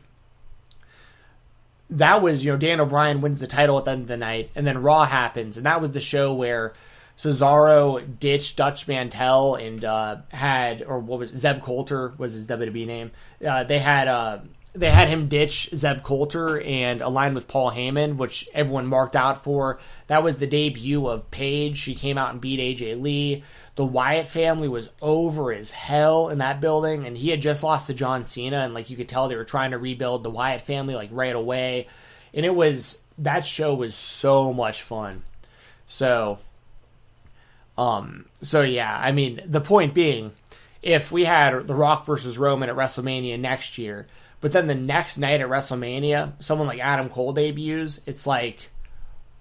that 1.90 2.22
was, 2.22 2.46
you 2.46 2.54
know, 2.54 2.58
Daniel 2.58 2.86
Bryan 2.86 3.20
wins 3.20 3.42
the 3.42 3.48
title 3.48 3.78
at 3.78 3.84
the 3.84 3.92
end 3.92 4.04
of 4.04 4.08
the 4.08 4.16
night, 4.16 4.50
and 4.56 4.66
then 4.66 4.82
Raw 4.82 5.04
happens, 5.04 5.58
and 5.58 5.66
that 5.66 5.82
was 5.82 5.92
the 5.92 6.00
show 6.00 6.34
where 6.34 6.72
Cesaro 7.20 8.00
ditched 8.18 8.56
Dutch 8.56 8.88
Mantell 8.88 9.56
and 9.56 9.84
uh, 9.84 10.18
had, 10.30 10.82
or 10.82 11.00
what 11.00 11.20
was 11.20 11.32
it, 11.32 11.38
Zeb 11.38 11.62
Colter 11.62 12.14
was 12.18 12.32
his 12.32 12.48
WWE 12.48 12.88
name. 12.88 13.12
Uh, 13.46 13.66
they 13.66 13.78
had 13.78 14.08
uh, 14.08 14.40
they 14.72 14.90
had 14.90 15.10
him 15.10 15.28
ditch 15.28 15.70
Zeb 15.76 16.02
Colter 16.04 16.62
and 16.62 17.02
align 17.02 17.34
with 17.34 17.50
Paul 17.50 17.72
Heyman, 17.72 18.16
which 18.16 18.48
everyone 18.54 18.88
marked 18.88 19.18
out 19.18 19.44
for. 19.44 19.80
That 20.08 20.24
was 20.24 20.38
the 20.38 20.48
debut 20.48 21.06
of 21.08 21.30
Paige. 21.30 21.76
She 21.76 21.94
came 21.94 22.18
out 22.18 22.32
and 22.32 22.40
beat 22.40 22.62
AJ 22.62 23.02
Lee. 23.02 23.44
The 23.76 23.86
Wyatt 23.86 24.28
family 24.28 24.70
was 24.70 24.90
over 25.02 25.52
as 25.52 25.72
hell 25.72 26.30
in 26.30 26.38
that 26.38 26.62
building, 26.62 27.06
and 27.06 27.18
he 27.18 27.32
had 27.32 27.42
just 27.42 27.64
lost 27.64 27.88
to 27.88 27.94
John 27.94 28.24
Cena, 28.24 28.60
and 28.60 28.74
like 28.74 28.90
you 28.90 28.96
could 28.96 29.10
tell 29.10 29.28
they 29.28 29.36
were 29.36 29.44
trying 29.44 29.72
to 29.72 29.78
rebuild 29.78 30.24
the 30.24 30.30
Wyatt 30.30 30.62
family 30.62 30.96
like 30.96 31.10
right 31.12 31.36
away. 31.36 31.88
And 32.34 32.46
it 32.46 32.56
was 32.56 33.02
that 33.18 33.46
show 33.46 33.76
was 33.76 33.94
so 33.94 34.54
much 34.54 34.84
fun. 34.84 35.24
So 35.86 36.40
um, 37.80 38.26
so 38.42 38.62
yeah, 38.62 38.94
I 39.02 39.14
mean, 39.14 39.42
the 39.46 39.62
point 39.62 39.94
being, 39.94 40.34
if 40.82 41.14
we 41.14 41.24
had 41.24 41.66
The 41.66 41.74
Rock 41.74 42.06
versus 42.06 42.38
Roman 42.38 42.68
at 42.68 42.76
WrestleMania 42.76 43.40
next 43.40 43.78
year, 43.78 44.06
but 44.42 44.52
then 44.52 44.68
the 44.68 44.76
next 44.76 45.18
night 45.18 45.40
at 45.40 45.48
WrestleMania, 45.48 46.34
someone 46.44 46.68
like 46.68 46.80
Adam 46.80 47.08
Cole 47.08 47.32
debuts, 47.32 48.02
it's 48.06 48.28
like. 48.28 48.70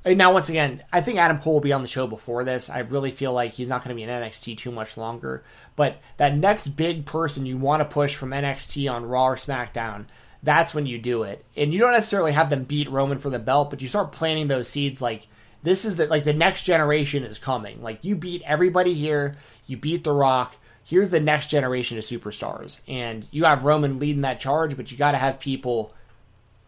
now, 0.07 0.33
once 0.33 0.49
again, 0.49 0.85
I 0.93 1.01
think 1.01 1.19
Adam 1.19 1.41
Cole 1.41 1.55
will 1.55 1.61
be 1.61 1.73
on 1.73 1.83
the 1.83 1.89
show 1.89 2.07
before 2.07 2.45
this. 2.45 2.71
I 2.71 2.79
really 2.79 3.11
feel 3.11 3.33
like 3.33 3.55
he's 3.55 3.67
not 3.67 3.83
going 3.83 3.97
to 3.97 4.01
be 4.01 4.09
in 4.09 4.23
NXT 4.23 4.57
too 4.57 4.71
much 4.71 4.97
longer. 4.97 5.43
But 5.75 6.01
that 6.19 6.37
next 6.37 6.69
big 6.69 7.07
person 7.07 7.45
you 7.45 7.59
want 7.59 7.81
to 7.81 7.93
push 7.93 8.15
from 8.15 8.31
NXT 8.31 8.89
on 8.89 9.05
Raw 9.05 9.27
or 9.27 9.37
SmackDown, 9.37 10.07
that's 10.45 10.73
when 10.73 10.87
you 10.87 10.99
do 11.01 11.25
it. 11.25 11.45
And 11.57 11.73
you 11.73 11.81
don't 11.81 11.93
necessarily 11.93 12.33
have 12.33 12.51
them 12.51 12.63
beat 12.63 12.89
Roman 12.89 13.19
for 13.19 13.31
the 13.31 13.41
belt, 13.41 13.71
but 13.71 13.83
you 13.83 13.89
start 13.89 14.13
planting 14.13 14.47
those 14.47 14.69
seeds 14.69 15.03
like 15.03 15.27
this 15.63 15.85
is 15.85 15.97
the 15.97 16.07
like 16.07 16.25
the 16.25 16.33
next 16.33 16.63
generation 16.63 17.25
is 17.25 17.39
coming. 17.39 17.83
Like 17.83 18.05
you 18.05 18.15
beat 18.15 18.43
everybody 18.45 18.95
here, 18.95 19.37
you 19.67 19.77
beat 19.77 20.05
The 20.05 20.13
Rock. 20.13 20.57
Here's 20.85 21.11
the 21.11 21.21
next 21.21 21.49
generation 21.49 21.99
of 21.99 22.05
superstars, 22.05 22.79
and 22.89 23.27
you 23.31 23.45
have 23.45 23.65
Roman 23.65 23.99
leading 23.99 24.23
that 24.23 24.41
charge, 24.41 24.77
but 24.77 24.91
you 24.91 24.97
got 24.97 25.13
to 25.13 25.19
have 25.19 25.39
people 25.39 25.93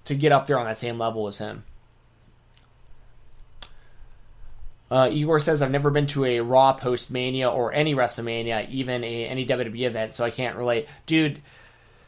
to 0.05 0.15
get 0.15 0.33
up 0.33 0.47
there 0.47 0.59
on 0.59 0.67
that 0.67 0.79
same 0.79 0.99
level 0.99 1.27
as 1.27 1.39
him. 1.39 1.65
Uh, 4.91 5.09
Igor 5.11 5.39
says, 5.39 5.63
I've 5.63 5.71
never 5.71 5.91
been 5.91 6.07
to 6.09 6.25
a 6.25 6.41
Raw 6.41 6.73
post 6.73 7.11
Mania 7.11 7.49
or 7.49 7.73
any 7.73 7.95
WrestleMania, 7.95 8.69
even 8.71 9.05
a, 9.05 9.27
any 9.27 9.47
WWE 9.47 9.87
event, 9.87 10.13
so 10.15 10.25
I 10.25 10.31
can't 10.31 10.57
relate. 10.57 10.89
Dude, 11.07 11.41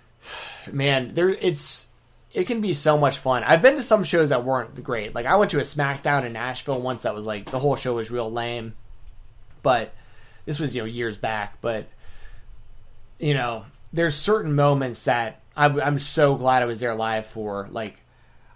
man, 0.72 1.14
there 1.14 1.30
it's 1.30 1.88
it 2.32 2.46
can 2.46 2.60
be 2.60 2.72
so 2.72 2.96
much 2.96 3.18
fun. 3.18 3.44
I've 3.44 3.62
been 3.62 3.76
to 3.76 3.82
some 3.82 4.04
shows 4.04 4.30
that 4.30 4.44
weren't 4.44 4.82
great. 4.82 5.14
Like 5.14 5.26
I 5.26 5.36
went 5.36 5.50
to 5.50 5.58
a 5.58 5.62
SmackDown 5.62 6.24
in 6.24 6.32
Nashville 6.32 6.80
once 6.80 7.02
that 7.02 7.14
was 7.14 7.26
like 7.26 7.50
the 7.50 7.58
whole 7.58 7.76
show 7.76 7.94
was 7.94 8.10
real 8.10 8.30
lame. 8.30 8.74
But 9.62 9.94
this 10.46 10.58
was 10.58 10.74
you 10.74 10.82
know 10.82 10.86
years 10.86 11.16
back. 11.16 11.60
But 11.60 11.86
you 13.18 13.34
know, 13.34 13.66
there's 13.92 14.14
certain 14.14 14.54
moments 14.54 15.04
that 15.04 15.42
I'm, 15.56 15.80
I'm 15.80 15.98
so 15.98 16.34
glad 16.36 16.62
I 16.62 16.66
was 16.66 16.80
there 16.80 16.94
live 16.94 17.26
for. 17.26 17.68
Like 17.70 17.96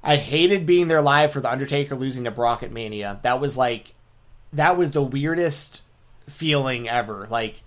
I 0.02 0.16
hated 0.16 0.64
being 0.64 0.88
there 0.88 1.02
live 1.02 1.32
for 1.32 1.40
the 1.40 1.50
Undertaker 1.50 1.94
losing 1.96 2.24
to 2.24 2.30
Brock 2.30 2.62
at 2.62 2.72
Mania. 2.72 3.20
That 3.22 3.40
was 3.40 3.56
like 3.56 3.94
that 4.54 4.78
was 4.78 4.90
the 4.90 5.02
weirdest 5.02 5.82
feeling 6.28 6.88
ever. 6.88 7.26
Like 7.30 7.62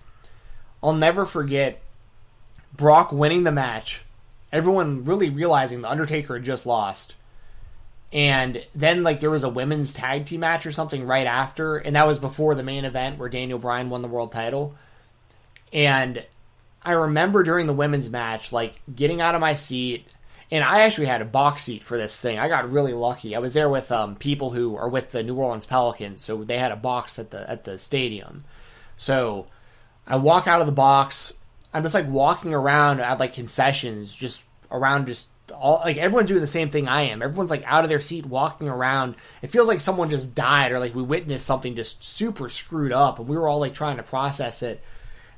I'll 0.82 0.92
never 0.92 1.24
forget 1.24 1.80
Brock 2.76 3.12
winning 3.12 3.44
the 3.44 3.52
match 3.52 4.02
everyone 4.52 5.04
really 5.04 5.30
realizing 5.30 5.80
the 5.80 5.90
Undertaker 5.90 6.34
had 6.34 6.44
just 6.44 6.66
lost, 6.66 7.14
And 8.12 8.64
then 8.74 9.02
like 9.02 9.20
there 9.20 9.30
was 9.30 9.44
a 9.44 9.48
women's 9.48 9.94
tag 9.94 10.26
team 10.26 10.40
match 10.40 10.66
or 10.66 10.72
something 10.72 11.06
right 11.06 11.26
after, 11.26 11.76
and 11.76 11.94
that 11.94 12.06
was 12.06 12.18
before 12.18 12.54
the 12.54 12.62
main 12.62 12.84
event 12.84 13.18
where 13.18 13.28
Daniel 13.28 13.58
Bryan 13.58 13.88
won 13.88 14.02
the 14.02 14.08
world 14.08 14.32
title. 14.32 14.74
And 15.72 16.24
I 16.82 16.92
remember 16.92 17.42
during 17.44 17.66
the 17.68 17.72
women's 17.72 18.10
match, 18.10 18.52
like 18.52 18.74
getting 18.92 19.20
out 19.20 19.36
of 19.36 19.40
my 19.40 19.54
seat, 19.54 20.08
and 20.50 20.64
I 20.64 20.80
actually 20.80 21.06
had 21.06 21.22
a 21.22 21.26
box 21.26 21.62
seat 21.62 21.84
for 21.84 21.96
this 21.96 22.20
thing. 22.20 22.40
I 22.40 22.48
got 22.48 22.72
really 22.72 22.94
lucky. 22.94 23.36
I 23.36 23.38
was 23.38 23.52
there 23.52 23.68
with 23.68 23.92
um, 23.92 24.16
people 24.16 24.50
who 24.50 24.76
are 24.76 24.88
with 24.88 25.12
the 25.12 25.22
New 25.22 25.36
Orleans 25.36 25.66
Pelicans, 25.66 26.20
so 26.20 26.42
they 26.42 26.58
had 26.58 26.72
a 26.72 26.76
box 26.76 27.20
at 27.20 27.30
the 27.30 27.48
at 27.48 27.62
the 27.62 27.78
stadium. 27.78 28.42
So 28.96 29.46
I 30.04 30.16
walk 30.16 30.48
out 30.48 30.60
of 30.60 30.66
the 30.66 30.72
box. 30.72 31.32
I'm 31.72 31.82
just 31.82 31.94
like 31.94 32.08
walking 32.08 32.54
around 32.54 33.00
at 33.00 33.20
like 33.20 33.34
concessions, 33.34 34.14
just 34.14 34.44
around 34.70 35.06
just 35.06 35.28
all 35.52 35.80
like 35.84 35.96
everyone's 35.96 36.28
doing 36.28 36.40
the 36.40 36.46
same 36.46 36.70
thing 36.70 36.88
I 36.88 37.02
am. 37.02 37.22
Everyone's 37.22 37.50
like 37.50 37.62
out 37.64 37.84
of 37.84 37.90
their 37.90 38.00
seat 38.00 38.26
walking 38.26 38.68
around. 38.68 39.16
It 39.42 39.50
feels 39.50 39.68
like 39.68 39.80
someone 39.80 40.10
just 40.10 40.34
died 40.34 40.72
or 40.72 40.78
like 40.78 40.94
we 40.94 41.02
witnessed 41.02 41.46
something 41.46 41.74
just 41.76 42.02
super 42.02 42.48
screwed 42.48 42.92
up 42.92 43.18
and 43.18 43.28
we 43.28 43.36
were 43.36 43.48
all 43.48 43.60
like 43.60 43.74
trying 43.74 43.96
to 43.96 44.02
process 44.02 44.62
it. 44.62 44.82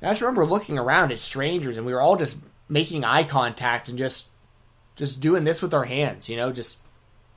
And 0.01 0.09
I 0.09 0.13
just 0.13 0.23
remember 0.23 0.47
looking 0.47 0.79
around 0.79 1.13
at 1.13 1.19
strangers 1.19 1.79
and 1.79 1.87
we 1.87 1.93
were 1.93 2.01
all 2.01 2.17
just 2.17 2.37
making 2.69 3.05
eye 3.05 3.25
contact 3.25 3.89
and 3.89 3.99
just 3.99 4.27
just 4.97 5.21
doing 5.21 5.45
this 5.45 5.63
with 5.63 5.75
our 5.75 5.85
hands, 5.85 6.29
you 6.29 6.37
know, 6.37 6.53
just 6.53 6.79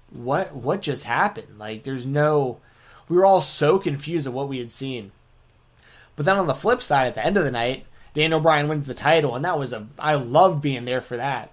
what 0.10 0.54
what 0.54 0.82
just 0.82 1.04
happened? 1.04 1.58
Like 1.58 1.84
there's 1.84 2.06
no 2.06 2.60
we 3.08 3.18
were 3.18 3.26
all 3.26 3.42
so 3.42 3.78
confused 3.80 4.28
at 4.28 4.34
what 4.34 4.50
we 4.50 4.60
had 4.60 4.72
seen. 4.72 5.12
But 6.16 6.26
then 6.26 6.38
on 6.38 6.48
the 6.48 6.54
flip 6.54 6.82
side, 6.82 7.08
at 7.08 7.16
the 7.16 7.26
end 7.26 7.38
of 7.38 7.44
the 7.44 7.52
night, 7.52 7.86
Daniel 8.16 8.40
Bryan 8.40 8.70
wins 8.70 8.88
the 8.88 8.94
title, 8.96 9.36
and 9.36 9.46
that 9.46 9.60
was 9.60 9.74
a 9.74 9.86
I 10.00 10.16
loved 10.16 10.62
being 10.62 10.86
there 10.86 11.02
for 11.02 11.18
that. 11.18 11.52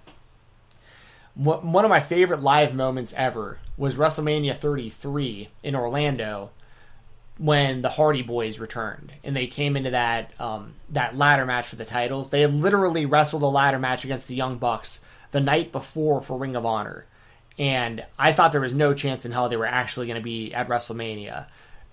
One 1.35 1.85
of 1.85 1.91
my 1.91 2.01
favorite 2.01 2.41
live 2.41 2.75
moments 2.75 3.15
ever 3.17 3.59
was 3.77 3.97
WrestleMania 3.97 4.55
33 4.55 5.49
in 5.63 5.75
Orlando 5.75 6.51
when 7.39 7.81
the 7.81 7.89
Hardy 7.89 8.23
Boys 8.23 8.59
returned 8.59 9.13
and 9.25 9.35
they 9.35 9.47
came 9.47 9.77
into 9.77 9.91
that 9.91 10.31
um, 10.39 10.75
that 10.91 11.17
ladder 11.17 11.47
match 11.47 11.67
for 11.67 11.77
the 11.77 11.85
titles. 11.85 12.31
They 12.31 12.47
literally 12.47 13.07
wrestled 13.07 13.43
a 13.43 13.47
ladder 13.47 13.79
match 13.79 14.05
against 14.05 14.29
the 14.29 14.35
Young 14.35 14.59
Bucks 14.59 15.01
the 15.33 15.41
night 15.41 15.73
before 15.73 16.21
for 16.21 16.39
Ring 16.39 16.55
of 16.55 16.67
Honor. 16.67 17.07
And 17.59 18.05
I 18.19 18.33
thought 18.33 18.53
there 18.53 18.61
was 18.61 18.75
no 18.75 18.95
chance 18.95 19.25
in 19.25 19.33
hell 19.33 19.49
they 19.49 19.57
were 19.57 19.67
actually 19.67 20.07
going 20.07 20.21
to 20.21 20.23
be 20.23 20.55
at 20.55 20.69
WrestleMania. 20.69 21.47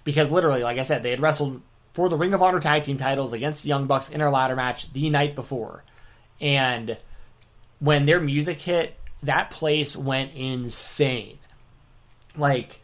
Because 0.03 0.29
literally, 0.29 0.63
like 0.63 0.77
I 0.77 0.83
said, 0.83 1.01
they 1.01 1.11
had 1.11 1.21
wrestled 1.21 1.61
for 1.93 2.09
the 2.09 2.17
Ring 2.17 2.33
of 2.33 2.41
Honor 2.41 2.59
tag 2.59 2.83
team 2.83 2.97
titles 2.97 3.33
against 3.33 3.63
the 3.63 3.69
Young 3.69 3.85
Bucks 3.85 4.09
in 4.09 4.21
our 4.21 4.29
ladder 4.29 4.55
match 4.55 4.91
the 4.93 5.09
night 5.09 5.35
before. 5.35 5.83
And 6.39 6.97
when 7.79 8.05
their 8.05 8.19
music 8.19 8.61
hit, 8.61 8.95
that 9.23 9.51
place 9.51 9.95
went 9.95 10.33
insane. 10.33 11.39
Like, 12.37 12.81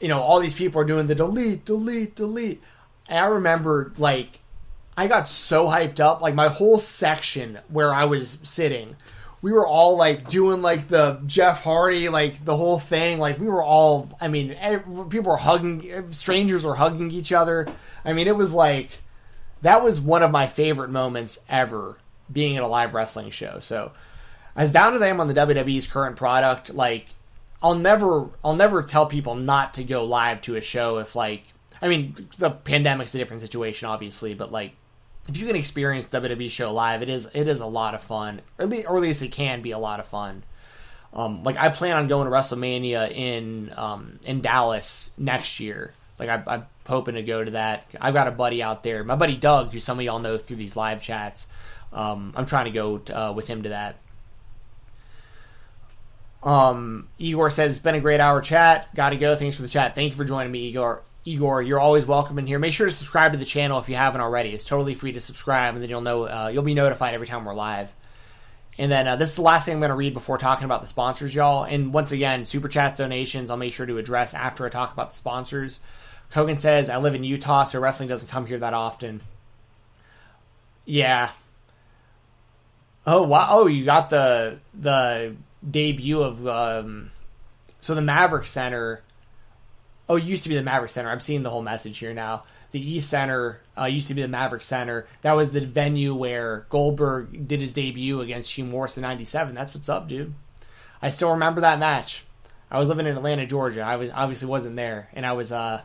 you 0.00 0.08
know, 0.08 0.20
all 0.20 0.40
these 0.40 0.54
people 0.54 0.80
are 0.80 0.84
doing 0.84 1.06
the 1.06 1.14
delete, 1.14 1.64
delete, 1.64 2.14
delete. 2.14 2.62
And 3.08 3.18
I 3.18 3.26
remember, 3.26 3.92
like, 3.96 4.40
I 4.96 5.06
got 5.06 5.28
so 5.28 5.66
hyped 5.66 6.00
up. 6.00 6.20
Like, 6.20 6.34
my 6.34 6.48
whole 6.48 6.78
section 6.78 7.58
where 7.68 7.92
I 7.92 8.04
was 8.04 8.38
sitting 8.42 8.96
we 9.44 9.52
were 9.52 9.66
all 9.66 9.98
like 9.98 10.26
doing 10.30 10.62
like 10.62 10.88
the 10.88 11.20
Jeff 11.26 11.62
Hardy, 11.62 12.08
like 12.08 12.42
the 12.46 12.56
whole 12.56 12.78
thing. 12.78 13.18
Like 13.18 13.38
we 13.38 13.46
were 13.46 13.62
all, 13.62 14.08
I 14.18 14.28
mean, 14.28 14.56
people 15.10 15.32
were 15.32 15.36
hugging, 15.36 16.10
strangers 16.12 16.64
were 16.64 16.74
hugging 16.74 17.10
each 17.10 17.30
other. 17.30 17.66
I 18.06 18.14
mean, 18.14 18.26
it 18.26 18.34
was 18.34 18.54
like 18.54 18.88
that 19.60 19.84
was 19.84 20.00
one 20.00 20.22
of 20.22 20.30
my 20.30 20.46
favorite 20.46 20.88
moments 20.88 21.40
ever 21.46 21.98
being 22.32 22.56
at 22.56 22.62
a 22.62 22.66
live 22.66 22.94
wrestling 22.94 23.28
show. 23.28 23.58
So, 23.60 23.92
as 24.56 24.72
down 24.72 24.94
as 24.94 25.02
I 25.02 25.08
am 25.08 25.20
on 25.20 25.28
the 25.28 25.34
WWE's 25.34 25.86
current 25.86 26.16
product, 26.16 26.72
like 26.72 27.08
I'll 27.62 27.74
never, 27.74 28.30
I'll 28.42 28.56
never 28.56 28.82
tell 28.82 29.04
people 29.04 29.34
not 29.34 29.74
to 29.74 29.84
go 29.84 30.06
live 30.06 30.40
to 30.42 30.56
a 30.56 30.62
show 30.62 31.00
if 31.00 31.14
like, 31.14 31.44
I 31.82 31.88
mean, 31.88 32.14
the 32.38 32.50
pandemic's 32.50 33.14
a 33.14 33.18
different 33.18 33.42
situation, 33.42 33.88
obviously, 33.88 34.32
but 34.32 34.50
like 34.50 34.72
if 35.28 35.36
you 35.36 35.46
can 35.46 35.56
experience 35.56 36.08
WWE 36.10 36.50
show 36.50 36.72
live, 36.72 37.02
it 37.02 37.08
is 37.08 37.28
it 37.32 37.48
is 37.48 37.60
a 37.60 37.66
lot 37.66 37.94
of 37.94 38.02
fun, 38.02 38.40
or 38.58 38.64
at 38.64 38.68
least, 38.68 38.86
or 38.86 38.96
at 38.96 39.02
least 39.02 39.22
it 39.22 39.32
can 39.32 39.62
be 39.62 39.70
a 39.70 39.78
lot 39.78 40.00
of 40.00 40.06
fun. 40.06 40.42
Um, 41.12 41.44
like 41.44 41.56
I 41.56 41.68
plan 41.68 41.96
on 41.96 42.08
going 42.08 42.26
to 42.26 42.32
WrestleMania 42.32 43.10
in 43.10 43.72
um, 43.76 44.18
in 44.24 44.40
Dallas 44.40 45.10
next 45.16 45.60
year. 45.60 45.94
Like 46.18 46.28
I, 46.28 46.54
am 46.54 46.66
hoping 46.86 47.14
to 47.14 47.22
go 47.22 47.42
to 47.42 47.52
that. 47.52 47.86
I've 48.00 48.14
got 48.14 48.28
a 48.28 48.32
buddy 48.32 48.62
out 48.62 48.82
there, 48.82 49.02
my 49.04 49.16
buddy 49.16 49.36
Doug, 49.36 49.72
who 49.72 49.80
some 49.80 49.98
of 49.98 50.04
y'all 50.04 50.18
know 50.18 50.38
through 50.38 50.56
these 50.56 50.76
live 50.76 51.02
chats. 51.02 51.46
Um, 51.92 52.32
I'm 52.36 52.46
trying 52.46 52.66
to 52.66 52.70
go 52.72 52.98
to, 52.98 53.20
uh, 53.20 53.32
with 53.32 53.46
him 53.46 53.62
to 53.62 53.68
that. 53.70 53.96
Um, 56.42 57.08
Igor 57.18 57.50
says 57.50 57.72
it's 57.72 57.80
been 57.80 57.94
a 57.94 58.00
great 58.00 58.20
hour 58.20 58.40
chat. 58.42 58.94
Got 58.94 59.10
to 59.10 59.16
go. 59.16 59.34
Thanks 59.34 59.56
for 59.56 59.62
the 59.62 59.68
chat. 59.68 59.94
Thank 59.94 60.10
you 60.10 60.16
for 60.16 60.24
joining 60.24 60.52
me, 60.52 60.66
Igor. 60.66 61.02
Igor, 61.26 61.62
you're 61.62 61.80
always 61.80 62.04
welcome 62.04 62.38
in 62.38 62.46
here. 62.46 62.58
Make 62.58 62.74
sure 62.74 62.86
to 62.86 62.92
subscribe 62.92 63.32
to 63.32 63.38
the 63.38 63.46
channel 63.46 63.78
if 63.78 63.88
you 63.88 63.96
haven't 63.96 64.20
already. 64.20 64.50
It's 64.50 64.64
totally 64.64 64.94
free 64.94 65.12
to 65.12 65.20
subscribe, 65.20 65.74
and 65.74 65.82
then 65.82 65.88
you'll 65.88 66.02
know 66.02 66.24
uh, 66.24 66.50
you'll 66.52 66.62
be 66.62 66.74
notified 66.74 67.14
every 67.14 67.26
time 67.26 67.46
we're 67.46 67.54
live. 67.54 67.90
And 68.76 68.92
then 68.92 69.08
uh, 69.08 69.16
this 69.16 69.30
is 69.30 69.36
the 69.36 69.42
last 69.42 69.64
thing 69.64 69.74
I'm 69.74 69.80
going 69.80 69.88
to 69.90 69.94
read 69.94 70.12
before 70.12 70.36
talking 70.36 70.64
about 70.66 70.82
the 70.82 70.88
sponsors, 70.88 71.34
y'all. 71.34 71.64
And 71.64 71.94
once 71.94 72.12
again, 72.12 72.44
super 72.44 72.68
chats 72.68 72.98
donations 72.98 73.50
I'll 73.50 73.56
make 73.56 73.72
sure 73.72 73.86
to 73.86 73.98
address 73.98 74.34
after 74.34 74.66
I 74.66 74.68
talk 74.68 74.92
about 74.92 75.12
the 75.12 75.16
sponsors. 75.16 75.80
Kogan 76.32 76.60
says 76.60 76.90
I 76.90 76.98
live 76.98 77.14
in 77.14 77.24
Utah, 77.24 77.64
so 77.64 77.80
wrestling 77.80 78.08
doesn't 78.08 78.28
come 78.28 78.44
here 78.44 78.58
that 78.58 78.74
often. 78.74 79.22
Yeah. 80.84 81.30
Oh 83.06 83.22
wow! 83.22 83.48
Oh, 83.50 83.66
you 83.66 83.86
got 83.86 84.10
the 84.10 84.58
the 84.78 85.36
debut 85.68 86.20
of 86.20 86.46
um, 86.46 87.12
so 87.80 87.94
the 87.94 88.00
Maverik 88.02 88.46
Center 88.46 89.03
Oh, 90.08 90.16
it 90.16 90.24
used 90.24 90.42
to 90.42 90.48
be 90.48 90.56
the 90.56 90.62
Maverik 90.62 90.90
Center. 90.90 91.10
I'm 91.10 91.20
seeing 91.20 91.42
the 91.42 91.50
whole 91.50 91.62
message 91.62 91.98
here 91.98 92.12
now. 92.12 92.44
The 92.72 92.80
East 92.80 93.08
Center 93.08 93.60
uh, 93.78 93.84
used 93.84 94.08
to 94.08 94.14
be 94.14 94.22
the 94.22 94.28
Maverik 94.28 94.62
Center. 94.62 95.06
That 95.22 95.32
was 95.34 95.52
the 95.52 95.60
venue 95.60 96.14
where 96.14 96.66
Goldberg 96.68 97.48
did 97.48 97.60
his 97.60 97.72
debut 97.72 98.20
against 98.20 98.50
Hugh 98.50 98.64
Morris 98.64 98.96
in 98.96 99.02
'97. 99.02 99.54
That's 99.54 99.72
what's 99.72 99.88
up, 99.88 100.08
dude. 100.08 100.34
I 101.00 101.10
still 101.10 101.30
remember 101.30 101.62
that 101.62 101.78
match. 101.78 102.24
I 102.70 102.78
was 102.78 102.88
living 102.88 103.06
in 103.06 103.16
Atlanta, 103.16 103.46
Georgia. 103.46 103.82
I 103.82 103.96
was 103.96 104.10
obviously 104.10 104.48
wasn't 104.48 104.76
there, 104.76 105.08
and 105.12 105.24
I 105.24 105.32
was 105.32 105.52
uh 105.52 105.82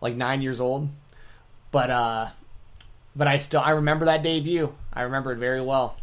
like 0.00 0.14
nine 0.14 0.42
years 0.42 0.60
old. 0.60 0.88
But 1.70 1.90
uh, 1.90 2.28
but 3.16 3.28
I 3.28 3.38
still 3.38 3.60
I 3.60 3.70
remember 3.70 4.04
that 4.06 4.22
debut. 4.22 4.74
I 4.92 5.02
remember 5.02 5.32
it 5.32 5.38
very 5.38 5.60
well. 5.60 5.96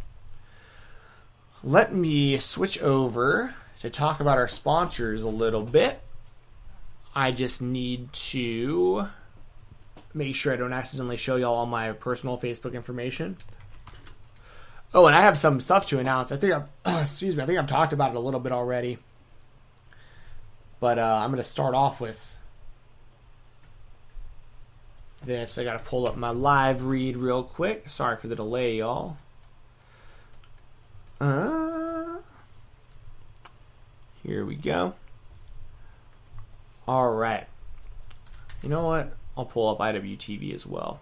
Let 1.62 1.94
me 1.94 2.36
switch 2.38 2.80
over 2.80 3.54
to 3.80 3.90
talk 3.90 4.20
about 4.20 4.38
our 4.38 4.48
sponsors 4.48 5.22
a 5.22 5.28
little 5.28 5.62
bit. 5.62 6.00
I 7.16 7.32
just 7.32 7.62
need 7.62 8.12
to 8.12 9.06
make 10.12 10.36
sure 10.36 10.52
I 10.52 10.56
don't 10.56 10.74
accidentally 10.74 11.16
show 11.16 11.36
y'all 11.36 11.54
all 11.54 11.64
my 11.64 11.92
personal 11.92 12.36
Facebook 12.36 12.74
information. 12.74 13.38
Oh, 14.92 15.06
and 15.06 15.16
I 15.16 15.22
have 15.22 15.38
some 15.38 15.62
stuff 15.62 15.86
to 15.86 15.98
announce. 15.98 16.30
I 16.30 16.36
think 16.36 16.52
I've, 16.52 16.68
excuse 17.00 17.34
me, 17.34 17.42
I 17.42 17.46
think 17.46 17.58
I've 17.58 17.66
talked 17.66 17.94
about 17.94 18.10
it 18.10 18.16
a 18.16 18.20
little 18.20 18.38
bit 18.38 18.52
already. 18.52 18.98
But 20.78 20.98
uh, 20.98 21.20
I'm 21.22 21.30
going 21.30 21.42
to 21.42 21.48
start 21.48 21.74
off 21.74 22.02
with 22.02 22.36
this. 25.24 25.56
I 25.56 25.64
got 25.64 25.82
to 25.82 25.88
pull 25.88 26.06
up 26.06 26.18
my 26.18 26.30
live 26.30 26.82
read 26.82 27.16
real 27.16 27.42
quick. 27.42 27.88
Sorry 27.88 28.18
for 28.18 28.28
the 28.28 28.36
delay, 28.36 28.76
y'all. 28.76 29.16
Uh, 31.18 32.18
here 34.22 34.44
we 34.44 34.54
go. 34.54 34.92
All 36.88 37.10
right. 37.10 37.46
You 38.62 38.68
know 38.68 38.84
what? 38.84 39.16
I'll 39.36 39.44
pull 39.44 39.68
up 39.68 39.78
IWTV 39.78 40.54
as 40.54 40.66
well. 40.66 41.00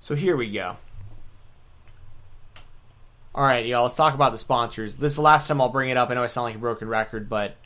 So 0.00 0.14
here 0.14 0.36
we 0.36 0.50
go. 0.50 0.76
All 3.34 3.44
right, 3.44 3.64
y'all. 3.64 3.84
Let's 3.84 3.94
talk 3.94 4.14
about 4.14 4.32
the 4.32 4.38
sponsors. 4.38 4.96
This 4.96 5.12
is 5.12 5.16
the 5.16 5.22
last 5.22 5.46
time 5.46 5.60
I'll 5.60 5.68
bring 5.68 5.90
it 5.90 5.96
up. 5.96 6.10
I 6.10 6.14
know 6.14 6.22
I 6.22 6.26
sound 6.26 6.46
like 6.46 6.56
a 6.56 6.58
broken 6.58 6.88
record, 6.88 7.28
but 7.28 7.56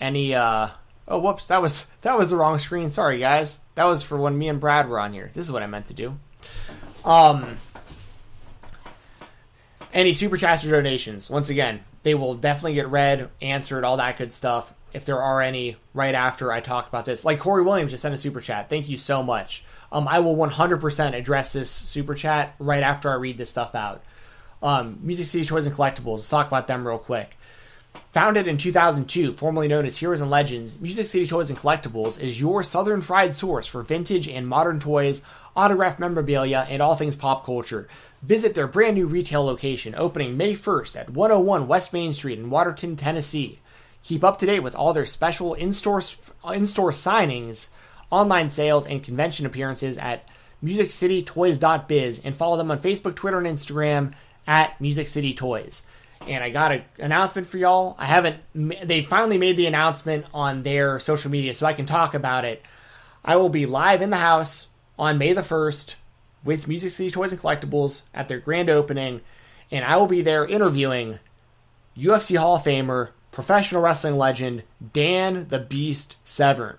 any 0.00 0.34
uh 0.34 0.68
oh 1.08 1.18
whoops 1.18 1.46
that 1.46 1.60
was 1.60 1.86
that 2.02 2.16
was 2.16 2.30
the 2.30 2.36
wrong 2.36 2.58
screen. 2.58 2.90
Sorry 2.90 3.18
guys. 3.18 3.58
That 3.74 3.84
was 3.84 4.02
for 4.02 4.16
when 4.16 4.38
me 4.38 4.48
and 4.48 4.60
Brad 4.60 4.88
were 4.88 5.00
on 5.00 5.12
here. 5.12 5.30
This 5.34 5.46
is 5.46 5.52
what 5.52 5.62
I 5.62 5.66
meant 5.66 5.88
to 5.88 5.94
do. 5.94 6.18
Um 7.04 7.58
any 9.92 10.12
super 10.12 10.36
chats 10.36 10.64
or 10.64 10.70
donations, 10.70 11.28
once 11.28 11.50
again, 11.50 11.84
they 12.02 12.14
will 12.14 12.34
definitely 12.34 12.74
get 12.74 12.88
read, 12.88 13.28
answered, 13.42 13.84
all 13.84 13.98
that 13.98 14.16
good 14.16 14.32
stuff 14.32 14.72
if 14.92 15.04
there 15.04 15.22
are 15.22 15.40
any 15.40 15.76
right 15.94 16.14
after 16.14 16.52
I 16.52 16.60
talk 16.60 16.88
about 16.88 17.04
this. 17.04 17.24
Like 17.24 17.38
Corey 17.38 17.62
Williams 17.62 17.90
just 17.90 18.02
sent 18.02 18.14
a 18.14 18.18
super 18.18 18.40
chat. 18.40 18.68
Thank 18.70 18.88
you 18.88 18.96
so 18.96 19.22
much. 19.22 19.64
Um, 19.90 20.08
I 20.08 20.20
will 20.20 20.36
100% 20.36 21.14
address 21.14 21.52
this 21.52 21.70
super 21.70 22.14
chat 22.14 22.54
right 22.58 22.82
after 22.82 23.10
I 23.10 23.14
read 23.14 23.36
this 23.36 23.50
stuff 23.50 23.74
out. 23.74 24.02
Um, 24.62 24.98
Music 25.02 25.26
City 25.26 25.44
Toys 25.44 25.66
and 25.66 25.74
Collectibles. 25.74 26.16
Let's 26.16 26.28
talk 26.28 26.46
about 26.46 26.66
them 26.66 26.86
real 26.86 26.98
quick. 26.98 27.36
Founded 28.12 28.46
in 28.46 28.56
2002, 28.56 29.32
formerly 29.32 29.68
known 29.68 29.84
as 29.84 29.98
Heroes 29.98 30.20
and 30.20 30.30
Legends, 30.30 30.78
Music 30.80 31.06
City 31.06 31.26
Toys 31.26 31.50
and 31.50 31.58
Collectibles 31.58 32.18
is 32.20 32.40
your 32.40 32.62
southern 32.62 33.00
fried 33.00 33.34
source 33.34 33.66
for 33.66 33.82
vintage 33.82 34.28
and 34.28 34.46
modern 34.46 34.80
toys, 34.80 35.22
autographed 35.56 35.98
memorabilia, 35.98 36.66
and 36.70 36.80
all 36.80 36.94
things 36.94 37.16
pop 37.16 37.44
culture. 37.44 37.88
Visit 38.22 38.54
their 38.54 38.66
brand 38.66 38.96
new 38.96 39.06
retail 39.06 39.44
location 39.44 39.94
opening 39.96 40.36
May 40.36 40.54
1st 40.54 40.96
at 40.96 41.10
101 41.10 41.66
West 41.66 41.92
Main 41.92 42.12
Street 42.12 42.38
in 42.38 42.50
Watertown, 42.50 42.96
Tennessee. 42.96 43.60
Keep 44.02 44.24
up 44.24 44.38
to 44.38 44.46
date 44.46 44.60
with 44.60 44.74
all 44.74 44.92
their 44.92 45.06
special 45.06 45.54
in-store 45.54 46.02
in-store 46.52 46.90
signings, 46.90 47.68
online 48.10 48.50
sales, 48.50 48.86
and 48.86 49.02
convention 49.02 49.46
appearances 49.46 49.96
at 49.96 50.28
MusicCityToys.biz 50.64 52.20
and 52.24 52.36
follow 52.36 52.56
them 52.56 52.70
on 52.70 52.80
Facebook, 52.80 53.14
Twitter, 53.14 53.38
and 53.38 53.46
Instagram 53.46 54.12
at 54.46 54.80
Music 54.80 55.08
City 55.08 55.34
Toys. 55.34 55.82
And 56.26 56.42
I 56.42 56.50
got 56.50 56.72
an 56.72 56.84
announcement 56.98 57.46
for 57.48 57.58
y'all. 57.58 57.96
I 57.98 58.06
haven't. 58.06 58.36
They 58.54 59.02
finally 59.02 59.38
made 59.38 59.56
the 59.56 59.66
announcement 59.66 60.26
on 60.32 60.62
their 60.62 61.00
social 61.00 61.30
media, 61.30 61.54
so 61.54 61.66
I 61.66 61.72
can 61.72 61.86
talk 61.86 62.14
about 62.14 62.44
it. 62.44 62.62
I 63.24 63.36
will 63.36 63.48
be 63.48 63.66
live 63.66 64.02
in 64.02 64.10
the 64.10 64.16
house 64.16 64.68
on 64.98 65.18
May 65.18 65.32
the 65.32 65.42
first 65.42 65.96
with 66.44 66.68
Music 66.68 66.90
City 66.90 67.10
Toys 67.10 67.32
and 67.32 67.40
Collectibles 67.40 68.02
at 68.14 68.28
their 68.28 68.38
grand 68.38 68.70
opening, 68.70 69.20
and 69.70 69.84
I 69.84 69.96
will 69.96 70.06
be 70.06 70.22
there 70.22 70.44
interviewing 70.44 71.18
UFC 71.96 72.36
Hall 72.36 72.56
of 72.56 72.62
Famer, 72.62 73.10
professional 73.32 73.82
wrestling 73.82 74.16
legend 74.16 74.62
Dan 74.92 75.48
the 75.48 75.58
Beast 75.58 76.16
Severn. 76.22 76.76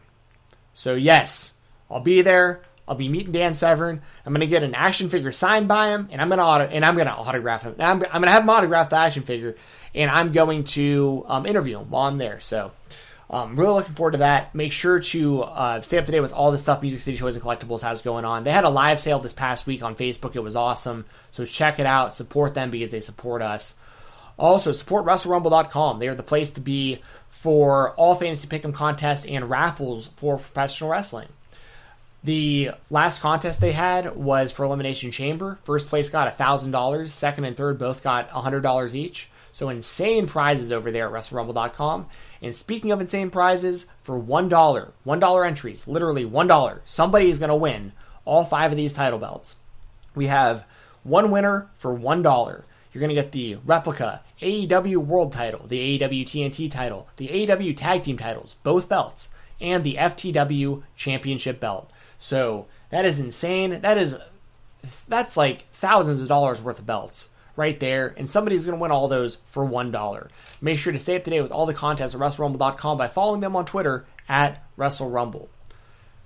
So 0.74 0.96
yes, 0.96 1.54
I'll 1.92 2.00
be 2.00 2.22
there. 2.22 2.62
I'll 2.88 2.96
be 2.96 3.10
meeting 3.10 3.32
Dan 3.32 3.54
Severn. 3.54 4.02
I'm 4.26 4.34
gonna 4.34 4.46
get 4.46 4.64
an 4.64 4.76
action 4.76 5.10
figure 5.10 5.32
signed 5.32 5.68
by 5.68 5.90
him, 5.90 6.10
and 6.12 6.22
I'm 6.22 6.30
gonna 6.30 6.44
auto- 6.44 6.70
and 6.70 6.86
I'm 6.86 6.96
gonna 6.96 7.12
autograph 7.12 7.64
him. 7.64 7.76
I'm, 7.80 8.04
I'm, 8.04 8.22
gonna 8.22 8.32
have 8.32 8.44
him 8.44 8.50
autograph 8.50 8.90
the 8.90 8.98
action 8.98 9.24
figure, 9.24 9.56
and 9.96 10.10
I'm 10.10 10.32
going 10.32 10.64
to 10.66 11.24
um, 11.28 11.46
interview 11.46 11.80
him 11.80 11.90
while 11.90 12.08
I'm 12.08 12.18
there. 12.18 12.40
So, 12.40 12.72
um, 13.30 13.56
really 13.56 13.74
looking 13.74 13.96
forward 13.96 14.12
to 14.12 14.18
that. 14.20 14.54
Make 14.54 14.74
sure 14.74 15.00
to 15.00 15.44
uh, 15.44 15.82
stay 15.82 15.98
up 15.98 16.06
to 16.06 16.12
date 16.12 16.20
with 16.20 16.34
all 16.34 16.52
the 16.52 16.58
stuff 16.58 16.82
Music 16.82 17.00
City 17.00 17.18
Toys 17.18 17.36
and 17.36 17.44
Collectibles 17.44 17.82
has 17.82 18.02
going 18.02 18.26
on. 18.26 18.44
They 18.44 18.52
had 18.52 18.66
a 18.66 18.70
live 18.70 19.00
sale 19.00 19.20
this 19.20 19.34
past 19.34 19.66
week 19.66 19.82
on 19.82 19.96
Facebook. 19.96 20.36
It 20.36 20.42
was 20.42 20.56
awesome. 20.56 21.06
So 21.32 21.46
check 21.46 21.80
it 21.80 21.86
out. 21.86 22.16
Support 22.16 22.54
them 22.54 22.70
because 22.70 22.92
they 22.92 23.00
support 23.00 23.42
us. 23.42 23.76
Also, 24.38 24.72
support 24.72 25.06
WrestleRumble.com. 25.06 26.00
They 26.00 26.08
are 26.08 26.16
the 26.16 26.24
place 26.24 26.52
to 26.52 26.62
be 26.62 27.02
for 27.30 27.92
all 27.92 28.16
fantasy 28.16 28.48
pick'em 28.48 28.74
contests 28.74 29.26
and 29.26 29.50
raffles 29.50 30.08
for 30.18 30.38
professional 30.38 30.90
wrestling. 30.90 31.28
The 32.24 32.72
last 32.90 33.20
contest 33.20 33.60
they 33.60 33.74
had 33.74 34.16
was 34.16 34.54
for 34.54 34.64
Elimination 34.64 35.12
Chamber. 35.12 35.60
First 35.66 35.90
place 35.90 36.10
got 36.10 36.38
$1,000. 36.38 37.10
Second 37.10 37.44
and 37.46 37.58
third 37.58 37.78
both 37.78 38.02
got 38.02 38.30
$100 38.30 38.96
each. 38.96 39.30
So 39.52 39.70
insane 39.70 40.26
prizes 40.26 40.72
over 40.72 40.90
there 40.90 41.08
at 41.08 41.14
WrestleRumble.com. 41.14 42.08
And 42.42 42.56
speaking 42.56 42.92
of 42.92 43.02
insane 43.02 43.30
prizes, 43.30 43.88
for 44.02 44.20
$1, 44.20 44.92
$1 45.06 45.48
entries, 45.48 45.88
literally 45.88 46.26
$1, 46.26 46.80
somebody 46.86 47.30
is 47.30 47.40
going 47.40 47.50
to 47.50 47.56
win 47.56 47.92
all 48.26 48.46
five 48.46 48.72
of 48.72 48.78
these 48.78 48.94
title 48.94 49.20
belts. 49.20 49.58
We 50.16 50.28
have 50.28 50.66
one 51.04 51.30
winner 51.30 51.70
for 51.76 51.94
$1. 51.94 52.64
You're 52.94 53.00
going 53.00 53.10
to 53.10 53.16
get 53.16 53.32
the 53.32 53.58
replica 53.66 54.22
AEW 54.42 54.98
World 54.98 55.34
title, 55.34 55.66
the 55.68 55.98
AEW 55.98 56.24
TNT 56.26 56.70
title, 56.70 57.08
the 57.18 57.28
AEW 57.28 57.76
Tag 57.76 58.04
Team 58.04 58.18
titles, 58.18 58.56
both 58.64 58.88
belts, 58.88 59.30
and 59.60 59.84
the 59.84 59.96
FTW 59.96 60.84
Championship 60.96 61.60
belt. 61.60 61.90
So 62.20 62.68
that 62.90 63.06
is 63.06 63.20
insane. 63.20 63.82
That 63.82 63.98
is 63.98 64.16
that's 65.08 65.38
like 65.38 65.70
thousands 65.72 66.22
of 66.22 66.28
dollars 66.28 66.62
worth 66.62 66.80
of 66.80 66.86
belts 66.86 67.30
right 67.56 67.80
there, 67.80 68.14
and 68.18 68.30
somebody's 68.30 68.66
going 68.66 68.78
to 68.78 68.82
win 68.82 68.92
all 68.92 69.08
those 69.08 69.38
for 69.46 69.66
one 69.66 69.92
dollar. 69.92 70.30
Make 70.62 70.78
sure 70.78 70.94
to 70.94 71.00
stay 71.00 71.16
up 71.16 71.24
to 71.24 71.30
date 71.30 71.42
with 71.42 71.52
all 71.52 71.66
the 71.66 71.74
contests 71.74 72.14
at 72.14 72.22
WrestleRumble.com 72.22 72.98
by 72.98 73.08
following 73.08 73.42
them 73.42 73.56
on 73.56 73.66
Twitter 73.66 74.06
at 74.30 74.64
WrestleRumble. 74.78 75.48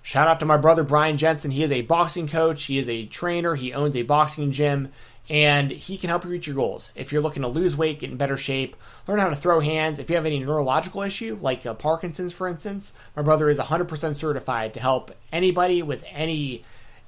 Shout 0.01 0.27
out 0.27 0.39
to 0.39 0.45
my 0.45 0.57
brother 0.57 0.83
Brian 0.83 1.17
Jensen. 1.17 1.51
He 1.51 1.63
is 1.63 1.71
a 1.71 1.81
boxing 1.81 2.29
coach. 2.29 2.63
He 2.63 2.77
is 2.77 2.87
a 2.87 3.05
trainer. 3.05 3.55
He 3.55 3.73
owns 3.73 3.95
a 3.95 4.03
boxing 4.03 4.51
gym 4.51 4.93
and 5.29 5.71
he 5.71 5.97
can 5.97 6.09
help 6.09 6.23
you 6.23 6.29
reach 6.29 6.47
your 6.47 6.55
goals. 6.55 6.91
If 6.95 7.11
you're 7.11 7.21
looking 7.21 7.41
to 7.41 7.49
lose 7.49 7.75
weight, 7.75 7.99
get 7.99 8.11
in 8.11 8.17
better 8.17 8.37
shape, 8.37 8.75
learn 9.07 9.19
how 9.19 9.29
to 9.29 9.35
throw 9.35 9.59
hands, 9.59 9.99
if 9.99 10.09
you 10.09 10.15
have 10.15 10.25
any 10.25 10.39
neurological 10.39 11.01
issue, 11.01 11.37
like 11.41 11.65
uh, 11.65 11.73
Parkinson's, 11.73 12.33
for 12.33 12.47
instance, 12.47 12.93
my 13.15 13.21
brother 13.21 13.49
is 13.49 13.59
100% 13.59 14.15
certified 14.15 14.73
to 14.73 14.79
help 14.79 15.11
anybody 15.31 15.81
with 15.81 16.05
any 16.11 16.63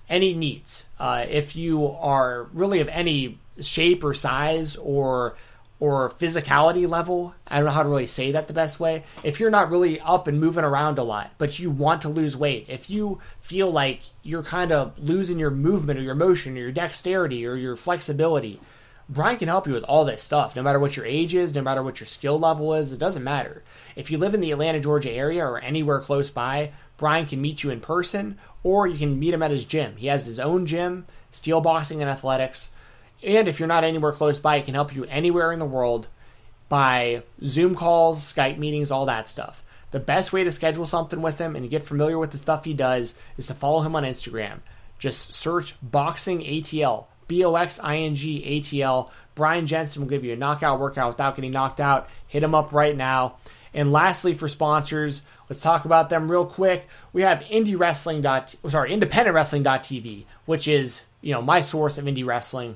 any 0.09 0.33
needs. 0.33 0.87
Uh, 0.99 1.23
if 1.29 1.55
you 1.55 1.85
are 1.87 2.45
really 2.51 2.79
of 2.79 2.87
any 2.87 3.37
shape 3.61 4.03
or 4.03 4.15
size 4.15 4.75
or 4.75 5.35
or 5.79 6.09
physicality 6.09 6.87
level. 6.87 7.33
I 7.47 7.57
don't 7.57 7.65
know 7.65 7.71
how 7.71 7.83
to 7.83 7.89
really 7.89 8.05
say 8.05 8.31
that 8.33 8.47
the 8.47 8.53
best 8.53 8.79
way. 8.79 9.03
If 9.23 9.39
you're 9.39 9.49
not 9.49 9.69
really 9.69 9.99
up 10.01 10.27
and 10.27 10.39
moving 10.39 10.63
around 10.63 10.97
a 10.97 11.03
lot, 11.03 11.31
but 11.37 11.57
you 11.57 11.71
want 11.71 12.01
to 12.01 12.09
lose 12.09 12.35
weight, 12.35 12.65
if 12.67 12.89
you 12.89 13.19
feel 13.39 13.71
like 13.71 14.01
you're 14.23 14.43
kind 14.43 14.71
of 14.71 14.97
losing 14.99 15.39
your 15.39 15.51
movement 15.51 15.99
or 15.99 16.03
your 16.03 16.15
motion 16.15 16.57
or 16.57 16.61
your 16.61 16.71
dexterity 16.71 17.45
or 17.45 17.55
your 17.55 17.75
flexibility, 17.75 18.59
Brian 19.11 19.37
can 19.37 19.47
help 19.47 19.65
you 19.65 19.73
with 19.73 19.85
all 19.85 20.05
this 20.05 20.21
stuff, 20.21 20.55
no 20.55 20.61
matter 20.61 20.79
what 20.79 20.95
your 20.95 21.05
age 21.05 21.33
is, 21.33 21.55
no 21.55 21.63
matter 21.63 21.81
what 21.81 21.99
your 21.99 22.05
skill 22.05 22.37
level 22.37 22.75
is, 22.75 22.91
it 22.91 22.99
doesn't 22.99 23.23
matter. 23.23 23.63
If 23.95 24.11
you 24.11 24.19
live 24.19 24.35
in 24.35 24.41
the 24.41 24.51
Atlanta, 24.51 24.79
Georgia 24.79 25.11
area 25.11 25.43
or 25.43 25.59
anywhere 25.59 25.99
close 25.99 26.29
by, 26.29 26.73
Brian 26.97 27.25
can 27.25 27.41
meet 27.41 27.63
you 27.63 27.71
in 27.71 27.79
person 27.79 28.37
or 28.61 28.85
you 28.85 28.99
can 28.99 29.17
meet 29.17 29.33
him 29.33 29.41
at 29.41 29.49
his 29.49 29.65
gym. 29.65 29.95
He 29.95 30.07
has 30.07 30.27
his 30.27 30.39
own 30.39 30.67
gym, 30.67 31.07
steel 31.31 31.61
boxing 31.61 32.01
and 32.01 32.11
athletics. 32.11 32.69
And 33.23 33.47
if 33.47 33.59
you're 33.59 33.67
not 33.67 33.83
anywhere 33.83 34.11
close 34.11 34.39
by, 34.39 34.57
it 34.57 34.65
can 34.65 34.75
help 34.75 34.95
you 34.95 35.03
anywhere 35.05 35.51
in 35.51 35.59
the 35.59 35.65
world 35.65 36.07
by 36.69 37.23
Zoom 37.43 37.75
calls, 37.75 38.33
Skype 38.33 38.57
meetings, 38.57 38.91
all 38.91 39.07
that 39.07 39.29
stuff. 39.29 39.63
The 39.91 39.99
best 39.99 40.31
way 40.31 40.43
to 40.43 40.51
schedule 40.51 40.85
something 40.85 41.21
with 41.21 41.39
him 41.39 41.55
and 41.55 41.69
get 41.69 41.83
familiar 41.83 42.19
with 42.19 42.31
the 42.31 42.37
stuff 42.37 42.63
he 42.63 42.73
does 42.73 43.15
is 43.37 43.47
to 43.47 43.55
follow 43.55 43.81
him 43.81 43.95
on 43.95 44.03
Instagram. 44.03 44.59
Just 44.99 45.33
search 45.33 45.75
Boxing 45.81 46.41
ATL, 46.41 47.07
B 47.27 47.43
O 47.43 47.55
X 47.55 47.79
I 47.81 47.97
N 47.97 48.15
G 48.15 48.43
A 48.43 48.61
T 48.61 48.81
L. 48.83 49.11
Brian 49.33 49.65
Jensen 49.65 50.01
will 50.01 50.09
give 50.09 50.23
you 50.23 50.33
a 50.33 50.37
knockout 50.37 50.79
workout 50.79 51.13
without 51.13 51.35
getting 51.35 51.51
knocked 51.51 51.79
out. 51.79 52.09
Hit 52.27 52.43
him 52.43 52.53
up 52.53 52.71
right 52.71 52.95
now. 52.95 53.37
And 53.73 53.91
lastly, 53.91 54.33
for 54.33 54.47
sponsors, 54.47 55.21
let's 55.47 55.61
talk 55.61 55.85
about 55.85 56.09
them 56.09 56.29
real 56.29 56.45
quick. 56.45 56.87
We 57.13 57.21
have 57.21 57.39
indie 57.41 57.79
wrestling. 57.79 58.23
Sorry, 58.67 58.93
independent 58.93 59.33
wrestling.tv, 59.33 60.25
which 60.45 60.67
is 60.67 61.01
you 61.21 61.33
know 61.33 61.41
my 61.41 61.61
source 61.61 61.97
of 61.97 62.05
indie 62.05 62.25
wrestling. 62.25 62.75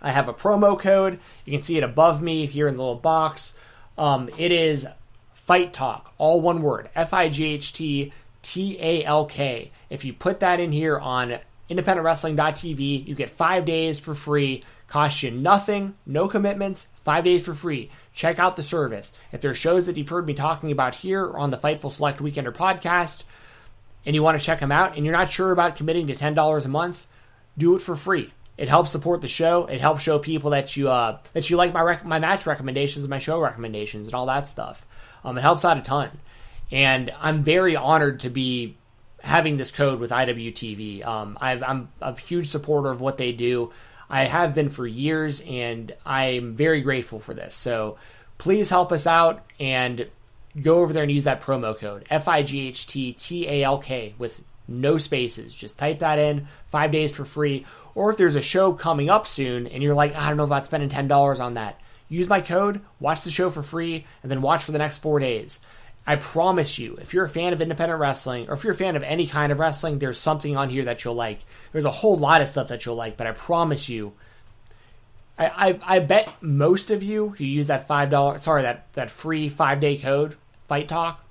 I 0.00 0.12
have 0.12 0.28
a 0.28 0.34
promo 0.34 0.78
code. 0.78 1.18
You 1.44 1.52
can 1.52 1.62
see 1.62 1.78
it 1.78 1.84
above 1.84 2.22
me 2.22 2.46
here 2.46 2.68
in 2.68 2.74
the 2.74 2.82
little 2.82 2.96
box. 2.96 3.54
Um, 3.98 4.28
it 4.36 4.52
is 4.52 4.86
Fight 5.34 5.72
Talk, 5.72 6.12
all 6.18 6.40
one 6.40 6.62
word 6.62 6.90
F 6.94 7.12
I 7.12 7.28
G 7.28 7.44
H 7.44 7.72
T 7.72 8.12
T 8.42 8.78
A 8.80 9.04
L 9.04 9.26
K. 9.26 9.70
If 9.90 10.04
you 10.04 10.12
put 10.12 10.40
that 10.40 10.60
in 10.60 10.72
here 10.72 10.98
on 10.98 11.38
independentwrestling.tv, 11.70 13.06
you 13.06 13.14
get 13.14 13.30
five 13.30 13.64
days 13.64 13.98
for 13.98 14.14
free. 14.14 14.64
Costs 14.88 15.22
you 15.24 15.32
nothing, 15.32 15.96
no 16.06 16.28
commitments, 16.28 16.86
five 17.02 17.24
days 17.24 17.44
for 17.44 17.54
free. 17.54 17.90
Check 18.12 18.38
out 18.38 18.54
the 18.54 18.62
service. 18.62 19.12
If 19.32 19.40
there 19.40 19.50
are 19.50 19.54
shows 19.54 19.86
that 19.86 19.96
you've 19.96 20.08
heard 20.08 20.26
me 20.26 20.34
talking 20.34 20.70
about 20.70 20.94
here 20.94 21.32
on 21.32 21.50
the 21.50 21.56
Fightful 21.56 21.90
Select 21.90 22.20
Weekender 22.20 22.54
podcast, 22.54 23.24
and 24.04 24.14
you 24.14 24.22
want 24.22 24.38
to 24.38 24.44
check 24.44 24.60
them 24.60 24.70
out, 24.70 24.94
and 24.96 25.04
you're 25.04 25.16
not 25.16 25.30
sure 25.30 25.50
about 25.50 25.74
committing 25.74 26.06
to 26.06 26.14
$10 26.14 26.64
a 26.64 26.68
month, 26.68 27.04
do 27.58 27.74
it 27.74 27.82
for 27.82 27.96
free. 27.96 28.32
It 28.58 28.68
helps 28.68 28.90
support 28.90 29.20
the 29.20 29.28
show. 29.28 29.66
It 29.66 29.80
helps 29.80 30.02
show 30.02 30.18
people 30.18 30.50
that 30.50 30.76
you 30.76 30.88
uh, 30.88 31.18
that 31.34 31.50
you 31.50 31.56
like 31.56 31.72
my 31.72 31.82
rec- 31.82 32.04
my 32.04 32.18
match 32.18 32.46
recommendations 32.46 33.04
and 33.04 33.10
my 33.10 33.18
show 33.18 33.38
recommendations 33.40 34.08
and 34.08 34.14
all 34.14 34.26
that 34.26 34.48
stuff. 34.48 34.86
Um, 35.24 35.36
it 35.36 35.42
helps 35.42 35.64
out 35.64 35.76
a 35.76 35.82
ton, 35.82 36.10
and 36.70 37.12
I'm 37.20 37.42
very 37.42 37.76
honored 37.76 38.20
to 38.20 38.30
be 38.30 38.76
having 39.20 39.56
this 39.56 39.70
code 39.70 39.98
with 39.98 40.10
IWTV. 40.10 41.04
Um, 41.04 41.36
i 41.40 41.52
am 41.52 41.88
a 42.00 42.18
huge 42.18 42.48
supporter 42.48 42.90
of 42.90 43.00
what 43.00 43.18
they 43.18 43.32
do. 43.32 43.72
I 44.08 44.24
have 44.24 44.54
been 44.54 44.68
for 44.68 44.86
years, 44.86 45.40
and 45.40 45.92
I'm 46.06 46.54
very 46.54 46.80
grateful 46.80 47.18
for 47.18 47.34
this. 47.34 47.54
So 47.54 47.98
please 48.38 48.70
help 48.70 48.92
us 48.92 49.06
out 49.06 49.44
and 49.58 50.08
go 50.62 50.80
over 50.80 50.92
there 50.92 51.02
and 51.02 51.12
use 51.12 51.24
that 51.24 51.42
promo 51.42 51.76
code 51.76 52.06
F 52.08 52.28
I 52.28 52.42
G 52.42 52.68
H 52.68 52.86
T 52.86 53.12
T 53.12 53.48
A 53.48 53.64
L 53.64 53.78
K 53.78 54.14
with 54.18 54.40
no 54.68 54.98
spaces. 54.98 55.54
Just 55.54 55.78
type 55.78 56.00
that 56.00 56.18
in, 56.18 56.48
five 56.70 56.90
days 56.90 57.14
for 57.14 57.24
free 57.24 57.64
or 57.96 58.10
if 58.10 58.18
there's 58.18 58.36
a 58.36 58.42
show 58.42 58.74
coming 58.74 59.08
up 59.08 59.26
soon 59.26 59.66
and 59.66 59.82
you're 59.82 59.94
like, 59.94 60.14
I 60.14 60.28
don't 60.28 60.36
know 60.36 60.44
about 60.44 60.66
spending 60.66 60.90
$10 60.90 61.40
on 61.40 61.54
that, 61.54 61.80
use 62.10 62.28
my 62.28 62.42
code, 62.42 62.82
watch 63.00 63.24
the 63.24 63.30
show 63.30 63.48
for 63.50 63.62
free, 63.62 64.04
and 64.22 64.30
then 64.30 64.42
watch 64.42 64.62
for 64.62 64.72
the 64.72 64.78
next 64.78 64.98
four 64.98 65.18
days. 65.18 65.60
I 66.06 66.16
promise 66.16 66.78
you, 66.78 66.98
if 67.00 67.14
you're 67.14 67.24
a 67.24 67.28
fan 67.28 67.54
of 67.54 67.62
independent 67.62 67.98
wrestling, 67.98 68.48
or 68.48 68.52
if 68.52 68.62
you're 68.62 68.74
a 68.74 68.76
fan 68.76 68.96
of 68.96 69.02
any 69.02 69.26
kind 69.26 69.50
of 69.50 69.58
wrestling, 69.58 69.98
there's 69.98 70.18
something 70.18 70.56
on 70.56 70.68
here 70.68 70.84
that 70.84 71.02
you'll 71.02 71.14
like. 71.14 71.40
There's 71.72 71.86
a 71.86 71.90
whole 71.90 72.18
lot 72.18 72.42
of 72.42 72.48
stuff 72.48 72.68
that 72.68 72.84
you'll 72.84 72.96
like, 72.96 73.16
but 73.16 73.26
I 73.26 73.32
promise 73.32 73.88
you, 73.88 74.12
I, 75.38 75.46
I, 75.46 75.96
I 75.96 75.98
bet 76.00 76.30
most 76.42 76.90
of 76.90 77.02
you 77.02 77.30
who 77.30 77.44
use 77.44 77.66
that 77.68 77.88
five 77.88 78.10
dollar 78.10 78.38
sorry 78.38 78.62
that 78.62 78.90
that 78.94 79.10
free 79.10 79.48
five 79.50 79.80
day 79.80 79.98
code 79.98 80.36
Fight 80.66 80.88
Talk 80.88 81.22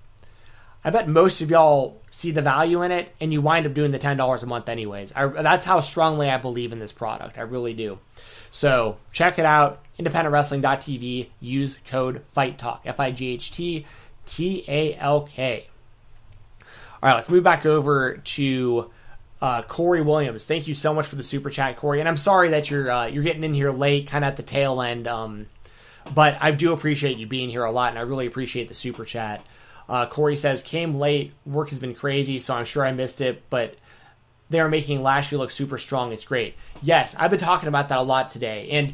I 0.85 0.91
bet 0.91 1.09
most 1.09 1.41
of 1.41 1.49
y'all 1.49 1.99
see 2.11 2.29
the 2.29 2.43
value 2.43 2.83
in 2.83 2.91
it 2.91 3.11
and 3.19 3.33
you 3.33 3.41
wind 3.41 3.65
up 3.65 3.73
doing 3.73 3.91
the 3.91 3.97
$10 3.97 4.43
a 4.43 4.45
month 4.45 4.69
anyways. 4.69 5.11
I, 5.15 5.25
that's 5.25 5.65
how 5.65 5.79
strongly 5.79 6.29
I 6.29 6.37
believe 6.37 6.71
in 6.71 6.77
this 6.77 6.91
product. 6.91 7.39
I 7.39 7.41
really 7.41 7.73
do. 7.73 7.97
So 8.51 8.97
check 9.11 9.39
it 9.39 9.45
out. 9.45 9.81
IndependentWrestling.tv. 9.99 11.29
Use 11.39 11.77
code 11.87 12.21
Fight 12.33 12.59
Talk. 12.59 12.83
F 12.85 12.99
I 12.99 13.09
G 13.11 13.29
H 13.33 13.51
T 13.51 13.85
T 14.27 14.63
A 14.67 14.95
L 14.95 15.23
K. 15.23 15.67
All 16.61 17.09
right, 17.09 17.15
let's 17.15 17.29
move 17.29 17.43
back 17.43 17.65
over 17.65 18.17
to 18.17 18.91
uh, 19.41 19.63
Corey 19.63 20.03
Williams. 20.03 20.45
Thank 20.45 20.67
you 20.67 20.75
so 20.75 20.93
much 20.93 21.07
for 21.07 21.15
the 21.15 21.23
super 21.23 21.49
chat, 21.49 21.77
Corey. 21.77 21.99
And 21.99 22.07
I'm 22.07 22.17
sorry 22.17 22.49
that 22.49 22.69
you're 22.69 22.91
uh, 22.91 23.07
you're 23.07 23.23
getting 23.23 23.43
in 23.43 23.55
here 23.55 23.71
late, 23.71 24.07
kind 24.07 24.23
of 24.23 24.29
at 24.29 24.37
the 24.37 24.43
tail 24.43 24.81
end. 24.81 25.07
Um, 25.07 25.47
But 26.13 26.37
I 26.39 26.51
do 26.51 26.73
appreciate 26.73 27.17
you 27.17 27.25
being 27.25 27.49
here 27.49 27.63
a 27.63 27.71
lot, 27.71 27.89
and 27.89 27.97
I 27.97 28.03
really 28.03 28.27
appreciate 28.27 28.69
the 28.69 28.75
super 28.75 29.05
chat. 29.05 29.43
Uh, 29.87 30.05
Corey 30.07 30.35
says, 30.35 30.63
came 30.63 30.95
late. 30.95 31.33
Work 31.45 31.69
has 31.69 31.79
been 31.79 31.93
crazy, 31.93 32.39
so 32.39 32.53
I'm 32.53 32.65
sure 32.65 32.85
I 32.85 32.91
missed 32.91 33.21
it, 33.21 33.43
but 33.49 33.75
they 34.49 34.59
are 34.59 34.69
making 34.69 35.01
Lashley 35.01 35.37
look 35.37 35.51
super 35.51 35.77
strong. 35.77 36.11
It's 36.11 36.25
great. 36.25 36.55
Yes, 36.81 37.15
I've 37.17 37.31
been 37.31 37.39
talking 37.39 37.67
about 37.67 37.89
that 37.89 37.97
a 37.97 38.03
lot 38.03 38.29
today. 38.29 38.69
And, 38.71 38.93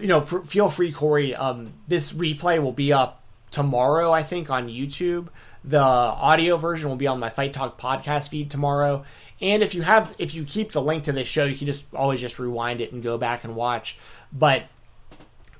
you 0.00 0.06
know, 0.06 0.20
feel 0.20 0.68
free, 0.68 0.92
Corey. 0.92 1.34
Um, 1.34 1.72
this 1.88 2.12
replay 2.12 2.62
will 2.62 2.72
be 2.72 2.92
up 2.92 3.22
tomorrow, 3.50 4.12
I 4.12 4.22
think, 4.22 4.50
on 4.50 4.68
YouTube. 4.68 5.28
The 5.64 5.80
audio 5.80 6.56
version 6.56 6.88
will 6.88 6.96
be 6.96 7.08
on 7.08 7.18
my 7.18 7.30
Fight 7.30 7.52
Talk 7.52 7.80
podcast 7.80 8.28
feed 8.28 8.50
tomorrow. 8.50 9.04
And 9.40 9.62
if 9.62 9.74
you 9.74 9.82
have, 9.82 10.14
if 10.18 10.34
you 10.34 10.44
keep 10.44 10.72
the 10.72 10.80
link 10.80 11.04
to 11.04 11.12
this 11.12 11.28
show, 11.28 11.44
you 11.44 11.56
can 11.56 11.66
just 11.66 11.84
always 11.92 12.20
just 12.20 12.38
rewind 12.38 12.80
it 12.80 12.92
and 12.92 13.02
go 13.02 13.18
back 13.18 13.44
and 13.44 13.56
watch. 13.56 13.98
But 14.32 14.64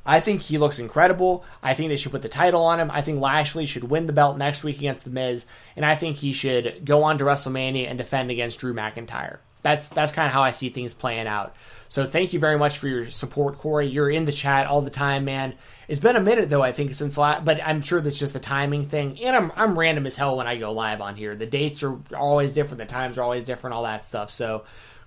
I 0.07 0.21
think 0.21 0.41
he 0.41 0.57
looks 0.57 0.79
incredible. 0.79 1.45
I 1.63 1.75
think 1.75 1.91
they 1.91 1.97
should 1.97 2.13
put 2.13 2.23
the 2.23 2.29
title 2.29 2.63
on 2.63 2.79
him. 2.79 2.91
I 2.93 3.03
think 3.03 3.21
Lashley 3.21 3.67
should 3.67 3.85
win 3.85 4.07
the 4.07 4.13
belt 4.13 4.39
next 4.39 4.63
week 4.63 4.79
against 4.79 5.05
The 5.05 5.11
Miz, 5.11 5.47
and 5.75 5.85
I 5.85 5.97
think 5.97 6.17
he 6.17 6.33
should 6.33 6.85
go 6.85 7.03
on 7.03 7.19
to 7.19 7.25
WrestleMania 7.25 7.89
and 7.89 7.99
defend 7.99 8.31
against 8.31 8.61
Drew 8.61 8.73
McIntyre. 8.73 9.39
That's 9.63 9.89
that's 9.89 10.13
kind 10.13 10.29
of 10.29 10.33
how 10.33 10.43
I 10.43 10.53
see 10.53 10.69
things 10.69 10.95
playing 10.95 11.27
out. 11.27 11.57
So 11.89 12.07
thank 12.07 12.33
you 12.33 12.39
very 12.39 12.57
much 12.57 12.79
for 12.79 12.87
your 12.87 13.11
support, 13.11 13.59
Corey. 13.59 13.89
You're 13.89 14.11
in 14.11 14.25
the 14.25 14.33
chat 14.33 14.69
all 14.69 14.81
the 14.81 14.91
time, 14.91 15.25
man. 15.25 15.55
It's 15.89 16.01
been 16.01 16.15
a 16.15 16.21
minute 16.21 16.49
though, 16.49 16.63
I 16.63 16.71
think, 16.71 16.95
since 16.95 17.19
last, 17.19 17.45
but 17.45 17.61
I'm 17.65 17.81
sure 17.81 18.01
that's 18.01 18.19
just 18.19 18.37
a 18.37 18.41
timing 18.41 18.85
thing. 18.85 19.19
And 19.21 19.35
I'm 19.35 19.53
I'm 19.57 19.79
random 19.79 20.07
as 20.07 20.15
hell 20.15 20.37
when 20.37 20.47
I 20.47 20.57
go 20.57 20.73
live 20.73 21.01
on 21.01 21.17
here. 21.17 21.35
The 21.35 21.47
dates 21.47 21.83
are 21.83 21.99
always 22.17 22.53
different, 22.53 22.79
the 22.79 22.87
times 22.87 23.19
are 23.19 23.23
always 23.23 23.45
different, 23.45 23.75
all 23.75 23.83
that 23.83 24.07
stuff. 24.07 24.31
So 24.31 24.65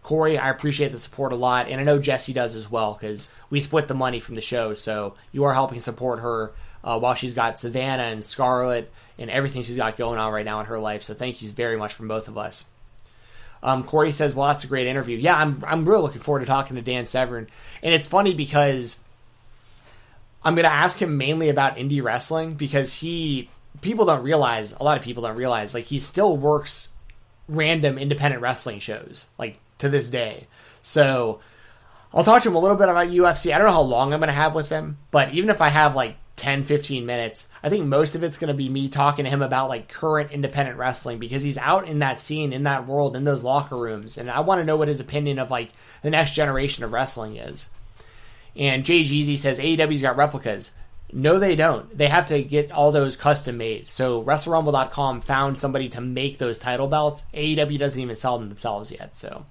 Corey, 0.09 0.39
I 0.39 0.49
appreciate 0.49 0.91
the 0.91 0.97
support 0.97 1.33
a 1.33 1.35
lot, 1.35 1.67
and 1.67 1.79
I 1.79 1.83
know 1.83 1.99
Jesse 1.99 2.33
does 2.33 2.55
as 2.55 2.67
well 2.67 2.97
because 2.99 3.29
we 3.51 3.61
split 3.61 3.87
the 3.87 3.93
money 3.93 4.19
from 4.19 4.33
the 4.33 4.41
show. 4.41 4.73
So 4.73 5.13
you 5.31 5.43
are 5.43 5.53
helping 5.53 5.79
support 5.79 6.21
her 6.21 6.51
uh, 6.83 6.97
while 6.97 7.13
she's 7.13 7.33
got 7.33 7.59
Savannah 7.59 8.05
and 8.05 8.25
Scarlett 8.25 8.91
and 9.19 9.29
everything 9.29 9.61
she's 9.61 9.75
got 9.75 9.97
going 9.97 10.17
on 10.17 10.33
right 10.33 10.43
now 10.43 10.61
in 10.61 10.65
her 10.65 10.79
life. 10.79 11.03
So 11.03 11.13
thank 11.13 11.43
you 11.43 11.49
very 11.49 11.77
much 11.77 11.93
from 11.93 12.07
both 12.07 12.27
of 12.27 12.39
us. 12.39 12.65
Um, 13.61 13.83
Corey 13.83 14.11
says, 14.11 14.33
"Well, 14.33 14.47
that's 14.47 14.63
a 14.63 14.67
great 14.67 14.87
interview. 14.87 15.15
Yeah, 15.15 15.35
I'm 15.35 15.63
I'm 15.63 15.87
really 15.87 16.01
looking 16.01 16.21
forward 16.21 16.39
to 16.39 16.47
talking 16.47 16.75
to 16.75 16.81
Dan 16.81 17.05
Severn, 17.05 17.47
and 17.83 17.93
it's 17.93 18.07
funny 18.07 18.33
because 18.33 18.99
I'm 20.43 20.55
going 20.55 20.65
to 20.65 20.73
ask 20.73 20.99
him 20.99 21.17
mainly 21.19 21.49
about 21.49 21.77
indie 21.77 22.01
wrestling 22.01 22.55
because 22.55 22.95
he 22.95 23.47
people 23.81 24.05
don't 24.05 24.23
realize 24.23 24.73
a 24.73 24.81
lot 24.81 24.97
of 24.97 25.03
people 25.03 25.21
don't 25.21 25.37
realize 25.37 25.75
like 25.75 25.85
he 25.85 25.99
still 25.99 26.35
works 26.35 26.89
random 27.49 27.97
independent 27.97 28.41
wrestling 28.41 28.79
shows 28.79 29.27
like 29.37 29.59
to 29.79 29.89
this 29.89 30.09
day. 30.09 30.47
So 30.81 31.39
I'll 32.13 32.23
talk 32.23 32.43
to 32.43 32.49
him 32.49 32.55
a 32.55 32.59
little 32.59 32.77
bit 32.77 32.89
about 32.89 33.09
UFC. 33.09 33.53
I 33.53 33.57
don't 33.57 33.67
know 33.67 33.73
how 33.73 33.81
long 33.81 34.13
I'm 34.13 34.19
going 34.19 34.27
to 34.27 34.33
have 34.33 34.55
with 34.55 34.69
him, 34.69 34.97
but 35.11 35.33
even 35.33 35.49
if 35.49 35.61
I 35.61 35.69
have 35.69 35.95
like 35.95 36.17
10, 36.37 36.63
15 36.63 37.05
minutes, 37.05 37.47
I 37.61 37.69
think 37.69 37.85
most 37.85 38.15
of 38.15 38.23
it's 38.23 38.37
going 38.37 38.47
to 38.47 38.53
be 38.53 38.69
me 38.69 38.87
talking 38.87 39.25
to 39.25 39.31
him 39.31 39.41
about 39.41 39.69
like 39.69 39.89
current 39.89 40.31
independent 40.31 40.77
wrestling 40.77 41.19
because 41.19 41.43
he's 41.43 41.57
out 41.57 41.87
in 41.87 41.99
that 41.99 42.21
scene, 42.21 42.53
in 42.53 42.63
that 42.63 42.87
world, 42.87 43.15
in 43.15 43.25
those 43.25 43.43
locker 43.43 43.77
rooms. 43.77 44.17
And 44.17 44.29
I 44.29 44.39
want 44.39 44.59
to 44.59 44.65
know 44.65 44.77
what 44.77 44.87
his 44.87 45.01
opinion 45.01 45.37
of 45.37 45.51
like 45.51 45.69
the 46.01 46.09
next 46.09 46.33
generation 46.33 46.83
of 46.83 46.93
wrestling 46.93 47.35
is. 47.35 47.69
And 48.55 48.85
Jay 48.85 49.03
Jeezy 49.03 49.37
says 49.37 49.59
AEW's 49.59 50.01
got 50.01 50.17
replicas. 50.17 50.71
No, 51.11 51.39
they 51.39 51.55
don't. 51.55 51.97
They 51.97 52.07
have 52.07 52.27
to 52.27 52.43
get 52.43 52.71
all 52.71 52.91
those 52.91 53.17
custom 53.17 53.57
made. 53.57 53.89
So 53.89 54.23
WrestleRumble.com 54.23 55.21
found 55.21 55.57
somebody 55.57 55.89
to 55.89 56.01
make 56.01 56.37
those 56.37 56.59
title 56.59 56.87
belts. 56.87 57.23
AEW 57.33 57.79
doesn't 57.79 57.99
even 57.99 58.15
sell 58.15 58.37
them 58.37 58.49
themselves 58.49 58.91
yet. 58.91 59.17
So, 59.17 59.45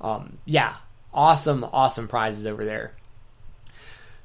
um, 0.00 0.38
yeah, 0.44 0.76
awesome, 1.12 1.64
awesome 1.64 2.06
prizes 2.06 2.46
over 2.46 2.64
there. 2.64 2.92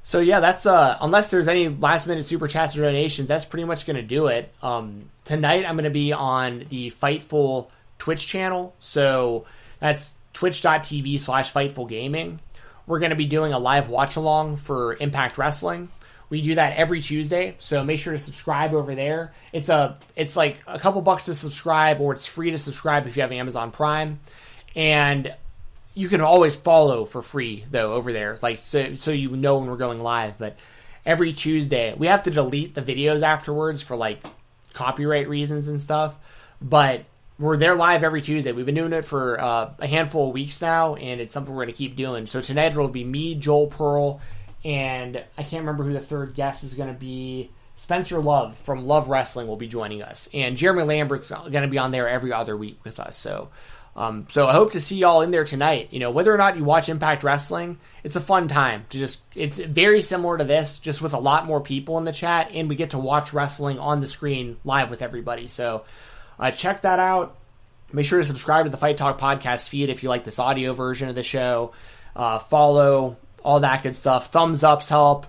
So 0.02 0.20
yeah, 0.20 0.40
that's 0.40 0.64
uh, 0.64 0.96
unless 1.00 1.30
there's 1.30 1.48
any 1.48 1.68
last 1.68 2.06
minute 2.06 2.24
super 2.24 2.48
chats 2.48 2.76
or 2.76 2.82
donations, 2.82 3.28
that's 3.28 3.44
pretty 3.44 3.64
much 3.64 3.84
to 3.96 4.02
do 4.02 4.28
it. 4.28 4.52
Um, 4.62 5.10
tonight 5.24 5.64
I'm 5.66 5.74
to 5.84 5.90
be 5.90 6.12
on 6.12 6.66
the 6.70 6.90
Fightful 6.90 7.68
Twitch 7.98 8.26
channel. 8.26 8.74
So 8.80 9.44
that's 9.78 10.14
twitch.tv 10.32 11.20
slash 11.20 11.52
Fightful 11.52 11.88
Gaming. 11.88 12.40
We're 12.86 12.98
to 13.10 13.16
be 13.16 13.26
doing 13.26 13.52
a 13.52 13.58
live 13.58 13.88
watch 13.88 14.16
along 14.16 14.56
for 14.56 14.96
Impact 14.96 15.36
Wrestling. 15.36 15.90
We 16.30 16.42
do 16.42 16.54
that 16.54 16.76
every 16.76 17.00
Tuesday, 17.00 17.56
so 17.58 17.82
make 17.82 17.98
sure 17.98 18.12
to 18.12 18.18
subscribe 18.18 18.72
over 18.72 18.94
there. 18.94 19.32
It's 19.52 19.68
a 19.68 19.98
it's 20.14 20.36
like 20.36 20.62
a 20.66 20.78
couple 20.78 21.02
bucks 21.02 21.24
to 21.24 21.34
subscribe, 21.34 22.00
or 22.00 22.12
it's 22.14 22.26
free 22.26 22.52
to 22.52 22.58
subscribe 22.58 23.08
if 23.08 23.16
you 23.16 23.22
have 23.22 23.32
Amazon 23.32 23.72
Prime, 23.72 24.20
and 24.76 25.34
you 25.92 26.08
can 26.08 26.20
always 26.20 26.54
follow 26.54 27.04
for 27.04 27.20
free 27.20 27.64
though 27.70 27.94
over 27.94 28.12
there, 28.12 28.38
like 28.42 28.58
so 28.58 28.94
so 28.94 29.10
you 29.10 29.30
know 29.30 29.58
when 29.58 29.68
we're 29.68 29.76
going 29.76 30.00
live. 30.00 30.38
But 30.38 30.56
every 31.04 31.32
Tuesday 31.32 31.94
we 31.94 32.06
have 32.06 32.22
to 32.22 32.30
delete 32.30 32.76
the 32.76 32.82
videos 32.82 33.22
afterwards 33.22 33.82
for 33.82 33.96
like 33.96 34.24
copyright 34.72 35.28
reasons 35.28 35.66
and 35.66 35.80
stuff, 35.80 36.14
but 36.62 37.04
we're 37.40 37.56
there 37.56 37.74
live 37.74 38.04
every 38.04 38.20
Tuesday. 38.20 38.52
We've 38.52 38.66
been 38.66 38.74
doing 38.74 38.92
it 38.92 39.06
for 39.06 39.40
uh, 39.40 39.72
a 39.78 39.86
handful 39.86 40.28
of 40.28 40.34
weeks 40.34 40.60
now, 40.60 40.94
and 40.96 41.22
it's 41.22 41.32
something 41.32 41.52
we're 41.54 41.64
going 41.64 41.74
to 41.74 41.78
keep 41.78 41.96
doing. 41.96 42.26
So 42.26 42.42
tonight 42.42 42.72
it'll 42.72 42.88
be 42.88 43.02
me, 43.02 43.34
Joel 43.34 43.66
Pearl, 43.66 44.20
and 44.64 45.22
I 45.38 45.42
can't 45.42 45.62
remember 45.62 45.84
who 45.84 45.92
the 45.92 46.00
third 46.00 46.34
guest 46.34 46.64
is 46.64 46.74
going 46.74 46.92
to 46.92 46.98
be. 46.98 47.50
Spencer 47.76 48.20
Love 48.20 48.56
from 48.58 48.86
Love 48.86 49.08
Wrestling 49.08 49.46
will 49.46 49.56
be 49.56 49.66
joining 49.66 50.02
us, 50.02 50.28
and 50.34 50.56
Jeremy 50.56 50.82
Lambert's 50.82 51.30
going 51.30 51.52
to 51.52 51.68
be 51.68 51.78
on 51.78 51.92
there 51.92 52.08
every 52.08 52.30
other 52.30 52.54
week 52.54 52.78
with 52.84 53.00
us. 53.00 53.16
So, 53.16 53.48
um, 53.96 54.26
so 54.28 54.46
I 54.46 54.52
hope 54.52 54.72
to 54.72 54.82
see 54.82 54.96
y'all 54.96 55.22
in 55.22 55.30
there 55.30 55.46
tonight. 55.46 55.88
You 55.90 55.98
know, 55.98 56.10
whether 56.10 56.34
or 56.34 56.36
not 56.36 56.58
you 56.58 56.64
watch 56.64 56.90
Impact 56.90 57.24
Wrestling, 57.24 57.78
it's 58.04 58.16
a 58.16 58.20
fun 58.20 58.48
time 58.48 58.84
to 58.90 58.98
just. 58.98 59.20
It's 59.34 59.56
very 59.56 60.02
similar 60.02 60.36
to 60.36 60.44
this, 60.44 60.78
just 60.78 61.00
with 61.00 61.14
a 61.14 61.18
lot 61.18 61.46
more 61.46 61.62
people 61.62 61.96
in 61.96 62.04
the 62.04 62.12
chat, 62.12 62.50
and 62.52 62.68
we 62.68 62.76
get 62.76 62.90
to 62.90 62.98
watch 62.98 63.32
wrestling 63.32 63.78
on 63.78 64.00
the 64.00 64.06
screen 64.06 64.58
live 64.62 64.90
with 64.90 65.00
everybody. 65.00 65.48
So, 65.48 65.84
uh, 66.38 66.50
check 66.50 66.82
that 66.82 66.98
out. 66.98 67.36
Make 67.92 68.04
sure 68.04 68.18
to 68.18 68.26
subscribe 68.26 68.66
to 68.66 68.70
the 68.70 68.76
Fight 68.76 68.98
Talk 68.98 69.18
podcast 69.18 69.70
feed 69.70 69.88
if 69.88 70.02
you 70.02 70.10
like 70.10 70.24
this 70.24 70.38
audio 70.38 70.74
version 70.74 71.08
of 71.08 71.14
the 71.14 71.24
show. 71.24 71.72
Uh, 72.14 72.38
follow 72.38 73.16
all 73.42 73.60
that 73.60 73.82
good 73.82 73.96
stuff. 73.96 74.30
Thumbs 74.30 74.62
ups 74.64 74.88
help, 74.88 75.26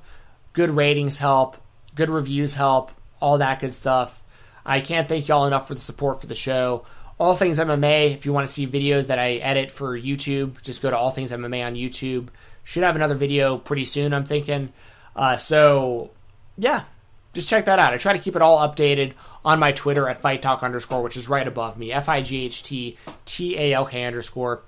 good 0.54 0.70
ratings 0.70 1.18
help, 1.18 1.58
good 1.96 2.10
reviews 2.10 2.54
help, 2.54 2.92
all 3.20 3.38
that 3.38 3.60
good 3.60 3.74
stuff. 3.74 4.24
I 4.66 4.82
can't 4.82 5.10
thank 5.10 5.28
y'all 5.28 5.48
enough 5.48 5.68
for 5.68 5.74
the 5.74 5.82
support 5.82 6.22
for 6.22 6.28
the 6.28 6.36
show. 6.36 6.86
All 7.18 7.36
Things 7.36 7.60
MMA, 7.60 8.16
if 8.16 8.26
you 8.26 8.34
want 8.34 8.48
to 8.48 8.54
see 8.54 8.66
videos 8.66 9.08
that 9.08 9.20
I 9.20 9.34
edit 9.34 9.70
for 9.70 9.98
YouTube, 9.98 10.60
just 10.64 10.82
go 10.82 10.90
to 10.90 10.98
All 10.98 11.12
Things 11.12 11.32
MMA 11.32 11.64
on 11.64 11.76
YouTube. 11.76 12.30
Should 12.64 12.84
have 12.84 12.96
another 12.96 13.16
video 13.16 13.58
pretty 13.58 13.86
soon, 13.86 14.14
I'm 14.14 14.26
thinking. 14.26 14.74
Uh, 15.16 15.38
so, 15.38 16.10
yeah, 16.58 16.86
just 17.34 17.48
check 17.48 17.66
that 17.66 17.78
out. 17.80 17.94
I 17.94 17.98
try 17.98 18.14
to 18.14 18.20
keep 18.20 18.36
it 18.36 18.42
all 18.42 18.68
updated 18.68 19.14
on 19.46 19.60
my 19.60 19.72
Twitter 19.72 20.10
at 20.10 20.22
Fight 20.22 20.42
Talk 20.42 20.64
underscore, 20.64 21.04
which 21.04 21.16
is 21.16 21.30
right 21.30 21.48
above 21.48 21.78
me, 21.78 21.92
F 21.92 22.10
I 22.10 22.22
G 22.22 22.46
H 22.46 22.64
T 22.64 22.98
T 23.26 23.58
A 23.58 23.74
L 23.74 23.86
K 23.86 24.04
underscore. 24.04 24.62